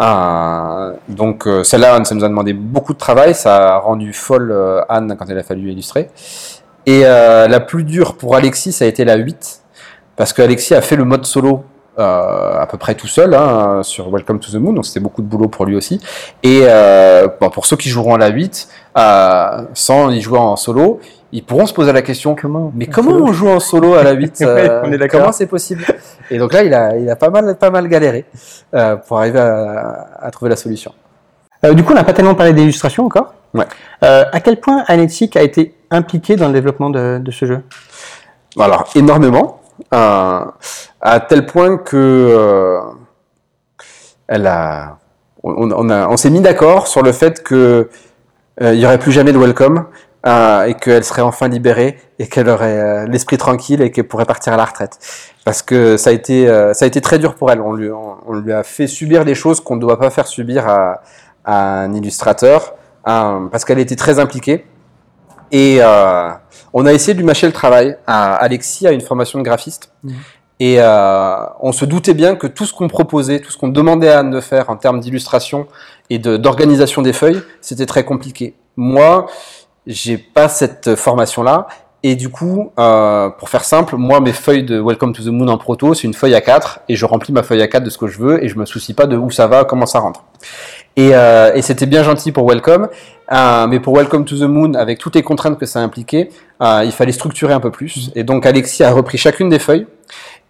Euh, 0.03 0.93
donc 1.09 1.47
euh, 1.47 1.65
celle-là, 1.65 2.05
ça 2.05 2.15
nous 2.15 2.25
a 2.25 2.29
demandé 2.29 2.53
beaucoup 2.53 2.93
de 2.95 2.99
travail, 2.99 3.35
ça 3.35 3.75
a 3.75 3.79
rendu 3.79 4.15
folle 4.15 4.51
euh, 4.51 4.81
Anne 4.89 5.15
quand 5.19 5.29
elle 5.29 5.39
a 5.39 5.43
fallu 5.43 5.73
illustrer. 5.73 6.11
Et 6.87 7.03
la 7.03 7.61
plus 7.61 7.85
dure 7.85 8.17
pour 8.17 8.37
Alexis, 8.37 8.73
ça 8.73 8.85
a 8.85 8.89
été 8.89 9.05
la 9.05 9.17
8, 9.17 9.63
parce 10.17 10.33
qu'Alexis 10.33 10.75
a 10.75 10.81
fait 10.81 10.97
le 10.97 11.05
mode 11.05 11.25
solo 11.25 11.65
à 12.01 12.67
peu 12.71 12.79
près 12.79 12.95
tout 12.95 13.07
seul 13.07 13.35
hein, 13.35 13.83
sur 13.83 14.11
Welcome 14.11 14.41
to 14.41 14.51
the 14.51 14.57
Moon, 14.57 14.73
donc 14.73 14.87
c'était 14.87 15.01
beaucoup 15.01 15.23
de 15.23 15.27
boulot 15.27 15.49
pour 15.49 15.67
lui 15.67 15.77
aussi. 15.77 16.01
Et 16.43 16.63
euh, 16.65 17.29
bon, 17.41 17.51
pour 17.51 17.67
ceux 17.67 17.77
qui 17.77 17.89
joueront 17.89 18.15
à 18.15 18.19
la 18.19 18.29
8, 18.29 18.69
euh, 18.97 19.63
sans 19.75 20.11
y 20.11 20.21
jouer 20.21 20.39
en 20.39 20.57
solo, 20.57 21.01
ils 21.33 21.45
pourront 21.45 21.67
se 21.67 21.75
poser 21.75 21.93
la 21.93 22.03
question 22.03 22.35
Comment 22.35 22.73
mais 22.75 22.87
comment 22.87 23.13
on 23.13 23.33
joue 23.33 23.49
en 23.49 23.61
solo 23.61 23.95
à 23.95 24.03
la 24.03 24.13
8 24.13 24.37
Ouais, 24.41 24.47
euh, 24.47 24.83
on 24.85 24.93
est. 24.93 25.09
Comment 25.09 25.33
c'est 25.33 25.47
possible? 25.47 25.85
Et 26.31 26.39
donc 26.39 26.53
là, 26.53 26.65
il 26.65 26.75
a, 26.75 26.97
il 26.97 27.09
a 27.09 27.17
pas 27.17 27.31
mal, 27.31 27.57
pas 27.57 27.71
mal 27.71 27.87
galéré 27.89 28.25
euh, 28.75 28.97
pour 28.97 29.19
arriver 29.19 29.39
à, 29.39 30.09
à 30.21 30.31
trouver 30.31 30.49
la 30.49 30.57
solution. 30.57 30.93
Euh, 31.65 31.75
Du 31.75 31.85
coup, 31.85 31.93
on 31.93 31.97
n'a 31.97 32.05
pas 32.05 32.13
tellement 32.13 32.35
parlé 32.35 32.53
d'illustration 32.53 33.05
encore. 33.07 33.35
Ouais. 33.55 33.67
Euh, 34.05 34.25
à 34.33 34.41
quel 34.41 34.59
point 34.61 34.85
Anetic 34.89 35.37
a 35.37 35.43
été 35.43 35.75
impliqué 35.91 36.37
dans 36.37 36.47
le 36.49 36.53
développement 36.53 36.91
de, 36.91 37.19
de 37.19 37.31
ce 37.31 37.47
jeu? 37.47 37.63
Alors 38.59 38.89
énormément, 38.97 39.60
euh, 39.60 39.60
à 39.91 41.20
tel 41.28 41.47
point 41.47 41.76
que 41.78 41.97
euh, 41.97 42.81
elle 44.28 44.47
a, 44.47 44.99
on, 45.43 45.70
on 45.70 46.16
s'est 46.16 46.31
mis 46.31 46.41
d'accord 46.41 46.87
sur 46.87 47.03
le 47.03 47.12
fait 47.12 47.43
que 47.43 47.89
euh, 48.62 48.74
il 48.74 48.81
y 48.81 48.87
aurait 48.87 48.99
plus 48.99 49.12
jamais 49.12 49.33
de 49.33 49.39
welcome 49.39 49.87
euh, 50.26 50.64
et 50.64 50.74
qu'elle 50.74 51.05
serait 51.05 51.22
enfin 51.22 51.49
libérée 51.49 51.99
et 52.18 52.26
qu'elle 52.26 52.49
aurait 52.49 52.78
euh, 52.78 53.07
l'esprit 53.07 53.39
tranquille 53.39 53.81
et 53.81 53.91
qu'elle 53.91 54.07
pourrait 54.07 54.26
partir 54.26 54.53
à 54.53 54.57
la 54.57 54.66
retraite. 54.66 54.99
Parce 55.45 55.62
que 55.62 55.97
ça 55.97 56.11
a 56.11 56.12
été, 56.12 56.47
euh, 56.47 56.74
ça 56.74 56.85
a 56.85 56.89
été 56.89 57.01
très 57.01 57.18
dur 57.18 57.35
pour 57.35 57.51
elle. 57.51 57.61
On 57.61 57.72
lui, 57.72 57.91
on, 57.91 58.35
lui 58.35 58.53
a 58.53 58.62
fait 58.62 58.87
subir 58.87 59.24
des 59.24 59.35
choses 59.35 59.61
qu'on 59.61 59.76
ne 59.76 59.81
doit 59.81 59.99
pas 59.99 60.11
faire 60.11 60.26
subir 60.26 60.68
à, 60.68 61.01
un 61.47 61.95
illustrateur 61.95 62.74
euh, 63.09 63.47
parce 63.51 63.64
qu'elle 63.64 63.78
était 63.78 63.97
très 63.97 64.18
impliquée. 64.18 64.66
Et 65.53 65.79
euh, 65.81 66.31
on 66.73 66.87
a 66.87 66.93
essayé 66.93 67.15
de 67.15 67.19
lui 67.19 67.27
mâcher 67.27 67.47
le 67.47 67.53
travail. 67.53 67.97
À 68.07 68.35
Alexis 68.37 68.87
a 68.87 68.93
une 68.93 69.01
formation 69.01 69.39
de 69.39 69.45
graphiste. 69.45 69.93
Mhm. 70.05 70.15
Et 70.63 70.77
euh, 70.79 71.37
on 71.61 71.73
se 71.73 71.85
doutait 71.87 72.13
bien 72.15 72.37
que 72.37 72.47
tout 72.47 72.67
ce 72.67 72.75
qu'on 72.75 72.89
proposait, 72.89 73.41
tout 73.41 73.51
ce 73.51 73.57
qu'on 73.57 73.69
demandait 73.69 74.11
à 74.11 74.19
Anne 74.21 74.31
de 74.31 74.41
faire 74.41 74.69
en 74.69 74.77
termes 74.77 75.01
d'illustration 75.01 75.67
et 76.11 76.19
de- 76.19 76.37
d'organisation 76.37 77.01
des 77.01 77.15
feuilles, 77.15 77.41
c'était 77.63 77.87
très 77.87 78.05
compliqué. 78.05 78.55
Moi, 78.77 79.27
j'ai 79.87 80.19
pas 80.19 80.49
cette 80.49 80.95
formation-là. 80.97 81.67
Et 82.03 82.15
du 82.15 82.29
coup, 82.31 82.73
euh, 82.79 83.29
pour 83.31 83.49
faire 83.51 83.65
simple, 83.65 83.97
moi, 83.97 84.21
mes 84.21 84.33
feuilles 84.33 84.63
de 84.65 84.81
Welcome 84.81 85.13
to 85.15 85.23
the 85.23 85.27
Moon 85.27 85.49
en 85.49 85.59
proto, 85.59 85.93
c'est 85.95 86.05
une 86.05 86.15
feuille 86.15 86.35
à 86.35 86.41
4 86.41 86.81
et 86.89 86.97
je 86.97 87.05
remplis 87.05 87.33
ma 87.33 87.43
feuille 87.43 87.61
à 87.61 87.69
4 87.69 87.83
de 87.85 87.91
ce 87.91 87.99
que 87.99 88.07
je 88.07 88.19
veux 88.19 88.43
et 88.43 88.49
je 88.49 88.59
me 88.59 88.65
soucie 88.65 88.95
pas 88.95 89.07
de 89.07 89.17
où 89.19 89.31
ça 89.31 89.47
va, 89.47 89.65
comment 89.65 89.85
ça 89.87 89.99
rentre. 90.01 90.25
Et, 90.97 91.11
euh, 91.14 91.53
et 91.55 91.62
c'était 91.62 91.87
bien 91.87 92.03
gentil 92.03 92.33
pour 92.33 92.49
Welcome, 92.49 92.88
euh, 93.33 93.67
mais 93.68 93.80
pour 93.80 93.96
Welcome 93.96 94.25
to 94.25 94.37
the 94.37 94.49
Moon, 94.49 94.75
avec 94.75 94.99
toutes 94.99 95.14
les 95.14 95.22
contraintes 95.22 95.58
que 95.58 95.67
ça 95.67 95.80
impliquait, 95.80 96.30
euh, 96.62 96.83
il 96.84 96.92
fallait 96.92 97.12
structurer 97.12 97.53
un 97.53 97.61
peu 97.61 97.71
plus. 97.71 98.11
Et 98.14 98.25
donc 98.25 98.45
Alexis 98.45 98.83
a 98.83 98.92
repris 98.92 99.18
chacune 99.18 99.49
des 99.49 99.58
feuilles 99.58 99.87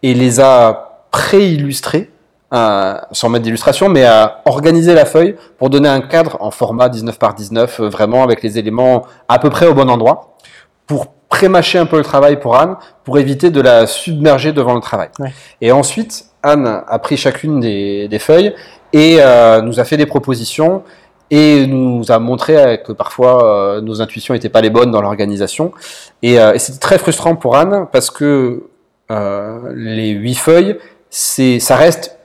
et 0.03 0.15
les 0.15 0.41
a 0.41 1.07
pré-illustrées 1.11 2.11
euh, 2.53 2.95
sans 3.13 3.29
mettre 3.29 3.45
d'illustration, 3.45 3.89
mais 3.89 4.05
a 4.05 4.43
organisé 4.45 4.93
la 4.93 5.05
feuille 5.05 5.37
pour 5.57 5.71
donner 5.71 5.89
un 5.89 6.01
cadre 6.01 6.37
en 6.41 6.51
format 6.51 6.89
19 6.89 7.17
par 7.17 7.35
19, 7.35 7.79
euh, 7.79 7.89
vraiment 7.89 8.25
avec 8.25 8.43
les 8.43 8.59
éléments 8.59 9.07
à 9.29 9.39
peu 9.39 9.51
près 9.51 9.67
au 9.67 9.75
bon 9.75 9.89
endroit, 9.89 10.37
pour 10.89 11.13
pré-mâcher 11.29 11.79
un 11.79 11.87
peu 11.87 11.97
le 11.97 12.03
travail 12.03 12.41
pour 12.41 12.57
Anne, 12.57 12.75
pour 13.05 13.19
éviter 13.19 13.51
de 13.51 13.61
la 13.61 13.87
submerger 13.87 14.53
devant 14.53 14.75
le 14.75 14.81
travail. 14.81 15.11
Ouais. 15.21 15.33
Et 15.61 15.71
ensuite, 15.71 16.25
Anne 16.43 16.83
a 16.89 16.99
pris 16.99 17.17
chacune 17.17 17.61
des, 17.61 18.09
des 18.09 18.19
feuilles 18.19 18.53
et 18.93 19.19
euh, 19.21 19.63
nous 19.63 19.81
a 19.81 19.85
fait 19.85 19.97
des 19.97 20.07
propositions 20.07 20.83
et 21.31 21.67
nous 21.67 22.11
a 22.11 22.19
montré 22.19 22.57
euh, 22.57 22.77
que 22.77 22.93
parfois 22.93 23.45
euh, 23.77 23.81
nos 23.81 24.03
intuitions 24.03 24.35
n'étaient 24.35 24.49
pas 24.49 24.61
les 24.61 24.71
bonnes 24.71 24.91
dans 24.91 25.01
l'organisation. 25.01 25.73
Et, 26.23 26.41
euh, 26.41 26.55
et 26.55 26.59
c'était 26.59 26.81
très 26.81 26.99
frustrant 26.99 27.37
pour 27.37 27.57
Anne 27.57 27.87
parce 27.93 28.11
que 28.11 28.65
euh, 29.11 29.59
les 29.75 30.11
huit 30.11 30.35
feuilles, 30.35 30.77
c'est, 31.09 31.61
ça 31.61 31.77
reste 31.77 32.17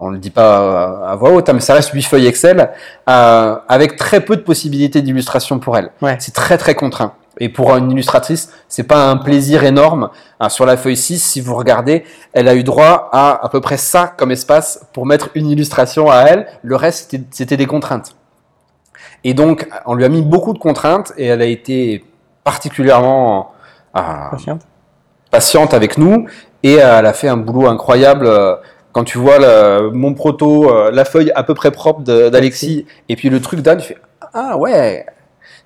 on 0.00 0.10
le 0.10 0.18
dit 0.18 0.30
pas 0.30 1.08
à 1.08 1.16
voix 1.16 1.32
haute, 1.32 1.48
hein, 1.48 1.54
mais 1.54 1.60
ça 1.60 1.74
reste 1.74 1.90
8 1.90 2.02
feuilles 2.02 2.26
Excel, 2.28 2.70
avec 3.04 3.96
très 3.96 4.20
peu 4.20 4.36
de 4.36 4.42
possibilités 4.42 5.02
d'illustration 5.02 5.58
pour 5.58 5.76
elle. 5.76 5.90
Ouais. 6.00 6.14
C'est 6.20 6.32
très 6.32 6.56
très 6.56 6.76
contraint. 6.76 7.14
Et 7.40 7.48
pour 7.48 7.74
une 7.76 7.90
illustratrice, 7.92 8.52
c'est 8.68 8.82
pas 8.82 9.08
un 9.10 9.16
plaisir 9.16 9.64
énorme. 9.64 10.10
Hein, 10.40 10.48
sur 10.48 10.66
la 10.66 10.76
feuille 10.76 10.96
6, 10.96 11.18
si 11.22 11.40
vous 11.40 11.54
regardez, 11.54 12.04
elle 12.32 12.48
a 12.48 12.54
eu 12.54 12.64
droit 12.64 13.08
à 13.12 13.44
à 13.44 13.48
peu 13.48 13.60
près 13.60 13.76
ça 13.76 14.12
comme 14.16 14.30
espace 14.32 14.84
pour 14.92 15.06
mettre 15.06 15.30
une 15.34 15.48
illustration 15.48 16.10
à 16.10 16.22
elle. 16.22 16.46
Le 16.62 16.74
reste, 16.76 17.14
c'était- 17.30 17.56
des 17.56 17.66
contraintes. 17.66 18.16
Et 19.24 19.34
donc, 19.34 19.68
on 19.86 19.94
lui 19.94 20.04
a 20.04 20.08
mis 20.08 20.22
beaucoup 20.22 20.52
de 20.52 20.58
contraintes 20.58 21.12
et 21.16 21.26
elle 21.26 21.42
a 21.42 21.46
été 21.46 22.04
particulièrement 22.44 23.52
euh, 23.96 24.00
Patiente. 24.30 24.62
patiente 25.30 25.74
avec 25.74 25.98
nous 25.98 26.26
et 26.62 26.74
elle 26.74 27.06
a 27.06 27.12
fait 27.12 27.28
un 27.28 27.36
boulot 27.36 27.68
incroyable. 27.68 28.26
euh, 28.26 28.56
Quand 28.92 29.04
tu 29.04 29.18
vois 29.18 29.38
le- 29.38 29.90
mon 29.92 30.14
proto, 30.14 30.70
euh, 30.70 30.90
la 30.90 31.04
feuille 31.04 31.30
à 31.36 31.42
peu 31.44 31.54
près 31.54 31.70
propre 31.70 32.00
d'Alexis 32.02 32.86
et 33.08 33.16
puis 33.16 33.28
le 33.30 33.40
truc 33.40 33.60
d'Anne, 33.60 33.78
tu 33.78 33.88
fais 33.88 33.98
ah 34.34 34.56
ouais, 34.56 35.06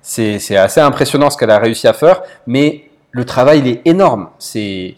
c'est 0.03 0.57
assez 0.57 0.81
impressionnant 0.81 1.29
ce 1.29 1.37
qu'elle 1.37 1.49
a 1.49 1.57
réussi 1.57 1.87
à 1.87 1.93
faire, 1.93 2.21
mais 2.45 2.89
le 3.11 3.25
travail 3.25 3.59
il 3.59 3.67
est 3.67 3.81
énorme. 3.85 4.29
C'est 4.37 4.97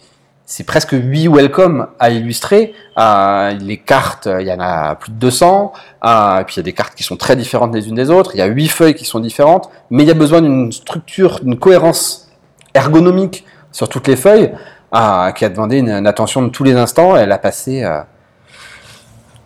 presque 0.66 0.94
8 0.94 1.28
welcome 1.28 1.88
à 2.00 2.10
illustrer. 2.10 2.74
Euh, 2.98 3.52
les 3.52 3.78
cartes, 3.78 4.28
il 4.40 4.48
y 4.48 4.52
en 4.52 4.60
a 4.60 4.96
plus 4.96 5.12
de 5.12 5.18
200. 5.18 5.74
Euh, 6.04 6.40
et 6.40 6.44
puis 6.44 6.56
il 6.56 6.58
y 6.58 6.60
a 6.62 6.64
des 6.64 6.74
cartes 6.74 6.96
qui 6.96 7.04
sont 7.04 7.18
très 7.18 7.36
différentes 7.36 7.74
les 7.74 7.88
unes 7.88 7.96
des 7.96 8.10
autres. 8.10 8.32
Il 8.34 8.40
y 8.40 8.42
a 8.42 8.48
8 8.48 8.68
feuilles 8.68 8.96
qui 8.96 9.06
sont 9.06 9.20
différentes, 9.20 9.70
mais 9.92 10.04
il 10.04 10.08
y 10.08 10.12
a 10.12 10.16
besoin 10.16 10.42
d'une 10.42 10.72
structure, 10.72 11.40
d'une 11.42 11.60
cohérence 11.60 12.32
ergonomique 12.74 13.46
sur 13.72 13.90
toutes 13.90 14.08
les 14.08 14.16
feuilles 14.16 14.54
euh, 14.96 15.32
qui 15.32 15.46
a 15.46 15.50
demandé 15.50 15.78
une, 15.78 16.08
attention 16.08 16.42
de 16.42 16.50
tous 16.50 16.64
les 16.64 16.74
instants. 16.74 17.16
Elle 17.16 17.32
a 17.32 17.38
passé 17.38 17.84
euh, 17.84 18.00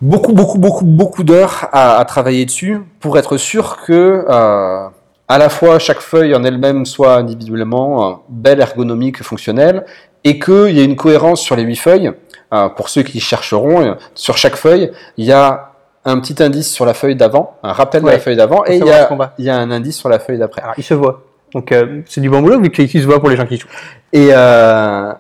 beaucoup, 0.02 0.32
beaucoup, 0.32 0.58
beaucoup, 0.58 0.86
beaucoup 0.86 1.24
d'heures 1.24 1.68
à, 1.74 2.06
travailler 2.06 2.46
dessus 2.46 2.82
pour 3.02 3.18
être 3.18 3.36
sûr 3.38 3.78
que 3.86 4.26
à 5.30 5.38
la 5.38 5.50
fois 5.50 5.78
chaque 5.80 6.02
feuille 6.02 6.36
en 6.36 6.44
elle-même 6.44 6.86
soit 6.86 7.16
individuellement 7.16 8.10
euh, 8.10 8.16
belle, 8.30 8.60
ergonomique, 8.60 9.24
fonctionnelle, 9.24 9.86
et 10.24 10.40
qu'il 10.40 10.72
y 10.72 10.82
ait 10.82 10.86
une 10.86 10.96
cohérence 10.96 11.42
sur 11.42 11.56
les 11.56 11.64
huit 11.64 11.76
feuilles. 11.78 12.12
Euh, 12.52 12.68
pour 12.68 12.90
ceux 12.90 13.04
qui 13.04 13.20
chercheront, 13.20 13.82
euh, 13.82 13.94
sur 14.16 14.38
chaque 14.38 14.56
feuille, 14.56 14.92
il 15.18 15.26
y 15.26 15.32
a 15.32 15.74
un 16.04 16.20
petit 16.20 16.42
indice 16.42 16.72
sur 16.72 16.86
la 16.86 16.96
feuille 16.96 17.16
d'avant, 17.16 17.58
un 17.62 17.74
rappel 17.74 18.02
de 18.02 18.08
la 18.08 18.20
feuille 18.20 18.36
d'avant, 18.36 18.66
et 18.66 18.78
il 18.78 18.86
y, 18.86 18.92
a, 18.92 19.06
qu'on 19.06 19.18
va. 19.18 19.34
il 19.38 19.46
y 19.46 19.50
a 19.50 19.58
un 19.58 19.70
indice 19.70 19.98
sur 19.98 20.10
la 20.10 20.18
feuille 20.18 20.40
d'après. 20.40 20.64
Il 20.78 20.84
se 20.84 20.96
voit. 20.96 21.24
Donc, 21.54 21.72
euh, 21.72 22.02
c'est 22.06 22.22
du 22.22 22.30
bon 22.30 22.42
boulot 22.42 22.60
vu 22.60 22.72
qu'il 22.72 22.90
se 22.90 23.06
voit 23.06 23.20
pour 23.20 23.30
les 23.30 23.38
gens 23.38 23.46
qui 23.46 23.58
jouent. 23.58 23.68
Et, 24.14 24.30
euh, 24.32 25.14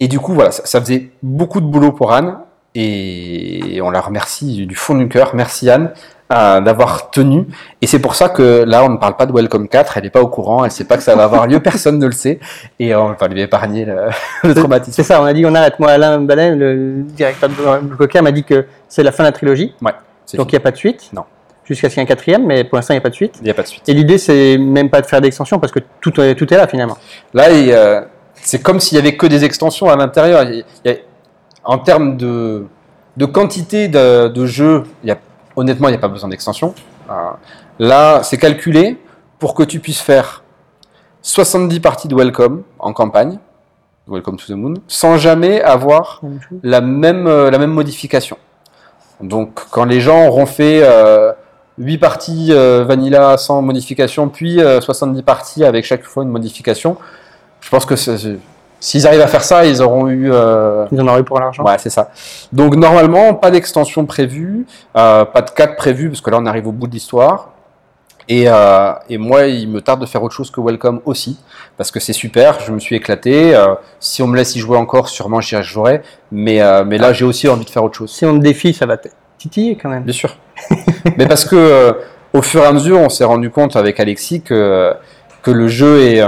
et 0.00 0.08
du 0.08 0.18
coup, 0.20 0.34
voilà, 0.34 0.50
ça, 0.50 0.66
ça 0.66 0.80
faisait 0.80 1.10
beaucoup 1.22 1.60
de 1.60 1.66
boulot 1.66 1.92
pour 1.92 2.12
Anne. 2.12 2.38
Et 2.74 3.80
on 3.82 3.90
la 3.90 4.00
remercie 4.00 4.66
du 4.66 4.74
fond 4.74 4.94
du 4.94 5.08
cœur. 5.08 5.34
Merci 5.34 5.70
Anne 5.70 5.92
euh, 6.30 6.60
d'avoir 6.60 7.10
tenu. 7.10 7.46
Et 7.80 7.86
c'est 7.86 8.00
pour 8.00 8.14
ça 8.14 8.28
que 8.28 8.64
là, 8.66 8.84
on 8.84 8.90
ne 8.90 8.96
parle 8.98 9.16
pas 9.16 9.24
de 9.24 9.32
Welcome 9.32 9.66
4. 9.66 9.96
Elle 9.96 10.02
n'est 10.04 10.10
pas 10.10 10.20
au 10.20 10.28
courant. 10.28 10.58
Elle 10.58 10.70
ne 10.70 10.74
sait 10.74 10.84
pas 10.84 10.96
que 10.96 11.02
ça 11.02 11.16
va 11.16 11.24
avoir 11.24 11.46
lieu. 11.46 11.58
Personne 11.62 11.98
ne 11.98 12.04
le 12.04 12.12
sait. 12.12 12.38
Et 12.78 12.94
on 12.94 13.14
va 13.14 13.28
lui 13.28 13.40
épargner 13.40 13.86
le, 13.86 14.08
le 14.44 14.54
traumatisme. 14.54 14.92
C'est 14.92 15.04
ça, 15.04 15.22
on 15.22 15.24
a 15.24 15.32
dit 15.32 15.46
on 15.46 15.54
arrête. 15.54 15.78
Moi, 15.78 15.90
Alain 15.90 16.20
Ballet, 16.20 16.54
le 16.54 17.02
directeur 17.02 17.48
de 17.48 17.94
Cocker, 17.96 18.22
m'a 18.22 18.32
dit 18.32 18.44
que 18.44 18.66
c'est 18.88 19.02
la 19.02 19.12
fin 19.12 19.22
de 19.22 19.28
la 19.28 19.32
trilogie. 19.32 19.74
Ouais, 19.80 19.92
Donc, 20.34 20.52
il 20.52 20.54
n'y 20.54 20.58
a 20.58 20.60
pas 20.60 20.70
de 20.70 20.76
suite. 20.76 21.08
Non. 21.14 21.24
Jusqu'à 21.64 21.88
ce 21.88 21.94
qu'il 21.94 22.02
y 22.02 22.04
ait 22.04 22.06
un 22.06 22.08
quatrième, 22.08 22.46
mais 22.46 22.64
pour 22.64 22.76
l'instant, 22.76 22.94
il 22.94 22.96
n'y 22.96 23.00
a 23.00 23.02
pas 23.02 23.10
de 23.10 23.14
suite. 23.14 23.36
il 23.40 23.44
n'y 23.44 23.50
a 23.50 23.54
pas 23.54 23.62
de 23.62 23.68
suite. 23.68 23.88
Et 23.88 23.94
l'idée, 23.94 24.18
c'est 24.18 24.58
même 24.58 24.90
pas 24.90 25.00
de 25.00 25.06
faire 25.06 25.20
d'extension 25.20 25.58
parce 25.58 25.72
que 25.72 25.80
tout 26.00 26.18
est, 26.20 26.34
tout 26.34 26.52
est 26.52 26.56
là 26.56 26.66
finalement. 26.66 26.96
Là, 27.34 27.50
il, 27.50 27.70
euh, 27.72 28.00
c'est 28.34 28.62
comme 28.62 28.80
s'il 28.80 28.96
y 28.96 29.00
avait 29.00 29.16
que 29.16 29.26
des 29.26 29.44
extensions 29.44 29.88
à 29.88 29.96
l'intérieur. 29.96 30.46
En 31.64 31.78
termes 31.78 32.16
de, 32.16 32.66
de 33.16 33.26
quantité 33.26 33.88
de, 33.88 34.28
de 34.28 34.46
jeux, 34.46 34.84
il 35.04 35.08
y 35.08 35.12
a, 35.12 35.18
honnêtement, 35.58 35.88
il 35.88 35.92
n'y 35.92 35.96
a 35.98 36.00
pas 36.00 36.08
besoin 36.08 36.28
d'extension. 36.30 36.74
Euh, 37.10 37.12
là, 37.78 38.22
c'est 38.22 38.38
calculé 38.38 38.98
pour 39.38 39.54
que 39.54 39.62
tu 39.62 39.80
puisses 39.80 40.00
faire 40.00 40.42
70 41.22 41.80
parties 41.80 42.08
de 42.08 42.14
Welcome 42.14 42.62
en 42.78 42.92
campagne, 42.92 43.38
Welcome 44.06 44.36
to 44.36 44.46
the 44.46 44.56
Moon, 44.56 44.74
sans 44.86 45.16
jamais 45.18 45.60
avoir 45.60 46.20
la 46.62 46.80
même, 46.80 47.26
euh, 47.26 47.50
la 47.50 47.58
même 47.58 47.70
modification. 47.72 48.38
Donc, 49.20 49.60
quand 49.70 49.84
les 49.84 50.00
gens 50.00 50.26
auront 50.28 50.46
fait 50.46 50.80
euh, 50.82 51.32
8 51.78 51.98
parties 51.98 52.48
euh, 52.50 52.84
vanilla 52.86 53.36
sans 53.36 53.60
modification, 53.62 54.28
puis 54.28 54.60
euh, 54.60 54.80
70 54.80 55.22
parties 55.22 55.64
avec 55.64 55.84
chaque 55.84 56.04
fois 56.04 56.22
une 56.22 56.30
modification, 56.30 56.96
je 57.60 57.68
pense 57.68 57.84
que 57.84 57.96
c'est- 57.96 58.38
s'ils 58.80 59.06
arrivent 59.06 59.20
à 59.22 59.26
faire 59.26 59.44
ça, 59.44 59.64
ils 59.66 59.82
auront 59.82 60.08
eu. 60.08 60.30
euh, 60.32 60.86
Ils 60.92 61.00
en 61.00 61.06
auraient 61.08 61.22
pour 61.24 61.38
l'argent. 61.40 61.64
Ouais, 61.64 61.76
c'est 61.78 61.90
ça. 61.90 62.10
Donc, 62.52 62.76
normalement, 62.76 63.34
pas 63.34 63.50
d'extension 63.50 64.06
prévue, 64.06 64.66
euh, 64.96 65.24
pas 65.24 65.42
de 65.42 65.50
4 65.50 65.76
prévu, 65.76 66.08
parce 66.08 66.20
que 66.20 66.30
là, 66.30 66.38
on 66.40 66.46
arrive 66.46 66.66
au 66.68 66.72
bout 66.72 66.86
de 66.86 66.92
l'histoire. 66.92 67.50
Et, 68.30 68.44
euh, 68.46 68.92
et 69.08 69.16
moi, 69.16 69.46
il 69.46 69.68
me 69.70 69.80
tarde 69.80 70.00
de 70.02 70.06
faire 70.06 70.22
autre 70.22 70.34
chose 70.34 70.50
que 70.50 70.60
Welcome 70.60 71.00
aussi, 71.06 71.38
parce 71.78 71.90
que 71.90 71.98
c'est 71.98 72.12
super, 72.12 72.60
je 72.60 72.72
me 72.72 72.78
suis 72.78 72.94
éclaté. 72.94 73.56
euh, 73.56 73.74
si 74.00 74.22
on 74.22 74.26
me 74.26 74.36
laisse 74.36 74.54
y 74.54 74.58
jouer 74.58 74.76
encore, 74.76 75.08
sûrement 75.08 75.40
j'y 75.40 75.56
jouerai. 75.62 76.02
Mais, 76.30 76.60
euh, 76.60 76.84
mais 76.84 76.98
là, 76.98 77.14
j'ai 77.14 77.24
aussi 77.24 77.48
envie 77.48 77.64
de 77.64 77.70
faire 77.70 77.82
autre 77.84 77.96
chose. 77.96 78.12
Si 78.12 78.26
on 78.26 78.34
te 78.38 78.42
défie, 78.42 78.74
ça 78.74 78.84
va 78.84 78.98
titiller 79.38 79.76
quand 79.80 79.88
même. 79.88 80.02
Bien 80.02 80.12
sûr. 80.12 80.36
Mais 81.16 81.26
parce 81.26 81.46
que 81.46 81.56
euh, 81.56 81.92
au 82.34 82.42
fur 82.42 82.62
et 82.62 82.66
à 82.66 82.72
mesure, 82.72 82.98
on 83.00 83.08
s'est 83.08 83.24
rendu 83.24 83.48
compte 83.50 83.76
avec 83.76 83.98
Alexis 83.98 84.42
que, 84.42 84.92
que 85.42 85.50
le 85.50 85.68
jeu 85.68 86.02
est. 86.02 86.22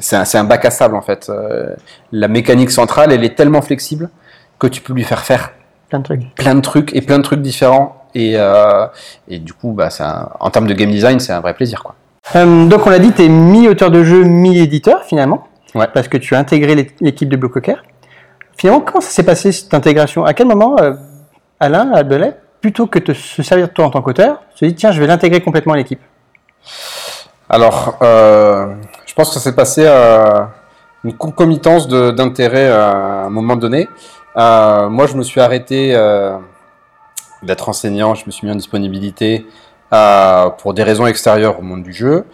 c'est 0.00 0.36
un, 0.38 0.44
bac 0.44 0.64
à 0.64 0.70
sable 0.70 0.96
en 0.96 1.00
fait. 1.02 1.28
Euh, 1.28 1.74
la 2.12 2.28
mécanique 2.28 2.70
centrale, 2.70 3.12
elle 3.12 3.24
est 3.24 3.34
tellement 3.36 3.62
flexible 3.62 4.10
que 4.58 4.66
tu 4.66 4.80
peux 4.80 4.92
lui 4.92 5.04
faire 5.04 5.20
faire 5.24 5.52
Plein 5.88 5.98
de 6.00 6.04
trucs. 6.04 6.34
plein 6.34 6.54
de 6.54 6.60
trucs 6.60 6.94
et 6.94 7.00
plein 7.02 7.18
de 7.18 7.22
trucs 7.22 7.40
différents. 7.42 8.00
Et, 8.14 8.34
euh, 8.36 8.86
et 9.28 9.38
du 9.38 9.52
coup, 9.52 9.72
bah, 9.72 9.88
un- 10.00 10.28
en 10.40 10.50
termes 10.50 10.66
de 10.66 10.74
game 10.74 10.90
design, 10.90 11.18
c'est 11.20 11.32
un 11.32 11.40
vrai 11.40 11.54
plaisir. 11.54 11.82
Quoi. 11.82 11.94
Euh, 12.36 12.66
donc 12.66 12.86
on 12.86 12.90
l'a 12.90 12.98
dit, 13.00 13.12
tu 13.12 13.24
es 13.24 13.28
mi-auteur 13.28 13.90
de 13.90 14.02
jeu, 14.04 14.22
mi-éditeur 14.24 15.02
finalement. 15.04 15.48
Ouais. 15.74 15.88
Parce 15.92 16.06
que 16.08 16.16
tu 16.16 16.34
as 16.34 16.38
intégré 16.38 16.74
l'é- 16.74 16.90
l'équipe 17.00 17.28
de 17.28 17.36
Blue 17.36 17.48
Cocker. 17.48 17.82
Finalement, 18.56 18.80
comment 18.82 19.00
ça 19.00 19.10
s'est 19.10 19.24
passé 19.24 19.50
cette 19.52 19.74
intégration? 19.74 20.24
À 20.24 20.32
quel 20.34 20.46
moment 20.46 20.76
Alain 21.58 21.90
Albelet, 21.92 22.36
plutôt 22.60 22.86
que 22.86 22.98
de 23.00 23.12
se 23.12 23.42
servir 23.42 23.66
de 23.68 23.72
toi 23.72 23.86
en 23.86 23.90
tant 23.90 24.00
qu'auteur, 24.00 24.40
se 24.54 24.64
dit 24.64 24.74
tiens, 24.74 24.92
je 24.92 25.00
vais 25.00 25.06
l'intégrer 25.08 25.40
complètement 25.40 25.72
à 25.72 25.76
l'équipe? 25.76 26.00
Alors, 27.48 27.98
euh, 28.02 28.74
je 29.14 29.22
pense 29.22 29.28
que 29.28 29.34
ça 29.34 29.40
s'est 29.40 29.54
passé 29.54 29.86
à 29.86 30.50
une 31.04 31.16
concomitance 31.16 31.86
de- 31.86 32.10
d'intérêts 32.10 32.68
à 32.68 33.26
un 33.26 33.30
moment 33.30 33.54
donné. 33.54 33.88
Euh, 34.36 34.88
moi, 34.88 35.06
je 35.06 35.14
me 35.14 35.22
suis 35.22 35.40
arrêté 35.40 35.94
euh, 35.94 36.36
d'être 37.44 37.68
enseignant, 37.68 38.16
je 38.16 38.24
me 38.26 38.32
suis 38.32 38.44
mis 38.44 38.52
en 38.52 38.56
disponibilité 38.56 39.46
euh, 39.92 40.50
pour 40.50 40.74
des 40.74 40.82
raisons 40.82 41.06
extérieures 41.06 41.60
au 41.60 41.62
monde 41.62 41.84
du 41.84 41.92
jeu. 41.92 42.26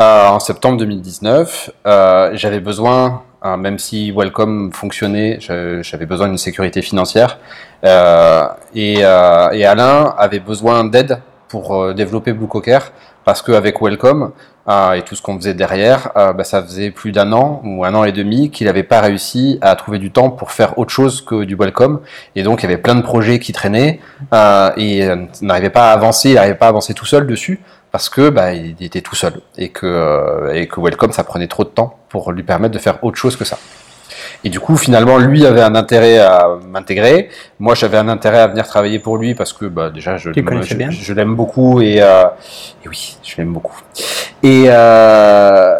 Euh, 0.00 0.28
en 0.28 0.38
septembre 0.38 0.76
2019, 0.76 1.70
euh, 1.88 2.30
j'avais 2.34 2.60
besoin, 2.60 3.22
euh, 3.44 3.56
même 3.56 3.80
si 3.80 4.12
Welcome 4.12 4.70
fonctionnait, 4.72 5.38
j'avais 5.40 6.06
besoin 6.06 6.28
d'une 6.28 6.38
sécurité 6.38 6.82
financière. 6.82 7.38
Euh, 7.84 8.46
euh, 8.76 9.50
et 9.50 9.66
Alain 9.66 10.14
avait 10.16 10.38
besoin 10.38 10.84
d'aide 10.84 11.20
pour 11.48 11.74
euh, 11.74 11.94
développer 11.94 12.32
Blue 12.32 12.46
Cocker 12.46 12.80
parce 13.28 13.42
qu'avec 13.42 13.82
Welcome 13.82 14.32
euh, 14.70 14.92
et 14.92 15.02
tout 15.02 15.14
ce 15.14 15.20
qu'on 15.20 15.36
faisait 15.36 15.52
derrière, 15.52 16.12
euh, 16.16 16.32
bah, 16.32 16.44
ça 16.44 16.62
faisait 16.62 16.90
plus 16.90 17.12
d'un 17.12 17.30
an 17.32 17.60
ou 17.62 17.84
un 17.84 17.94
an 17.94 18.04
et 18.04 18.12
demi 18.12 18.50
qu'il 18.50 18.66
n'avait 18.66 18.82
pas 18.82 19.02
réussi 19.02 19.58
à 19.60 19.76
trouver 19.76 19.98
du 19.98 20.10
temps 20.10 20.30
pour 20.30 20.50
faire 20.50 20.78
autre 20.78 20.90
chose 20.90 21.20
que 21.20 21.44
du 21.44 21.54
Welcome. 21.54 22.00
Et 22.36 22.42
donc 22.42 22.62
il 22.62 22.62
y 22.62 22.72
avait 22.72 22.80
plein 22.80 22.94
de 22.94 23.02
projets 23.02 23.38
qui 23.38 23.52
traînaient 23.52 24.00
euh, 24.32 24.70
et 24.78 25.04
euh, 25.04 25.26
n'arrivait 25.42 25.68
pas 25.68 25.90
à 25.90 25.92
avancer, 25.92 26.30
il 26.30 26.34
n'arrivait 26.36 26.54
pas 26.54 26.66
à 26.66 26.70
avancer 26.70 26.94
tout 26.94 27.04
seul 27.04 27.26
dessus 27.26 27.60
parce 27.90 28.08
que 28.08 28.30
bah, 28.30 28.54
il 28.54 28.82
était 28.82 29.02
tout 29.02 29.14
seul 29.14 29.40
et 29.58 29.68
que, 29.68 30.50
et 30.54 30.66
que 30.66 30.80
Welcome 30.80 31.12
ça 31.12 31.22
prenait 31.22 31.48
trop 31.48 31.64
de 31.64 31.70
temps 31.70 31.98
pour 32.08 32.32
lui 32.32 32.44
permettre 32.44 32.72
de 32.72 32.78
faire 32.78 33.04
autre 33.04 33.18
chose 33.18 33.36
que 33.36 33.44
ça. 33.44 33.58
Et 34.44 34.50
du 34.50 34.60
coup, 34.60 34.76
finalement, 34.76 35.18
lui 35.18 35.44
avait 35.46 35.62
un 35.62 35.74
intérêt 35.74 36.18
à 36.18 36.48
m'intégrer. 36.68 37.28
Moi, 37.58 37.74
j'avais 37.74 37.98
un 37.98 38.08
intérêt 38.08 38.38
à 38.38 38.46
venir 38.46 38.66
travailler 38.66 38.98
pour 38.98 39.16
lui 39.16 39.34
parce 39.34 39.52
que 39.52 39.64
bah, 39.64 39.90
déjà, 39.90 40.16
je, 40.16 40.30
l'aime 41.12 41.34
beaucoup 41.34 41.80
et, 41.80 42.00
euh, 42.00 42.24
et 42.84 42.88
oui, 42.88 43.16
je 43.24 43.36
l'aime 43.36 43.52
beaucoup. 43.52 43.80
Et, 44.42 44.66
euh, 44.68 45.78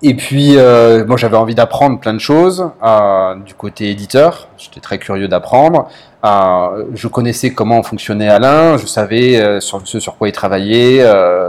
et 0.00 0.14
puis, 0.14 0.56
euh, 0.56 1.04
moi, 1.06 1.16
j'avais 1.16 1.36
envie 1.36 1.56
d'apprendre 1.56 1.98
plein 1.98 2.14
de 2.14 2.20
choses 2.20 2.70
euh, 2.84 3.34
du 3.44 3.54
côté 3.54 3.90
éditeur. 3.90 4.48
J'étais 4.56 4.80
très 4.80 4.98
curieux 4.98 5.26
d'apprendre. 5.26 5.88
Euh, 6.24 6.84
je 6.94 7.08
connaissais 7.08 7.50
comment 7.50 7.82
fonctionnait 7.82 8.28
Alain. 8.28 8.76
Je 8.76 8.86
savais 8.86 9.60
sur 9.60 9.80
ce 9.84 9.98
sur 9.98 10.16
quoi 10.16 10.28
il 10.28 10.32
travaillait, 10.32 11.04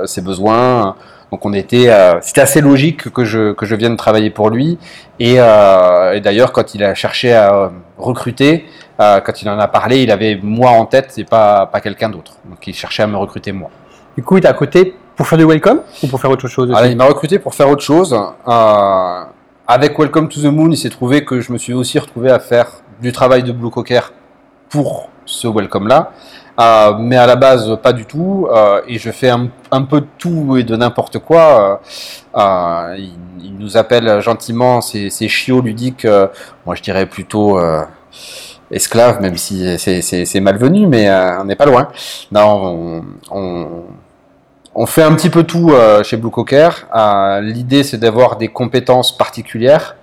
ses 0.06 0.22
besoins. 0.22 0.96
Donc, 1.32 1.46
on 1.46 1.54
était, 1.54 1.90
euh, 1.90 2.20
c'était 2.22 2.42
assez 2.42 2.60
logique 2.60 3.10
que 3.12 3.24
je 3.24 3.54
que 3.54 3.66
je 3.66 3.76
vienne 3.76 3.96
travailler 3.98 4.32
pour 4.32 4.50
lui. 4.50 4.80
Et, 5.20 5.36
euh, 5.38 6.14
et 6.14 6.22
d'ailleurs, 6.22 6.52
quand 6.52 6.74
il 6.74 6.84
a 6.84 6.96
cherché 6.96 7.34
à 7.34 7.54
euh, 7.54 7.70
recruter, 7.98 8.66
euh, 9.00 9.20
quand 9.20 9.42
il 9.42 9.50
en 9.50 9.60
a 9.60 9.68
parlé, 9.68 10.02
il 10.02 10.12
avait 10.12 10.40
moi 10.42 10.72
en 10.72 10.86
tête 10.86 11.14
et 11.18 11.24
pas 11.26 11.68
pas 11.68 11.82
quelqu'un 11.82 12.10
d'autre. 12.10 12.34
Donc, 12.46 12.66
il 12.66 12.74
cherchait 12.74 13.04
à 13.04 13.08
me 13.08 13.18
recruter 13.18 13.52
moi. 13.52 13.70
Du 14.18 14.24
coup, 14.24 14.40
tu 14.40 14.48
à 14.48 14.54
côté 14.54 14.96
pour 15.16 15.28
faire 15.28 15.38
du 15.38 15.46
welcome 15.46 15.82
ou 16.02 16.08
pour 16.08 16.20
faire 16.20 16.32
autre 16.32 16.48
chose 16.48 16.72
Alors, 16.72 16.86
il 16.86 16.98
m'a 16.98 17.06
recruté 17.06 17.38
pour 17.38 17.54
faire 17.54 17.70
autre 17.70 17.84
chose. 17.84 18.18
Avec 19.72 20.00
Welcome 20.00 20.30
to 20.30 20.42
the 20.42 20.46
Moon, 20.46 20.72
il 20.72 20.78
s'est 20.78 20.90
trouvé 20.90 21.24
que 21.24 21.42
je 21.42 21.54
me 21.54 21.60
suis 21.60 21.74
aussi 21.74 22.00
retrouvé 22.00 22.32
à 22.32 22.40
faire 22.40 22.82
du 23.02 23.12
travail 23.12 23.44
de 23.44 23.52
Blue 23.52 23.70
Cocker 23.70 24.02
pour 24.68 25.10
ce 25.26 25.48
welcome-là. 25.48 26.12
Euh, 26.60 26.94
mais 27.00 27.16
à 27.16 27.26
la 27.26 27.36
base, 27.36 27.78
pas 27.82 27.94
du 27.94 28.06
tout. 28.06 28.48
Euh, 28.52 28.82
et 28.88 28.98
je 28.98 29.12
fais 29.12 29.30
un, 29.30 29.82
peu 29.84 30.02
de 30.02 30.08
tout 30.18 30.58
et 30.58 30.64
de 30.64 30.76
n'importe 30.76 31.20
quoi. 31.20 31.82
Euh, 32.36 32.96
il, 32.98 33.14
il, 33.42 33.56
nous 33.58 33.78
appelle 33.78 34.20
gentiment, 34.22 34.82
c'est 34.82 35.10
chiots 35.28 35.62
ludiques. 35.62 36.08
moi, 36.66 36.76
je 36.76 36.82
dirais 36.82 37.06
plutôt 37.06 37.60
esclaves, 38.72 39.22
même 39.22 39.38
si 39.38 39.78
c'est 39.78 40.40
malvenu, 40.40 40.88
mais 40.88 41.10
on 41.40 41.46
n'est 41.46 41.56
pas 41.56 41.66
loin. 41.66 41.90
Non, 42.32 43.04
on, 43.32 43.84
on, 44.76 44.86
fait 44.86 45.04
un 45.04 45.14
petit 45.16 45.30
peu 45.30 45.44
tout 45.44 45.72
chez 46.04 46.18
Blue 46.18 46.32
Cocker. 46.32 46.70
L'idée, 47.42 47.84
c'est 47.84 47.98
d'avoir 47.98 48.36
des 48.36 48.50
compétences 48.50 49.18
particulières 49.18 49.96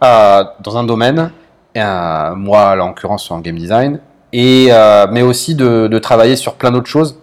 dans 0.00 0.76
un 0.76 0.84
domaine. 0.84 1.30
Moi, 1.76 2.70
en 2.80 2.88
l'occurrence, 2.88 3.30
en 3.30 3.40
game 3.40 3.56
design 3.56 4.00
et, 4.34 4.66
euh, 4.70 5.06
mais 5.12 5.22
aussi 5.22 5.54
de, 5.54 5.86
de, 5.86 5.98
travailler 6.00 6.34
sur 6.34 6.54
plein 6.54 6.72
d'autres 6.72 6.88
choses 6.88 7.16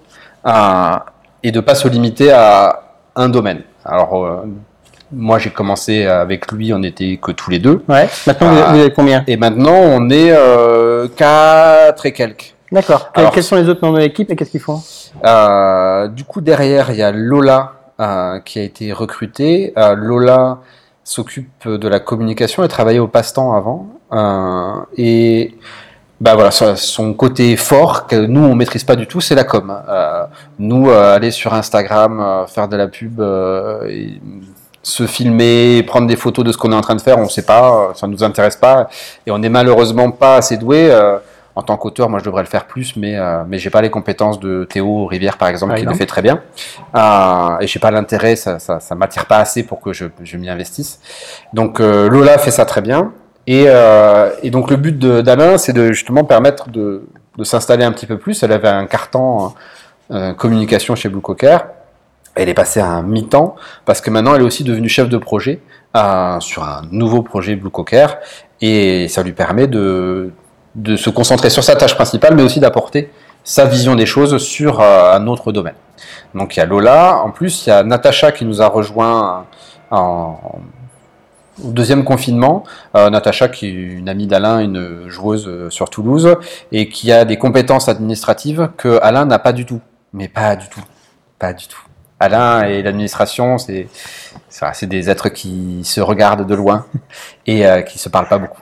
euh, 0.48 0.96
et 1.44 1.52
de 1.52 1.60
pas 1.60 1.76
se 1.76 1.90
limiter 1.90 2.32
à 2.32 2.84
un 3.18 3.28
domaine. 3.28 3.64
Alors, 3.84 4.26
euh, 4.26 4.46
moi, 5.12 5.38
j'ai 5.38 5.50
commencé 5.50 6.06
avec 6.06 6.50
lui, 6.54 6.74
on 6.74 6.80
n'était 6.80 7.20
que 7.22 7.34
tous 7.34 7.52
les 7.52 7.60
deux. 7.60 7.84
Ouais. 7.90 8.08
Maintenant, 8.26 8.72
vous 8.72 8.80
êtes 8.80 8.96
combien? 8.96 9.26
Et 9.28 9.36
maintenant, 9.36 9.76
on 9.76 10.10
est 10.10 10.34
quatre 11.18 12.06
et 12.06 12.14
quelques. 12.14 12.56
D'accord. 12.72 13.12
Quels 13.34 13.44
sont 13.44 13.58
les 13.58 13.68
autres 13.68 13.82
membres 13.84 13.98
de 13.98 14.04
l'équipe 14.04 14.32
et 14.32 14.36
qu'est-ce 14.38 14.52
qu'ils 14.52 14.62
font? 14.62 14.82
Du 16.16 16.24
coup, 16.24 16.40
derrière, 16.40 16.92
il 16.92 16.96
y 16.96 17.04
a 17.04 17.12
Lola 17.12 17.74
qui 18.46 18.60
a 18.60 18.64
été 18.64 18.94
recrutée. 18.94 19.74
Lola 19.98 20.60
s'occupe 21.04 21.68
de 21.68 21.88
la 21.90 22.00
communication. 22.00 22.64
Elle 22.64 22.70
travaillait 22.70 23.00
au 23.00 23.10
passe-temps 23.10 23.54
avant. 23.54 23.90
et 24.98 25.56
bah 26.22 26.36
voilà, 26.36 26.52
son 26.52 27.14
côté 27.16 27.58
fort 27.58 28.06
que 28.06 28.16
nous 28.16 28.44
on 28.44 28.54
maîtrise 28.54 28.84
pas 28.84 28.96
du 28.96 29.08
tout, 29.08 29.22
c'est 29.22 29.34
la 29.34 29.44
com. 29.44 29.76
Euh, 29.90 30.24
nous 30.60 30.88
euh, 30.88 31.16
aller 31.16 31.32
sur 31.32 31.52
Instagram, 31.52 32.20
euh, 32.20 32.46
faire 32.46 32.68
de 32.68 32.78
la 32.78 32.88
pub, 32.88 33.20
euh, 33.20 33.88
et 33.90 34.22
se 34.84 35.08
filmer, 35.08 35.82
prendre 35.82 36.06
des 36.06 36.16
photos 36.16 36.46
de 36.46 36.52
ce 36.52 36.60
qu'on 36.60 36.72
est 36.74 36.76
en 36.76 36.82
train 36.82 36.96
de 36.96 37.02
faire, 37.02 37.18
on 37.18 37.28
sait 37.28 37.42
pas, 37.42 37.94
ça 37.96 38.06
nous 38.06 38.24
intéresse 38.24 38.56
pas, 38.56 38.88
et 39.26 39.32
on 39.32 39.40
n'est 39.40 39.50
malheureusement 39.50 40.12
pas 40.12 40.36
assez 40.36 40.58
doué. 40.58 40.92
en 41.56 41.64
tant 41.64 41.76
qu'auteur, 41.76 42.08
moi 42.08 42.20
je 42.20 42.24
devrais 42.26 42.44
le 42.44 42.48
faire 42.48 42.66
plus, 42.66 42.96
mais 42.96 43.18
mais 43.48 43.58
j'ai 43.58 43.70
pas 43.72 43.82
les 43.82 43.90
compétences 43.90 44.40
de 44.40 44.64
Théo 44.64 45.08
Rivière 45.08 45.38
par 45.38 45.50
exemple, 45.50 45.76
qui 45.76 45.86
le 45.86 45.94
fait 45.96 46.06
très 46.06 46.22
bien, 46.22 46.42
et 47.62 47.68
j'ai 47.68 47.80
pas 47.80 47.92
l'intérêt, 47.92 48.36
ça, 48.36 48.60
ça, 48.60 48.80
ça 48.80 48.96
m'attire 48.96 49.26
pas 49.26 49.38
assez 49.38 49.64
pour 49.64 49.82
que 49.82 49.92
je, 49.92 50.06
je 50.24 50.38
m'y 50.38 50.50
investisse. 50.50 51.00
Donc 51.54 51.80
Lola 51.80 52.38
fait 52.38 52.52
ça 52.52 52.66
très 52.66 52.82
bien. 52.82 53.12
Et, 53.48 53.66
euh, 53.68 54.32
et, 54.44 54.52
donc 54.52 54.70
le 54.70 54.78
but 54.78 54.98
d'Alain, 54.98 55.58
c'est 55.58 55.74
de 55.74 55.92
justement 55.92 56.24
permettre 56.24 56.70
de, 56.70 57.04
s'installer 57.44 57.84
un 57.84 57.92
petit 57.92 58.06
peu 58.06 58.18
plus. 58.18 58.44
Elle 58.44 58.52
avait 58.52 58.68
un 58.68 58.86
carton 58.86 59.54
euh, 60.12 60.34
communication 60.34 60.96
chez 60.96 61.10
Blue 61.10 61.22
Cocker. 61.22 61.58
Elle 62.36 62.50
est 62.50 62.54
passée 62.54 62.80
à 62.80 62.88
un 62.88 63.04
mi-temps 63.04 63.56
parce 63.86 64.00
que 64.00 64.10
maintenant 64.10 64.36
elle 64.36 64.42
est 64.42 64.46
aussi 64.46 64.64
devenue 64.64 64.88
chef 64.88 65.10
de 65.10 65.18
projet 65.18 65.60
sur 66.40 66.64
un 66.64 66.84
nouveau 66.92 67.24
projet 67.24 67.56
Blue 67.56 67.70
Cocker 67.70 68.08
et 68.62 69.08
ça 69.08 69.24
lui 69.24 69.34
permet 69.34 69.68
de, 69.68 70.32
se 70.96 71.10
concentrer 71.10 71.50
sur 71.50 71.64
sa 71.64 71.76
tâche 71.76 71.96
principale 71.96 72.36
mais 72.36 72.44
aussi 72.44 72.60
d'apporter 72.60 73.12
sa 73.44 73.66
vision 73.66 73.96
des 73.96 74.06
choses 74.06 74.38
sur 74.38 74.80
euh, 74.80 75.14
un 75.14 75.26
autre 75.28 75.52
domaine. 75.52 75.74
Donc 76.36 76.56
il 76.56 76.60
y 76.60 76.64
a 76.64 76.66
Lola, 76.66 77.22
en 77.24 77.32
plus 77.32 77.66
il 77.66 77.70
y 77.70 77.74
a 77.74 77.84
Natacha 77.84 78.32
qui 78.32 78.46
nous 78.46 78.62
a 78.62 78.68
rejoint 78.68 79.46
en, 79.90 80.38
deuxième 81.64 82.04
confinement, 82.04 82.64
euh, 82.96 83.10
Natacha, 83.10 83.50
qui 83.50 83.68
est 83.68 83.72
une 83.72 84.10
amie 84.10 84.28
d'Alain, 84.28 84.60
une 84.60 85.08
joueuse 85.08 85.48
euh, 85.48 85.70
sur 85.70 85.90
Toulouse, 85.90 86.36
et 86.72 86.90
qui 86.90 87.12
a 87.12 87.26
des 87.26 87.38
compétences 87.38 87.90
administratives 87.90 88.70
que 88.78 89.00
Alain 89.02 89.26
n'a 89.26 89.40
pas 89.40 89.54
du 89.54 89.66
tout. 89.66 89.82
Mais 90.14 90.28
pas 90.28 90.56
du 90.56 90.68
tout. 90.70 90.84
Pas 91.40 91.54
du 91.54 91.68
tout. 91.68 91.82
Alain 92.20 92.64
et 92.64 92.84
l'administration, 92.84 93.58
c'est 93.58 93.88
des 94.84 95.10
êtres 95.10 95.30
qui 95.30 95.82
se 95.84 96.02
regardent 96.02 96.46
de 96.46 96.56
loin 96.56 96.86
et 97.48 97.66
euh, 97.66 97.82
qui 97.82 97.98
se 97.98 98.10
parlent 98.10 98.28
pas 98.28 98.38
beaucoup. 98.38 98.60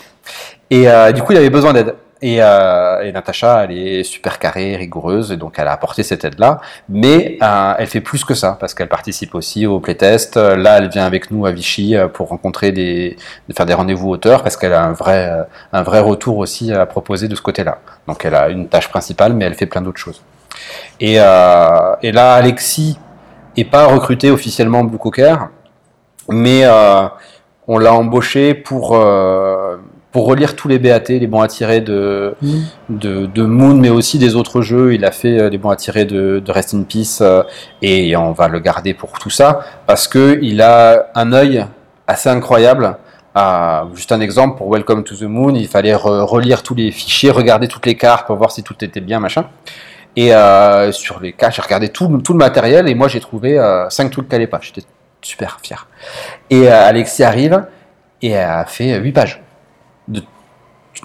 Et 0.70 0.86
du 1.16 1.24
coup, 1.24 1.32
il 1.32 1.38
avait 1.40 1.50
besoin 1.50 1.74
d'aide. 1.74 1.96
Et, 2.22 2.40
euh, 2.42 3.02
et 3.02 3.12
Natacha, 3.14 3.64
elle 3.64 3.78
est 3.78 4.04
super 4.04 4.40
carrée, 4.40 4.76
rigoureuse, 4.76 5.32
et 5.32 5.38
donc 5.38 5.54
elle 5.58 5.68
a 5.68 5.72
apporté 5.72 6.04
cette 6.04 6.26
aide-là. 6.26 6.60
Mais 6.90 7.38
euh, 7.42 7.74
elle 7.78 7.88
fait 7.88 8.02
plus 8.02 8.26
que 8.26 8.34
ça, 8.34 8.58
parce 8.60 8.74
qu'elle 8.74 8.90
participe 8.90 9.36
aussi 9.36 9.66
au 9.66 9.80
playtest. 9.80 10.36
Là, 10.36 10.80
elle 10.80 10.90
vient 10.90 11.06
avec 11.06 11.32
nous 11.32 11.46
à 11.46 11.52
Vichy 11.52 11.96
euh, 11.96 12.08
pour 12.08 12.28
rencontrer 12.30 12.72
des, 12.72 13.16
faire 13.56 13.66
des 13.66 13.74
rendez-vous 13.74 14.10
auteurs, 14.10 14.44
parce 14.44 14.58
qu'elle 14.58 14.74
a 14.74 14.84
un 14.84 14.92
vrai, 14.92 15.30
euh, 15.30 15.44
un 15.72 15.84
vrai 15.84 16.00
retour 16.02 16.38
aussi 16.38 16.74
à 16.74 16.86
proposer 16.86 17.28
de 17.28 17.36
ce 17.36 17.42
côté-là. 17.42 17.78
Donc 18.08 18.26
elle 18.26 18.36
a 18.36 18.50
une 18.50 18.68
tâche 18.68 18.90
principale, 18.90 19.34
mais 19.34 19.46
elle 19.46 19.56
fait 19.56 19.66
plein 19.66 19.82
d'autres 19.82 20.00
choses. 20.00 20.22
Et, 21.00 21.16
euh, 21.20 21.96
et 22.02 22.12
là, 22.12 22.36
Alexis 22.36 22.98
est 23.56 23.66
pas 23.66 23.86
recruté 23.88 24.30
officiellement 24.32 24.84
Blue 24.84 24.98
Cocker, 24.98 25.36
mais 26.28 26.62
euh, 26.66 27.08
on 27.68 27.78
l'a 27.78 27.94
embauché 27.94 28.54
pour 28.54 28.98
pour 30.12 30.26
relire 30.26 30.56
tous 30.56 30.68
les 30.68 30.80
BAT, 30.80 31.04
les 31.10 31.28
bons 31.28 31.42
à 31.42 31.48
tirer 31.48 31.82
de, 31.82 32.36
Moon, 33.38 33.76
mais 33.76 33.90
aussi 33.90 34.18
des 34.18 34.36
autres 34.36 34.62
jeux. 34.62 34.94
Il 34.94 35.06
a 35.06 35.12
fait 35.12 35.40
euh, 35.40 35.50
les 35.50 35.58
bons 35.58 35.70
à 35.70 35.76
tirer 35.76 36.06
de, 36.06 36.44
Rest 36.48 36.74
in 36.74 36.84
Peace 36.84 37.20
euh, 37.22 37.44
et 37.82 38.16
on 38.16 38.32
va 38.32 38.48
le 38.48 38.60
garder 38.60 38.94
pour 38.94 39.20
tout 39.20 39.30
ça 39.30 39.62
parce 39.86 40.08
que 40.08 40.40
il 40.42 40.62
a 40.62 41.10
un 41.16 41.32
œil 41.34 41.66
assez 42.08 42.30
incroyable. 42.30 42.98
Ah, 43.36 43.88
juste 43.94 44.12
un 44.12 44.20
exemple 44.20 44.58
pour 44.58 44.70
Welcome 44.70 45.04
to 45.04 45.16
the 45.16 45.22
Moon, 45.24 45.54
il 45.54 45.68
fallait 45.68 45.94
re 45.94 46.28
relire 46.28 46.64
tous 46.64 46.74
les 46.74 46.92
fichiers, 46.92 47.30
regarder 47.30 47.68
toutes 47.68 47.86
les 47.86 47.96
cartes 47.96 48.26
pour 48.26 48.36
voir 48.36 48.52
si 48.52 48.64
tout 48.64 48.76
était 48.84 49.02
bien, 49.02 49.20
machin. 49.20 49.46
Et 50.16 50.34
euh, 50.34 50.92
sur 50.92 51.20
les 51.20 51.34
cas, 51.34 51.50
j'ai 51.50 51.62
regardé 51.62 51.90
tout, 51.90 52.10
le 52.10 52.34
matériel 52.34 52.88
et 52.90 52.96
moi 52.96 53.08
j'ai 53.08 53.20
trouvé 53.20 53.58
euh, 53.60 53.90
5 53.90 54.10
trucs 54.12 54.28
qui 54.28 54.36
n'allaient 54.36 54.48
pas. 54.48 54.60
J'étais 54.62 54.82
super 55.22 55.60
fier. 55.64 55.88
Et 56.50 56.68
euh, 56.68 56.88
Alexis 56.88 57.24
arrive 57.24 57.66
et 58.22 58.38
a 58.38 58.66
fait 58.66 59.00
8 59.00 59.12
pages 59.12 59.42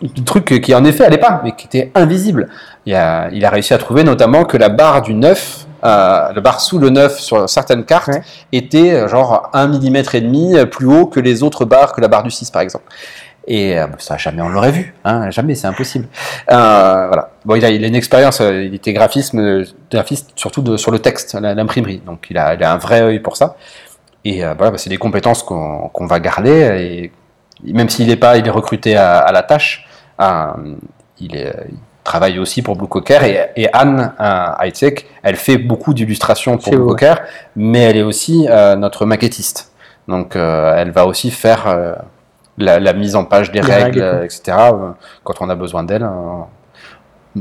de 0.02 0.22
trucs 0.22 0.60
qui 0.60 0.74
en 0.74 0.84
effet 0.84 1.04
n'allaient 1.04 1.18
pas, 1.18 1.40
mais 1.44 1.52
qui 1.52 1.66
étaient 1.66 1.90
invisibles. 1.94 2.48
Il 2.86 2.94
a, 2.94 3.28
il 3.32 3.44
a 3.44 3.50
réussi 3.50 3.74
à 3.74 3.78
trouver 3.78 4.04
notamment 4.04 4.44
que 4.44 4.56
la 4.56 4.68
barre 4.68 5.02
du 5.02 5.14
9, 5.14 5.66
euh, 5.84 6.32
la 6.32 6.40
barre 6.40 6.60
sous 6.60 6.78
le 6.78 6.90
9 6.90 7.18
sur 7.18 7.48
certaines 7.48 7.84
cartes, 7.84 8.08
ouais. 8.08 8.22
était 8.52 8.92
euh, 8.92 9.08
genre 9.08 9.50
1 9.52 9.68
mm 9.68 9.96
et 10.12 10.20
demi 10.20 10.54
plus 10.70 10.86
haut 10.86 11.06
que 11.06 11.20
les 11.20 11.42
autres 11.42 11.64
barres, 11.64 11.92
que 11.92 12.00
la 12.00 12.08
barre 12.08 12.22
du 12.22 12.30
6 12.30 12.50
par 12.50 12.62
exemple. 12.62 12.84
Et 13.46 13.78
euh, 13.78 13.86
ça, 13.98 14.16
jamais 14.16 14.40
on 14.40 14.48
l'aurait 14.48 14.70
vu, 14.70 14.94
hein, 15.04 15.30
jamais, 15.30 15.54
c'est 15.54 15.66
impossible. 15.66 16.08
Euh, 16.50 17.06
voilà. 17.06 17.30
Bon, 17.44 17.54
il 17.54 17.64
a, 17.64 17.70
il 17.70 17.84
a 17.84 17.86
une 17.86 17.94
expérience, 17.94 18.40
il 18.40 18.74
était 18.74 18.94
graphisme, 18.94 19.64
graphiste 19.90 20.30
surtout 20.34 20.62
de, 20.62 20.78
sur 20.78 20.90
le 20.90 20.98
texte, 20.98 21.34
l'imprimerie, 21.34 22.00
donc 22.06 22.26
il 22.30 22.38
a, 22.38 22.54
il 22.54 22.64
a 22.64 22.72
un 22.72 22.78
vrai 22.78 23.02
œil 23.02 23.18
pour 23.20 23.36
ça. 23.36 23.56
Et 24.24 24.38
voilà, 24.40 24.70
bah, 24.70 24.78
c'est 24.78 24.88
des 24.88 24.96
compétences 24.96 25.42
qu'on 25.42 25.90
qu 25.94 26.06
va 26.06 26.20
garder 26.20 26.50
et 26.80 27.12
même 27.72 27.88
s'il 27.88 28.08
n'est 28.08 28.16
pas, 28.16 28.36
il 28.36 28.46
est 28.46 28.50
recruté 28.50 28.96
à, 28.96 29.18
à 29.18 29.32
la 29.32 29.42
tâche, 29.42 29.86
il, 31.18 31.36
est, 31.36 31.54
il, 31.70 31.78
travaille 32.04 32.38
aussi 32.38 32.62
pour 32.62 32.76
Blue 32.76 32.86
Cocker 32.86 33.24
et, 33.24 33.62
et 33.62 33.72
Anne 33.72 34.12
euh, 34.20 34.70
elle 35.22 35.36
fait 35.36 35.56
beaucoup 35.56 35.94
d'illustrations 35.94 36.58
pour 36.58 36.72
Blue 36.72 36.82
vous. 36.82 36.88
Cocker, 36.90 37.14
mais 37.56 37.80
elle 37.80 37.96
est 37.96 38.02
aussi 38.02 38.46
euh, 38.48 38.76
notre 38.76 39.06
maquettiste. 39.06 39.72
Donc 40.06 40.36
euh, 40.36 40.74
elle 40.76 40.90
va 40.90 41.06
aussi 41.06 41.30
faire 41.30 41.66
euh, 41.66 41.94
la, 42.58 42.78
la, 42.78 42.92
mise 42.92 43.16
en 43.16 43.24
page 43.24 43.50
des 43.50 43.62
Les 43.62 43.72
règles, 43.72 44.02
règles 44.02 44.24
etc. 44.26 44.56
quand 45.24 45.40
on 45.40 45.48
a 45.48 45.54
besoin 45.54 45.82
d'elle. 45.82 46.06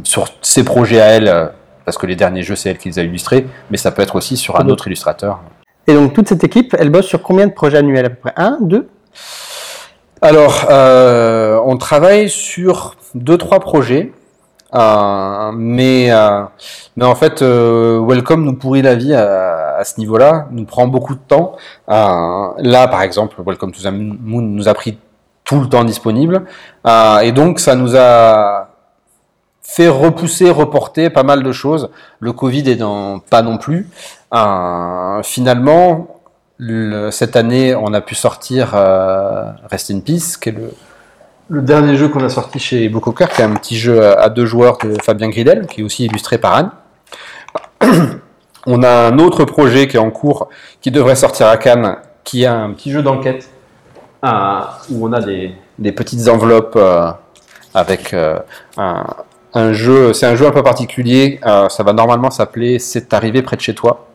sur 0.05 0.27
ses 0.41 0.63
projets 0.63 1.01
à 1.01 1.07
elle, 1.07 1.51
parce 1.83 1.97
que 1.97 2.07
les 2.07 2.15
derniers 2.15 2.41
jeux 2.43 2.55
c'est 2.55 2.69
elle 2.69 2.77
qui 2.77 2.87
les 2.87 2.99
a 2.99 3.03
illustrés, 3.03 3.45
mais 3.69 3.77
ça 3.77 3.91
peut 3.91 4.01
être 4.01 4.15
aussi 4.15 4.37
sur 4.37 4.59
un 4.59 4.67
autre 4.69 4.87
illustrateur. 4.87 5.41
Et 5.87 5.93
donc 5.93 6.13
toute 6.13 6.29
cette 6.29 6.45
équipe, 6.45 6.73
elle 6.79 6.89
bosse 6.89 7.07
sur 7.07 7.21
combien 7.21 7.47
de 7.47 7.51
projets 7.51 7.79
annuels? 7.79 8.05
À 8.05 8.09
peu 8.09 8.15
près 8.15 8.33
Un, 8.37 8.57
deux? 8.61 8.87
Alors, 10.23 10.67
euh, 10.69 11.59
on 11.65 11.75
travaille 11.75 12.29
sur 12.29 12.95
deux 13.13 13.37
trois 13.37 13.59
projets, 13.59 14.13
euh, 14.73 15.51
mais 15.53 16.13
euh, 16.13 16.43
mais 16.95 17.03
en 17.03 17.13
fait, 17.13 17.41
Welcome 17.41 18.45
nous 18.45 18.53
pourrit 18.53 18.81
la 18.81 18.95
vie 18.95 19.13
à, 19.13 19.83
ce 19.83 19.99
niveau-là, 19.99 20.47
nous 20.51 20.63
prend 20.63 20.87
beaucoup 20.87 21.15
de 21.15 21.19
temps. 21.19 21.57
Là, 21.89 22.87
par 22.87 23.01
exemple, 23.01 23.35
Welcome 23.45 23.73
to 23.73 23.81
the 23.81 23.91
Moon 23.91 24.43
nous 24.43 24.69
a 24.69 24.73
pris 24.73 24.97
tout 25.43 25.59
le 25.59 25.67
temps 25.67 25.83
disponible, 25.83 26.45
et 27.21 27.31
donc 27.33 27.59
ça 27.59 27.75
nous 27.75 27.97
a 27.97 28.69
fait 29.61 29.89
repousser, 29.89 30.49
reporter 30.49 31.09
pas 31.09 31.23
mal 31.23 31.43
de 31.43 31.51
choses. 31.51 31.89
Le 32.21 32.31
Covid 32.31 32.69
est 32.69 32.77
dans 32.77 33.19
pas 33.19 33.41
non 33.41 33.57
plus. 33.57 33.89
finalement, 35.23 36.07
cette 37.11 37.35
année, 37.35 37.75
on 37.75 37.93
a 37.93 38.01
pu 38.01 38.15
sortir 38.15 38.73
euh, 38.75 39.51
Rest 39.69 39.91
in 39.91 39.99
Peace, 39.99 40.37
qui 40.39 40.49
est 40.49 40.55
le, 41.49 41.61
dernier 41.61 41.95
jeu 41.95 42.07
qu'on 42.09 42.23
a 42.23 42.29
sorti 42.29 42.59
chez 42.59 42.89
Blue 42.89 42.99
Cocker, 42.99 43.27
qui 43.29 43.41
est 43.41 43.45
un 43.45 43.55
petit 43.55 43.77
jeu 43.77 44.17
à 44.17 44.29
deux 44.29 44.45
joueurs 44.45 44.77
de 44.77 44.95
Fabien 45.01 45.29
Gridel, 45.29 45.67
qui 45.67 45.81
est 45.81 45.83
aussi 45.83 46.05
illustré 46.05 46.37
par 46.37 46.53
Anne. 46.55 46.71
On 48.65 48.81
a 48.81 49.07
un 49.07 49.19
autre 49.19 49.43
projet 49.43 49.87
qui 49.87 49.97
est 49.97 49.99
en 49.99 50.09
cours, 50.09 50.47
qui 50.79 50.89
devrait 50.89 51.17
sortir 51.17 51.47
à 51.47 51.57
Cannes, 51.57 51.97
qui 52.23 52.43
est 52.43 52.47
un 52.47 52.71
petit 52.71 52.91
jeu 52.91 53.01
d'enquête, 53.01 53.49
où 54.23 55.05
on 55.05 55.11
a 55.11 55.19
des, 55.19 55.91
petites 55.91 56.29
enveloppes 56.29 56.77
euh, 56.77 57.11
avec 57.73 58.13
euh, 58.13 58.39
un, 58.77 59.73
jeu, 59.73 60.13
c'est 60.13 60.27
un 60.27 60.35
jeu 60.35 60.47
un 60.47 60.51
peu 60.51 60.63
particulier. 60.63 61.41
Ça 61.43 61.83
va 61.83 61.91
normalement 61.91 62.31
s'appeler 62.31 62.79
C'est 62.79 63.13
arrivé 63.13 63.41
près 63.41 63.57
de 63.57 63.61
chez 63.61 63.75
toi. 63.75 64.07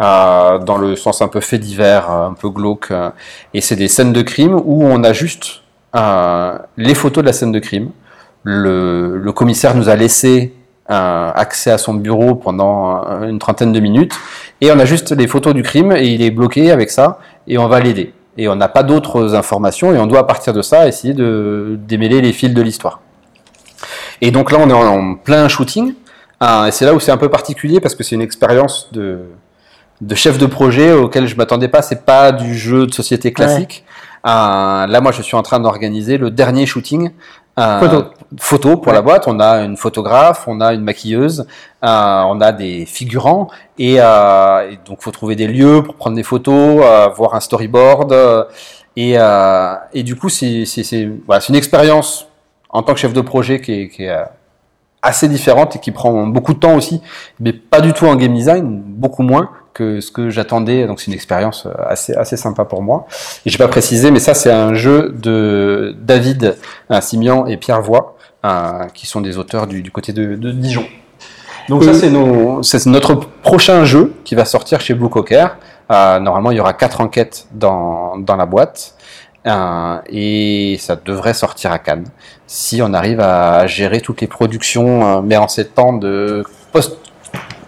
Euh, 0.00 0.58
dans 0.58 0.76
le 0.76 0.96
sens 0.96 1.22
un 1.22 1.28
peu 1.28 1.40
fait 1.40 1.58
divers, 1.58 2.10
euh, 2.10 2.26
un 2.26 2.32
peu 2.32 2.48
glauque. 2.48 2.90
euh, 2.90 3.10
et 3.52 3.60
c'est 3.60 3.76
des 3.76 3.86
scènes 3.86 4.12
de 4.12 4.22
crime 4.22 4.60
où 4.64 4.84
on 4.84 5.04
a 5.04 5.12
juste 5.12 5.62
les 6.76 6.94
photos 6.94 7.22
de 7.22 7.28
la 7.28 7.32
scène 7.32 7.52
de 7.52 7.60
crime. 7.60 7.90
Le, 8.42 9.30
commissaire 9.30 9.76
nous 9.76 9.88
a 9.88 9.94
laissé 9.94 10.52
accès 10.88 11.70
à 11.70 11.78
son 11.78 11.94
bureau 11.94 12.34
pendant 12.34 13.22
une 13.22 13.38
trentaine 13.38 13.72
de 13.72 13.78
minutes. 13.78 14.12
Et 14.60 14.72
on 14.72 14.78
a 14.80 14.84
juste 14.84 15.12
les 15.12 15.28
photos 15.28 15.54
du 15.54 15.62
crime 15.62 15.92
et 15.92 16.08
il 16.08 16.20
est 16.20 16.32
bloqué 16.32 16.72
avec 16.72 16.90
ça 16.90 17.20
et 17.46 17.58
on 17.58 17.68
va 17.68 17.78
l'aider. 17.78 18.12
Et 18.36 18.48
on 18.48 18.56
n'a 18.56 18.66
pas 18.66 18.82
d'autres 18.82 19.36
informations 19.36 19.94
et 19.94 19.98
on 19.98 20.06
doit 20.06 20.20
à 20.20 20.24
partir 20.24 20.52
de 20.52 20.62
ça 20.62 20.88
essayer 20.88 21.14
de 21.14 21.78
démêler 21.78 22.20
les 22.20 22.32
fils 22.32 22.52
de 22.52 22.60
l'histoire. 22.60 23.00
Et 24.20 24.32
donc 24.32 24.50
là 24.50 24.58
on 24.60 24.68
est 24.68 24.72
en, 24.72 25.14
plein 25.14 25.46
shooting. 25.46 25.94
Et 26.42 26.70
c'est 26.72 26.84
là 26.84 26.92
où 26.92 26.98
c'est 26.98 27.12
un 27.12 27.18
peu 27.18 27.30
particulier 27.30 27.78
parce 27.78 27.94
que 27.94 28.02
c'est 28.02 28.16
une 28.16 28.20
expérience 28.20 28.88
de, 28.92 29.20
de 30.06 30.14
chef 30.14 30.38
de 30.38 30.46
projet 30.46 30.92
auquel 30.92 31.26
je 31.26 31.36
m'attendais 31.36 31.68
pas. 31.68 31.82
C'est 31.82 32.04
pas 32.04 32.32
du 32.32 32.54
jeu 32.56 32.86
de 32.86 32.92
société 32.94 33.32
classique. 33.32 33.84
Euh, 34.26 34.86
là, 34.86 35.00
moi, 35.02 35.12
je 35.12 35.22
suis 35.22 35.36
en 35.36 35.42
train 35.42 35.60
d'organiser 35.60 36.18
le 36.18 36.30
dernier 36.30 36.66
shooting. 36.66 37.10
euh, 37.56 37.78
Photo. 37.78 38.04
photo 38.40 38.76
pour 38.78 38.88
Ouais. 38.88 38.94
la 38.94 39.02
boîte. 39.02 39.28
On 39.28 39.38
a 39.38 39.58
une 39.62 39.76
photographe, 39.76 40.48
on 40.48 40.60
a 40.60 40.74
une 40.74 40.80
maquilleuse, 40.82 41.46
euh, 41.84 42.22
on 42.26 42.40
a 42.40 42.50
des 42.50 42.84
figurants 42.84 43.46
et, 43.78 43.98
euh, 44.00 44.70
et 44.72 44.78
donc 44.84 45.02
faut 45.02 45.12
trouver 45.12 45.36
des 45.36 45.46
lieux 45.46 45.80
pour 45.84 45.94
prendre 45.94 46.16
des 46.16 46.24
photos, 46.24 46.80
euh, 46.82 47.06
voir 47.16 47.36
un 47.36 47.40
storyboard 47.40 48.12
et, 48.96 49.14
euh, 49.16 49.74
et 49.92 50.02
du 50.02 50.16
coup 50.16 50.28
c'est 50.28 50.64
c'est 50.64 50.82
c'est 50.82 51.08
voilà, 51.26 51.40
c'est 51.40 51.50
une 51.50 51.54
expérience 51.56 52.26
en 52.70 52.82
tant 52.82 52.92
que 52.92 52.98
chef 52.98 53.12
de 53.12 53.20
projet 53.20 53.60
qui 53.60 53.72
est, 53.82 53.88
qui 53.88 54.02
est, 54.02 54.16
assez 55.00 55.28
différente 55.28 55.76
et 55.76 55.78
qui 55.78 55.92
prend 55.92 56.26
beaucoup 56.26 56.54
de 56.54 56.58
temps 56.58 56.74
aussi, 56.74 57.00
mais 57.38 57.52
pas 57.52 57.80
du 57.80 57.92
tout 57.92 58.06
en 58.06 58.16
game 58.16 58.34
design, 58.34 58.82
beaucoup 58.84 59.22
moins 59.22 59.50
que 59.74 60.00
ce 60.00 60.10
que 60.10 60.30
j'attendais. 60.30 60.86
Donc 60.86 61.00
c'est 61.00 61.08
une 61.08 61.12
expérience 61.14 61.66
euh, 61.66 61.70
assez 61.86 62.14
assez 62.14 62.36
sympa 62.36 62.64
pour 62.64 62.82
moi. 62.82 63.06
Et 63.44 63.50
j'ai 63.50 63.58
pas 63.58 63.68
précisé, 63.68 64.10
mais 64.10 64.20
ça 64.20 64.32
c'est 64.34 64.50
un 64.52 64.74
jeu 64.74 65.10
de 65.14 65.94
David 66.00 66.56
euh, 66.90 67.00
Simian 67.00 67.46
et 67.46 67.56
Pierre 67.56 67.82
Voix, 67.82 68.16
euh, 68.44 68.84
qui 68.94 69.06
sont 69.06 69.20
des 69.20 69.36
auteurs 69.38 69.66
du, 69.66 69.82
du 69.82 69.90
côté 69.90 70.12
de, 70.12 70.36
de 70.36 70.50
Dijon. 70.52 70.84
Donc 71.68 71.82
ça 71.84 71.90
Et- 71.90 71.94
c'est 71.94 72.10
nos- 72.10 72.62
c'est 72.62 72.86
notre 72.86 73.14
prochain 73.42 73.84
jeu 73.84 74.14
qui 74.24 74.34
va 74.34 74.44
sortir 74.44 74.80
chez 74.80 74.94
Blue 74.94 75.08
Cocker. 75.08 75.46
Euh, 75.90 76.18
normalement 76.18 76.50
il 76.50 76.56
y 76.56 76.60
aura 76.60 76.72
quatre 76.72 77.00
enquêtes 77.00 77.46
dans, 77.52 78.16
dans 78.18 78.36
la 78.36 78.46
boîte. 78.46 78.94
Euh, 79.46 79.98
et 80.08 80.78
ça 80.80 80.96
devrait 80.96 81.34
sortir 81.34 81.70
à 81.70 81.78
Cannes 81.78 82.06
si 82.46 82.80
on 82.80 82.94
arrive 82.94 83.20
à 83.20 83.66
gérer 83.66 84.00
toutes 84.00 84.22
les 84.22 84.26
productions, 84.26 85.18
euh, 85.18 85.20
mais 85.22 85.36
en 85.36 85.48
ces 85.48 85.66
temps 85.66 85.92
de 85.92 86.42
post 86.72 86.96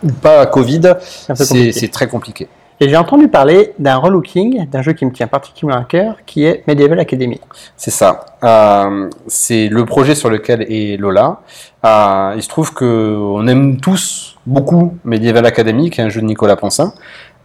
ou 0.03 0.13
pas 0.13 0.47
Covid, 0.47 0.95
C'est 1.35 1.91
très 1.91 2.09
compliqué. 2.09 2.49
Et 2.79 2.91
j'ai 2.91 2.97
entendu 2.97 3.29
parler 3.29 3.73
d'un 3.79 3.97
relooking, 3.97 4.69
d'un 4.69 4.83
jeu 4.83 4.93
qui 4.93 5.07
me 5.07 5.11
tient 5.11 5.27
particulièrement 5.27 5.83
à 5.83 5.87
cœur, 5.87 6.17
qui 6.27 6.45
est 6.45 6.63
Medieval 6.67 7.01
Academy. 7.01 7.41
C'est 7.75 7.91
ça. 7.91 8.27
Euh, 8.45 9.09
c'est 9.27 9.69
le 9.69 9.87
projet 9.87 10.15
sur 10.15 10.29
lequel 10.29 10.67
est 10.71 10.99
Lola. 10.99 11.41
Euh, 11.87 12.35
il 12.37 12.43
se 12.43 12.49
trouve 12.49 12.75
que 12.75 13.17
on 13.19 13.47
aime 13.47 13.81
tous 13.81 14.37
beaucoup 14.45 14.99
Medieval 15.05 15.47
Academy, 15.47 15.89
qui 15.89 16.03
est 16.03 16.05
un 16.05 16.11
jeu 16.11 16.21
de 16.21 16.27
Nicolas 16.27 16.57
Poncin. 16.57 16.93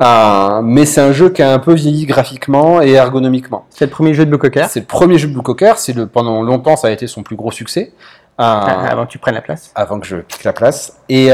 Euh, 0.01 0.61
mais 0.63 0.85
c'est 0.85 0.99
un 0.99 1.13
jeu 1.13 1.29
qui 1.29 1.41
a 1.41 1.53
un 1.53 1.59
peu 1.59 1.73
vieilli 1.73 2.05
graphiquement 2.05 2.81
et 2.81 2.91
ergonomiquement. 2.91 3.65
C'est 3.69 3.85
le 3.85 3.91
premier 3.91 4.13
jeu 4.13 4.25
de 4.25 4.31
Blue 4.31 4.39
Cocker, 4.39 4.65
C'est 4.67 4.81
le 4.81 4.85
premier 4.85 5.17
jeu 5.17 5.29
de 5.29 5.33
Blue 5.33 5.43
Cocker. 5.43 5.73
C'est 5.77 5.93
le 5.93 6.07
pendant 6.07 6.41
longtemps 6.41 6.75
ça 6.75 6.87
a 6.87 6.91
été 6.91 7.07
son 7.07 7.23
plus 7.23 7.37
gros 7.37 7.51
succès. 7.51 7.93
Ah, 8.37 8.87
avant 8.89 9.05
que 9.05 9.11
tu 9.11 9.19
prennes 9.19 9.35
la 9.35 9.41
place. 9.41 9.71
avant 9.75 9.99
que 9.99 10.07
je 10.07 10.17
pique 10.17 10.43
la 10.43 10.53
place. 10.53 10.97
Et, 11.07 11.29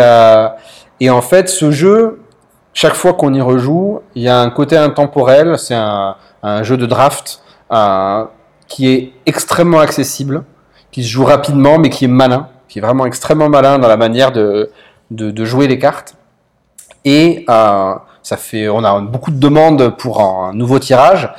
et 0.99 1.10
en 1.10 1.22
fait, 1.22 1.49
ce 1.49 1.72
jeu, 1.72 2.19
chaque 2.74 2.94
fois 2.94 3.14
qu'on 3.14 3.34
y 3.34 3.41
rejoue, 3.41 4.02
il 4.15 4.24
y 4.24 4.30
a 4.30 4.40
un 4.40 4.49
côté 4.49 4.78
intemporel. 4.78 5.57
C'est 5.57 5.76
un, 5.76 6.15
jeu 6.61 6.78
de 6.78 6.86
draft 6.86 7.41
euh, 7.74 8.24
qui 8.68 8.90
est 8.90 9.14
extrêmement 9.26 9.80
accessible, 9.80 10.44
qui 10.91 11.03
se 11.03 11.10
joue 11.10 11.26
rapidement, 11.26 11.78
mais 11.78 11.90
qui 11.90 12.06
est 12.06 12.10
malin, 12.10 12.48
qui 12.69 12.80
est 12.80 12.82
vraiment 12.82 13.06
extrêmement 13.06 13.49
malin 13.49 13.80
dans 13.80 13.88
la 13.88 13.98
manière 13.98 14.32
de, 14.32 14.72
jouer 15.11 15.68
les 15.68 15.80
cartes. 15.80 16.15
Et 17.03 17.45
euh, 17.49 17.95
ça 18.24 18.38
fait, 18.38 18.68
on 18.69 18.84
a 18.84 18.99
beaucoup 19.02 19.32
de 19.32 19.40
demandes 19.40 19.95
pour 19.98 20.22
un 20.22 20.53
nouveau 20.53 20.80
tirage. 20.80 21.30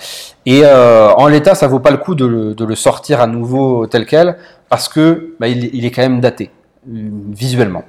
Et 0.46 0.62
euh, 0.64 1.10
en 1.10 1.26
l'état, 1.26 1.54
ça 1.54 1.68
vaut 1.68 1.80
pas 1.80 1.90
le 1.90 1.98
coup 1.98 2.14
de 2.14 2.54
le, 2.58 2.74
sortir 2.74 3.20
à 3.20 3.26
nouveau 3.26 3.86
tel 3.86 4.06
quel, 4.06 4.38
parce 4.68 4.88
que 4.88 5.34
bah, 5.38 5.48
il, 5.48 5.84
est 5.84 5.90
quand 5.90 6.02
même 6.02 6.20
daté 6.20 6.50
visuellement. 6.88 7.84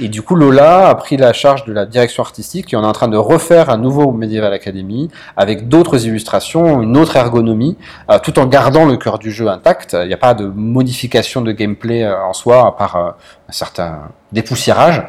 Et 0.00 0.08
du 0.08 0.22
coup, 0.22 0.34
Lola 0.34 0.88
a 0.88 0.94
pris 0.94 1.16
la 1.16 1.32
charge 1.32 1.64
de 1.64 1.72
la 1.72 1.86
direction 1.86 2.22
artistique 2.22 2.72
et 2.72 2.76
on 2.76 2.82
est 2.82 2.86
en 2.86 2.92
train 2.92 3.08
de 3.08 3.16
refaire 3.16 3.70
un 3.70 3.78
nouveau 3.78 4.12
Medieval 4.12 4.52
Academy 4.52 5.10
avec 5.36 5.68
d'autres 5.68 6.06
illustrations, 6.06 6.82
une 6.82 6.96
autre 6.96 7.16
ergonomie, 7.16 7.76
euh, 8.10 8.18
tout 8.22 8.38
en 8.38 8.46
gardant 8.46 8.84
le 8.84 8.96
cœur 8.96 9.18
du 9.18 9.30
jeu 9.30 9.48
intact. 9.48 9.96
Il 10.00 10.08
n'y 10.08 10.14
a 10.14 10.18
pas 10.18 10.34
de 10.34 10.46
modification 10.46 11.40
de 11.40 11.52
gameplay 11.52 12.04
euh, 12.04 12.22
en 12.22 12.32
soi, 12.32 12.66
à 12.66 12.72
part 12.72 12.96
euh, 12.96 13.10
un 13.48 13.52
certain 13.52 14.10
dépoussiérage. 14.32 15.02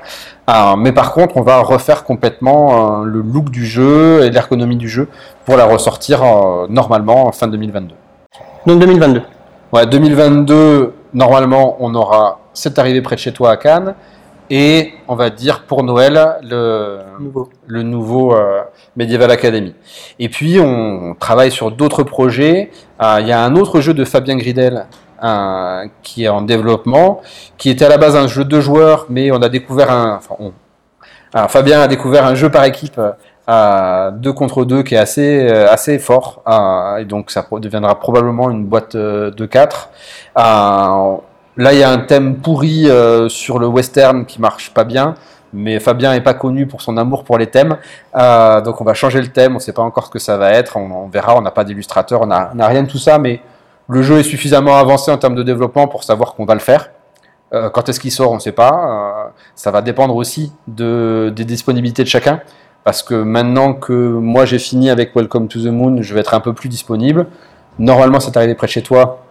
Euh, 0.49 0.75
mais 0.77 0.91
par 0.91 1.11
contre, 1.11 1.37
on 1.37 1.41
va 1.41 1.59
refaire 1.59 2.03
complètement 2.03 3.01
euh, 3.01 3.05
le 3.05 3.21
look 3.21 3.49
du 3.49 3.65
jeu 3.65 4.23
et 4.23 4.29
l'ergonomie 4.29 4.77
du 4.77 4.87
jeu 4.87 5.09
pour 5.45 5.57
la 5.57 5.65
ressortir 5.65 6.23
euh, 6.23 6.67
normalement 6.69 7.27
en 7.27 7.31
fin 7.31 7.47
2022. 7.47 7.95
Donc 8.67 8.79
2022. 8.79 9.21
Ouais, 9.73 9.85
2022, 9.85 10.93
normalement, 11.15 11.77
on 11.79 11.95
aura 11.95 12.39
C'est 12.53 12.77
arrivé 12.79 13.01
près 13.01 13.15
de 13.15 13.19
chez 13.21 13.33
toi 13.33 13.51
à 13.51 13.57
Cannes. 13.57 13.95
Et 14.51 14.93
on 15.07 15.15
va 15.15 15.31
dire 15.31 15.63
pour 15.63 15.81
Noël, 15.83 16.37
le, 16.43 16.99
Nouveau. 17.19 17.49
le 17.65 17.81
nouveau 17.81 18.35
euh, 18.35 18.61
Medieval 18.95 19.31
Academy. 19.31 19.73
Et 20.19 20.29
puis 20.29 20.59
on 20.59 21.15
travaille 21.19 21.49
sur 21.51 21.71
d'autres 21.71 22.03
projets. 22.03 22.69
Euh, 23.01 23.17
Il 23.21 23.27
y 23.27 23.31
a 23.31 23.43
un 23.43 23.55
autre 23.55 23.81
jeu 23.81 23.95
de 23.95 24.05
Fabien 24.05 24.37
Gridel 24.37 24.85
euh, 25.23 25.85
qui 26.03 26.25
est 26.25 26.27
en 26.29 26.43
développement, 26.43 27.21
qui 27.57 27.71
était 27.71 27.85
à 27.85 27.89
la 27.89 27.97
base 27.97 28.15
un 28.15 28.27
jeu 28.27 28.45
de 28.45 28.59
joueurs, 28.61 29.07
mais 29.09 29.31
on 29.31 29.41
a 29.41 29.49
découvert 29.49 29.89
un. 29.91 30.17
Enfin, 30.17 30.35
on- 30.39 30.53
alors, 31.33 31.49
Fabien 31.49 31.81
a 31.81 31.87
découvert 31.87 32.25
un 32.27 32.35
jeu 32.35 32.51
par 32.51 32.63
équipe 32.65 33.01
à 33.47 34.11
2 34.13 34.33
contre 34.33 34.65
2 34.65 34.83
qui 34.83 34.95
est 34.95 34.99
assez, 34.99 35.47
euh, 35.49 35.69
assez 35.69 35.99
fort. 35.99 36.41
euh, 36.47 36.97
et 36.97 37.05
donc 37.05 37.31
ça 37.31 37.45
deviendra 37.51 37.99
probablement 37.99 38.49
une 38.49 38.65
boîte 38.65 38.95
euh, 38.95 39.31
de 39.31 39.45
4. 39.45 39.89
là, 40.35 41.73
il 41.73 41.79
y 41.79 41.83
a 41.83 41.89
un 41.89 41.99
thème 41.99 42.37
pourri 42.37 42.89
sur 43.29 43.59
le 43.59 43.67
western 43.67 44.25
qui 44.25 44.41
marche 44.41 44.73
pas 44.73 44.83
bien. 44.83 45.15
Mais 45.53 45.79
Fabien 45.79 46.13
est 46.13 46.21
pas 46.21 46.33
connu 46.33 46.67
pour 46.67 46.81
son 46.81 46.97
amour 46.97 47.23
pour 47.23 47.37
les 47.37 47.47
thèmes, 47.47 47.77
donc 48.13 48.81
on 48.81 48.83
va 48.83 48.93
changer 48.93 49.21
le 49.21 49.29
thème. 49.29 49.55
On 49.55 49.59
sait 49.59 49.71
pas 49.71 49.83
encore 49.83 50.07
ce 50.07 50.11
que 50.11 50.19
ça 50.19 50.35
va 50.35 50.51
être. 50.51 50.75
On, 50.75 51.07
verra. 51.07 51.37
On 51.37 51.41
n'a 51.41 51.51
pas 51.51 51.63
d'illustrateur, 51.63 52.23
on 52.23 52.25
n'a 52.25 52.67
rien 52.67 52.83
de 52.83 52.89
tout 52.89 52.97
ça, 52.97 53.19
mais 53.19 53.39
le 53.87 54.01
jeu 54.01 54.19
est 54.19 54.23
suffisamment 54.23 54.75
avancé 54.75 55.11
en 55.11 55.17
termes 55.17 55.35
de 55.35 55.43
développement 55.43 55.87
pour 55.87 56.03
savoir 56.03 56.33
qu'on 56.33 56.43
va 56.43 56.55
le 56.55 56.59
faire. 56.59 56.89
Quand 57.71 57.87
est-ce 57.87 58.01
qu'il 58.01 58.11
sort, 58.11 58.33
on 58.33 58.35
ne 58.35 58.41
sait 58.41 58.51
pas. 58.51 59.31
Ça 59.55 59.71
va 59.71 59.81
dépendre 59.81 60.17
aussi 60.17 60.51
de, 60.67 61.31
des 61.33 61.45
disponibilités 61.45 62.03
de 62.03 62.09
chacun. 62.09 62.41
Parce 62.85 63.01
que 63.01 63.15
maintenant 63.15 63.73
que 63.73 63.93
moi 63.93 64.45
j'ai 64.45 64.59
fini 64.59 64.91
avec 64.91 65.15
Welcome 65.15 65.47
to 65.47 65.59
the 65.59 65.71
Moon, 65.71 66.03
je 66.03 66.13
vais 66.13 66.19
être 66.19 66.35
un 66.35 66.39
peu 66.39 66.53
plus 66.53 66.69
disponible. 66.69 67.25
Normalement, 67.79 68.19
c'est 68.19 68.37
arrivé 68.37 68.53
près 68.53 68.67
de 68.67 68.71
chez 68.71 68.83
toi. 68.83 69.25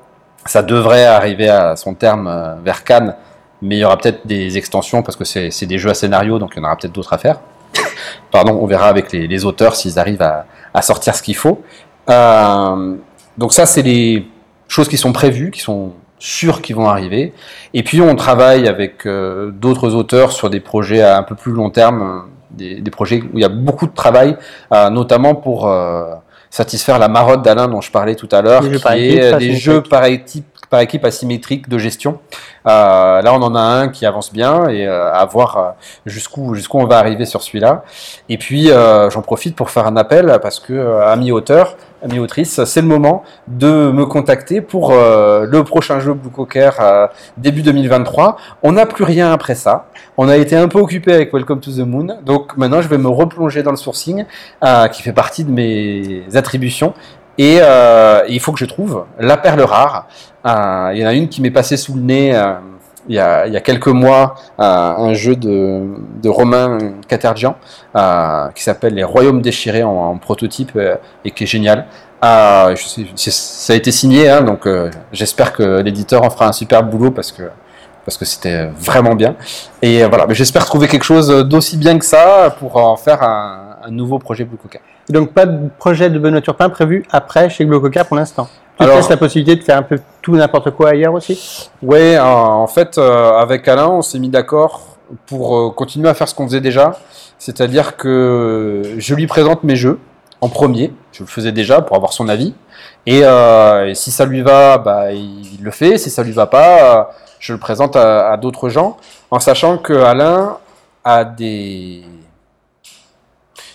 Ça 0.44 0.62
devrait 0.64 1.04
arriver 1.04 1.48
à 1.48 1.76
son 1.76 1.94
terme 1.94 2.26
euh, 2.26 2.56
vers 2.64 2.82
Cannes. 2.82 3.14
Mais 3.62 3.76
il 3.76 3.78
y 3.78 3.84
aura 3.84 3.96
peut-être 3.96 4.26
des 4.26 4.58
extensions 4.58 5.04
parce 5.04 5.16
que 5.16 5.24
c'est 5.24 5.66
des 5.66 5.78
jeux 5.78 5.88
à 5.88 5.94
scénario, 5.94 6.40
donc 6.40 6.54
il 6.54 6.58
y 6.58 6.60
en 6.62 6.64
aura 6.64 6.76
peut-être 6.76 6.92
d'autres 6.92 7.12
à 7.12 7.18
faire. 7.18 7.38
Pardon, 8.32 8.58
on 8.60 8.66
verra 8.66 8.88
avec 8.88 9.12
les, 9.12 9.44
auteurs 9.44 9.76
s'ils 9.76 10.00
arrivent 10.00 10.20
à, 10.20 10.82
sortir 10.82 11.14
ce 11.14 11.22
qu'il 11.22 11.36
faut. 11.36 11.62
Euh, 12.10 12.96
donc 13.38 13.52
ça, 13.52 13.66
c'est 13.66 13.82
les 13.82 14.28
choses 14.66 14.88
qui 14.88 14.98
sont 14.98 15.12
prévues, 15.12 15.52
qui 15.52 15.60
sont 15.60 15.92
sûres 16.18 16.60
qui 16.60 16.72
vont 16.72 16.88
arriver. 16.88 17.32
Et 17.72 17.84
puis 17.84 18.00
on 18.00 18.16
travaille 18.16 18.66
avec 18.66 19.06
euh, 19.06 19.52
d'autres 19.52 19.94
auteurs 19.94 20.32
sur 20.32 20.50
des 20.50 20.60
projets 20.60 21.02
à 21.02 21.16
un 21.16 21.22
peu 21.22 21.36
plus 21.36 21.52
long 21.52 21.70
terme, 21.70 22.24
des, 22.56 22.80
des 22.80 22.90
projets 22.90 23.22
où 23.22 23.38
il 23.38 23.40
y 23.40 23.44
a 23.44 23.48
beaucoup 23.48 23.86
de 23.86 23.94
travail, 23.94 24.36
euh, 24.72 24.90
notamment 24.90 25.34
pour 25.34 25.68
euh, 25.68 26.14
satisfaire 26.50 26.98
la 26.98 27.08
marotte 27.08 27.42
d'Alain 27.42 27.66
dont 27.68 27.80
je 27.80 27.90
parlais 27.90 28.14
tout 28.14 28.28
à 28.30 28.40
l'heure, 28.40 28.62
Des 28.62 28.70
jeux 28.70 28.76
qui 28.78 28.82
par 28.82 28.92
équipe, 28.94 29.18
est 29.18 29.32
euh, 29.32 29.38
des 29.38 29.52
jeux 29.56 29.82
par 29.82 30.04
équipe, 30.04 30.46
par 30.70 30.80
équipe 30.80 31.04
asymétrique 31.04 31.68
de 31.68 31.78
gestion. 31.78 32.20
Euh, 32.66 33.22
là, 33.22 33.34
on 33.34 33.42
en 33.42 33.54
a 33.54 33.60
un 33.60 33.88
qui 33.88 34.06
avance 34.06 34.32
bien 34.32 34.68
et 34.68 34.86
euh, 34.86 35.12
à 35.12 35.24
voir 35.24 35.56
euh, 35.56 35.70
jusqu'où 36.06 36.54
jusqu'où 36.54 36.78
on 36.78 36.86
va 36.86 36.98
arriver 36.98 37.26
sur 37.26 37.42
celui-là. 37.42 37.82
Et 38.28 38.38
puis, 38.38 38.70
euh, 38.70 39.10
j'en 39.10 39.22
profite 39.22 39.56
pour 39.56 39.70
faire 39.70 39.86
un 39.86 39.96
appel 39.96 40.38
parce 40.40 40.60
que, 40.60 40.72
euh, 40.72 41.06
amis 41.06 41.32
auteurs, 41.32 41.76
amis 42.04 42.20
c'est 42.44 42.80
le 42.82 42.86
moment 42.86 43.24
de 43.48 43.90
me 43.90 44.04
contacter 44.04 44.60
pour 44.60 44.90
euh, 44.90 45.46
le 45.48 45.64
prochain 45.64 46.00
jeu 46.00 46.12
Blue 46.12 46.30
Cocker 46.30 46.70
euh, 46.80 47.06
début 47.38 47.62
2023. 47.62 48.36
On 48.62 48.72
n'a 48.72 48.84
plus 48.84 49.04
rien 49.04 49.32
après 49.32 49.54
ça. 49.54 49.86
On 50.18 50.28
a 50.28 50.36
été 50.36 50.54
un 50.54 50.68
peu 50.68 50.78
occupé 50.78 51.14
avec 51.14 51.32
Welcome 51.32 51.60
to 51.60 51.70
the 51.70 51.78
Moon, 51.78 52.18
donc 52.24 52.56
maintenant 52.56 52.82
je 52.82 52.88
vais 52.88 52.98
me 52.98 53.08
replonger 53.08 53.62
dans 53.62 53.70
le 53.70 53.76
sourcing, 53.76 54.26
euh, 54.62 54.88
qui 54.88 55.02
fait 55.02 55.14
partie 55.14 55.44
de 55.44 55.50
mes 55.50 56.24
attributions. 56.34 56.92
Et 57.38 57.58
il 58.28 58.38
faut 58.40 58.52
que 58.52 58.60
je 58.60 58.64
trouve 58.64 59.06
la 59.18 59.36
perle 59.36 59.62
rare. 59.62 60.06
Il 60.44 60.98
y 60.98 61.04
en 61.04 61.08
a 61.08 61.14
une 61.14 61.28
qui 61.28 61.42
m'est 61.42 61.50
passée 61.50 61.76
sous 61.76 61.94
le 61.94 62.00
nez 62.00 62.32
il 63.08 63.14
y 63.14 63.18
a, 63.18 63.60
quelques 63.60 63.88
mois 63.88 64.34
euh, 64.58 64.62
un 64.62 65.14
jeu 65.14 65.36
de, 65.36 66.28
Romain 66.28 66.78
Catergian 67.08 67.56
euh, 67.96 68.48
qui 68.54 68.62
s'appelle 68.62 68.94
Les 68.94 69.04
Royaumes 69.04 69.42
déchirés 69.42 69.82
en, 69.82 70.16
prototype 70.16 70.72
euh, 70.76 70.96
et 71.24 71.30
qui 71.30 71.44
est 71.44 71.46
génial. 71.46 71.86
Ça 72.22 72.72
a 73.68 73.74
été 73.74 73.92
signé, 73.92 74.30
hein, 74.30 74.40
donc 74.40 74.66
j'espère 75.12 75.52
que 75.52 75.82
l'éditeur 75.82 76.22
en 76.22 76.30
fera 76.30 76.48
un 76.48 76.52
super 76.52 76.82
boulot 76.82 77.10
parce 77.10 77.30
que 77.32 77.42
parce 78.06 78.16
que 78.16 78.24
c'était 78.24 78.66
vraiment 78.78 79.14
bien. 79.14 79.36
Et 79.82 80.04
voilà, 80.04 80.26
mais 80.26 80.34
j'espère 80.34 80.64
trouver 80.64 80.88
quelque 80.88 81.04
chose 81.04 81.28
d'aussi 81.46 81.76
bien 81.76 81.98
que 81.98 82.04
ça 82.04 82.54
pour 82.58 82.76
en 82.76 82.96
faire 82.96 83.22
un, 83.22 83.90
nouveau 83.90 84.18
projet 84.18 84.44
Blue 84.44 84.56
Coca. 84.56 84.78
Donc 85.10 85.32
pas 85.34 85.44
de 85.44 85.68
projet 85.78 86.08
de 86.08 86.18
Benoît 86.18 86.40
Turpin 86.40 86.70
prévu 86.70 87.04
après 87.10 87.50
chez 87.50 87.66
Glococa 87.66 88.04
pour 88.04 88.16
l'instant? 88.16 88.48
Tu 88.78 88.82
Alors- 88.84 89.08
la 89.08 89.16
possibilité 89.16 89.56
de 89.56 89.62
faire 89.62 89.78
un 89.78 89.82
peu 89.82 90.00
tout 90.20 90.34
n'importe 90.34 90.70
quoi 90.72 90.90
ailleurs 90.90 91.14
aussi? 91.14 91.70
Ouais, 91.82 92.18
en, 92.18 92.62
en 92.62 92.66
fait, 92.66 92.98
euh, 92.98 93.32
avec 93.38 93.68
Alain, 93.68 93.88
on 93.88 94.02
s'est 94.02 94.18
mis 94.18 94.28
d'accord 94.28 94.96
pour 95.26 95.56
euh, 95.56 95.70
continuer 95.70 96.08
à 96.08 96.14
faire 96.14 96.28
ce 96.28 96.34
qu'on 96.34 96.46
faisait 96.46 96.60
déjà. 96.60 96.98
C'est-à-dire 97.38 97.96
que 97.96 98.82
je 98.98 99.14
lui 99.14 99.26
présente 99.26 99.62
mes 99.64 99.76
jeux 99.76 99.98
en 100.40 100.48
premier. 100.48 100.92
Je 101.12 101.22
le 101.22 101.28
faisais 101.28 101.52
déjà 101.52 101.82
pour 101.82 101.94
avoir 101.96 102.12
son 102.12 102.28
avis. 102.28 102.54
Et, 103.06 103.20
euh, 103.22 103.88
et 103.88 103.94
si 103.94 104.10
ça 104.10 104.24
lui 104.24 104.42
va, 104.42 104.78
bah, 104.78 105.12
il 105.12 105.58
le 105.62 105.70
fait. 105.70 105.98
Si 105.98 106.10
ça 106.10 106.22
lui 106.22 106.32
va 106.32 106.46
pas, 106.46 106.98
euh, 107.00 107.04
je 107.38 107.52
le 107.52 107.58
présente 107.60 107.94
à, 107.96 108.30
à 108.32 108.36
d'autres 108.38 108.70
gens, 108.70 108.96
en 109.30 109.38
sachant 109.38 109.76
que 109.78 109.92
Alain 109.92 110.56
a 111.04 111.24
des, 111.24 112.02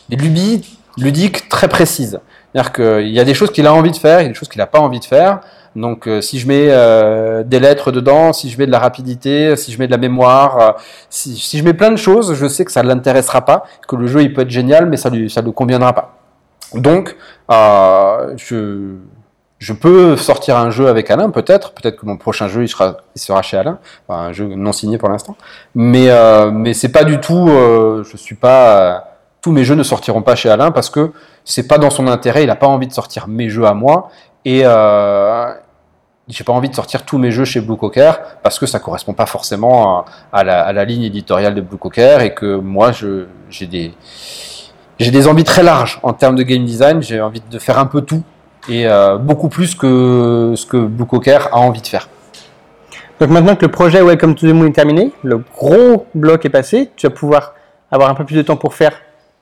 des 0.09 0.15
lubies 0.15 0.65
ludiques 0.97 1.47
très 1.47 1.67
précises. 1.69 2.19
C'est-à-dire 2.53 2.71
qu'il 2.73 3.09
y 3.09 3.19
a 3.19 3.23
des 3.23 3.33
choses 3.33 3.51
qu'il 3.51 3.67
a 3.67 3.73
envie 3.73 3.91
de 3.91 3.97
faire, 3.97 4.21
il 4.21 4.23
y 4.23 4.25
a 4.25 4.29
des 4.29 4.35
choses 4.35 4.49
qu'il 4.49 4.59
n'a 4.59 4.67
pas 4.67 4.79
envie 4.79 4.99
de 4.99 5.05
faire. 5.05 5.41
Donc, 5.75 6.07
euh, 6.07 6.21
si 6.21 6.39
je 6.39 6.47
mets 6.47 6.67
euh, 6.69 7.43
des 7.43 7.59
lettres 7.59 7.91
dedans, 7.91 8.33
si 8.33 8.49
je 8.49 8.57
mets 8.57 8.65
de 8.65 8.71
la 8.71 8.79
rapidité, 8.79 9.55
si 9.55 9.71
je 9.71 9.79
mets 9.79 9.85
de 9.85 9.91
la 9.91 9.97
mémoire, 9.97 10.59
euh, 10.59 10.71
si, 11.09 11.57
je 11.57 11.63
mets 11.63 11.73
plein 11.73 11.91
de 11.91 11.95
choses, 11.97 12.33
je 12.33 12.47
sais 12.47 12.65
que 12.65 12.71
ça 12.71 12.81
ne 12.81 12.87
l'intéressera 12.87 13.45
pas, 13.45 13.63
que 13.87 13.95
le 13.95 14.07
jeu 14.07 14.21
il 14.21 14.33
peut 14.33 14.41
être 14.41 14.49
génial, 14.49 14.87
mais 14.87 14.97
ça 14.97 15.09
lui 15.09 15.29
ça 15.29 15.41
lui 15.41 15.53
conviendra 15.53 15.93
pas. 15.93 16.15
Donc, 16.73 17.15
je 17.49 18.95
je 19.59 19.73
peux 19.73 20.15
sortir 20.15 20.55
un 20.55 20.71
jeu 20.71 20.87
avec 20.87 21.11
Alain, 21.11 21.31
peut-être, 21.31 21.73
peut-être 21.73 21.99
que 21.99 22.05
mon 22.05 22.15
prochain 22.15 22.47
jeu 22.47 22.63
il 22.63 22.69
sera 22.69 22.97
il 23.15 23.19
sera 23.19 23.41
chez 23.41 23.57
Alain, 23.57 23.79
un 24.07 24.31
jeu 24.31 24.45
non 24.47 24.71
signé 24.71 24.97
pour 24.97 25.09
l'instant, 25.09 25.35
mais 25.75 26.09
mais 26.51 26.73
c'est 26.73 26.91
pas 26.91 27.03
du 27.03 27.19
tout, 27.19 27.47
je 27.47 28.17
suis 28.17 28.35
pas 28.35 29.08
tous 29.41 29.51
mes 29.51 29.63
jeux 29.63 29.75
ne 29.75 29.83
sortiront 29.83 30.21
pas 30.21 30.35
chez 30.35 30.49
Alain 30.49 30.71
parce 30.71 30.89
que 30.89 31.11
c'est 31.45 31.67
pas 31.67 31.77
dans 31.77 31.89
son 31.89 32.07
intérêt, 32.07 32.43
il 32.43 32.47
n'a 32.47 32.55
pas 32.55 32.67
envie 32.67 32.87
de 32.87 32.93
sortir 32.93 33.27
mes 33.27 33.49
jeux 33.49 33.65
à 33.65 33.73
moi 33.73 34.09
et 34.45 34.61
euh, 34.63 35.53
j'ai 36.27 36.43
pas 36.43 36.53
envie 36.53 36.69
de 36.69 36.75
sortir 36.75 37.05
tous 37.05 37.17
mes 37.17 37.31
jeux 37.31 37.45
chez 37.45 37.61
Blue 37.61 37.77
Cocker 37.77 38.11
parce 38.43 38.59
que 38.59 38.65
ça 38.65 38.79
correspond 38.79 39.13
pas 39.13 39.25
forcément 39.25 40.05
à, 40.31 40.43
la, 40.43 40.85
ligne 40.85 41.03
éditoriale 41.03 41.55
de 41.55 41.61
Blue 41.61 41.77
Cocker 41.77 42.21
et 42.21 42.33
que 42.33 42.55
moi 42.57 42.91
j'ai 43.49 43.67
des 43.67 43.93
j'ai 44.99 45.11
des 45.11 45.27
envies 45.27 45.45
très 45.45 45.63
larges 45.63 45.99
en 46.03 46.11
termes 46.11 46.35
de 46.35 46.43
game 46.43 46.65
design, 46.65 47.01
j'ai 47.01 47.21
envie 47.21 47.41
de 47.49 47.59
faire 47.59 47.79
un 47.79 47.85
peu 47.85 48.01
tout 48.01 48.21
et 48.67 48.85
euh, 48.85 49.17
beaucoup 49.17 49.47
plus 49.47 49.73
que 49.73 50.53
ce 50.55 50.65
que 50.65 50.77
Blue 50.77 51.05
Cocker 51.05 51.47
a 51.53 51.59
envie 51.59 51.81
de 51.81 51.87
faire. 51.87 52.09
Donc 53.21 53.29
maintenant 53.29 53.55
que 53.55 53.65
le 53.65 53.71
projet 53.71 54.01
Welcome 54.01 54.35
to 54.35 54.47
the 54.47 54.53
Moon 54.53 54.67
est 54.67 54.73
terminé, 54.73 55.11
le 55.23 55.37
gros 55.37 56.05
bloc 56.13 56.45
est 56.45 56.49
passé, 56.49 56.91
tu 56.95 57.07
vas 57.07 57.13
pouvoir 57.13 57.53
avoir 57.91 58.09
un 58.09 58.13
peu 58.13 58.25
plus 58.25 58.35
de 58.35 58.41
temps 58.41 58.57
pour 58.57 58.73
faire 58.73 58.93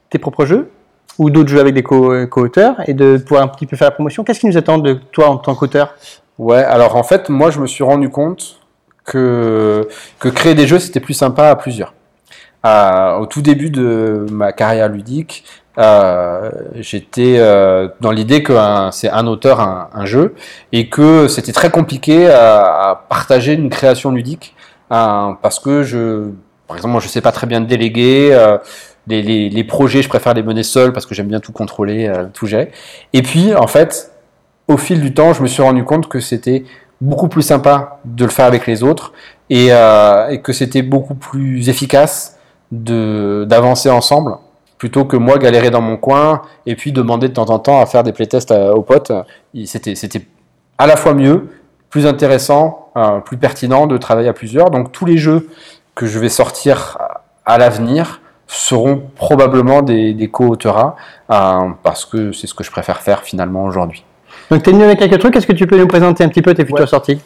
tes 0.10 0.20
propres 0.20 0.46
jeux 0.46 0.70
ou 1.18 1.30
d'autres 1.30 1.50
jeux 1.50 1.60
avec 1.60 1.74
des 1.74 1.84
co- 1.84 2.28
co-auteurs 2.28 2.76
et 2.88 2.94
de 2.94 3.18
pouvoir 3.18 3.44
un 3.44 3.48
petit 3.48 3.66
peu 3.66 3.76
faire 3.76 3.88
la 3.88 3.92
promotion. 3.92 4.24
Qu'est-ce 4.24 4.40
qui 4.40 4.48
nous 4.48 4.58
attend 4.58 4.78
de 4.78 4.94
toi 4.94 5.30
en 5.30 5.38
tant 5.38 5.56
qu'auteur? 5.56 5.96
Ouais, 6.38 6.64
alors 6.64 6.96
en 6.96 7.04
fait, 7.04 7.30
moi 7.30 7.50
je 7.50 7.60
me 7.60 7.68
suis 7.68 7.84
rendu 7.84 8.10
compte 8.10 8.60
que, 9.04 9.88
que 10.20 10.30
créer 10.30 10.54
des 10.54 10.68
jeux 10.68 10.80
c'était 10.80 11.00
plus 11.00 11.14
sympa 11.14 11.50
à 11.50 11.56
plusieurs. 11.56 11.94
Euh, 12.66 13.18
au 13.18 13.26
tout 13.26 13.42
début 13.42 13.70
de 13.70 14.26
ma 14.32 14.52
carrière 14.52 14.90
ludique, 14.90 15.44
euh, 15.78 16.50
j'étais 16.76 17.36
euh, 17.38 17.88
dans 18.02 18.12
l'idée 18.12 18.42
que 18.42 18.54
c'est 18.92 19.10
un 19.10 19.28
auteur, 19.28 19.60
un, 19.62 20.06
jeu, 20.06 20.36
et 20.72 20.90
que 20.90 21.28
c'était 21.28 21.52
très 21.52 21.70
compliqué 21.70 22.28
à, 22.30 23.06
partager 23.10 23.54
une 23.54 23.70
création 23.70 24.12
ludique, 24.12 24.56
euh, 24.92 25.34
parce 25.42 25.60
que 25.60 25.84
je, 25.84 26.32
par 26.68 26.78
exemple, 26.78 26.94
moi 26.94 27.02
je 27.02 27.08
sais 27.08 27.22
pas 27.22 27.32
très 27.32 27.48
bien 27.48 27.62
déléguer. 27.62 28.36
Euh, 29.12 29.50
les, 29.50 29.64
projets, 29.64 30.02
je 30.02 30.10
préfère 30.10 30.34
les 30.34 30.44
mener 30.44 30.64
seul 30.64 30.94
parce 30.94 31.06
que 31.06 31.16
j'aime 31.16 31.28
bien 31.28 31.40
tout 31.40 31.52
contrôler, 31.52 32.08
euh, 32.08 32.26
tout 32.34 32.46
gérer. 32.46 32.72
Et 33.14 33.22
puis, 33.22 33.56
en 33.56 33.68
fait, 33.68 34.12
au 34.68 34.78
fil 34.78 35.02
du 35.02 35.14
temps, 35.14 35.34
je 35.34 35.42
me 35.42 35.48
suis 35.48 35.62
rendu 35.64 35.84
compte 35.84 36.08
que 36.08 36.20
c'était 36.20 36.64
beaucoup 37.00 37.28
plus 37.28 37.42
sympa 37.42 38.00
de 38.06 38.26
le 38.26 38.32
faire 38.32 38.46
avec 38.46 38.68
les 38.68 38.84
autres 38.84 39.14
et, 39.50 39.68
euh, 39.72 40.36
que 40.38 40.52
c'était 40.52 40.82
beaucoup 40.82 41.16
plus 41.16 41.70
efficace 41.70 42.38
d'avancer 42.72 43.90
ensemble 43.90 44.36
plutôt 44.78 45.06
que 45.06 45.16
moi 45.16 45.38
galérer 45.38 45.70
dans 45.72 45.82
mon 45.82 45.98
coin 45.98 46.42
et 46.66 46.76
puis 46.76 46.92
demander 46.92 47.30
de 47.30 47.34
temps 47.34 47.50
en 47.50 47.60
temps 47.60 47.82
à 47.82 47.86
faire 47.86 48.04
des 48.04 48.12
playtests 48.14 48.52
à- 48.52 48.74
aux 48.74 48.82
potes. 48.82 49.12
C'était 49.66 50.22
à 50.78 50.86
la 50.86 50.96
fois 50.98 51.14
mieux, 51.14 51.50
plus 51.90 52.06
intéressant, 52.06 52.90
euh, 52.98 53.20
plus 53.20 53.38
pertinent 53.38 53.88
de 53.88 53.98
travailler 53.98 54.28
à 54.28 54.34
plusieurs. 54.34 54.70
Donc 54.70 54.92
tous 54.92 55.06
les 55.06 55.18
jeux 55.18 55.50
que 55.96 56.06
je 56.06 56.20
vais 56.20 56.30
sortir 56.30 56.98
à 57.46 57.58
l'avenir 57.58 58.22
seront 58.48 59.04
probablement 59.16 59.82
des, 59.82 60.14
des 60.14 60.30
co-auteurs 60.30 60.96
euh, 61.30 61.60
parce 61.84 62.06
que 62.06 62.32
c'est 62.32 62.48
ce 62.48 62.54
que 62.54 62.64
je 62.64 62.72
préfère 62.72 63.02
faire 63.02 63.22
finalement 63.24 63.66
aujourd'hui. 63.66 64.04
Donc 64.50 64.64
tu 64.64 64.70
es 64.70 64.74
venu 64.74 64.84
avec 64.86 65.00
quelques 65.00 65.20
trucs, 65.20 65.36
est-ce 65.36 65.48
que 65.48 65.54
tu 65.54 65.68
peux 65.68 65.78
nous 65.78 65.88
présenter 65.88 66.24
un 66.24 66.30
petit 66.30 66.42
peu 66.42 66.54
tes 66.54 66.64
futures 66.64 66.82
Ouais. 66.82 66.88
sorties? 66.88 67.20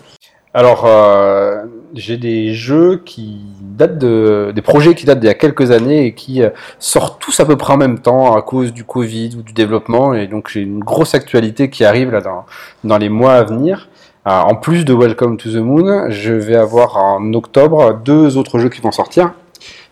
Alors, 0.53 0.83
euh, 0.85 1.63
j'ai 1.93 2.17
des 2.17 2.53
jeux 2.53 3.01
qui 3.05 3.39
datent 3.61 3.97
de, 3.97 4.51
des 4.53 4.61
projets 4.61 4.95
qui 4.95 5.05
datent 5.05 5.21
d'il 5.21 5.27
y 5.27 5.29
a 5.29 5.33
quelques 5.33 5.71
années 5.71 6.07
et 6.07 6.13
qui 6.13 6.43
euh, 6.43 6.49
sortent 6.77 7.21
tous 7.21 7.39
à 7.39 7.45
peu 7.45 7.55
près 7.55 7.71
en 7.73 7.77
même 7.77 7.99
temps 7.99 8.35
à 8.35 8.41
cause 8.41 8.73
du 8.73 8.83
Covid 8.83 9.37
ou 9.37 9.43
du 9.43 9.53
développement. 9.53 10.13
Et 10.13 10.27
donc, 10.27 10.49
j'ai 10.49 10.59
une 10.59 10.79
grosse 10.83 11.15
actualité 11.15 11.69
qui 11.69 11.85
arrive 11.85 12.11
là 12.11 12.19
dans, 12.19 12.43
dans 12.83 12.97
les 12.97 13.07
mois 13.07 13.35
à 13.35 13.43
venir. 13.43 13.87
Euh, 14.27 14.31
en 14.31 14.55
plus 14.55 14.83
de 14.83 14.93
Welcome 14.93 15.37
to 15.37 15.49
the 15.51 15.55
Moon, 15.55 16.09
je 16.09 16.33
vais 16.33 16.57
avoir 16.57 16.97
en 16.97 17.33
octobre 17.33 17.93
deux 18.03 18.35
autres 18.35 18.59
jeux 18.59 18.69
qui 18.69 18.81
vont 18.81 18.91
sortir. 18.91 19.31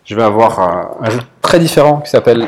Je 0.10 0.16
vais 0.16 0.24
avoir 0.24 0.60
euh, 0.60 1.06
un 1.06 1.10
jeu 1.12 1.20
très 1.40 1.60
différent 1.60 1.98
qui 2.00 2.10
s'appelle 2.10 2.48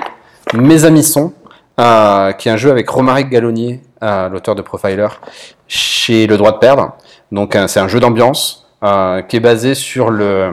Mes 0.55 0.83
Amis 0.83 1.03
sont, 1.03 1.31
euh, 1.79 2.31
qui 2.31 2.49
est 2.49 2.51
un 2.51 2.57
jeu 2.57 2.71
avec 2.71 2.89
Romaric 2.89 3.29
Gallonnier, 3.29 3.81
euh, 4.01 4.29
l'auteur 4.29 4.55
de 4.55 4.63
Profiler, 4.63 5.07
chez 5.67 6.25
Le 6.25 6.37
Droit 6.37 6.53
de 6.53 6.57
Perdre. 6.57 6.93
Donc 7.31 7.55
euh, 7.55 7.67
c'est 7.67 7.79
un 7.79 7.87
jeu 7.87 7.99
d'ambiance 7.99 8.65
qui 9.29 9.37
est 9.37 9.39
basé 9.41 9.75
sur 9.75 10.09
le 10.09 10.51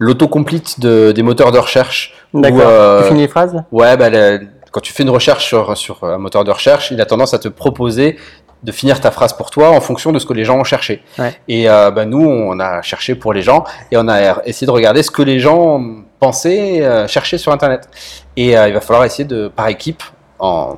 l'autocomplete 0.00 0.80
de, 0.80 1.12
des 1.12 1.22
moteurs 1.22 1.52
de 1.52 1.58
recherche. 1.58 2.14
D'accord. 2.34 3.02
Tu 3.02 3.08
finis 3.10 3.20
les 3.20 3.28
phrases? 3.28 3.62
Ouais, 3.70 3.96
bah, 3.96 4.10
le- 4.10 4.40
quand 4.72 4.80
tu 4.80 4.92
fais 4.92 5.04
une 5.04 5.10
recherche 5.10 5.46
sur, 5.46 5.76
sur 5.76 6.02
un 6.02 6.18
moteur 6.18 6.42
de 6.42 6.50
recherche, 6.50 6.90
il 6.90 7.00
a 7.00 7.06
tendance 7.06 7.32
à 7.32 7.38
te 7.38 7.46
proposer 7.46 8.18
de 8.62 8.72
finir 8.72 9.00
ta 9.00 9.10
phrase 9.10 9.32
pour 9.32 9.50
toi 9.50 9.70
en 9.70 9.80
fonction 9.80 10.12
de 10.12 10.18
ce 10.18 10.26
que 10.26 10.32
les 10.32 10.44
gens 10.44 10.58
ont 10.58 10.64
cherché. 10.64 11.02
Ouais. 11.18 11.34
Et 11.48 11.68
euh, 11.68 11.90
bah, 11.90 12.04
nous, 12.04 12.24
on 12.24 12.58
a 12.60 12.82
cherché 12.82 13.14
pour 13.14 13.32
les 13.32 13.42
gens 13.42 13.64
et 13.90 13.96
on 13.96 14.08
a 14.08 14.42
essayé 14.44 14.66
de 14.66 14.72
regarder 14.72 15.02
ce 15.02 15.10
que 15.10 15.22
les 15.22 15.40
gens 15.40 15.82
pensaient 16.22 16.82
euh, 16.82 17.08
chercher 17.08 17.36
sur 17.36 17.52
Internet. 17.52 17.88
Et 18.36 18.56
euh, 18.56 18.68
il 18.68 18.74
va 18.74 18.80
falloir 18.80 19.04
essayer 19.04 19.24
de, 19.24 19.48
par 19.48 19.66
équipe, 19.66 20.02
en, 20.38 20.76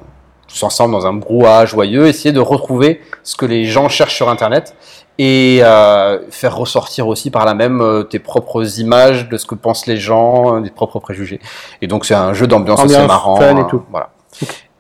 tous 0.49 0.63
ensemble 0.63 0.93
dans 0.93 1.07
un 1.07 1.13
brouhaha 1.13 1.67
joyeux, 1.67 2.07
essayer 2.07 2.33
de 2.33 2.41
retrouver 2.41 3.03
ce 3.23 3.37
que 3.37 3.45
les 3.45 3.67
gens 3.67 3.89
cherchent 3.91 4.17
sur 4.17 4.31
Internet 4.31 4.75
et 5.19 5.61
euh, 5.63 6.19
faire 6.31 6.57
ressortir 6.57 7.07
aussi 7.07 7.31
par 7.31 7.45
là 7.45 7.55
même 7.55 8.05
tes 8.11 8.19
propres 8.19 8.81
images 8.81 9.29
de 9.29 9.37
ce 9.37 9.47
que 9.47 9.55
pensent 9.55 9.87
les 9.87 9.99
gens, 9.99 10.61
des 10.61 10.71
propres 10.71 10.99
préjugés. 10.99 11.41
Et 11.83 11.87
donc 11.87 12.05
c'est 12.07 12.15
un 12.15 12.33
jeu 12.33 12.47
d'ambiance 12.47 12.81
assez 12.81 13.07
marrant. 13.07 13.37
fun 13.37 13.57
et 13.59 13.67
tout. 13.67 13.83
Voilà. 13.91 14.11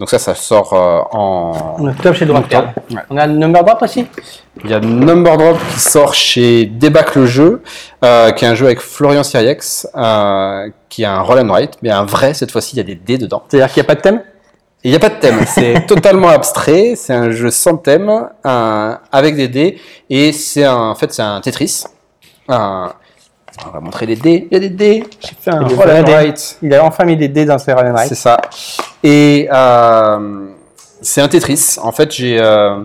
Donc 0.01 0.11
ça, 0.11 0.19
ça 0.19 0.35
sort 0.35 0.73
euh, 0.73 1.01
en. 1.17 1.77
On 1.79 1.87
a 1.87 1.93
top 1.95 2.15
chez. 2.15 2.25
Ouais. 2.25 2.37
On 3.11 3.17
a 3.17 3.27
le 3.27 3.35
number 3.35 3.63
drop 3.63 3.81
aussi? 3.83 4.07
Il 4.65 4.71
y 4.71 4.75
a 4.75 4.79
Number 4.81 5.37
Drop 5.37 5.57
qui 5.73 5.81
sort 5.81 6.15
chez 6.15 6.67
Débac 6.67 7.17
le 7.17 7.27
jeu, 7.27 7.63
euh, 8.05 8.31
qui 8.31 8.45
est 8.45 8.49
un 8.49 8.55
jeu 8.55 8.67
avec 8.67 8.81
Florian 8.81 9.25
Siriex, 9.25 9.89
euh, 9.97 10.69
qui 10.89 11.05
a 11.05 11.13
un 11.13 11.21
roll 11.23 11.41
and 11.41 11.49
write, 11.49 11.73
mais 11.83 11.91
un 11.91 12.05
vrai 12.05 12.35
cette 12.35 12.53
fois-ci, 12.53 12.77
il 12.77 12.79
y 12.79 12.81
a 12.81 12.85
des 12.85 12.95
dés 12.95 13.19
dedans. 13.19 13.43
C'est-à-dire 13.49 13.73
qu'il 13.73 13.83
n'y 13.83 13.87
a 13.87 13.89
pas 13.89 13.95
de 13.97 14.01
thème? 14.01 14.23
Il 14.85 14.91
n'y 14.91 14.97
a 14.97 15.01
pas 15.01 15.09
de 15.09 15.19
thème, 15.19 15.41
c'est 15.47 15.87
totalement 15.89 16.29
abstrait, 16.29 16.95
c'est 16.97 17.13
un 17.15 17.31
jeu 17.31 17.51
sans 17.51 17.77
thème, 17.77 18.29
avec 18.45 19.35
des 19.35 19.49
dés, 19.49 19.81
et 20.09 20.33
c'est 20.33 20.67
en 20.69 20.95
fait 20.95 21.13
c'est 21.13 21.23
un 21.23 21.41
Tetris. 21.41 21.85
Un- 22.49 22.93
on 23.67 23.71
va 23.71 23.81
montrer 23.81 24.07
les 24.07 24.17
dés, 24.17 24.49
il 24.51 24.55
y 24.55 24.57
a 24.57 24.61
des 24.61 24.69
dés, 24.69 25.05
j'ai 25.21 25.35
fait 25.41 25.51
un 25.51 25.61
roll 25.67 25.91
and 25.91 26.05
write. 26.11 26.59
Il 26.63 26.73
a 26.75 26.85
enfin 26.85 27.05
mis 27.05 27.17
des 27.17 27.29
dés 27.29 27.45
dans 27.45 27.59
ses 27.59 27.73
run 27.73 27.91
and 27.91 27.95
write. 27.95 28.09
C'est 28.09 28.15
ça. 28.15 28.41
Et 29.05 29.49
euh, 29.53 30.47
c'est 31.03 31.21
un 31.21 31.29
Tetris. 31.29 31.77
En 31.81 31.93
fait, 31.93 32.11
j'ai 32.11 32.41
euh, 32.41 32.81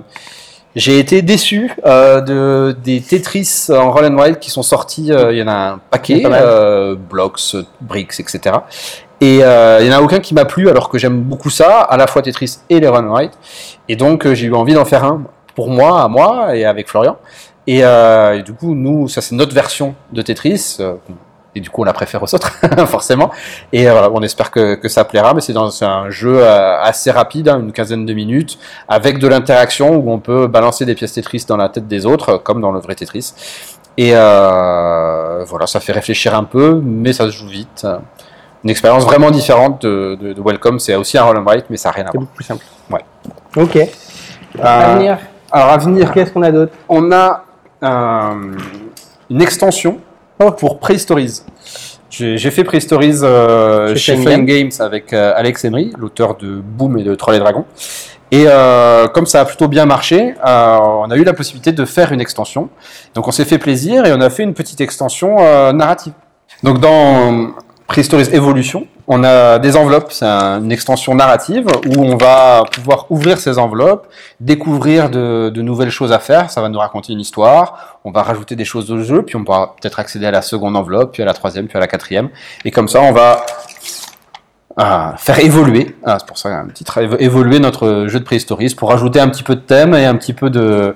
j'ai 0.75 0.99
été 0.99 1.21
déçu 1.21 1.71
euh, 1.85 2.19
de 2.19 2.75
des 2.83 3.01
Tetris 3.01 3.67
en 3.69 3.91
Roll 3.91 4.05
and 4.05 4.17
Wild 4.17 4.39
qui 4.39 4.51
sont 4.51 4.61
sortis. 4.61 5.07
il 5.07 5.37
y 5.37 5.41
en 5.41 5.47
a 5.47 5.71
un 5.71 5.79
paquet, 5.89 6.23
Blocks, 7.09 7.55
Bricks, 7.81 8.19
etc. 8.19 8.57
Et 9.21 9.37
il 9.37 9.87
y 9.87 9.93
en 9.93 9.97
a 9.97 10.01
aucun 10.01 10.19
qui 10.19 10.33
m'a 10.33 10.45
plu 10.45 10.69
alors 10.69 10.89
que 10.89 10.97
j'aime 10.97 11.21
beaucoup 11.21 11.49
ça, 11.49 11.79
à 11.79 11.95
la 11.95 12.05
fois 12.05 12.21
Tetris 12.21 12.59
et 12.69 12.81
les 12.81 12.87
Run 12.87 13.07
and 13.07 13.11
Write. 13.11 13.33
Et 13.87 13.95
donc 13.95 14.31
j'ai 14.33 14.47
eu 14.47 14.53
envie 14.53 14.73
d'en 14.73 14.85
faire 14.85 15.05
un 15.05 15.23
pour 15.55 15.69
moi, 15.69 16.03
à 16.03 16.09
moi 16.09 16.55
et 16.55 16.65
avec 16.65 16.89
Florian. 16.89 17.17
Et, 17.65 17.79
et 17.79 18.43
du 18.43 18.53
coup, 18.53 18.75
nous, 18.75 19.07
ça 19.07 19.21
c'est 19.21 19.35
notre 19.35 19.55
version 19.55 19.95
de 20.11 20.21
Tetris. 20.21 20.79
Euh, 21.55 21.55
et 21.55 21.61
du 21.61 21.69
coup, 21.69 21.81
on 21.81 21.85
la 21.85 21.93
préfère 21.93 22.21
aux 22.21 22.33
autres, 22.35 22.51
forcément. 22.87 23.31
Et 23.73 23.87
euh, 23.89 23.91
voilà, 23.93 24.09
on 24.13 24.21
espère 24.21 24.51
que, 24.51 24.75
que 24.75 24.87
ça 24.87 25.03
plaira. 25.05 25.33
Mais 25.33 25.41
c'est 25.41 25.53
dans 25.53 25.71
c'est 25.71 25.85
un 25.85 26.09
jeu 26.09 26.39
euh, 26.41 26.81
assez 26.81 27.11
rapide, 27.11 27.49
hein, 27.49 27.59
une 27.59 27.71
quinzaine 27.71 28.05
de 28.05 28.13
minutes, 28.13 28.57
avec 28.87 29.19
de 29.19 29.27
l'interaction 29.27 29.95
où 29.95 30.11
on 30.11 30.19
peut 30.19 30.47
balancer 30.47 30.85
des 30.85 30.95
pièces 30.95 31.13
Tetris 31.13 31.45
dans 31.47 31.57
la 31.57 31.69
tête 31.69 31.87
des 31.87 32.05
autres, 32.05 32.37
comme 32.37 32.61
dans 32.61 32.71
le 32.71 32.79
vrai 32.79 32.95
Tetris. 32.95 33.33
Et 33.97 34.11
euh, 34.15 35.43
voilà, 35.45 35.67
ça 35.67 35.79
fait 35.79 35.91
réfléchir 35.91 36.33
un 36.35 36.43
peu, 36.45 36.79
mais 36.83 37.11
ça 37.13 37.25
se 37.25 37.31
joue 37.31 37.47
vite. 37.47 37.85
Une 38.63 38.69
expérience 38.69 39.03
vraiment 39.05 39.31
différente 39.31 39.81
de, 39.81 40.17
de, 40.21 40.33
de 40.33 40.41
Welcome. 40.41 40.79
C'est 40.79 40.95
aussi 40.95 41.17
un 41.17 41.23
roll 41.23 41.37
and 41.37 41.43
write, 41.43 41.65
mais 41.69 41.77
ça 41.77 41.89
n'a 41.89 41.93
rien 41.95 42.03
à 42.05 42.07
C'est 42.07 42.13
voir. 42.17 42.21
beaucoup 42.23 42.35
plus 42.35 42.45
simple. 42.45 42.65
Ouais. 42.91 43.03
Ok. 43.55 43.75
Euh, 43.77 44.63
Avenir, 44.63 45.17
alors, 45.51 45.69
à 45.69 45.77
venir, 45.77 46.11
qu'est-ce 46.11 46.31
qu'on 46.31 46.43
a 46.43 46.51
d'autre? 46.51 46.73
On 46.87 47.11
a 47.11 47.43
euh, 47.83 48.33
une 49.29 49.41
extension 49.41 49.99
pour 50.47 50.79
Prehistories. 50.79 51.41
J'ai 52.09 52.51
fait 52.51 52.63
Prehistories 52.63 53.19
euh, 53.23 53.95
Chez 53.95 54.15
chez 54.15 54.43
Games 54.43 54.71
avec 54.79 55.13
euh, 55.13 55.33
Alex 55.35 55.65
Emery, 55.65 55.93
l'auteur 55.97 56.37
de 56.37 56.61
Boom 56.61 56.97
et 56.97 57.03
de 57.03 57.13
Troll 57.13 57.35
et 57.35 57.39
Dragons. 57.39 57.65
Et 58.31 58.45
euh, 58.47 59.07
comme 59.07 59.25
ça 59.25 59.41
a 59.41 59.45
plutôt 59.45 59.67
bien 59.67 59.85
marché, 59.85 60.33
euh, 60.45 60.77
on 60.79 61.11
a 61.11 61.15
eu 61.15 61.23
la 61.23 61.33
possibilité 61.33 61.71
de 61.71 61.85
faire 61.85 62.11
une 62.11 62.21
extension. 62.21 62.69
Donc 63.15 63.27
on 63.27 63.31
s'est 63.31 63.45
fait 63.45 63.57
plaisir 63.57 64.05
et 64.05 64.13
on 64.13 64.21
a 64.21 64.29
fait 64.29 64.43
une 64.43 64.53
petite 64.53 64.81
extension 64.81 65.37
narrative. 65.73 66.13
Donc 66.63 66.79
dans 66.79 67.51
Prehistories 67.89 68.29
Evolution, 68.33 68.85
on 69.07 69.23
a 69.23 69.57
des 69.57 69.75
enveloppes, 69.75 70.11
c'est 70.11 70.23
un- 70.23 70.61
une 70.63 70.71
extension 70.71 71.15
narrative 71.15 71.65
où 71.87 72.03
on 72.03 72.17
va 72.17 72.63
pouvoir 72.71 73.07
ouvrir 73.09 73.39
ces 73.39 73.57
enveloppes, 73.57 74.07
découvrir 74.39 75.09
de, 75.09 75.51
nouvelles 75.61 75.89
choses 75.89 76.11
à 76.11 76.19
faire. 76.19 76.51
Ça 76.51 76.61
va 76.61 76.69
nous 76.69 76.77
raconter 76.77 77.13
une 77.13 77.19
histoire. 77.19 77.97
On 78.05 78.11
va 78.11 78.21
rajouter 78.21 78.55
des 78.55 78.63
choses 78.63 78.91
au 78.91 79.01
jeu, 79.01 79.23
puis 79.23 79.35
on 79.37 79.43
pourra 79.43 79.75
peut-être 79.75 79.99
accéder 79.99 80.27
à 80.27 80.31
la 80.31 80.43
seconde 80.43 80.77
enveloppe, 80.77 81.13
puis 81.13 81.23
à 81.23 81.25
la 81.25 81.33
troisième, 81.33 81.67
puis 81.67 81.77
à 81.77 81.79
la 81.79 81.87
quatrième. 81.87 82.29
Et 82.63 82.69
comme 82.69 82.87
ça, 82.87 83.01
on 83.01 83.11
va 83.11 83.43
euh, 84.79 85.17
faire 85.17 85.39
évoluer. 85.39 85.95
Ah, 86.05 86.17
c'est 86.19 86.27
pour 86.27 86.37
ça 86.37 86.49
un 86.49 86.67
petit 86.67 86.85
évoluer 87.17 87.59
notre 87.59 88.05
jeu 88.07 88.19
de 88.19 88.23
Prehistories 88.23 88.75
pour 88.77 88.89
rajouter 88.91 89.19
un 89.19 89.29
petit 89.29 89.43
peu 89.43 89.55
de 89.55 89.61
thème 89.61 89.95
et 89.95 90.05
un 90.05 90.15
petit 90.15 90.33
peu 90.33 90.51
de 90.51 90.95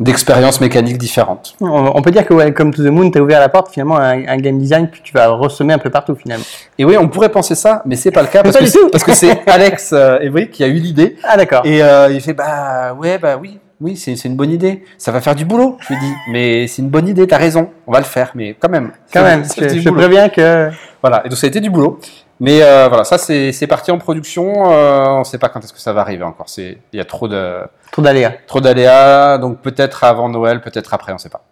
d'expériences 0.00 0.60
mécaniques 0.60 0.98
différentes. 0.98 1.54
on, 1.60 2.02
peut 2.02 2.10
dire 2.10 2.26
que 2.26 2.34
Welcome 2.34 2.74
to 2.74 2.82
the 2.82 2.88
Moon 2.88 3.10
t'a 3.10 3.22
ouvert 3.22 3.38
la 3.38 3.48
porte 3.48 3.72
finalement 3.72 3.96
à 3.96 4.08
un, 4.08 4.36
game 4.38 4.58
design 4.58 4.90
que 4.90 4.98
tu 5.02 5.12
vas 5.12 5.28
ressemer 5.28 5.72
un 5.72 5.78
peu 5.78 5.90
partout 5.90 6.16
finalement. 6.16 6.44
Et 6.78 6.84
oui, 6.84 6.96
on 6.98 7.08
pourrait 7.08 7.28
penser 7.28 7.54
ça, 7.54 7.82
mais 7.86 7.94
c'est 7.94 8.10
pas 8.10 8.22
le 8.22 8.28
cas 8.28 8.42
parce 8.42 8.56
Pas 8.56 8.64
que 8.64 8.90
parce 8.90 9.12
c'est 9.12 9.42
Alex 9.46 9.92
euh, 9.92 10.18
Evry 10.18 10.50
qui 10.50 10.64
a 10.64 10.66
eu 10.66 10.74
l'idée. 10.74 11.16
Ah 11.22 11.36
d'accord. 11.36 11.64
et 11.64 11.82
euh, 11.82 12.10
il 12.10 12.20
fait 12.20 12.32
bah 12.32 12.94
ouais 12.94 13.18
bah 13.18 13.38
oui 13.40 13.60
oui 13.80 13.96
c'est 13.96 14.12
une 14.24 14.36
bonne 14.36 14.50
idée. 14.50 14.82
Ça 14.98 15.12
va 15.12 15.20
faire 15.20 15.36
du 15.36 15.44
boulot 15.44 15.78
je 15.80 15.92
lui 15.92 16.00
dis. 16.00 16.12
Mais 16.30 16.66
c'est 16.66 16.82
une 16.82 16.90
bonne 16.90 17.06
idée 17.06 17.26
t'as 17.26 17.38
raison 17.38 17.70
on 17.86 17.92
va 17.92 17.98
le 17.98 18.04
faire 18.04 18.32
mais 18.34 18.56
quand 18.58 18.68
même. 18.68 18.90
Quand 19.12 19.22
même, 19.22 19.44
je, 19.44 19.90
préviens 19.90 20.28
que 20.28 20.70
voilà 21.02 21.22
et 21.24 21.28
donc 21.28 21.38
ça 21.38 21.46
a 21.46 21.48
été 21.48 21.60
du 21.60 21.70
boulot 21.70 22.00
mais 22.40 22.62
euh, 22.62 22.88
voilà 22.88 23.04
ça 23.04 23.18
c'est 23.18 23.66
parti 23.68 23.90
en 23.90 23.98
production 23.98 24.70
euh, 24.72 25.06
on 25.06 25.24
sait 25.24 25.38
pas 25.38 25.48
quand 25.48 25.62
est-ce 25.62 25.72
que 25.72 25.80
ça 25.80 25.92
va 25.92 26.00
arriver 26.00 26.24
encore 26.24 26.46
il 26.58 26.76
y 26.92 27.00
a 27.00 27.04
trop 27.04 27.28
de 27.28 27.60
trop 27.92 28.02
d'aléas. 28.02 28.32
trop 28.46 28.60
d'aléas 28.60 29.38
donc 29.38 29.60
peut-être 29.60 30.04
avant 30.04 30.28
Noël 30.28 30.60
peut-être 30.60 30.94
après 30.94 31.12
on 31.12 31.18
sait 31.18 31.28
pas 31.28 31.42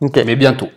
mais 0.00 0.36
bientôt 0.36 0.68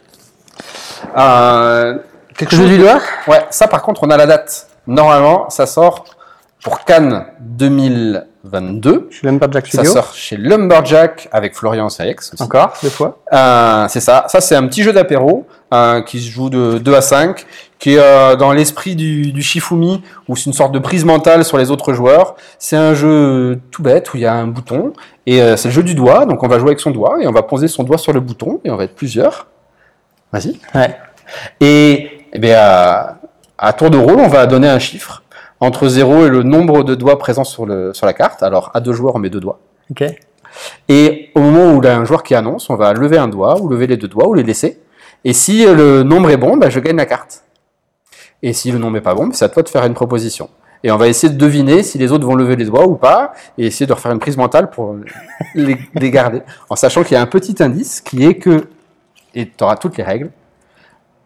euh, 1.18 1.98
quelque 2.38 2.56
Jeu 2.56 2.68
du 2.68 2.78
doigt? 2.78 3.00
Ouais, 3.28 3.46
ça 3.50 3.68
par 3.68 3.82
contre, 3.82 4.04
on 4.04 4.10
a 4.10 4.18
la 4.18 4.26
date. 4.26 4.68
Normalement, 4.88 5.50
ça 5.50 5.66
sort 5.66 6.06
pour 6.64 6.84
Cannes 6.86 7.26
2022. 7.42 9.08
Je 9.10 9.18
suis 9.18 9.28
Lumberjack 9.28 9.68
Ça 9.68 9.84
Studio. 9.84 9.92
sort 9.92 10.14
chez 10.14 10.38
Lumberjack 10.38 11.30
avec 11.32 11.56
Florian 11.56 11.90
Saex. 11.90 12.34
Encore, 12.40 12.74
deux 12.82 12.90
fois. 12.90 13.20
C'est 13.90 14.00
ça. 14.00 14.26
Ça, 14.28 14.42
c'est 14.42 14.56
un 14.56 14.68
petit 14.68 14.84
jeu 14.84 14.94
d'apéro 14.94 15.48
euh, 15.74 16.02
qui 16.02 16.20
se 16.20 16.30
joue 16.30 16.50
de 16.50 16.78
2 16.78 16.94
à 16.94 17.02
5, 17.02 17.46
qui 17.80 17.96
est 17.96 18.00
euh, 18.00 18.36
dans 18.36 18.52
l'esprit 18.52 18.96
du, 18.96 19.32
du 19.32 19.42
Shifumi, 19.42 20.04
où 20.28 20.36
c'est 20.36 20.46
une 20.46 20.54
sorte 20.54 20.72
de 20.72 20.80
prise 20.80 21.04
mentale 21.04 21.44
sur 21.44 21.58
les 21.58 21.72
autres 21.72 21.94
joueurs. 21.94 22.36
C'est 22.60 22.78
un 22.78 22.94
jeu 22.94 23.60
tout 23.72 23.82
bête 23.82 24.14
où 24.14 24.18
il 24.18 24.22
y 24.22 24.26
a 24.26 24.34
un 24.34 24.48
bouton, 24.48 24.94
et 25.26 25.42
euh, 25.42 25.58
c'est 25.58 25.70
le 25.70 25.74
jeu 25.74 25.84
du 25.84 25.96
doigt. 25.96 26.26
Donc 26.26 26.44
on 26.44 26.48
va 26.48 26.60
jouer 26.60 26.70
avec 26.70 26.80
son 26.80 26.92
doigt, 26.92 27.18
et 27.22 27.28
on 27.28 27.32
va 27.32 27.42
poser 27.42 27.68
son 27.68 27.84
doigt 27.84 27.98
sur 27.98 28.14
le 28.14 28.20
bouton, 28.20 28.62
et 28.64 28.70
on 28.70 28.76
va 28.76 28.84
être 28.84 28.96
plusieurs. 28.96 29.48
Vas-y. 30.32 30.60
Ouais. 30.76 30.96
Et, 31.60 32.28
eh 32.34 32.40
bien, 32.40 32.58
à, 32.58 33.18
à 33.58 33.74
tour 33.74 33.90
de 33.90 33.98
rôle, 33.98 34.20
on 34.20 34.28
va 34.28 34.46
donner 34.46 34.70
un 34.70 34.80
chiffre 34.80 35.24
entre 35.60 35.88
0 35.88 36.26
et 36.26 36.30
le 36.30 36.44
nombre 36.44 36.84
de 36.84 36.94
doigts 36.94 37.18
présents 37.18 37.44
sur, 37.44 37.66
le, 37.66 37.94
sur 37.94 38.06
la 38.06 38.14
carte. 38.14 38.44
Alors, 38.44 38.70
à 38.74 38.80
deux 38.80 38.94
joueurs, 38.94 39.16
on 39.16 39.20
met 39.20 39.30
deux 39.30 39.40
doigts. 39.40 39.60
Ok. 39.90 40.04
Et 40.88 41.32
au 41.36 41.40
moment 41.40 41.74
où 41.74 41.82
il 41.82 41.86
y 41.86 41.90
a 41.90 41.98
un 41.98 42.06
joueur 42.06 42.22
qui 42.22 42.36
annonce, 42.36 42.70
on 42.70 42.76
va 42.76 42.94
lever 42.94 43.18
un 43.18 43.28
doigt, 43.28 43.60
ou 43.60 43.70
lever 43.70 43.88
les 43.88 43.98
deux 43.98 44.08
doigts, 44.08 44.28
ou 44.28 44.34
les 44.34 44.44
laisser. 44.44 44.83
Et 45.26 45.34
si 45.34 45.66
euh, 45.66 45.74
le 45.74 46.04
nombre 46.04 46.30
est 46.30 46.38
bon, 46.38 46.58
bah, 46.58 46.70
je 46.70 46.80
gagne 46.80 46.98
la 46.98 47.06
carte. 47.06 47.44
Et 48.42 48.54
si 48.54 48.72
le 48.72 48.78
nombre 48.78 48.94
n'est 48.94 49.02
pas 49.02 49.16
bon, 49.16 49.28
bah, 49.28 49.34
c'est 49.36 49.46
à 49.46 49.50
toi 49.50 49.64
de 49.64 49.70
faire 49.70 49.86
une 49.86 49.94
proposition. 49.94 50.50
Et 50.84 50.92
on 50.92 50.98
va 50.98 51.08
essayer 51.08 51.32
de 51.32 51.38
deviner 51.38 51.82
si 51.82 51.98
les 51.98 52.12
autres 52.12 52.26
vont 52.26 52.36
lever 52.36 52.58
les 52.58 52.66
doigts 52.66 52.86
ou 52.86 52.96
pas, 52.96 53.34
et 53.58 53.68
essayer 53.68 53.86
de 53.86 53.94
refaire 53.94 54.12
une 54.12 54.20
prise 54.20 54.36
mentale 54.36 54.70
pour 54.70 54.96
les, 55.56 55.78
les 55.96 56.12
garder. 56.12 56.42
En 56.70 56.76
sachant 56.76 57.04
qu'il 57.04 57.14
y 57.14 57.18
a 57.18 57.22
un 57.22 57.26
petit 57.26 57.56
indice 57.64 58.02
qui 58.02 58.26
est 58.26 58.36
que, 58.36 58.68
et 59.34 59.48
tu 59.48 59.64
auras 59.64 59.78
toutes 59.78 59.96
les 59.98 60.04
règles, 60.04 60.30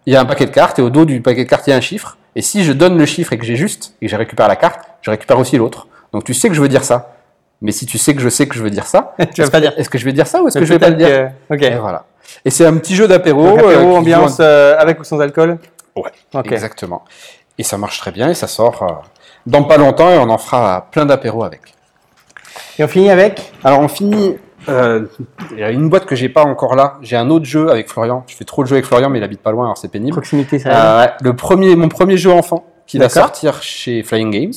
il 0.05 0.13
y 0.13 0.15
a 0.15 0.21
un 0.21 0.25
paquet 0.25 0.45
de 0.45 0.51
cartes, 0.51 0.77
et 0.77 0.81
au 0.83 0.89
dos 0.91 1.05
du 1.05 1.21
paquet 1.21 1.43
de 1.43 1.49
cartes, 1.49 1.65
il 1.67 1.71
y 1.71 1.73
a 1.73 1.75
un 1.75 1.81
chiffre. 1.81 2.17
Et 2.35 2.41
si 2.43 2.63
je 2.63 2.71
donne 2.71 2.97
le 2.99 3.05
chiffre 3.07 3.33
et 3.33 3.37
que 3.39 3.45
j'ai 3.45 3.55
juste, 3.55 3.95
et 3.99 4.05
que 4.05 4.11
je 4.11 4.15
récupère 4.15 4.47
la 4.47 4.55
carte, 4.55 4.81
je 5.01 5.09
récupère 5.09 5.39
aussi 5.39 5.57
l'autre. 5.57 5.87
Donc 6.13 6.23
tu 6.23 6.35
sais 6.35 6.49
que 6.49 6.53
je 6.55 6.61
veux 6.61 6.69
dire 6.69 6.83
ça. 6.83 7.15
Mais 7.59 7.71
si 7.71 7.87
tu 7.87 7.97
sais 7.97 8.13
que 8.13 8.21
je 8.21 8.29
sais 8.29 8.47
que 8.47 8.53
je 8.53 8.61
veux 8.61 8.69
dire 8.69 8.85
ça, 8.85 9.15
Tu 9.33 9.41
vas 9.41 9.49
pas 9.49 9.59
dire. 9.59 9.73
est-ce 9.77 9.89
que 9.89 9.97
je 9.97 10.05
vais 10.05 10.13
dire 10.13 10.27
ça 10.27 10.43
ou 10.43 10.47
est-ce 10.47 10.59
que 10.59 10.65
je 10.65 10.71
vais 10.71 10.77
pas 10.79 10.89
le 10.89 10.95
dire 10.95 11.07
que- 11.49 11.55
Ok. 11.55 11.61
Et 11.63 11.75
voilà. 11.77 12.05
Et 12.45 12.49
c'est 12.49 12.65
un 12.65 12.77
petit 12.77 12.95
jeu 12.95 13.07
d'apéro. 13.07 13.57
Apéro, 13.57 13.97
ambiance 13.97 14.37
joue 14.37 14.43
euh, 14.43 14.75
avec 14.77 14.99
ou 14.99 15.03
sans 15.03 15.19
alcool 15.19 15.57
Ouais, 15.95 16.11
exactement. 16.51 17.03
Et 17.57 17.63
ça 17.63 17.77
marche 17.77 17.99
très 17.99 18.11
bien 18.11 18.29
et 18.29 18.33
ça 18.35 18.47
sort 18.47 18.83
euh, 18.83 18.87
dans 19.45 19.63
pas 19.63 19.77
longtemps 19.77 20.09
et 20.11 20.17
on 20.17 20.29
en 20.29 20.37
fera 20.37 20.87
plein 20.91 21.05
d'apéros 21.05 21.43
avec. 21.43 21.61
Et 22.77 22.83
on 22.83 22.87
finit 22.87 23.09
avec 23.09 23.51
Alors 23.63 23.79
on 23.79 23.87
finit. 23.87 24.37
euh, 24.69 25.05
Il 25.51 25.59
y 25.59 25.63
a 25.63 25.71
une 25.71 25.89
boîte 25.89 26.05
que 26.05 26.15
j'ai 26.15 26.29
pas 26.29 26.43
encore 26.43 26.75
là. 26.75 26.97
J'ai 27.01 27.15
un 27.17 27.29
autre 27.29 27.45
jeu 27.45 27.69
avec 27.71 27.89
Florian. 27.89 28.23
Je 28.27 28.35
fais 28.35 28.45
trop 28.45 28.63
de 28.63 28.67
jeux 28.67 28.75
avec 28.75 28.85
Florian, 28.85 29.09
mais 29.09 29.17
il 29.19 29.23
habite 29.23 29.41
pas 29.41 29.51
loin, 29.51 29.65
alors 29.65 29.77
c'est 29.77 29.87
pénible. 29.87 30.11
proximité, 30.13 30.59
ça 30.59 31.01
Euh, 31.03 31.07
le 31.21 31.35
premier, 31.35 31.75
mon 31.75 31.89
premier 31.89 32.17
jeu 32.17 32.31
enfant 32.31 32.65
qui 32.85 32.99
va 32.99 33.09
sortir 33.09 33.61
chez 33.63 34.03
Flying 34.03 34.29
Games, 34.31 34.53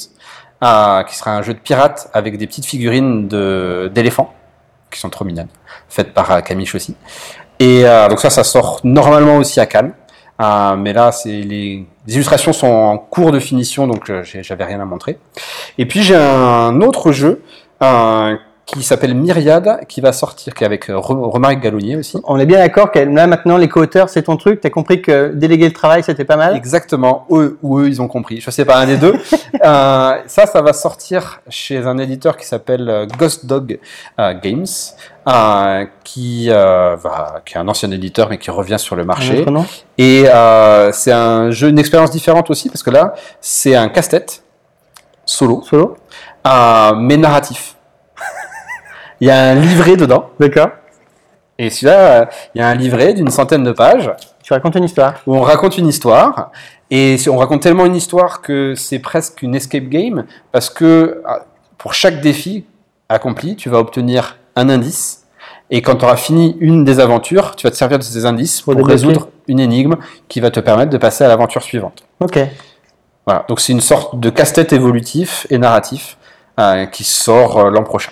euh, 0.62 1.02
qui 1.04 1.16
sera 1.16 1.36
un 1.36 1.42
jeu 1.42 1.54
de 1.54 1.58
pirate 1.58 2.10
avec 2.12 2.36
des 2.36 2.46
petites 2.46 2.66
figurines 2.66 3.28
de 3.28 3.90
d'éléphants 3.94 4.32
qui 4.90 4.98
sont 5.00 5.08
trop 5.08 5.24
mignonnes, 5.24 5.48
faites 5.88 6.12
par 6.12 6.42
Camille 6.42 6.68
aussi. 6.74 6.96
Et 7.60 7.84
euh, 7.84 8.08
donc 8.08 8.18
ça, 8.18 8.30
ça 8.30 8.42
sort 8.42 8.80
normalement 8.82 9.36
aussi 9.36 9.60
à 9.60 9.66
Cannes. 9.66 9.92
Euh, 10.40 10.74
mais 10.76 10.94
là, 10.94 11.12
c'est 11.12 11.28
les, 11.28 11.84
les 12.06 12.14
illustrations 12.14 12.54
sont 12.54 12.66
en 12.66 12.96
cours 12.96 13.30
de 13.30 13.38
finition, 13.38 13.86
donc 13.86 14.08
euh, 14.08 14.24
j'avais 14.24 14.64
rien 14.64 14.80
à 14.80 14.86
montrer. 14.86 15.18
Et 15.76 15.84
puis 15.86 16.02
j'ai 16.02 16.16
un 16.16 16.80
autre 16.80 17.12
jeu 17.12 17.42
euh, 17.82 18.36
qui 18.72 18.82
s'appelle 18.82 19.14
Myriade, 19.14 19.80
qui 19.88 20.00
va 20.00 20.12
sortir, 20.12 20.54
qui 20.54 20.62
est 20.62 20.66
avec 20.66 20.88
euh, 20.90 20.94
Re- 20.94 21.28
Romaric 21.30 21.60
Gallonnier 21.60 21.96
aussi. 21.96 22.18
On 22.24 22.38
est 22.38 22.46
bien 22.46 22.58
d'accord 22.58 22.90
que 22.92 22.98
là 23.00 23.26
maintenant 23.26 23.56
les 23.56 23.68
co-auteurs 23.68 24.08
c'est 24.08 24.22
ton 24.22 24.36
truc, 24.36 24.60
t'as 24.60 24.70
compris 24.70 25.02
que 25.02 25.32
déléguer 25.34 25.66
le 25.66 25.72
travail 25.72 26.02
c'était 26.02 26.24
pas 26.24 26.36
mal? 26.36 26.56
Exactement, 26.56 27.26
eux 27.30 27.58
ou 27.62 27.78
eux, 27.80 27.88
ils 27.88 28.00
ont 28.00 28.08
compris. 28.08 28.40
Je 28.40 28.50
sais 28.50 28.64
pas, 28.64 28.76
un 28.76 28.86
des 28.86 28.96
deux. 28.96 29.14
Euh, 29.62 30.12
ça, 30.26 30.46
ça 30.46 30.62
va 30.62 30.72
sortir 30.72 31.40
chez 31.50 31.84
un 31.84 31.98
éditeur 31.98 32.38
qui 32.38 32.46
s'appelle 32.46 32.88
euh, 32.88 33.06
Ghost 33.18 33.44
Dog 33.44 33.78
euh, 34.18 34.32
Games, 34.42 34.64
euh, 35.28 35.84
qui, 36.02 36.46
euh, 36.48 36.96
est 37.46 37.58
un 37.58 37.68
ancien 37.68 37.90
éditeur 37.90 38.28
mais 38.30 38.38
qui 38.38 38.50
revient 38.50 38.78
sur 38.78 38.96
le 38.96 39.04
marché. 39.04 39.44
Et 39.98 40.24
euh, 40.28 40.92
c'est 40.92 41.12
un 41.12 41.50
jeu, 41.50 41.68
une 41.68 41.78
expérience 41.78 42.10
différente 42.10 42.48
aussi 42.48 42.70
parce 42.70 42.82
que 42.82 42.88
là, 42.90 43.14
c'est 43.42 43.74
un 43.74 43.88
casse-tête 43.90 44.42
solo, 45.26 45.62
Solo? 45.62 45.96
Mais 46.46 47.16
narratif. 47.18 47.74
Il 49.20 49.28
y 49.28 49.30
a 49.30 49.50
un 49.50 49.54
livret 49.54 49.96
dedans. 49.96 50.30
D'accord. 50.38 50.70
Et 51.58 51.68
celui-là, 51.68 52.22
euh, 52.22 52.24
il 52.54 52.60
y 52.60 52.64
a 52.64 52.68
un 52.68 52.74
livret 52.74 53.12
d'une 53.12 53.28
centaine 53.28 53.62
de 53.64 53.72
pages 53.72 54.10
Tu 54.42 54.52
racontes 54.52 54.76
une 54.76 54.84
histoire. 54.84 55.14
où 55.26 55.36
on 55.36 55.42
raconte 55.42 55.76
une 55.76 55.88
histoire. 55.88 56.50
Et 56.90 57.16
on 57.28 57.36
raconte 57.36 57.62
tellement 57.62 57.86
une 57.86 57.94
histoire 57.94 58.40
que 58.40 58.74
c'est 58.74 58.98
presque 58.98 59.42
une 59.42 59.54
escape 59.54 59.84
game, 59.84 60.24
parce 60.50 60.70
que 60.70 61.22
ah, 61.26 61.44
pour 61.78 61.94
chaque 61.94 62.20
défi 62.20 62.64
accompli, 63.08 63.56
tu 63.56 63.68
vas 63.68 63.78
obtenir 63.78 64.38
un 64.56 64.68
indice. 64.68 65.24
Et 65.70 65.82
quand 65.82 65.96
tu 65.96 66.04
auras 66.04 66.16
fini 66.16 66.56
une 66.60 66.84
des 66.84 66.98
aventures, 66.98 67.54
tu 67.54 67.66
vas 67.66 67.70
te 67.70 67.76
servir 67.76 67.98
de 67.98 68.02
ces 68.02 68.26
indices 68.26 68.62
Pour 68.62 68.74
résoudre 68.86 69.28
une 69.46 69.60
énigme 69.60 69.96
qui 70.28 70.40
va 70.40 70.50
te 70.50 70.58
permettre 70.58 70.90
de 70.90 70.98
passer 70.98 71.24
à 71.24 71.28
l'aventure 71.28 71.62
suivante. 71.62 72.02
Ok. 72.18 72.38
Voilà. 73.26 73.44
Donc 73.48 73.60
c'est 73.60 73.72
une 73.72 73.80
sorte 73.80 74.18
de 74.18 74.30
casse-tête 74.30 74.72
évolutif 74.72 75.46
et 75.50 75.58
narratif 75.58 76.16
euh, 76.58 76.86
qui 76.86 77.04
sort 77.04 77.58
euh, 77.58 77.70
l'an 77.70 77.84
prochain. 77.84 78.10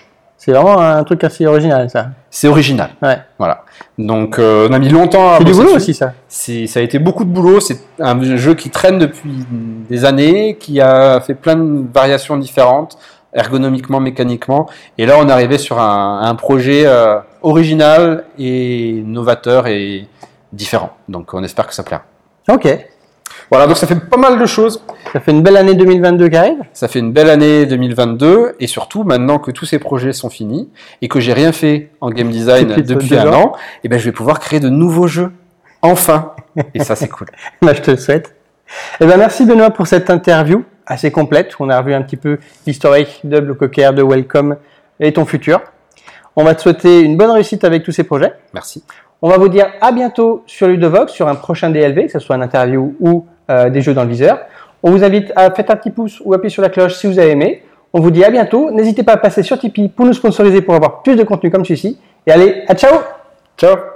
C'est 0.49 0.55
vraiment 0.55 0.81
un 0.81 1.05
truc 1.05 1.23
assez 1.25 1.45
original 1.45 1.91
ça. 1.91 2.07
C'est 2.31 2.49
original. 2.49 2.89
Ouais. 3.03 3.19
Voilà. 3.39 3.65
Donc 3.99 4.39
euh, 4.39 4.66
on 4.70 4.73
a 4.73 4.79
mis 4.79 4.89
longtemps 4.89 5.35
à 5.35 5.37
C'est 5.37 5.45
du 5.45 5.53
boulot 5.53 5.75
aussi 5.77 5.93
ça. 5.93 6.15
Ça 6.27 6.81
a 6.81 6.83
été 6.83 6.99
beaucoup 6.99 7.27
de 7.27 7.29
boulot. 7.29 7.61
C'est 7.61 7.79
un 8.01 8.19
jeu 8.35 8.55
qui 8.55 8.70
traîne 8.70 8.99
depuis 8.99 9.45
des 9.91 10.07
années, 10.07 10.57
qui 10.59 10.81
a 10.81 11.20
fait 11.20 11.35
plein 11.35 11.55
de 11.55 11.85
variations 11.93 12.39
différentes, 12.39 12.97
ergonomiquement, 13.35 14.01
mécaniquement. 14.01 14.70
Et 14.97 15.05
là, 15.05 15.16
on 15.19 15.29
est 15.29 15.33
arrivé 15.33 15.59
sur 15.59 15.79
un, 15.79 16.23
un 16.23 16.35
projet 16.35 16.85
euh, 16.87 17.19
original 17.43 18.25
et 18.39 19.03
novateur 19.05 19.66
et 19.66 20.09
différent. 20.55 20.93
Donc 21.11 21.35
on 21.35 21.45
espère 21.45 21.66
que 21.66 21.75
ça 21.75 21.83
plaira. 21.83 22.05
Ok. 22.49 22.75
Voilà, 23.51 23.66
donc 23.66 23.77
ça 23.77 23.87
fait 23.87 23.99
pas 23.99 24.19
mal 24.19 24.39
de 24.39 24.47
choses. 24.47 24.83
Ça 25.12 25.20
fait 25.20 25.31
une 25.31 25.43
belle 25.43 25.57
année 25.57 25.75
2022 25.75 26.29
qui 26.29 26.37
arrive? 26.37 26.59
Ça 26.75 26.87
fait 26.87 26.99
une 26.99 27.12
belle 27.12 27.31
année 27.31 27.65
2022 27.65 28.57
et 28.61 28.66
surtout 28.66 29.05
maintenant 29.05 29.39
que 29.39 29.51
tous 29.51 29.65
ces 29.65 29.79
projets 29.79 30.12
sont 30.12 30.29
finis 30.29 30.69
et 31.01 31.09
que 31.09 31.19
j'ai 31.19 31.33
rien 31.33 31.53
fait 31.53 31.91
en 32.03 32.11
game 32.11 32.29
design 32.29 32.83
Depuis 32.83 33.16
un 33.16 33.33
an, 33.33 33.53
et 33.85 33.89
ben 33.89 33.99
je 33.99 34.05
vais 34.05 34.12
pouvoir 34.12 34.39
créer 34.39 34.61
de 34.61 34.69
nouveaux 34.69 35.07
jeux. 35.07 35.33
Enfin. 35.81 36.33
Et 36.75 36.81
ça 36.85 36.95
c'est 36.95 37.09
cool. 37.09 37.29
Bah, 37.62 37.73
je 37.75 37.81
te 37.81 37.91
le 37.91 37.97
souhaite. 37.97 38.35
Eh 39.01 39.07
ben, 39.07 39.16
merci 39.16 39.47
Benoît 39.47 39.70
pour 39.70 39.87
cette 39.87 40.11
interview 40.11 40.65
assez 40.87 41.11
complète. 41.11 41.55
On 41.59 41.70
a 41.70 41.81
revu 41.81 41.95
un 41.95 42.03
petit 42.03 42.16
peu 42.16 42.39
l'historique 42.66 43.20
de 43.25 43.41
Blocoker, 43.41 43.95
de 43.95 44.03
Welcome 44.03 44.57
et 45.01 45.12
ton 45.12 45.25
futur. 45.25 45.61
On 46.37 46.45
va 46.45 46.55
te 46.55 46.62
souhaiter 46.62 47.01
une 47.01 47.16
bonne 47.16 47.31
réussite 47.31 47.65
avec 47.65 47.83
tous 47.83 47.93
ces 47.93 48.05
projets. 48.05 48.33
Merci. 48.53 48.85
On 49.23 49.29
va 49.29 49.39
vous 49.39 49.49
dire 49.49 49.73
à 49.81 49.91
bientôt 49.91 50.45
sur 50.47 50.69
Ludovox, 50.69 51.12
sur 51.12 51.29
un 51.29 51.35
prochain 51.35 51.70
DLV, 51.70 52.07
que 52.07 52.12
ce 52.12 52.19
soit 52.19 52.37
une 52.37 52.43
interview 52.43 52.95
ou 53.01 53.27
euh, 53.51 53.70
des 53.70 53.81
jeux 53.81 53.95
dans 53.95 54.05
le 54.05 54.11
viseur. 54.11 54.41
On 54.83 54.91
vous 54.91 55.05
invite 55.05 55.33
à 55.37 55.51
faire 55.51 55.65
un 55.69 55.77
petit 55.77 55.91
pouce 55.91 56.20
ou 56.25 56.35
appuyer 56.35 56.51
sur 56.51 56.62
la 56.62 56.69
cloche 56.69 56.95
si 56.95 57.07
vous 57.07 57.19
avez 57.19 57.31
aimé. 57.31 57.62
On 57.93 58.01
vous 58.01 58.11
dit 58.11 58.25
à 58.25 58.31
bientôt. 58.31 58.70
N'hésitez 58.70 59.03
pas 59.03 59.12
à 59.12 59.16
passer 59.16 59.43
sur 59.43 59.59
Tipeee 59.59 59.89
pour 59.89 60.07
nous 60.07 60.12
sponsoriser 60.12 60.61
pour 60.62 60.75
avoir 60.75 61.03
plus 61.03 61.16
de 61.16 61.25
contenu 61.25 61.51
comme 61.51 61.65
celui-ci. 61.65 61.99
Et 62.27 62.33
allez, 62.33 62.62
à 62.69 62.75
ciao 62.75 62.99
Ciao. 63.57 63.89